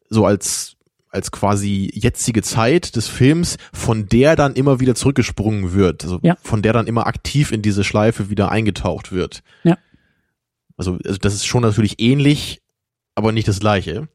so 0.10 0.26
als, 0.26 0.76
als 1.10 1.32
quasi 1.32 1.90
jetzige 1.94 2.44
Zeit 2.44 2.96
des 2.96 3.08
Films, 3.08 3.58
von 3.74 4.08
der 4.08 4.36
dann 4.36 4.54
immer 4.54 4.80
wieder 4.80 4.94
zurückgesprungen 4.94 5.74
wird, 5.74 6.04
also 6.04 6.20
Ja. 6.22 6.38
von 6.44 6.62
der 6.62 6.74
dann 6.74 6.86
immer 6.86 7.08
aktiv 7.08 7.52
in 7.52 7.64
diese 7.64 7.84
Schleife 7.84 8.30
wieder 8.30 8.52
eingetaucht 8.52 9.12
wird. 9.12 9.42
Ja. 9.64 9.78
Also, 10.78 11.00
also 11.04 11.18
das 11.18 11.34
ist 11.34 11.46
schon 11.48 11.64
natürlich 11.64 12.00
ähnlich, 12.00 12.62
aber 13.16 13.32
nicht 13.32 13.48
das 13.48 13.60
gleiche. 13.60 14.10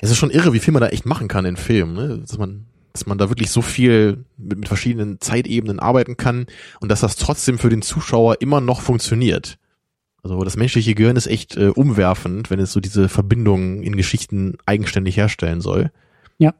Es 0.00 0.10
ist 0.10 0.16
schon 0.16 0.30
irre, 0.30 0.52
wie 0.52 0.60
viel 0.60 0.72
man 0.72 0.82
da 0.82 0.88
echt 0.88 1.06
machen 1.06 1.28
kann 1.28 1.44
in 1.44 1.56
Filmen, 1.56 1.94
ne? 1.94 2.18
dass 2.18 2.38
man 2.38 2.66
dass 2.92 3.06
man 3.06 3.18
da 3.18 3.28
wirklich 3.28 3.50
so 3.50 3.62
viel 3.62 4.24
mit, 4.36 4.58
mit 4.58 4.68
verschiedenen 4.68 5.20
Zeitebenen 5.20 5.78
arbeiten 5.78 6.16
kann 6.16 6.46
und 6.80 6.90
dass 6.90 7.00
das 7.00 7.16
trotzdem 7.16 7.58
für 7.58 7.68
den 7.68 7.82
Zuschauer 7.82 8.40
immer 8.40 8.60
noch 8.60 8.80
funktioniert. 8.80 9.58
Also 10.22 10.42
das 10.44 10.56
menschliche 10.56 10.94
Gehirn 10.94 11.16
ist 11.16 11.26
echt 11.26 11.56
äh, 11.56 11.68
umwerfend, 11.68 12.50
wenn 12.50 12.60
es 12.60 12.72
so 12.72 12.80
diese 12.80 13.08
Verbindungen 13.08 13.82
in 13.82 13.96
Geschichten 13.96 14.58
eigenständig 14.66 15.16
herstellen 15.16 15.60
soll. 15.60 15.92
Ja. 16.38 16.54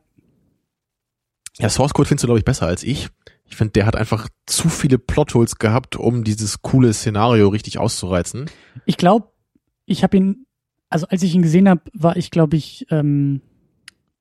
Ja, 1.59 1.68
Source 1.68 1.93
Code 1.93 2.09
findest 2.09 2.24
du, 2.24 2.28
glaube 2.28 2.39
ich, 2.39 2.45
besser 2.45 2.66
als 2.66 2.83
ich. 2.83 3.09
Ich 3.45 3.57
finde, 3.57 3.72
der 3.72 3.87
hat 3.87 3.97
einfach 3.97 4.28
zu 4.47 4.68
viele 4.68 4.99
Plotholes 4.99 5.57
gehabt, 5.57 5.97
um 5.97 6.24
dieses 6.24 6.62
coole 6.62 6.93
Szenario 6.95 7.49
richtig 7.49 7.78
auszureizen. 7.78 8.49
Ich 8.87 8.97
glaube, 8.97 9.28
ich 9.85 10.05
habe 10.05 10.16
ihn, 10.16 10.47
also 10.91 11.07
als 11.07 11.22
ich 11.22 11.34
ihn 11.34 11.43
gesehen 11.43 11.68
habe, 11.68 11.82
war 11.95 12.16
ich, 12.16 12.30
glaube 12.30 12.57
ich, 12.57 12.86
ähm, 12.91 13.41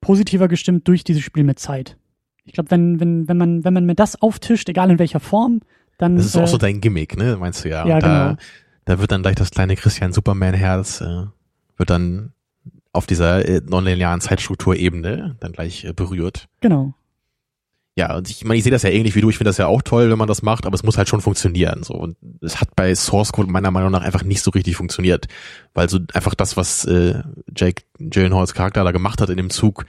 positiver 0.00 0.48
gestimmt 0.48 0.88
durch 0.88 1.04
dieses 1.04 1.22
Spiel 1.22 1.44
mit 1.44 1.58
Zeit. 1.58 1.96
Ich 2.44 2.54
glaube, 2.54 2.70
wenn, 2.70 3.00
wenn, 3.00 3.28
wenn 3.28 3.36
man, 3.36 3.64
wenn 3.64 3.74
man 3.74 3.84
mir 3.84 3.94
das 3.94 4.20
auftischt, 4.22 4.68
egal 4.68 4.90
in 4.90 4.98
welcher 4.98 5.20
Form, 5.20 5.60
dann. 5.98 6.16
Das 6.16 6.26
ist 6.26 6.36
äh, 6.36 6.40
auch 6.40 6.48
so 6.48 6.58
dein 6.58 6.80
Gimmick, 6.80 7.16
ne? 7.16 7.36
Meinst 7.36 7.64
du 7.64 7.68
ja? 7.68 7.86
Ja, 7.86 7.96
Und 7.96 8.02
da, 8.02 8.28
genau. 8.28 8.40
da 8.86 8.98
wird 8.98 9.12
dann 9.12 9.22
gleich 9.22 9.36
das 9.36 9.50
kleine 9.50 9.76
Christian 9.76 10.12
Superman 10.12 10.54
Herz 10.54 11.00
äh, 11.00 11.26
wird 11.76 11.90
dann 11.90 12.32
auf 12.92 13.06
dieser 13.06 13.46
äh, 13.46 13.60
nonlinearen 13.64 14.20
Zeitstrukturebene 14.20 15.36
dann 15.40 15.52
gleich 15.52 15.84
äh, 15.84 15.92
berührt. 15.92 16.48
Genau. 16.60 16.94
Ja, 17.96 18.16
und 18.16 18.30
ich 18.30 18.44
meine, 18.44 18.56
ich 18.56 18.62
sehe 18.62 18.72
das 18.72 18.82
ja 18.82 18.90
ähnlich 18.90 19.14
wie 19.14 19.20
du. 19.20 19.30
Ich 19.30 19.36
finde 19.36 19.48
das 19.48 19.58
ja 19.58 19.66
auch 19.66 19.82
toll, 19.82 20.10
wenn 20.10 20.18
man 20.18 20.28
das 20.28 20.42
macht, 20.42 20.64
aber 20.64 20.74
es 20.74 20.82
muss 20.82 20.96
halt 20.96 21.08
schon 21.08 21.20
funktionieren. 21.20 21.82
So 21.82 21.94
und 21.94 22.16
es 22.40 22.60
hat 22.60 22.74
bei 22.76 22.94
Source 22.94 23.32
Code 23.32 23.50
meiner 23.50 23.70
Meinung 23.70 23.90
nach 23.90 24.02
einfach 24.02 24.22
nicht 24.22 24.42
so 24.42 24.50
richtig 24.52 24.76
funktioniert, 24.76 25.26
weil 25.74 25.88
so 25.88 25.98
einfach 26.14 26.34
das, 26.34 26.56
was 26.56 26.84
äh, 26.84 27.22
Jake 27.54 27.82
Gyllenhaals 27.98 28.54
Charakter 28.54 28.84
da 28.84 28.92
gemacht 28.92 29.20
hat 29.20 29.28
in 29.28 29.36
dem 29.36 29.50
Zug, 29.50 29.86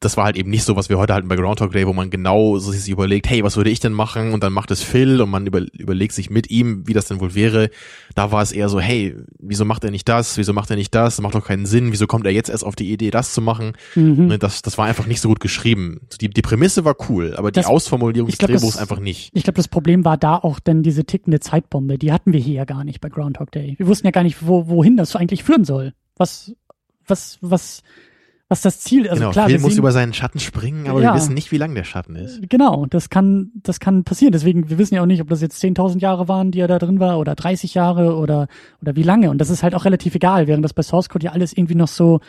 das 0.00 0.16
war 0.16 0.24
halt 0.24 0.36
eben 0.36 0.50
nicht 0.50 0.64
so, 0.64 0.76
was 0.76 0.88
wir 0.88 0.98
heute 0.98 1.14
halten 1.14 1.28
bei 1.28 1.36
Groundhog 1.36 1.72
Day, 1.72 1.86
wo 1.86 1.92
man 1.92 2.10
genau 2.10 2.58
so 2.58 2.70
sich 2.72 2.88
überlegt, 2.90 3.28
hey, 3.30 3.42
was 3.42 3.56
würde 3.56 3.70
ich 3.70 3.80
denn 3.80 3.92
machen? 3.92 4.32
Und 4.32 4.42
dann 4.42 4.52
macht 4.52 4.70
es 4.70 4.82
Phil 4.82 5.20
und 5.20 5.30
man 5.30 5.46
über, 5.46 5.60
überlegt 5.72 6.12
sich 6.12 6.28
mit 6.30 6.50
ihm, 6.50 6.86
wie 6.86 6.92
das 6.92 7.06
denn 7.06 7.20
wohl 7.20 7.34
wäre. 7.34 7.70
Da 8.14 8.30
war 8.32 8.42
es 8.42 8.52
eher 8.52 8.68
so, 8.68 8.78
hey, 8.80 9.16
wieso 9.38 9.64
macht 9.64 9.84
er 9.84 9.90
nicht 9.90 10.08
das? 10.08 10.36
Wieso 10.36 10.52
macht 10.52 10.70
er 10.70 10.76
nicht 10.76 10.94
das? 10.94 11.16
Das 11.16 11.22
macht 11.22 11.34
doch 11.34 11.44
keinen 11.46 11.66
Sinn. 11.66 11.92
Wieso 11.92 12.06
kommt 12.06 12.26
er 12.26 12.32
jetzt 12.32 12.50
erst 12.50 12.64
auf 12.64 12.76
die 12.76 12.92
Idee, 12.92 13.10
das 13.10 13.32
zu 13.32 13.40
machen? 13.40 13.72
Mhm. 13.94 14.26
Ne, 14.26 14.38
Das, 14.38 14.62
das 14.62 14.76
war 14.78 14.86
einfach 14.86 15.06
nicht 15.06 15.20
so 15.20 15.28
gut 15.28 15.40
geschrieben. 15.40 16.00
Die, 16.20 16.28
die 16.28 16.42
Prämisse 16.42 16.84
war 16.84 16.96
cool, 17.08 17.34
aber 17.36 17.50
die 17.50 17.60
Das- 17.60 17.66
Ausformulierung 17.66 18.28
des 18.28 18.38
glaub, 18.38 18.50
das- 18.50 18.60
Drehbuchs 18.60 18.76
einfach 18.78 19.00
nicht. 19.00 19.30
Ich 19.34 19.44
glaube, 19.44 19.56
das 19.56 19.68
Problem 19.68 20.04
war 20.04 20.16
da 20.16 20.36
auch 20.36 20.60
denn 20.60 20.82
diese 20.82 21.04
tickende 21.04 21.40
Zeitbombe. 21.40 21.98
Die 21.98 22.12
hatten 22.12 22.32
wir 22.32 22.40
hier 22.40 22.54
ja 22.54 22.64
gar 22.64 22.84
nicht 22.84 23.00
bei 23.00 23.08
Groundhog 23.08 23.50
Day. 23.50 23.74
Wir 23.78 23.86
wussten 23.86 24.06
ja 24.06 24.10
gar 24.10 24.22
nicht, 24.24 24.46
wo, 24.46 24.68
wohin 24.68 24.96
das 24.96 25.16
eigentlich 25.16 25.42
führen 25.44 25.64
soll. 25.64 25.92
Was, 26.16 26.52
was, 27.06 27.38
was, 27.40 27.82
was 28.48 28.60
das 28.60 28.78
Ziel 28.80 29.04
ist. 29.06 29.10
Also 29.10 29.20
genau, 29.22 29.32
klar, 29.32 29.48
Phil 29.48 29.58
muss 29.58 29.76
über 29.76 29.90
seinen 29.90 30.14
Schatten 30.14 30.38
springen, 30.38 30.86
aber 30.86 31.02
Ja. 31.02 31.12
wir 31.12 31.16
wissen 31.16 31.34
nicht, 31.34 31.50
wie 31.50 31.56
lang 31.58 31.74
der 31.74 31.82
Schatten 31.84 32.14
ist. 32.14 32.40
Genau, 32.48 32.86
das 32.86 33.10
kann, 33.10 33.50
das 33.54 33.80
kann 33.80 34.04
passieren. 34.04 34.32
Deswegen, 34.32 34.70
wir 34.70 34.78
wissen 34.78 34.94
ja 34.94 35.02
auch 35.02 35.06
nicht, 35.06 35.20
ob 35.20 35.28
das 35.28 35.40
jetzt 35.40 35.62
10.000 35.62 35.98
Jahre 36.00 36.28
waren, 36.28 36.52
die 36.52 36.60
er 36.60 36.68
da 36.68 36.78
drin 36.78 37.00
war, 37.00 37.18
oder 37.18 37.34
30 37.34 37.74
Jahre 37.74 38.16
oder, 38.16 38.46
oder 38.80 38.94
wie 38.94 39.02
lange. 39.02 39.30
Und 39.30 39.38
das 39.38 39.50
ist 39.50 39.62
halt 39.64 39.74
auch 39.74 39.84
relativ 39.84 40.14
egal, 40.14 40.46
während 40.46 40.64
das 40.64 40.74
bei 40.74 40.82
Source 40.82 41.08
Code 41.08 41.24
ja 41.26 41.32
alles 41.32 41.52
irgendwie 41.56 41.74
noch 41.74 41.88
so, 41.88 42.20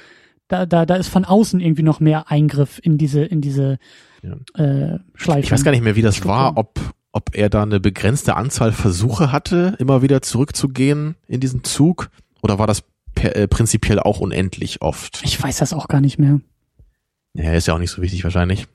da, 0.47 0.65
da, 0.65 0.85
da 0.87 0.95
ist 0.95 1.07
von 1.09 1.23
außen 1.25 1.59
irgendwie 1.59 1.83
noch 1.83 1.99
mehr 1.99 2.31
Eingriff 2.31 2.79
in 2.81 2.97
diese, 2.97 3.23
in 3.23 3.41
diese 3.41 3.77
äh, 4.55 4.97
Schleife. 5.13 5.39
Ich 5.41 5.51
weiß 5.51 5.63
gar 5.63 5.71
nicht 5.71 5.83
mehr, 5.83 5.95
wie 5.95 6.01
das 6.01 6.15
Struktur. 6.15 6.35
war, 6.37 6.57
ob, 6.57 6.79
ob 7.11 7.35
er 7.35 7.49
da 7.49 7.61
eine 7.63 7.79
begrenzte 7.79 8.35
Anzahl 8.35 8.71
Versuche 8.71 9.31
hatte, 9.31 9.75
immer 9.79 10.01
wieder 10.01 10.21
zurückzugehen 10.23 11.15
in 11.27 11.39
diesen 11.41 11.63
Zug, 11.63 12.09
oder 12.41 12.57
war 12.59 12.65
das 12.67 12.83
äh, 13.23 13.47
prinzipiell 13.47 13.99
auch 13.99 14.19
unendlich 14.19 14.81
oft? 14.81 15.21
Ich 15.23 15.41
weiß 15.41 15.57
das 15.57 15.73
auch 15.73 15.87
gar 15.87 16.01
nicht 16.01 16.17
mehr. 16.19 16.39
Ja, 17.33 17.53
ist 17.53 17.67
ja 17.67 17.73
auch 17.75 17.79
nicht 17.79 17.91
so 17.91 18.01
wichtig 18.01 18.23
wahrscheinlich. 18.23 18.67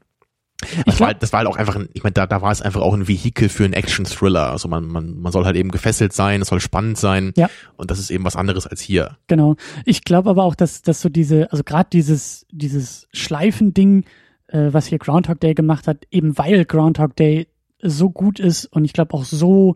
Ich 0.65 0.77
Das 0.85 0.87
war, 0.87 0.95
glaub, 0.95 1.07
halt- 1.09 1.23
das 1.25 1.33
war 1.33 1.39
halt 1.39 1.49
auch 1.49 1.57
einfach, 1.57 1.75
ein, 1.75 1.89
ich 1.93 2.05
meine, 2.05 2.13
da, 2.13 2.27
da 2.29 2.41
war 2.41 2.53
es 2.53 2.63
einfach 2.63 2.81
auch 2.83 2.95
ein 2.95 3.09
Vehikel 3.09 3.49
für 3.49 3.65
einen 3.65 3.73
Action-Thriller. 3.73 4.53
Also 4.53 4.69
man, 4.69 4.87
man, 4.87 5.19
man 5.19 5.33
soll 5.33 5.45
halt 5.45 5.57
eben 5.57 5.73
gefesselt 5.73 6.13
sein, 6.13 6.41
es 6.43 6.49
soll 6.49 6.61
spannend 6.61 6.97
sein. 6.99 7.33
Ja. 7.37 7.51
Und 7.77 7.91
das 7.91 7.99
ist 7.99 8.11
eben 8.11 8.25
was 8.25 8.37
anderes 8.37 8.69
als 8.69 8.81
hier. 8.81 9.17
Genau. 9.27 9.57
Ich 9.85 10.05
glaube 10.05 10.31
aber 10.31 10.45
auch, 10.45 10.55
dass, 10.55 10.83
dass 10.83 11.01
so 11.01 11.09
diese, 11.09 11.51
also 11.51 11.65
gerade 11.65 11.89
dieses, 11.93 12.47
dieses 12.53 13.09
Schleifending, 13.13 14.05
äh, 14.47 14.69
was 14.73 14.87
hier 14.87 14.99
Groundhog 14.99 15.41
Day 15.41 15.55
gemacht 15.55 15.89
hat, 15.89 16.05
eben 16.13 16.39
weil 16.39 16.65
Groundhog 16.65 17.17
Day 17.17 17.49
so 17.83 18.11
gut 18.11 18.39
ist 18.39 18.67
und 18.67 18.85
ich 18.85 18.93
glaube 18.93 19.15
auch 19.15 19.25
so 19.25 19.75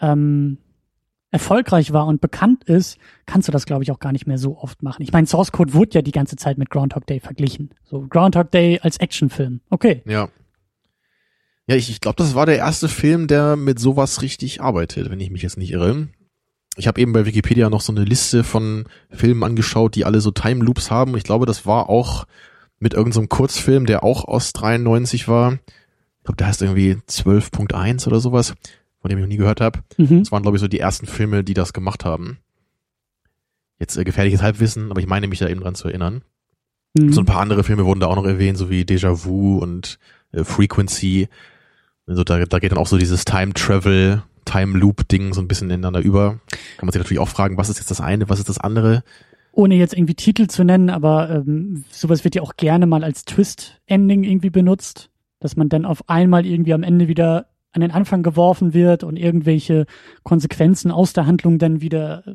ähm, 0.00 0.58
erfolgreich 1.30 1.92
war 1.92 2.06
und 2.06 2.20
bekannt 2.20 2.64
ist, 2.64 2.98
kannst 3.26 3.48
du 3.48 3.52
das, 3.52 3.66
glaube 3.66 3.82
ich, 3.82 3.92
auch 3.92 4.00
gar 4.00 4.12
nicht 4.12 4.26
mehr 4.26 4.38
so 4.38 4.58
oft 4.58 4.82
machen. 4.82 5.02
Ich 5.02 5.12
meine, 5.12 5.26
Source 5.26 5.52
Code 5.52 5.74
wurde 5.74 5.94
ja 5.94 6.02
die 6.02 6.10
ganze 6.10 6.36
Zeit 6.36 6.58
mit 6.58 6.70
Groundhog 6.70 7.06
Day 7.06 7.20
verglichen. 7.20 7.70
So 7.84 8.06
Groundhog 8.08 8.50
Day 8.50 8.80
als 8.80 8.96
Actionfilm. 8.96 9.60
Okay. 9.70 10.02
Ja. 10.06 10.28
Ja, 11.66 11.76
ich, 11.76 11.88
ich 11.88 12.00
glaube, 12.00 12.16
das 12.16 12.34
war 12.34 12.46
der 12.46 12.56
erste 12.56 12.88
Film, 12.88 13.28
der 13.28 13.54
mit 13.54 13.78
sowas 13.78 14.22
richtig 14.22 14.60
arbeitet, 14.60 15.08
wenn 15.08 15.20
ich 15.20 15.30
mich 15.30 15.42
jetzt 15.42 15.56
nicht 15.56 15.70
irre. 15.70 16.08
Ich 16.76 16.88
habe 16.88 17.00
eben 17.00 17.12
bei 17.12 17.26
Wikipedia 17.26 17.70
noch 17.70 17.80
so 17.80 17.92
eine 17.92 18.04
Liste 18.04 18.42
von 18.42 18.86
Filmen 19.10 19.44
angeschaut, 19.44 19.94
die 19.94 20.04
alle 20.04 20.20
so 20.20 20.32
Time 20.32 20.64
Loops 20.64 20.90
haben. 20.90 21.16
Ich 21.16 21.24
glaube, 21.24 21.46
das 21.46 21.66
war 21.66 21.88
auch 21.88 22.26
mit 22.80 22.94
irgendeinem 22.94 23.24
so 23.24 23.28
Kurzfilm, 23.28 23.86
der 23.86 24.02
auch 24.02 24.24
aus 24.24 24.52
93 24.52 25.28
war. 25.28 25.52
Ich 25.52 26.24
glaube, 26.24 26.36
der 26.38 26.48
heißt 26.48 26.62
irgendwie 26.62 26.96
12.1 27.08 28.06
oder 28.08 28.18
sowas, 28.18 28.54
von 29.00 29.08
dem 29.08 29.18
ich 29.18 29.22
noch 29.22 29.28
nie 29.28 29.36
gehört 29.36 29.60
habe. 29.60 29.80
Mhm. 29.96 30.20
Das 30.20 30.32
waren, 30.32 30.42
glaube 30.42 30.56
ich, 30.56 30.60
so 30.60 30.68
die 30.68 30.80
ersten 30.80 31.06
Filme, 31.06 31.42
die 31.44 31.54
das 31.54 31.72
gemacht 31.72 32.04
haben. 32.04 32.38
Jetzt 33.78 33.96
äh, 33.96 34.04
gefährliches 34.04 34.42
Halbwissen, 34.42 34.90
aber 34.90 35.00
ich 35.00 35.06
meine 35.06 35.26
mich 35.26 35.38
da 35.38 35.48
eben 35.48 35.60
dran 35.60 35.74
zu 35.74 35.88
erinnern. 35.88 36.22
Mhm. 36.94 37.12
So 37.12 37.20
ein 37.20 37.26
paar 37.26 37.40
andere 37.40 37.64
Filme 37.64 37.84
wurden 37.86 38.00
da 38.00 38.06
auch 38.06 38.16
noch 38.16 38.26
erwähnt, 38.26 38.58
so 38.58 38.70
wie 38.70 38.82
Déjà 38.82 39.24
Vu 39.24 39.58
und 39.58 39.98
äh, 40.32 40.44
Frequency. 40.44 41.28
Also 42.06 42.24
da, 42.24 42.44
da 42.44 42.58
geht 42.58 42.72
dann 42.72 42.78
auch 42.78 42.86
so 42.86 42.98
dieses 42.98 43.24
Time 43.24 43.54
Travel, 43.54 44.22
Time 44.44 44.78
Loop 44.78 45.08
Ding 45.08 45.32
so 45.32 45.40
ein 45.40 45.48
bisschen 45.48 45.70
ineinander 45.70 46.00
über. 46.00 46.40
Kann 46.76 46.86
man 46.86 46.92
sich 46.92 47.00
natürlich 47.00 47.20
auch 47.20 47.28
fragen, 47.28 47.56
was 47.56 47.68
ist 47.68 47.78
jetzt 47.78 47.90
das 47.90 48.00
eine, 48.00 48.28
was 48.28 48.38
ist 48.38 48.48
das 48.48 48.58
andere? 48.58 49.02
Ohne 49.52 49.76
jetzt 49.76 49.94
irgendwie 49.94 50.14
Titel 50.14 50.46
zu 50.46 50.64
nennen, 50.64 50.90
aber 50.90 51.30
ähm, 51.30 51.84
sowas 51.90 52.24
wird 52.24 52.34
ja 52.34 52.42
auch 52.42 52.56
gerne 52.56 52.86
mal 52.86 53.02
als 53.02 53.24
Twist-Ending 53.24 54.24
irgendwie 54.24 54.50
benutzt, 54.50 55.10
dass 55.40 55.56
man 55.56 55.68
dann 55.68 55.84
auf 55.84 56.08
einmal 56.08 56.46
irgendwie 56.46 56.74
am 56.74 56.82
Ende 56.82 57.08
wieder 57.08 57.46
an 57.72 57.80
den 57.80 57.90
Anfang 57.90 58.22
geworfen 58.22 58.74
wird 58.74 59.04
und 59.04 59.16
irgendwelche 59.16 59.86
Konsequenzen 60.22 60.90
aus 60.90 61.12
der 61.12 61.26
Handlung 61.26 61.58
dann 61.58 61.80
wieder 61.80 62.26
äh, 62.26 62.34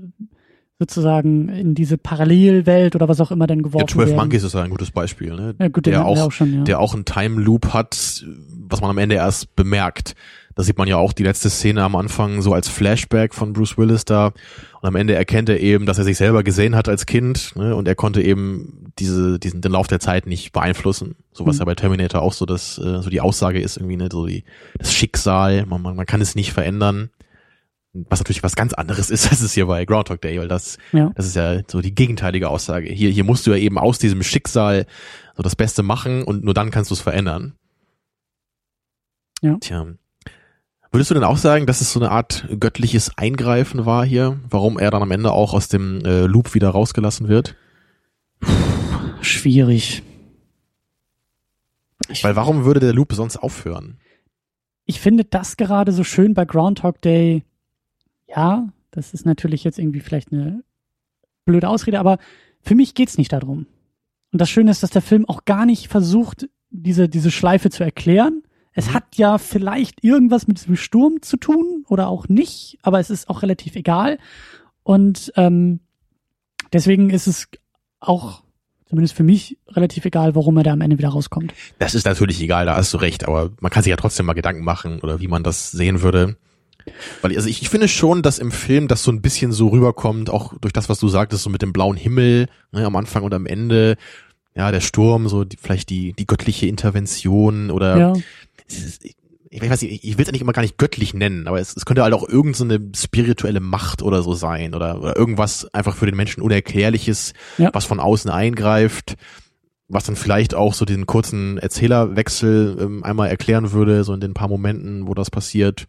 sozusagen 0.79 1.47
in 1.49 1.73
diese 1.73 1.97
Parallelwelt 1.97 2.95
oder 2.95 3.07
was 3.07 3.21
auch 3.21 3.31
immer 3.31 3.47
dann 3.47 3.63
geworfen 3.63 3.87
Ja, 3.87 3.93
12 3.93 4.09
werden. 4.09 4.19
Monkeys 4.19 4.43
ist 4.43 4.53
ja 4.53 4.61
ein 4.63 4.69
gutes 4.69 4.91
Beispiel, 4.91 5.33
ne? 5.33 5.55
Ja, 5.59 5.69
gut, 5.69 5.85
der 5.85 6.05
auch, 6.05 6.19
auch 6.19 6.31
schon, 6.31 6.53
ja. 6.53 6.63
der 6.63 6.79
auch 6.79 6.93
einen 6.93 7.05
Time 7.05 7.41
Loop 7.41 7.73
hat, 7.73 8.25
was 8.67 8.81
man 8.81 8.89
am 8.89 8.97
Ende 8.97 9.15
erst 9.15 9.55
bemerkt. 9.55 10.15
Da 10.55 10.63
sieht 10.63 10.77
man 10.77 10.87
ja 10.87 10.95
auch 10.97 11.11
die 11.11 11.23
letzte 11.23 11.49
Szene 11.49 11.83
am 11.83 11.95
Anfang 11.95 12.41
so 12.41 12.53
als 12.53 12.69
Flashback 12.69 13.33
von 13.33 13.51
Bruce 13.53 13.77
Willis 13.77 14.05
da. 14.05 14.27
Und 14.81 14.87
am 14.87 14.95
Ende 14.95 15.13
erkennt 15.13 15.49
er 15.49 15.59
eben, 15.59 15.85
dass 15.85 15.97
er 15.97 16.05
sich 16.05 16.17
selber 16.17 16.43
gesehen 16.43 16.75
hat 16.75 16.87
als 16.87 17.05
Kind, 17.05 17.53
ne? 17.55 17.75
Und 17.75 17.87
er 17.89 17.95
konnte 17.95 18.21
eben 18.21 18.91
diese, 18.97 19.37
diesen, 19.37 19.59
den 19.59 19.71
Lauf 19.73 19.87
der 19.87 19.99
Zeit 19.99 20.27
nicht 20.27 20.53
beeinflussen. 20.53 21.15
So 21.33 21.45
was 21.45 21.55
Mhm. 21.55 21.59
ja 21.59 21.65
bei 21.65 21.75
Terminator 21.75 22.21
auch 22.21 22.31
so 22.31 22.45
das, 22.45 22.77
äh, 22.77 23.01
so 23.01 23.09
die 23.09 23.19
Aussage 23.19 23.59
ist 23.59 23.75
irgendwie, 23.77 23.97
ne? 23.97 24.07
So 24.11 24.25
die, 24.25 24.43
das 24.77 24.93
Schicksal, 24.93 25.65
man, 25.65 25.81
man, 25.81 25.95
man 25.95 26.05
kann 26.05 26.21
es 26.21 26.35
nicht 26.35 26.53
verändern. 26.53 27.09
Was 28.09 28.19
natürlich 28.19 28.43
was 28.43 28.55
ganz 28.55 28.73
anderes 28.73 29.09
ist, 29.09 29.27
als 29.31 29.41
es 29.41 29.53
hier 29.53 29.67
bei 29.67 29.85
Groundhog 29.85 30.21
Day, 30.21 30.39
weil 30.39 30.47
das 30.47 30.77
ja. 30.91 31.11
das 31.15 31.25
ist 31.25 31.35
ja 31.35 31.61
so 31.67 31.81
die 31.81 31.95
gegenteilige 31.95 32.49
Aussage. 32.49 32.91
Hier, 32.91 33.09
hier 33.09 33.23
musst 33.23 33.47
du 33.47 33.51
ja 33.51 33.57
eben 33.57 33.77
aus 33.77 33.99
diesem 33.99 34.23
Schicksal 34.23 34.85
so 35.35 35.43
das 35.43 35.55
Beste 35.55 35.83
machen 35.83 36.23
und 36.23 36.43
nur 36.43 36.53
dann 36.53 36.71
kannst 36.71 36.91
du 36.91 36.95
es 36.95 37.01
verändern. 37.01 37.53
Ja. 39.41 39.57
Tja. 39.59 39.87
Würdest 40.91 41.09
du 41.09 41.15
denn 41.15 41.23
auch 41.25 41.37
sagen, 41.37 41.65
dass 41.65 41.81
es 41.81 41.91
so 41.91 41.99
eine 41.99 42.11
Art 42.11 42.47
göttliches 42.57 43.17
Eingreifen 43.17 43.85
war 43.85 44.05
hier? 44.05 44.39
Warum 44.49 44.79
er 44.79 44.91
dann 44.91 45.01
am 45.01 45.11
Ende 45.11 45.31
auch 45.31 45.53
aus 45.53 45.67
dem 45.67 46.03
äh, 46.05 46.25
Loop 46.25 46.53
wieder 46.53 46.69
rausgelassen 46.69 47.27
wird? 47.27 47.55
Schwierig. 49.21 50.03
Ich, 52.07 52.23
Weil 52.23 52.35
warum 52.35 52.63
würde 52.63 52.79
der 52.79 52.93
Loop 52.93 53.13
sonst 53.13 53.37
aufhören? 53.37 53.99
ich 54.85 54.99
finde 54.99 55.25
das 55.25 55.57
gerade 55.57 55.91
so 55.91 56.03
schön 56.03 56.33
bei 56.33 56.45
Groundhog 56.45 57.01
Day. 57.01 57.43
Ja, 58.27 58.69
das 58.91 59.13
ist 59.13 59.25
natürlich 59.25 59.63
jetzt 59.63 59.79
irgendwie 59.79 59.99
vielleicht 59.99 60.31
eine 60.31 60.63
blöde 61.45 61.69
Ausrede, 61.69 61.99
aber 61.99 62.17
für 62.61 62.75
mich 62.75 62.93
geht's 62.95 63.17
nicht 63.17 63.31
darum. 63.33 63.67
Und 64.31 64.41
das 64.41 64.49
Schöne 64.49 64.71
ist, 64.71 64.83
dass 64.83 64.89
der 64.89 65.01
Film 65.01 65.27
auch 65.27 65.45
gar 65.45 65.65
nicht 65.65 65.87
versucht, 65.87 66.47
diese, 66.69 67.07
diese 67.07 67.31
Schleife 67.31 67.69
zu 67.69 67.83
erklären. 67.83 68.41
Es 68.73 68.87
Mhm. 68.89 68.93
hat 68.93 69.15
ja 69.15 69.37
vielleicht 69.37 70.03
irgendwas 70.03 70.47
mit 70.47 70.59
diesem 70.59 70.75
Sturm 70.75 71.21
zu 71.21 71.37
tun 71.37 71.85
oder 71.87 72.07
auch 72.09 72.27
nicht, 72.27 72.77
aber 72.81 72.99
es 72.99 73.09
ist 73.09 73.29
auch 73.29 73.41
relativ 73.43 73.75
egal. 73.75 74.17
Und 74.83 75.31
ähm, 75.37 75.79
deswegen 76.73 77.09
ist 77.09 77.27
es 77.27 77.47
auch, 77.99 78.43
zumindest 78.85 79.15
für 79.15 79.23
mich, 79.23 79.57
relativ 79.69 80.05
egal, 80.05 80.35
warum 80.35 80.57
er 80.57 80.63
da 80.63 80.73
am 80.73 80.81
Ende 80.81 80.97
wieder 80.97 81.09
rauskommt. 81.09 81.53
Das 81.79 81.95
ist 81.95 82.05
natürlich 82.05 82.41
egal, 82.41 82.65
da 82.65 82.75
hast 82.75 82.93
du 82.93 82.97
recht, 82.97 83.25
aber 83.27 83.51
man 83.61 83.71
kann 83.71 83.83
sich 83.83 83.91
ja 83.91 83.95
trotzdem 83.97 84.25
mal 84.25 84.33
Gedanken 84.33 84.63
machen 84.63 84.99
oder 84.99 85.19
wie 85.21 85.27
man 85.27 85.43
das 85.43 85.71
sehen 85.71 86.01
würde. 86.01 86.37
Weil, 87.21 87.35
also 87.35 87.49
ich, 87.49 87.61
ich 87.61 87.69
finde 87.69 87.87
schon, 87.87 88.21
dass 88.21 88.39
im 88.39 88.51
Film 88.51 88.87
das 88.87 89.03
so 89.03 89.11
ein 89.11 89.21
bisschen 89.21 89.51
so 89.51 89.69
rüberkommt, 89.69 90.29
auch 90.29 90.53
durch 90.59 90.73
das, 90.73 90.89
was 90.89 90.99
du 90.99 91.07
sagtest, 91.07 91.43
so 91.43 91.49
mit 91.49 91.61
dem 91.61 91.73
blauen 91.73 91.97
Himmel 91.97 92.47
ne, 92.71 92.85
am 92.85 92.95
Anfang 92.95 93.23
und 93.23 93.33
am 93.33 93.45
Ende, 93.45 93.97
ja, 94.55 94.71
der 94.71 94.81
Sturm, 94.81 95.27
so 95.27 95.43
die, 95.43 95.57
vielleicht 95.57 95.89
die, 95.89 96.13
die 96.13 96.27
göttliche 96.27 96.67
Intervention 96.67 97.71
oder 97.71 97.97
ja. 97.97 98.13
ist, 98.67 99.03
ich, 99.03 99.15
ich 99.49 99.69
weiß 99.69 99.81
nicht, 99.81 100.03
ich 100.03 100.17
will 100.17 100.23
es 100.23 100.29
eigentlich 100.29 100.41
immer 100.41 100.53
gar 100.53 100.61
nicht 100.61 100.77
göttlich 100.77 101.13
nennen, 101.13 101.47
aber 101.47 101.59
es, 101.59 101.75
es 101.75 101.85
könnte 101.85 102.03
halt 102.03 102.13
auch 102.13 102.27
irgendeine 102.27 102.91
spirituelle 102.95 103.61
Macht 103.61 104.01
oder 104.01 104.21
so 104.21 104.33
sein 104.33 104.73
oder, 104.75 104.99
oder 105.01 105.15
irgendwas 105.15 105.73
einfach 105.73 105.95
für 105.95 106.05
den 106.05 106.15
Menschen 106.15 106.41
Unerklärliches, 106.41 107.33
Ja. 107.57 107.69
was 107.73 107.85
von 107.85 107.99
außen 107.99 108.29
eingreift, 108.29 109.15
was 109.87 110.05
dann 110.05 110.15
vielleicht 110.15 110.55
auch 110.55 110.73
so 110.73 110.83
den 110.83 111.05
kurzen 111.05 111.57
Erzählerwechsel 111.57 112.77
ähm, 112.79 113.03
einmal 113.03 113.29
erklären 113.29 113.71
würde, 113.71 114.03
so 114.03 114.13
in 114.13 114.19
den 114.19 114.33
paar 114.33 114.47
Momenten, 114.47 115.07
wo 115.07 115.13
das 115.13 115.29
passiert. 115.29 115.87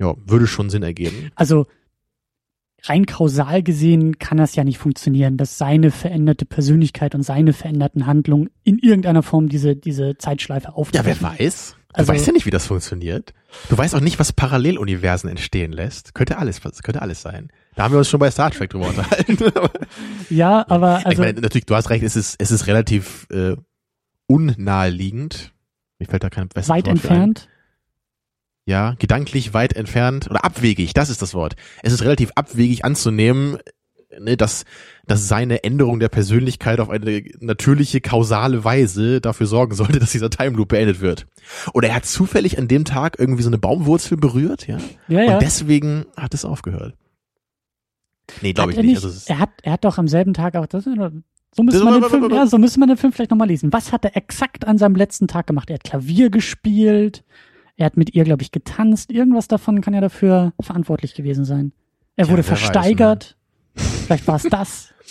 Ja, 0.00 0.14
würde 0.26 0.46
schon 0.46 0.70
Sinn 0.70 0.82
ergeben. 0.82 1.30
Also 1.34 1.66
rein 2.84 3.04
kausal 3.04 3.62
gesehen 3.62 4.18
kann 4.18 4.38
das 4.38 4.56
ja 4.56 4.64
nicht 4.64 4.78
funktionieren, 4.78 5.36
dass 5.36 5.58
seine 5.58 5.90
veränderte 5.90 6.46
Persönlichkeit 6.46 7.14
und 7.14 7.22
seine 7.22 7.52
veränderten 7.52 8.06
Handlungen 8.06 8.48
in 8.64 8.78
irgendeiner 8.78 9.22
Form 9.22 9.50
diese, 9.50 9.76
diese 9.76 10.16
Zeitschleife 10.16 10.68
Ja, 10.68 10.72
aufgreifen. 10.72 11.16
wer 11.20 11.38
weiß? 11.38 11.76
Du 11.92 11.94
Also- 11.98 12.12
weißt 12.12 12.26
ja 12.28 12.32
nicht, 12.32 12.46
wie 12.46 12.50
das 12.50 12.66
funktioniert. 12.66 13.34
Du 13.68 13.76
weißt 13.76 13.94
auch 13.96 14.00
nicht, 14.00 14.18
was 14.18 14.32
Paralleluniversen 14.32 15.28
entstehen 15.28 15.72
lässt. 15.72 16.14
Könnte 16.14 16.38
alles, 16.38 16.60
könnte 16.62 17.02
alles 17.02 17.20
sein. 17.20 17.48
Da 17.74 17.82
haben 17.82 17.92
wir 17.92 17.98
uns 17.98 18.08
schon 18.08 18.20
bei 18.20 18.30
Star 18.30 18.50
Trek 18.50 18.70
drüber 18.70 18.88
unterhalten. 18.88 19.38
Ja, 20.30 20.64
aber 20.68 21.00
ich 21.00 21.06
also 21.06 21.22
meine, 21.22 21.40
natürlich, 21.40 21.66
du 21.66 21.74
hast 21.74 21.90
recht, 21.90 22.04
es 22.04 22.14
ist, 22.16 22.36
es 22.38 22.50
ist 22.52 22.66
relativ 22.68 23.26
äh, 23.30 23.56
unnaheliegend. 24.28 25.52
Mir 25.98 26.06
fällt 26.06 26.22
da 26.24 26.30
kein 26.30 26.48
besseres 26.48 26.68
weit 26.68 26.86
Wort 26.86 26.98
für 27.00 27.10
ein. 27.10 27.34
Ja, 28.70 28.94
gedanklich 29.00 29.52
weit 29.52 29.72
entfernt 29.72 30.30
oder 30.30 30.44
abwegig, 30.44 30.94
das 30.94 31.10
ist 31.10 31.20
das 31.20 31.34
Wort. 31.34 31.56
Es 31.82 31.92
ist 31.92 32.02
relativ 32.02 32.30
abwegig 32.36 32.84
anzunehmen, 32.84 33.58
ne, 34.16 34.36
dass, 34.36 34.64
dass 35.08 35.26
seine 35.26 35.64
Änderung 35.64 35.98
der 35.98 36.08
Persönlichkeit 36.08 36.78
auf 36.78 36.88
eine 36.88 37.24
natürliche, 37.40 38.00
kausale 38.00 38.62
Weise 38.62 39.20
dafür 39.20 39.48
sorgen 39.48 39.74
sollte, 39.74 39.98
dass 39.98 40.12
dieser 40.12 40.30
Time 40.30 40.56
Loop 40.56 40.68
beendet 40.68 41.00
wird. 41.00 41.26
Oder 41.74 41.88
er 41.88 41.96
hat 41.96 42.06
zufällig 42.06 42.58
an 42.58 42.68
dem 42.68 42.84
Tag 42.84 43.18
irgendwie 43.18 43.42
so 43.42 43.48
eine 43.48 43.58
Baumwurzel 43.58 44.16
berührt, 44.16 44.68
ja, 44.68 44.78
Ja, 45.08 45.22
ja. 45.22 45.32
und 45.32 45.42
deswegen 45.42 46.06
hat 46.16 46.32
es 46.32 46.44
aufgehört. 46.44 46.94
Nee, 48.40 48.52
glaube 48.52 48.70
ich 48.70 48.76
er 48.76 48.84
nicht. 48.84 49.02
Also, 49.02 49.32
er 49.32 49.40
hat, 49.40 49.50
er 49.64 49.72
hat 49.72 49.84
doch 49.84 49.98
am 49.98 50.06
selben 50.06 50.32
Tag 50.32 50.54
auch 50.54 50.66
das, 50.66 50.84
so 50.84 51.64
müsste 51.64 51.82
man 51.82 52.00
den 52.00 52.08
Film, 52.08 52.30
ja, 52.30 52.46
so 52.46 52.58
müsste 52.58 52.78
man 52.78 52.88
den 52.88 52.96
Film 52.96 53.12
vielleicht 53.12 53.32
nochmal 53.32 53.48
lesen. 53.48 53.72
Was 53.72 53.90
hat 53.90 54.04
er 54.04 54.16
exakt 54.16 54.64
an 54.64 54.78
seinem 54.78 54.94
letzten 54.94 55.26
Tag 55.26 55.48
gemacht? 55.48 55.68
Er 55.70 55.74
hat 55.74 55.82
Klavier 55.82 56.30
gespielt, 56.30 57.24
er 57.80 57.86
hat 57.86 57.96
mit 57.96 58.14
ihr, 58.14 58.24
glaube 58.24 58.42
ich, 58.42 58.52
getanzt. 58.52 59.10
Irgendwas 59.10 59.48
davon 59.48 59.80
kann 59.80 59.94
ja 59.94 60.02
dafür 60.02 60.52
verantwortlich 60.60 61.14
gewesen 61.14 61.46
sein. 61.46 61.72
Er 62.14 62.28
wurde 62.28 62.44
wer 62.44 62.52
weiß, 62.52 62.58
versteigert. 62.60 63.38
Vielleicht 63.74 64.26
war 64.28 64.36
es 64.36 64.42
das. 64.42 64.94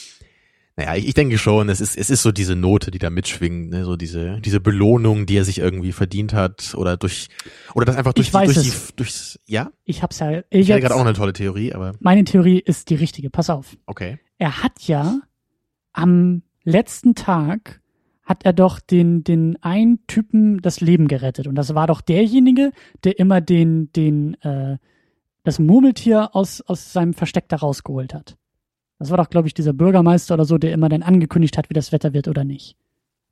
Naja, 0.75 0.95
ich, 0.95 1.09
ich 1.09 1.13
denke 1.13 1.37
schon, 1.37 1.67
es 1.67 1.81
ist, 1.81 1.97
es 1.97 2.09
ist 2.09 2.21
so 2.21 2.31
diese 2.31 2.55
Note, 2.55 2.89
die 2.89 2.99
da 2.99 3.09
mitschwingt, 3.09 3.69
ne? 3.69 3.83
so 3.83 3.97
diese, 3.97 4.39
diese 4.39 4.61
Belohnung, 4.61 5.25
die 5.25 5.35
er 5.35 5.43
sich 5.43 5.57
irgendwie 5.57 5.91
verdient 5.91 6.31
hat 6.31 6.73
oder 6.73 6.95
durch, 6.95 7.27
oder 7.73 7.85
das 7.85 7.97
einfach 7.97 8.13
durch, 8.13 8.27
Ich 8.27 8.31
die, 8.31 8.37
weiß 8.37 8.53
durch 8.53 8.65
es. 8.65 8.87
die, 8.87 8.95
durchs, 8.95 9.39
ja? 9.45 9.71
Ich 9.83 10.01
hab's 10.03 10.19
ja. 10.19 10.29
Ich 10.29 10.37
hatte 10.37 10.55
Jetzt, 10.55 10.81
gerade 10.83 10.95
auch 10.95 11.01
eine 11.01 11.11
tolle 11.11 11.33
Theorie, 11.33 11.73
aber 11.73 11.95
meine 11.99 12.23
Theorie 12.23 12.59
ist 12.59 12.89
die 12.91 12.95
richtige. 12.95 13.29
Pass 13.29 13.49
auf. 13.49 13.75
okay. 13.87 14.19
Er 14.37 14.63
hat 14.63 14.79
ja 14.83 15.19
am 15.91 16.43
letzten 16.63 17.13
Tag 17.13 17.81
hat 18.29 18.45
er 18.45 18.53
doch 18.53 18.79
den, 18.79 19.23
den 19.23 19.57
einen 19.63 20.05
Typen 20.05 20.61
das 20.61 20.81
Leben 20.81 21.07
gerettet. 21.07 21.47
Und 21.47 21.55
das 21.55 21.73
war 21.73 21.87
doch 21.87 21.99
derjenige, 21.99 22.71
der 23.03 23.17
immer 23.17 23.41
den, 23.41 23.91
den, 23.93 24.35
äh, 24.43 24.77
das 25.43 25.57
Murmeltier 25.57 26.35
aus, 26.35 26.61
aus 26.61 26.93
seinem 26.93 27.15
Versteck 27.15 27.49
da 27.49 27.55
rausgeholt 27.55 28.13
hat. 28.13 28.37
Das 28.99 29.09
war 29.09 29.17
doch, 29.17 29.31
glaube 29.31 29.47
ich, 29.47 29.55
dieser 29.55 29.73
Bürgermeister 29.73 30.35
oder 30.35 30.45
so, 30.45 30.59
der 30.59 30.73
immer 30.73 30.89
dann 30.89 31.01
angekündigt 31.01 31.57
hat, 31.57 31.71
wie 31.71 31.73
das 31.73 31.91
Wetter 31.91 32.13
wird 32.13 32.27
oder 32.27 32.43
nicht. 32.43 32.77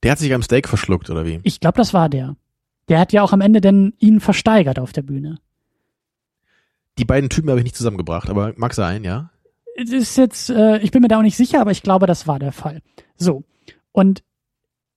Der 0.02 0.14
hat 0.14 0.20
sich 0.20 0.34
am 0.34 0.42
Steak 0.42 0.68
verschluckt, 0.68 1.12
oder 1.12 1.28
wie? 1.28 1.42
Ich 1.44 1.60
glaube, 1.60 1.78
das 1.78 1.94
war 1.94 2.10
der. 2.10 2.36
Der 2.90 3.00
hat 3.00 3.14
ja 3.14 3.22
auch 3.22 3.34
am 3.34 3.42
Ende 3.42 3.62
dann 3.62 3.94
ihn 4.00 4.20
versteigert 4.20 4.80
auf 4.80 4.94
der 4.94 5.04
Bühne. 5.04 5.38
Die 6.98 7.06
beiden 7.06 7.30
Typen 7.30 7.52
habe 7.52 7.60
ich 7.60 7.66
nicht 7.66 7.76
zusammengebracht, 7.76 8.32
aber 8.32 8.54
mag 8.58 8.74
sein, 8.74 9.04
ja. 9.04 9.30
Es 9.76 9.92
ist 9.92 10.18
jetzt, 10.18 10.50
äh, 10.50 10.80
ich 10.80 10.90
bin 10.90 11.04
mir 11.04 11.08
da 11.08 11.20
auch 11.20 11.24
nicht 11.24 11.38
sicher, 11.38 11.62
aber 11.62 11.70
ich 11.70 11.84
glaube, 11.84 12.08
das 12.08 12.26
war 12.26 12.40
der 12.40 12.52
Fall. 12.52 12.82
So. 13.16 13.44
Und 13.92 14.24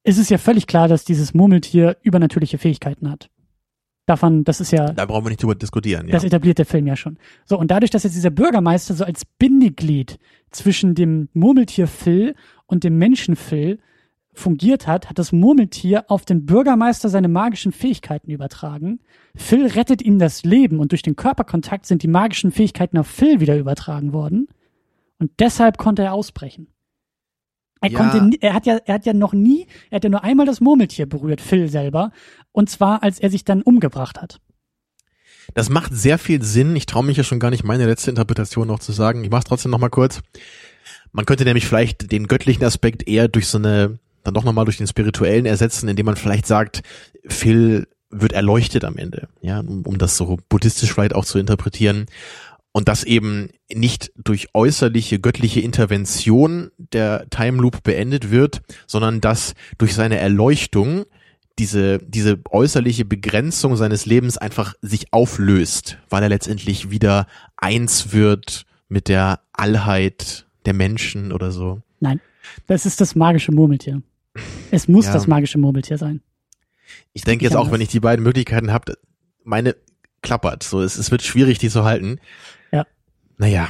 es 0.02 0.18
ist 0.18 0.31
ja 0.31 0.39
völlig 0.39 0.66
klar, 0.66 0.89
dass 0.89 1.05
dieses 1.05 1.35
Murmeltier 1.35 1.97
übernatürliche 2.02 2.59
Fähigkeiten 2.59 3.10
hat. 3.10 3.31
Davon, 4.06 4.44
das 4.44 4.60
ist 4.60 4.72
ja, 4.72 4.93
Da 4.93 5.06
brauchen 5.06 5.24
wir 5.24 5.31
nicht 5.31 5.43
drüber 5.43 5.55
diskutieren, 5.55 6.09
ja. 6.09 6.12
das 6.12 6.24
etabliert 6.24 6.59
der 6.59 6.66
Film 6.66 6.86
ja 6.86 6.97
schon. 6.97 7.18
So, 7.44 7.59
und 7.59 7.70
dadurch, 7.70 7.90
dass 7.90 8.02
jetzt 8.02 8.16
dieser 8.16 8.31
Bürgermeister 8.31 8.94
so 8.94 9.05
als 9.05 9.24
Bindeglied 9.24 10.18
zwischen 10.51 10.94
dem 10.94 11.28
Murmeltier 11.32 11.86
Phil 11.86 12.35
und 12.66 12.82
dem 12.82 12.98
Menschen 12.98 13.36
Phil 13.36 13.78
fungiert 14.32 14.86
hat, 14.86 15.10
hat 15.10 15.18
das 15.18 15.32
Murmeltier 15.32 16.05
auf 16.09 16.24
den 16.24 16.47
Bürgermeister 16.47 17.09
seine 17.09 17.28
magischen 17.28 17.72
Fähigkeiten 17.72 18.31
übertragen. 18.31 19.01
Phil 19.36 19.66
rettet 19.66 20.02
ihm 20.02 20.18
das 20.18 20.44
Leben 20.44 20.81
und 20.81 20.93
durch 20.93 21.02
den 21.02 21.16
Körperkontakt 21.16 21.86
sind 21.86 22.02
die 22.02 22.09
magischen 22.09 22.51
Fähigkeiten 22.51 22.98
auf 22.98 23.06
Phil 23.06 23.40
wieder 23.40 23.59
übertragen 23.59 24.12
worden. 24.12 24.48
Und 25.18 25.31
deshalb 25.39 25.78
konnte 25.78 26.02
er 26.02 26.14
ausbrechen. 26.14 26.68
Er 27.81 27.90
Ja. 27.90 27.98
konnte, 27.98 28.36
er 28.40 28.55
hat 28.55 28.66
ja, 28.66 28.78
er 28.85 28.94
hat 28.94 29.07
ja 29.07 29.12
noch 29.15 29.32
nie, 29.32 29.66
er 29.90 29.97
hat 29.97 30.05
ja 30.05 30.11
nur 30.11 30.23
einmal 30.23 30.47
das 30.47 30.61
Murmeltier 30.61 31.07
berührt, 31.07 31.40
Phil 31.40 31.69
selber. 31.69 32.12
Und 32.52 32.69
zwar, 32.69 33.02
als 33.02 33.19
er 33.19 33.31
sich 33.31 33.44
dann 33.44 33.62
umgebracht 33.62 34.20
hat. 34.20 34.40
Das 35.55 35.70
macht 35.70 35.94
sehr 35.94 36.19
viel 36.19 36.43
Sinn. 36.43 36.77
Ich 36.77 36.86
traue 36.86 37.05
mich 37.05 37.16
ja 37.16 37.24
schon 37.24 37.40
gar 37.40 37.51
nicht, 37.51 37.65
meine 37.65 37.86
letzte 37.86 38.11
Interpretation 38.11 38.69
noch 38.69 38.78
zu 38.78 38.93
sagen. 38.93 39.24
Ich 39.24 39.31
mache 39.31 39.40
es 39.40 39.44
trotzdem 39.47 39.70
noch 39.70 39.78
mal 39.78 39.89
kurz. 39.89 40.20
Man 41.12 41.27
könnte 41.27 41.44
nämlich 41.44 41.66
vielleicht 41.66 42.12
den 42.12 42.28
göttlichen 42.28 42.65
Aspekt 42.65 43.09
eher 43.09 43.28
durch 43.28 43.48
so 43.48 43.59
eine, 43.59 43.98
dann 44.23 44.35
doch 44.35 44.44
nochmal 44.44 44.65
durch 44.66 44.77
den 44.77 44.86
spirituellen 44.86 45.47
ersetzen, 45.47 45.89
indem 45.89 46.07
man 46.07 46.16
vielleicht 46.16 46.47
sagt, 46.47 46.82
Phil 47.27 47.89
wird 48.11 48.32
erleuchtet 48.32 48.85
am 48.85 48.97
Ende, 48.97 49.28
ja, 49.40 49.61
um, 49.61 49.82
um 49.82 49.98
das 49.98 50.16
so 50.16 50.39
buddhistisch 50.48 50.93
vielleicht 50.93 51.15
auch 51.15 51.24
zu 51.24 51.39
interpretieren. 51.39 52.07
Und 52.73 52.87
das 52.89 53.03
eben 53.03 53.51
nicht 53.73 54.13
durch 54.17 54.49
äußerliche 54.55 55.19
göttliche 55.19 55.61
Intervention 55.61 56.71
der 56.79 57.29
Time 57.31 57.61
Loop 57.61 57.83
beendet 57.83 58.31
wird, 58.31 58.63
sondern 58.87 59.21
dass 59.21 59.55
durch 59.79 59.95
seine 59.95 60.19
Erleuchtung 60.19 61.05
diese, 61.59 61.99
diese 61.99 62.39
äußerliche 62.49 63.05
Begrenzung 63.05 63.77
seines 63.77 64.07
Lebens 64.07 64.39
einfach 64.39 64.75
sich 64.83 65.13
auflöst, 65.13 65.99
weil 66.09 66.23
er 66.23 66.29
letztendlich 66.29 66.91
wieder 66.91 67.27
eins 67.57 68.13
wird 68.13 68.65
mit 68.89 69.09
der 69.09 69.41
Allheit 69.53 70.47
der 70.65 70.75
Menschen 70.75 71.33
oder 71.33 71.51
so. 71.51 71.83
Nein, 71.99 72.21
das 72.67 72.87
ist 72.87 73.01
das 73.01 73.15
magische 73.17 73.53
Murmeltier. 73.53 74.01
Es 74.71 74.87
muss 74.89 75.07
Ja. 75.07 75.13
das 75.13 75.27
magische 75.27 75.59
Murmeltier 75.59 75.99
sein. 75.99 76.23
Ich 77.13 77.23
denke 77.23 77.45
jetzt 77.45 77.57
auch, 77.57 77.61
anders. 77.63 77.73
wenn 77.75 77.81
ich 77.81 77.89
die 77.89 78.01
beiden 78.01 78.23
Möglichkeiten 78.23 78.73
habe, 78.73 78.95
meine 79.45 79.75
klappert. 80.23 80.63
So, 80.63 80.83
es, 80.83 80.97
es 80.97 81.11
wird 81.11 81.23
schwierig, 81.23 81.59
die 81.59 81.69
zu 81.71 81.85
halten. 81.85 82.21
Ja. 83.41 83.47
Naja, 83.47 83.69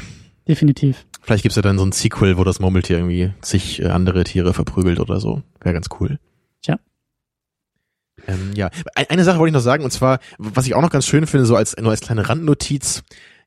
Definitiv. 0.49 1.07
vielleicht 1.23 1.43
gibt's 1.43 1.57
ja 1.57 1.63
dann 1.63 1.79
so 1.79 1.85
ein 1.85 1.93
Sequel, 1.93 2.37
wo 2.37 2.45
das 2.45 2.59
Murmeltier 2.61 2.97
irgendwie 2.99 3.33
zig 3.41 3.81
äh, 3.81 3.87
andere 3.89 4.25
Tiere 4.25 4.53
verprügelt 4.53 4.99
oder 5.01 5.21
so. 5.21 5.43
Wäre 5.61 5.75
ganz 5.75 5.87
cool. 6.01 6.19
Tja. 6.63 6.79
Ähm, 8.27 8.53
ja, 8.55 8.71
Ein- 8.95 9.11
eine 9.11 9.25
Sache 9.25 9.39
wollte 9.39 9.51
ich 9.51 9.55
noch 9.55 9.61
sagen, 9.61 9.85
und 9.85 9.91
zwar, 9.91 10.19
was 10.39 10.67
ich 10.67 10.75
auch 10.75 10.83
noch 10.83 10.91
ganz 10.91 11.07
schön 11.07 11.27
finde, 11.27 11.47
so 11.47 11.57
als 11.57 11.77
nur 11.77 11.91
als 11.91 12.01
kleine 12.01 12.29
Randnotiz, 12.29 13.03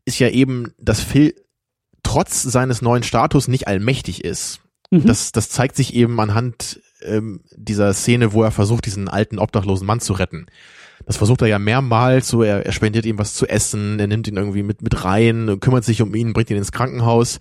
ist 0.06 0.20
ja 0.20 0.30
eben, 0.30 0.74
dass 0.80 1.02
Phil 1.02 1.36
trotz 2.04 2.42
seines 2.44 2.82
neuen 2.82 3.04
Status 3.04 3.48
nicht 3.48 3.68
allmächtig 3.68 4.24
ist. 4.24 4.60
Mhm. 4.92 5.06
Das, 5.06 5.32
das 5.32 5.50
zeigt 5.50 5.76
sich 5.76 5.94
eben 5.94 6.20
anhand 6.20 6.82
ähm, 7.02 7.42
dieser 7.56 7.94
Szene, 7.94 8.34
wo 8.34 8.44
er 8.44 8.52
versucht, 8.52 8.86
diesen 8.86 9.08
alten 9.10 9.40
obdachlosen 9.40 9.86
Mann 9.88 10.00
zu 10.00 10.14
retten. 10.14 10.46
Das 11.06 11.18
versucht 11.18 11.42
er 11.42 11.48
ja 11.48 11.60
mehrmals, 11.60 12.28
so 12.28 12.44
er, 12.44 12.66
er 12.66 12.72
spendiert 12.72 13.06
ihm 13.06 13.18
was 13.18 13.34
zu 13.34 13.48
essen, 13.48 14.00
er 14.00 14.08
nimmt 14.08 14.28
ihn 14.28 14.38
irgendwie 14.38 14.64
mit, 14.64 14.82
mit 14.82 15.04
rein, 15.04 15.58
kümmert 15.60 15.84
sich 15.84 16.02
um 16.02 16.16
ihn, 16.16 16.34
bringt 16.34 16.50
ihn 16.50 16.58
ins 16.58 16.72
Krankenhaus. 16.72 17.40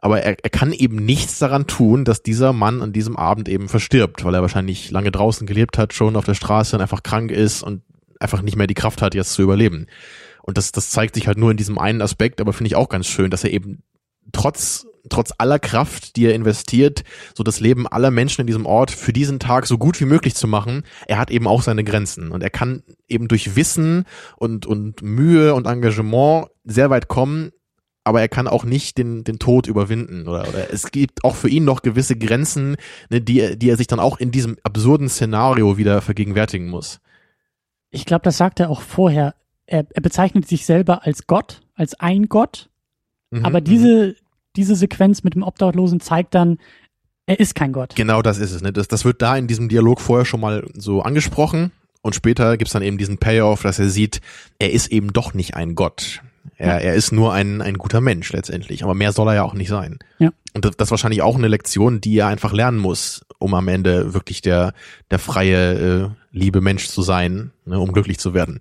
Aber 0.00 0.22
er, 0.22 0.36
er 0.42 0.50
kann 0.50 0.72
eben 0.72 0.96
nichts 0.96 1.38
daran 1.38 1.66
tun, 1.66 2.04
dass 2.04 2.22
dieser 2.22 2.52
Mann 2.52 2.80
an 2.82 2.92
diesem 2.92 3.16
Abend 3.16 3.48
eben 3.48 3.68
verstirbt, 3.68 4.24
weil 4.24 4.34
er 4.34 4.42
wahrscheinlich 4.42 4.90
lange 4.90 5.10
draußen 5.10 5.46
gelebt 5.46 5.76
hat, 5.76 5.92
schon 5.92 6.16
auf 6.16 6.24
der 6.24 6.34
Straße 6.34 6.76
und 6.76 6.82
einfach 6.82 7.02
krank 7.02 7.30
ist 7.30 7.62
und 7.62 7.82
einfach 8.18 8.42
nicht 8.42 8.56
mehr 8.56 8.66
die 8.66 8.74
Kraft 8.74 9.02
hat, 9.02 9.14
jetzt 9.14 9.32
zu 9.32 9.42
überleben. 9.42 9.86
Und 10.42 10.56
das, 10.56 10.72
das 10.72 10.90
zeigt 10.90 11.14
sich 11.14 11.26
halt 11.26 11.38
nur 11.38 11.50
in 11.50 11.56
diesem 11.56 11.78
einen 11.78 12.00
Aspekt, 12.00 12.40
aber 12.40 12.52
finde 12.52 12.68
ich 12.68 12.76
auch 12.76 12.88
ganz 12.88 13.06
schön, 13.06 13.30
dass 13.30 13.44
er 13.44 13.52
eben 13.52 13.82
trotz, 14.32 14.86
trotz 15.08 15.32
aller 15.38 15.58
Kraft, 15.58 16.16
die 16.16 16.26
er 16.26 16.34
investiert, 16.34 17.04
so 17.34 17.42
das 17.42 17.60
Leben 17.60 17.86
aller 17.88 18.10
Menschen 18.10 18.42
in 18.42 18.46
diesem 18.46 18.66
Ort 18.66 18.90
für 18.90 19.12
diesen 19.12 19.38
Tag 19.40 19.66
so 19.66 19.78
gut 19.78 20.00
wie 20.00 20.04
möglich 20.04 20.34
zu 20.34 20.46
machen, 20.46 20.82
er 21.06 21.18
hat 21.18 21.30
eben 21.30 21.46
auch 21.46 21.62
seine 21.62 21.84
Grenzen. 21.84 22.30
Und 22.30 22.42
er 22.42 22.50
kann 22.50 22.82
eben 23.08 23.28
durch 23.28 23.56
Wissen 23.56 24.04
und, 24.36 24.66
und 24.66 25.02
Mühe 25.02 25.54
und 25.54 25.66
Engagement 25.66 26.48
sehr 26.64 26.90
weit 26.90 27.08
kommen, 27.08 27.50
aber 28.04 28.20
er 28.20 28.28
kann 28.28 28.48
auch 28.48 28.64
nicht 28.64 28.98
den, 28.98 29.24
den 29.24 29.38
Tod 29.38 29.66
überwinden. 29.66 30.26
Oder, 30.28 30.48
oder 30.48 30.72
es 30.72 30.90
gibt 30.90 31.24
auch 31.24 31.34
für 31.36 31.48
ihn 31.48 31.64
noch 31.64 31.82
gewisse 31.82 32.16
Grenzen, 32.16 32.76
ne, 33.10 33.20
die, 33.20 33.40
er- 33.40 33.56
die 33.56 33.70
er 33.70 33.76
sich 33.76 33.86
dann 33.86 34.00
auch 34.00 34.18
in 34.18 34.30
diesem 34.30 34.56
absurden 34.62 35.08
Szenario 35.08 35.76
wieder 35.78 36.00
vergegenwärtigen 36.02 36.68
muss. 36.68 37.00
Ich 37.90 38.04
glaube, 38.06 38.22
das 38.22 38.36
sagt 38.36 38.60
er 38.60 38.70
auch 38.70 38.80
vorher. 38.82 39.34
Er, 39.66 39.86
er 39.90 40.02
bezeichnet 40.02 40.48
sich 40.48 40.64
selber 40.66 41.04
als 41.06 41.26
Gott, 41.26 41.60
als 41.74 41.94
ein 42.00 42.28
Gott. 42.28 42.70
Mhm, 43.30 43.44
Aber 43.44 43.60
mhm. 43.60 43.64
diese, 43.64 44.16
diese 44.56 44.74
Sequenz 44.74 45.22
mit 45.22 45.34
dem 45.34 45.42
Obdachlosen 45.42 46.00
zeigt 46.00 46.34
dann, 46.34 46.58
er 47.26 47.38
ist 47.38 47.54
kein 47.54 47.72
Gott. 47.72 47.94
Genau 47.94 48.22
das 48.22 48.38
ist 48.38 48.52
es. 48.52 48.62
Ne? 48.62 48.72
Das, 48.72 48.88
das 48.88 49.04
wird 49.04 49.22
da 49.22 49.36
in 49.36 49.46
diesem 49.46 49.68
Dialog 49.68 50.00
vorher 50.00 50.24
schon 50.24 50.40
mal 50.40 50.68
so 50.74 51.02
angesprochen 51.02 51.70
und 52.02 52.14
später 52.14 52.56
gibt's 52.56 52.72
dann 52.72 52.82
eben 52.82 52.98
diesen 52.98 53.18
Payoff, 53.18 53.62
dass 53.62 53.78
er 53.78 53.88
sieht, 53.88 54.20
er 54.58 54.72
ist 54.72 54.88
eben 54.88 55.12
doch 55.12 55.34
nicht 55.34 55.54
ein 55.54 55.74
Gott. 55.74 56.22
Er, 56.56 56.82
er 56.82 56.94
ist 56.94 57.12
nur 57.12 57.32
ein, 57.32 57.62
ein 57.62 57.78
guter 57.78 58.00
Mensch 58.00 58.32
letztendlich, 58.32 58.82
aber 58.82 58.94
mehr 58.94 59.12
soll 59.12 59.28
er 59.28 59.34
ja 59.34 59.42
auch 59.44 59.54
nicht 59.54 59.68
sein. 59.68 59.98
Ja. 60.18 60.30
Und 60.52 60.64
das, 60.64 60.76
das 60.76 60.88
ist 60.88 60.90
wahrscheinlich 60.90 61.22
auch 61.22 61.36
eine 61.36 61.48
Lektion, 61.48 62.00
die 62.00 62.18
er 62.18 62.26
einfach 62.26 62.52
lernen 62.52 62.78
muss, 62.78 63.24
um 63.38 63.54
am 63.54 63.68
Ende 63.68 64.12
wirklich 64.12 64.42
der, 64.42 64.74
der 65.10 65.18
freie, 65.18 65.72
äh, 65.72 66.08
liebe 66.32 66.60
Mensch 66.60 66.88
zu 66.88 67.00
sein, 67.00 67.52
ne, 67.64 67.78
um 67.78 67.92
glücklich 67.92 68.18
zu 68.18 68.34
werden. 68.34 68.58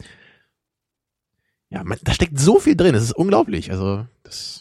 Ja, 1.70 1.84
man, 1.84 1.98
da 2.04 2.14
steckt 2.14 2.40
so 2.40 2.60
viel 2.60 2.76
drin, 2.76 2.96
es 2.96 3.04
ist 3.04 3.16
unglaublich. 3.16 3.72
Also 3.72 4.06
das, 4.24 4.59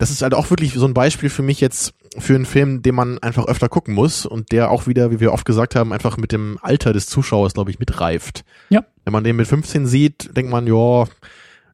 das 0.00 0.10
ist 0.10 0.22
halt 0.22 0.32
auch 0.32 0.48
wirklich 0.48 0.72
so 0.72 0.86
ein 0.86 0.94
Beispiel 0.94 1.28
für 1.28 1.42
mich 1.42 1.60
jetzt 1.60 1.92
für 2.16 2.34
einen 2.34 2.46
Film, 2.46 2.80
den 2.80 2.94
man 2.94 3.18
einfach 3.18 3.46
öfter 3.46 3.68
gucken 3.68 3.92
muss 3.92 4.24
und 4.24 4.50
der 4.50 4.70
auch 4.70 4.86
wieder, 4.86 5.10
wie 5.10 5.20
wir 5.20 5.30
oft 5.30 5.44
gesagt 5.44 5.76
haben, 5.76 5.92
einfach 5.92 6.16
mit 6.16 6.32
dem 6.32 6.58
Alter 6.62 6.94
des 6.94 7.06
Zuschauers, 7.06 7.52
glaube 7.52 7.70
ich, 7.70 7.78
mitreift. 7.78 8.42
Ja. 8.70 8.86
Wenn 9.04 9.12
man 9.12 9.24
den 9.24 9.36
mit 9.36 9.46
15 9.46 9.86
sieht, 9.86 10.34
denkt 10.34 10.50
man, 10.50 10.66
ja, 10.66 11.04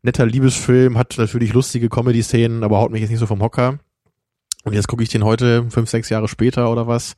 netter 0.02 0.26
Liebesfilm, 0.26 0.98
hat 0.98 1.14
natürlich 1.18 1.52
lustige 1.52 1.88
Comedy-Szenen, 1.88 2.64
aber 2.64 2.78
haut 2.78 2.90
mich 2.90 3.00
jetzt 3.00 3.10
nicht 3.10 3.20
so 3.20 3.26
vom 3.26 3.40
Hocker. 3.40 3.78
Und 4.64 4.72
jetzt 4.72 4.88
gucke 4.88 5.04
ich 5.04 5.08
den 5.08 5.24
heute, 5.24 5.64
fünf, 5.70 5.88
sechs 5.88 6.08
Jahre 6.08 6.26
später 6.26 6.72
oder 6.72 6.88
was. 6.88 7.14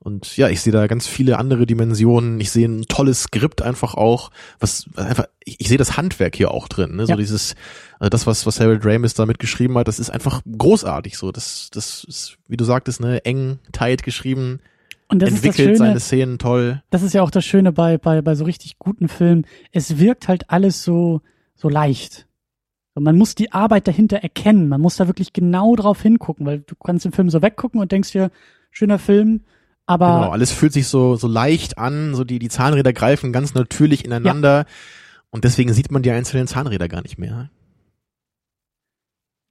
Und 0.00 0.36
ja, 0.36 0.48
ich 0.48 0.60
sehe 0.60 0.72
da 0.72 0.86
ganz 0.86 1.06
viele 1.08 1.38
andere 1.38 1.66
Dimensionen. 1.66 2.40
Ich 2.40 2.50
sehe 2.52 2.68
ein 2.68 2.82
tolles 2.86 3.24
Skript 3.24 3.62
einfach 3.62 3.94
auch, 3.94 4.30
was 4.60 4.86
einfach, 4.96 5.26
ich, 5.44 5.56
ich 5.60 5.68
sehe 5.68 5.76
das 5.78 5.96
Handwerk 5.96 6.36
hier 6.36 6.52
auch 6.52 6.68
drin. 6.68 6.96
Ne? 6.96 7.06
So 7.06 7.12
Ja. 7.12 7.16
dieses, 7.16 7.56
also 7.98 8.08
das, 8.08 8.26
was, 8.26 8.46
was 8.46 8.60
Harold 8.60 8.84
Ramis 8.86 9.14
da 9.14 9.26
mitgeschrieben 9.26 9.76
hat, 9.76 9.88
das 9.88 9.98
ist 9.98 10.10
einfach 10.10 10.40
großartig 10.56 11.18
so. 11.18 11.32
Das, 11.32 11.68
das 11.72 12.04
ist, 12.04 12.38
wie 12.46 12.56
du 12.56 12.64
sagtest, 12.64 13.00
ne, 13.00 13.24
eng, 13.24 13.58
tight 13.72 14.04
geschrieben, 14.04 14.60
Und 15.08 15.20
das 15.20 15.30
ist 15.30 15.38
das 15.38 15.44
entwickelt 15.46 15.76
Schöne, 15.76 15.78
seine 15.78 16.00
Szenen 16.00 16.38
toll. 16.38 16.82
das 16.90 17.02
ist 17.02 17.12
ja 17.14 17.22
auch 17.22 17.30
das 17.32 17.44
Schöne 17.44 17.72
bei, 17.72 17.98
bei, 17.98 18.22
bei 18.22 18.34
so 18.36 18.44
richtig 18.44 18.78
guten 18.78 19.08
Filmen. 19.08 19.46
Es 19.72 19.98
wirkt 19.98 20.28
halt 20.28 20.48
alles 20.48 20.84
so, 20.84 21.22
so 21.56 21.68
leicht. 21.68 22.26
Und 22.94 23.02
man 23.02 23.16
muss 23.18 23.34
die 23.34 23.52
Arbeit 23.52 23.88
dahinter 23.88 24.18
erkennen. 24.18 24.68
Man 24.68 24.80
muss 24.80 24.96
da 24.96 25.06
wirklich 25.08 25.32
genau 25.32 25.74
drauf 25.76 26.02
hingucken, 26.02 26.46
weil 26.46 26.60
du 26.60 26.74
kannst 26.76 27.04
den 27.04 27.12
Film 27.12 27.30
so 27.30 27.42
weggucken 27.42 27.80
und 27.80 27.90
denkst 27.92 28.12
dir, 28.12 28.30
schöner 28.70 28.98
Film, 28.98 29.40
aber 29.88 30.06
Genau, 30.20 30.30
alles 30.30 30.52
fühlt 30.52 30.72
sich 30.72 30.86
so, 30.86 31.16
so 31.16 31.26
leicht 31.26 31.78
an, 31.78 32.14
so 32.14 32.22
die, 32.24 32.38
die 32.38 32.48
Zahnräder 32.48 32.92
greifen 32.92 33.32
ganz 33.32 33.54
natürlich 33.54 34.04
ineinander. 34.04 34.66
Und 35.30 35.44
deswegen 35.44 35.72
sieht 35.72 35.90
man 35.90 36.02
die 36.02 36.10
einzelnen 36.10 36.46
Zahnräder 36.46 36.88
gar 36.88 37.02
nicht 37.02 37.18
mehr. 37.18 37.50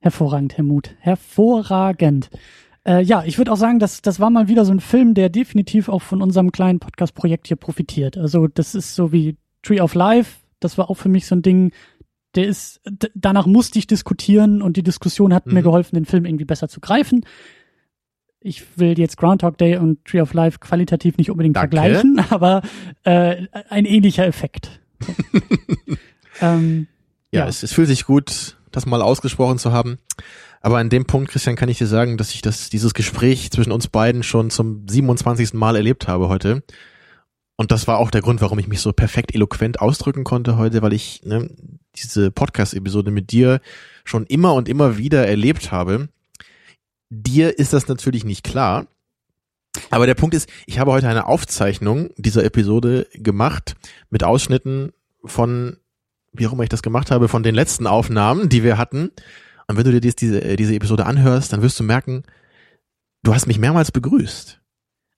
Hervorragend, 0.00 0.56
Herr 0.56 0.64
Mut. 0.64 0.94
Hervorragend. 1.00 2.30
Äh, 2.86 3.02
ja, 3.02 3.24
ich 3.24 3.38
würde 3.38 3.52
auch 3.52 3.56
sagen, 3.56 3.78
dass 3.78 4.00
das 4.00 4.20
war 4.20 4.30
mal 4.30 4.48
wieder 4.48 4.64
so 4.64 4.72
ein 4.72 4.80
Film, 4.80 5.14
der 5.14 5.28
definitiv 5.28 5.88
auch 5.88 6.02
von 6.02 6.22
unserem 6.22 6.52
kleinen 6.52 6.78
Podcast-Projekt 6.78 7.48
hier 7.48 7.56
profitiert. 7.56 8.16
Also 8.16 8.46
das 8.46 8.74
ist 8.74 8.94
so 8.94 9.12
wie 9.12 9.36
Tree 9.62 9.80
of 9.80 9.94
Life. 9.94 10.36
Das 10.60 10.78
war 10.78 10.88
auch 10.88 10.94
für 10.94 11.08
mich 11.08 11.26
so 11.26 11.34
ein 11.34 11.42
Ding, 11.42 11.72
der 12.34 12.46
ist, 12.46 12.80
danach 13.14 13.46
musste 13.46 13.78
ich 13.78 13.86
diskutieren 13.86 14.62
und 14.62 14.76
die 14.76 14.82
Diskussion 14.82 15.34
hat 15.34 15.46
mir 15.46 15.60
Mhm. 15.60 15.64
geholfen, 15.64 15.94
den 15.96 16.04
Film 16.04 16.24
irgendwie 16.24 16.44
besser 16.44 16.68
zu 16.68 16.80
greifen. 16.80 17.24
Ich 18.40 18.78
will 18.78 18.98
jetzt 18.98 19.16
Groundhog 19.16 19.58
Day 19.58 19.76
und 19.76 20.04
Tree 20.04 20.20
of 20.20 20.32
Life 20.32 20.58
qualitativ 20.60 21.16
nicht 21.16 21.30
unbedingt 21.30 21.56
Danke. 21.56 21.76
vergleichen, 21.76 22.20
aber 22.30 22.62
äh, 23.04 23.46
ein 23.68 23.84
ähnlicher 23.84 24.26
Effekt. 24.26 24.80
So. 25.00 25.12
ähm, 26.40 26.86
Ja, 27.32 27.40
Ja. 27.40 27.48
Es, 27.48 27.62
es 27.62 27.72
fühlt 27.72 27.88
sich 27.88 28.04
gut, 28.04 28.56
das 28.70 28.86
mal 28.86 29.02
ausgesprochen 29.02 29.58
zu 29.58 29.72
haben. 29.72 29.98
Aber 30.60 30.78
an 30.78 30.90
dem 30.90 31.04
Punkt, 31.06 31.30
Christian, 31.30 31.56
kann 31.56 31.68
ich 31.68 31.78
dir 31.78 31.86
sagen, 31.86 32.16
dass 32.16 32.34
ich 32.34 32.42
das, 32.42 32.68
dieses 32.70 32.94
Gespräch 32.94 33.50
zwischen 33.50 33.72
uns 33.72 33.88
beiden 33.88 34.22
schon 34.22 34.50
zum 34.50 34.86
27. 34.88 35.54
Mal 35.54 35.76
erlebt 35.76 36.08
habe 36.08 36.28
heute. 36.28 36.62
Und 37.56 37.72
das 37.72 37.88
war 37.88 37.98
auch 37.98 38.10
der 38.10 38.22
Grund, 38.22 38.40
warum 38.40 38.58
ich 38.60 38.68
mich 38.68 38.80
so 38.80 38.92
perfekt 38.92 39.34
eloquent 39.34 39.80
ausdrücken 39.80 40.22
konnte 40.24 40.56
heute, 40.56 40.80
weil 40.82 40.92
ich 40.92 41.22
ne, 41.24 41.50
diese 41.96 42.30
Podcast-Episode 42.30 43.10
mit 43.10 43.32
dir 43.32 43.60
schon 44.04 44.26
immer 44.26 44.54
und 44.54 44.68
immer 44.68 44.96
wieder 44.96 45.26
erlebt 45.26 45.72
habe. 45.72 46.08
Dir 47.10 47.58
ist 47.58 47.72
das 47.72 47.88
natürlich 47.88 48.24
nicht 48.24 48.44
klar. 48.44 48.86
Aber 49.90 50.06
der 50.06 50.14
Punkt 50.14 50.34
ist, 50.34 50.48
ich 50.66 50.78
habe 50.78 50.92
heute 50.92 51.08
eine 51.08 51.26
Aufzeichnung 51.26 52.10
dieser 52.16 52.44
Episode 52.44 53.06
gemacht 53.14 53.76
mit 54.10 54.24
Ausschnitten 54.24 54.92
von 55.24 55.76
wie 56.32 56.46
auch 56.46 56.52
immer 56.52 56.62
ich 56.62 56.68
das 56.68 56.82
gemacht 56.82 57.10
habe, 57.10 57.28
von 57.28 57.42
den 57.42 57.54
letzten 57.54 57.86
Aufnahmen, 57.86 58.48
die 58.48 58.62
wir 58.62 58.78
hatten. 58.78 59.10
Und 59.66 59.76
wenn 59.76 59.84
du 59.84 59.92
dir 59.92 60.00
dies, 60.00 60.16
diese, 60.16 60.42
äh, 60.42 60.56
diese 60.56 60.74
Episode 60.74 61.06
anhörst, 61.06 61.52
dann 61.52 61.62
wirst 61.62 61.78
du 61.78 61.84
merken, 61.84 62.22
du 63.22 63.34
hast 63.34 63.46
mich 63.46 63.58
mehrmals 63.58 63.92
begrüßt. 63.92 64.60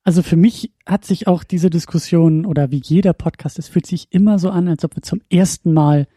Also 0.02 0.22
für 0.22 0.36
mich 0.36 0.72
hat 0.86 1.04
sich 1.04 1.26
auch 1.26 1.44
diese 1.44 1.70
Diskussion 1.70 2.46
oder 2.46 2.70
wie 2.70 2.80
jeder 2.82 3.12
Podcast, 3.12 3.58
es 3.58 3.68
fühlt 3.68 3.86
sich 3.86 4.08
immer 4.10 4.38
so 4.38 4.50
an, 4.50 4.66
als 4.66 4.84
ob 4.84 4.96
wir 4.96 5.02
zum 5.02 5.20
ersten 5.28 5.72
Mal 5.72 6.08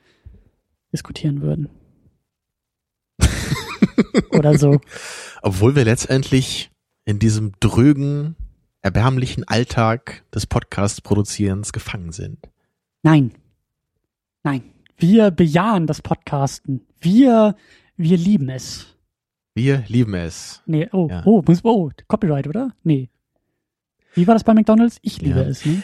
diskutieren 0.94 1.42
würden. 1.42 1.70
Oder 4.32 4.58
so. 4.58 4.80
Obwohl 5.42 5.76
wir 5.76 5.86
letztendlich 5.86 6.72
in 7.06 7.20
diesem 7.20 7.52
drögen 7.60 8.36
erbärmlichen 8.82 9.46
Alltag 9.48 10.24
des 10.34 10.46
Podcast-Produzierens 10.46 11.72
gefangen 11.74 12.12
sind. 12.12 12.38
Nein. 13.02 13.32
Nein. 14.44 14.64
Wir 14.98 15.32
bejahen 15.32 15.88
das 15.88 16.02
Podcasten. 16.02 16.82
Wir, 17.00 17.56
wir 17.98 18.18
lieben 18.18 18.50
es. 18.50 18.88
Wir 19.56 19.84
lieben 19.88 20.14
es. 20.14 20.62
Nee, 20.66 20.90
oh, 20.92 21.08
Ja. 21.10 21.24
oh, 21.26 21.42
muss, 21.46 21.60
oh, 21.64 21.92
Copyright, 22.08 22.48
oder? 22.48 22.72
Nee. 22.84 23.10
Wie 24.16 24.28
war 24.28 24.36
das 24.36 24.44
bei 24.44 24.54
McDonalds? 24.54 24.98
Ich 25.02 25.22
liebe 25.22 25.40
Ja. 25.42 25.46
es, 25.48 25.66
ne? 25.66 25.84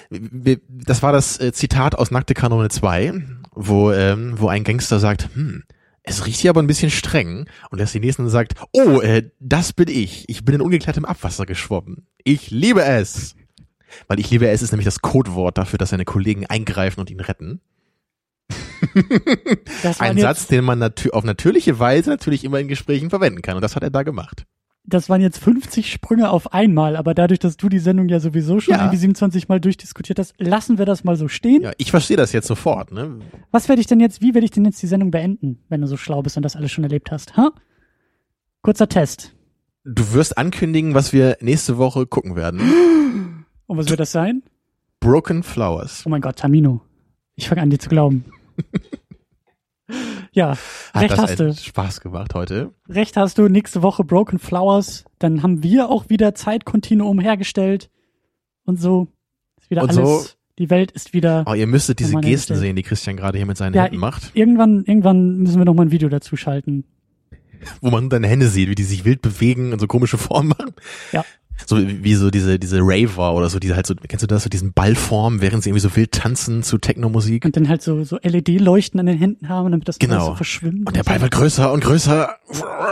Das 0.69 1.01
war 1.01 1.11
das 1.11 1.39
äh, 1.39 1.51
Zitat 1.51 1.95
aus 1.95 2.11
Nackte 2.11 2.33
Kanone 2.33 2.69
2, 2.69 3.13
wo, 3.53 3.91
ähm, 3.91 4.35
wo 4.39 4.47
ein 4.47 4.63
Gangster 4.63 4.99
sagt, 4.99 5.29
hm, 5.33 5.63
es 6.09 6.25
riecht 6.25 6.39
hier 6.39 6.49
aber 6.49 6.61
ein 6.61 6.67
bisschen 6.67 6.91
streng 6.91 7.47
und 7.69 7.77
lässt 7.77 7.93
die 7.93 7.99
nächsten 7.99 8.29
sagt, 8.29 8.55
oh, 8.71 8.99
äh, 8.99 9.29
das 9.39 9.73
bin 9.73 9.87
ich. 9.87 10.27
Ich 10.27 10.43
bin 10.43 10.55
in 10.55 10.61
ungeklärtem 10.61 11.05
Abwasser 11.05 11.45
geschwommen. 11.45 12.07
Ich 12.23 12.49
liebe 12.51 12.83
es. 12.83 13.35
Weil 14.07 14.19
ich 14.19 14.29
liebe 14.29 14.47
es 14.47 14.61
ist 14.61 14.71
nämlich 14.71 14.85
das 14.85 15.01
Codewort 15.01 15.57
dafür, 15.57 15.77
dass 15.77 15.89
seine 15.89 16.05
Kollegen 16.05 16.45
eingreifen 16.45 16.99
und 16.99 17.09
ihn 17.09 17.19
retten. 17.19 17.61
Ein 19.99 20.17
Satz, 20.17 20.47
den 20.47 20.63
man 20.63 20.79
natür 20.79 21.13
auf 21.13 21.23
natürliche 21.23 21.79
Weise 21.79 22.09
natürlich 22.09 22.43
immer 22.43 22.59
in 22.59 22.67
Gesprächen 22.67 23.09
verwenden 23.09 23.41
kann. 23.41 23.55
Und 23.55 23.61
das 23.61 23.75
hat 23.75 23.83
er 23.83 23.89
da 23.89 24.03
gemacht. 24.03 24.45
Das 24.89 25.09
waren 25.09 25.21
jetzt 25.21 25.37
50 25.39 25.91
Sprünge 25.91 26.29
auf 26.29 26.53
einmal, 26.53 26.95
aber 26.95 27.13
dadurch, 27.13 27.39
dass 27.39 27.57
du 27.57 27.69
die 27.69 27.79
Sendung 27.79 28.09
ja 28.09 28.19
sowieso 28.19 28.59
schon 28.59 28.73
Ja. 28.73 28.81
irgendwie 28.81 28.97
27 28.97 29.47
Mal 29.47 29.59
durchdiskutiert 29.59 30.19
hast, 30.19 30.33
lassen 30.37 30.77
wir 30.77 30.85
das 30.85 31.03
mal 31.03 31.15
so 31.15 31.27
stehen. 31.27 31.61
Ja, 31.61 31.71
ich 31.77 31.91
verstehe 31.91 32.17
das 32.17 32.31
jetzt 32.33 32.47
sofort. 32.47 32.91
Ne? 32.91 33.19
Was 33.51 33.69
werde 33.69 33.79
ich 33.81 33.87
denn 33.87 33.99
jetzt, 33.99 34.21
wie 34.21 34.33
werde 34.33 34.45
ich 34.45 34.51
denn 34.51 34.65
jetzt 34.65 34.81
die 34.81 34.87
Sendung 34.87 35.11
beenden, 35.11 35.59
wenn 35.69 35.81
du 35.81 35.87
so 35.87 35.97
schlau 35.97 36.21
bist 36.21 36.37
und 36.37 36.43
das 36.43 36.55
alles 36.55 36.71
schon 36.71 36.83
erlebt 36.83 37.11
hast? 37.11 37.37
Ha? 37.37 37.51
Kurzer 38.61 38.89
Test. 38.89 39.33
Du 39.85 40.13
wirst 40.13 40.37
ankündigen, 40.37 40.93
was 40.93 41.13
wir 41.13 41.37
nächste 41.41 41.77
Woche 41.77 42.05
gucken 42.05 42.35
werden. 42.35 42.59
Und 43.67 43.77
was 43.77 43.89
wird 43.89 43.99
das 43.99 44.11
sein? 44.11 44.41
Broken 44.99 45.43
Flowers. 45.43 46.03
Oh 46.05 46.09
mein 46.09 46.21
Gott, 46.21 46.37
Tamino. 46.37 46.81
Ich 47.35 47.47
fange 47.47 47.61
an, 47.61 47.69
dir 47.69 47.79
zu 47.79 47.87
glauben. 47.87 48.25
ja, 50.31 50.57
Hat 50.93 51.01
recht 51.03 51.11
das 51.11 51.19
hast 51.19 51.39
du. 51.39 51.53
Spaß 51.53 52.01
gemacht 52.01 52.33
heute? 52.33 52.71
Recht 52.87 53.17
hast 53.17 53.37
du. 53.37 53.47
Nächste 53.49 53.81
Woche 53.81 54.03
Broken 54.03 54.39
Flowers. 54.39 55.05
Dann 55.19 55.43
haben 55.43 55.63
wir 55.63 55.89
auch 55.89 56.09
wieder 56.09 56.35
Zeitkontinuum 56.35 57.19
hergestellt. 57.19 57.89
Und 58.65 58.79
so 58.79 59.07
ist 59.59 59.69
wieder 59.69 59.83
Und 59.83 59.89
alles. 59.91 60.23
so- 60.23 60.25
Die 60.59 60.69
Welt 60.69 60.91
ist 60.91 61.13
wieder. 61.13 61.45
Oh, 61.47 61.53
ihr 61.53 61.67
müsstet 61.67 61.99
diese 61.99 62.15
Gesten 62.17 62.55
sehen, 62.57 62.75
die 62.75 62.83
Christian 62.83 63.15
gerade 63.15 63.37
hier 63.37 63.45
mit 63.47 63.55
seinen 63.57 63.73
Ja, 63.73 63.83
Händen 63.83 63.97
macht, 63.97 64.31
Irgendwann, 64.33 64.83
irgendwann 64.85 65.37
müssen 65.37 65.57
wir 65.57 65.63
noch 65.65 65.73
mal 65.73 65.83
ein 65.85 65.91
Video 65.91 66.09
dazu 66.09 66.35
schalten. 66.35 66.83
wo 67.81 67.89
man 67.89 68.09
deine 68.09 68.27
Hände 68.27 68.47
sieht, 68.47 68.69
wie 68.69 68.75
die 68.75 68.83
sich 68.83 69.05
wild 69.05 69.21
bewegen 69.21 69.71
und 69.73 69.79
so 69.79 69.87
komische 69.87 70.17
Formen 70.17 70.49
machen. 70.49 70.73
Ja. 71.11 71.23
So 71.65 71.77
wie 71.77 72.15
so 72.15 72.29
diese 72.29 72.57
diese 72.57 72.79
Raver 72.81 73.33
oder 73.33 73.49
so, 73.49 73.59
die 73.59 73.73
halt 73.73 73.85
so, 73.85 73.93
kennst 73.95 74.23
du 74.23 74.27
das, 74.27 74.43
so 74.43 74.49
diesen 74.49 74.73
Ballform, 74.73 75.41
während 75.41 75.63
sie 75.63 75.69
irgendwie 75.69 75.81
so 75.81 75.95
wild 75.95 76.11
tanzen 76.11 76.63
zu 76.63 76.77
Techno-Musik. 76.77 77.45
Und 77.45 77.55
dann 77.55 77.67
halt 77.67 77.81
so, 77.81 78.03
so 78.03 78.17
LED-Leuchten 78.21 78.99
an 78.99 79.05
den 79.05 79.17
Händen 79.17 79.49
haben, 79.49 79.71
damit 79.71 79.87
das 79.87 79.99
Genau. 79.99 80.25
so 80.27 80.35
verschwimmt. 80.35 80.87
Und 80.87 80.95
der. 80.95 81.03
Ball 81.03 81.21
wird 81.21 81.31
größer 81.31 81.71
und 81.71 81.83
größer, 81.83 82.29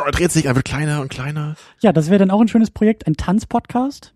er 0.05 0.11
dreht 0.11 0.31
sich, 0.31 0.45
er 0.45 0.55
wird 0.55 0.65
kleiner 0.65 1.01
und 1.01 1.09
kleiner. 1.09 1.55
Ja, 1.81 1.91
das 1.93 2.09
wäre 2.09 2.19
dann 2.19 2.31
auch 2.31 2.41
ein 2.41 2.47
schönes 2.47 2.71
Projekt, 2.71 3.07
ein 3.07 3.15
Tanzpodcast 3.15 4.13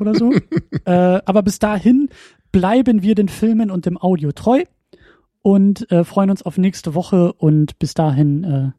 oder 0.00 0.14
so. 0.14 0.32
äh, 0.84 0.90
aber 1.24 1.42
bis 1.42 1.58
dahin 1.58 2.08
bleiben 2.52 3.02
wir 3.02 3.14
den 3.14 3.28
Filmen 3.28 3.70
und 3.70 3.86
dem 3.86 3.98
Audio 3.98 4.32
treu 4.32 4.64
und 5.42 5.90
äh, 5.92 6.04
freuen 6.04 6.30
uns 6.30 6.42
auf 6.42 6.58
nächste 6.58 6.94
Woche 6.94 7.32
und 7.32 7.78
bis 7.78 7.94
dahin, 7.94 8.44
äh, 8.44 8.70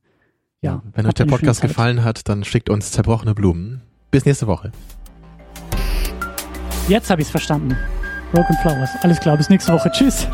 ja. 0.62 0.82
Wenn 0.94 1.06
euch 1.06 1.14
der 1.14 1.26
Podcast 1.26 1.62
gefallen 1.62 2.04
hat, 2.04 2.28
dann 2.28 2.44
schickt 2.44 2.70
uns 2.70 2.92
zerbrochene 2.92 3.34
Blumen. 3.36 3.82
Bis 4.12 4.26
nächste 4.26 4.48
Woche. 4.48 4.72
Jetzt 6.88 7.10
habe 7.10 7.22
ich 7.22 7.28
es 7.28 7.32
verstanden. 7.32 7.78
Broken 8.32 8.56
Flowers. 8.62 8.90
Alles 9.02 9.20
klar, 9.20 9.36
bis 9.38 9.50
nächste 9.50 9.74
Woche. 9.74 9.92
Tschüss. 9.92 10.28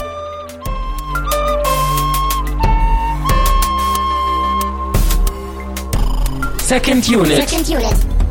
Second 6.59 7.07
Unit. 7.09 7.49
Second 7.49 7.69
unit. 7.69 8.22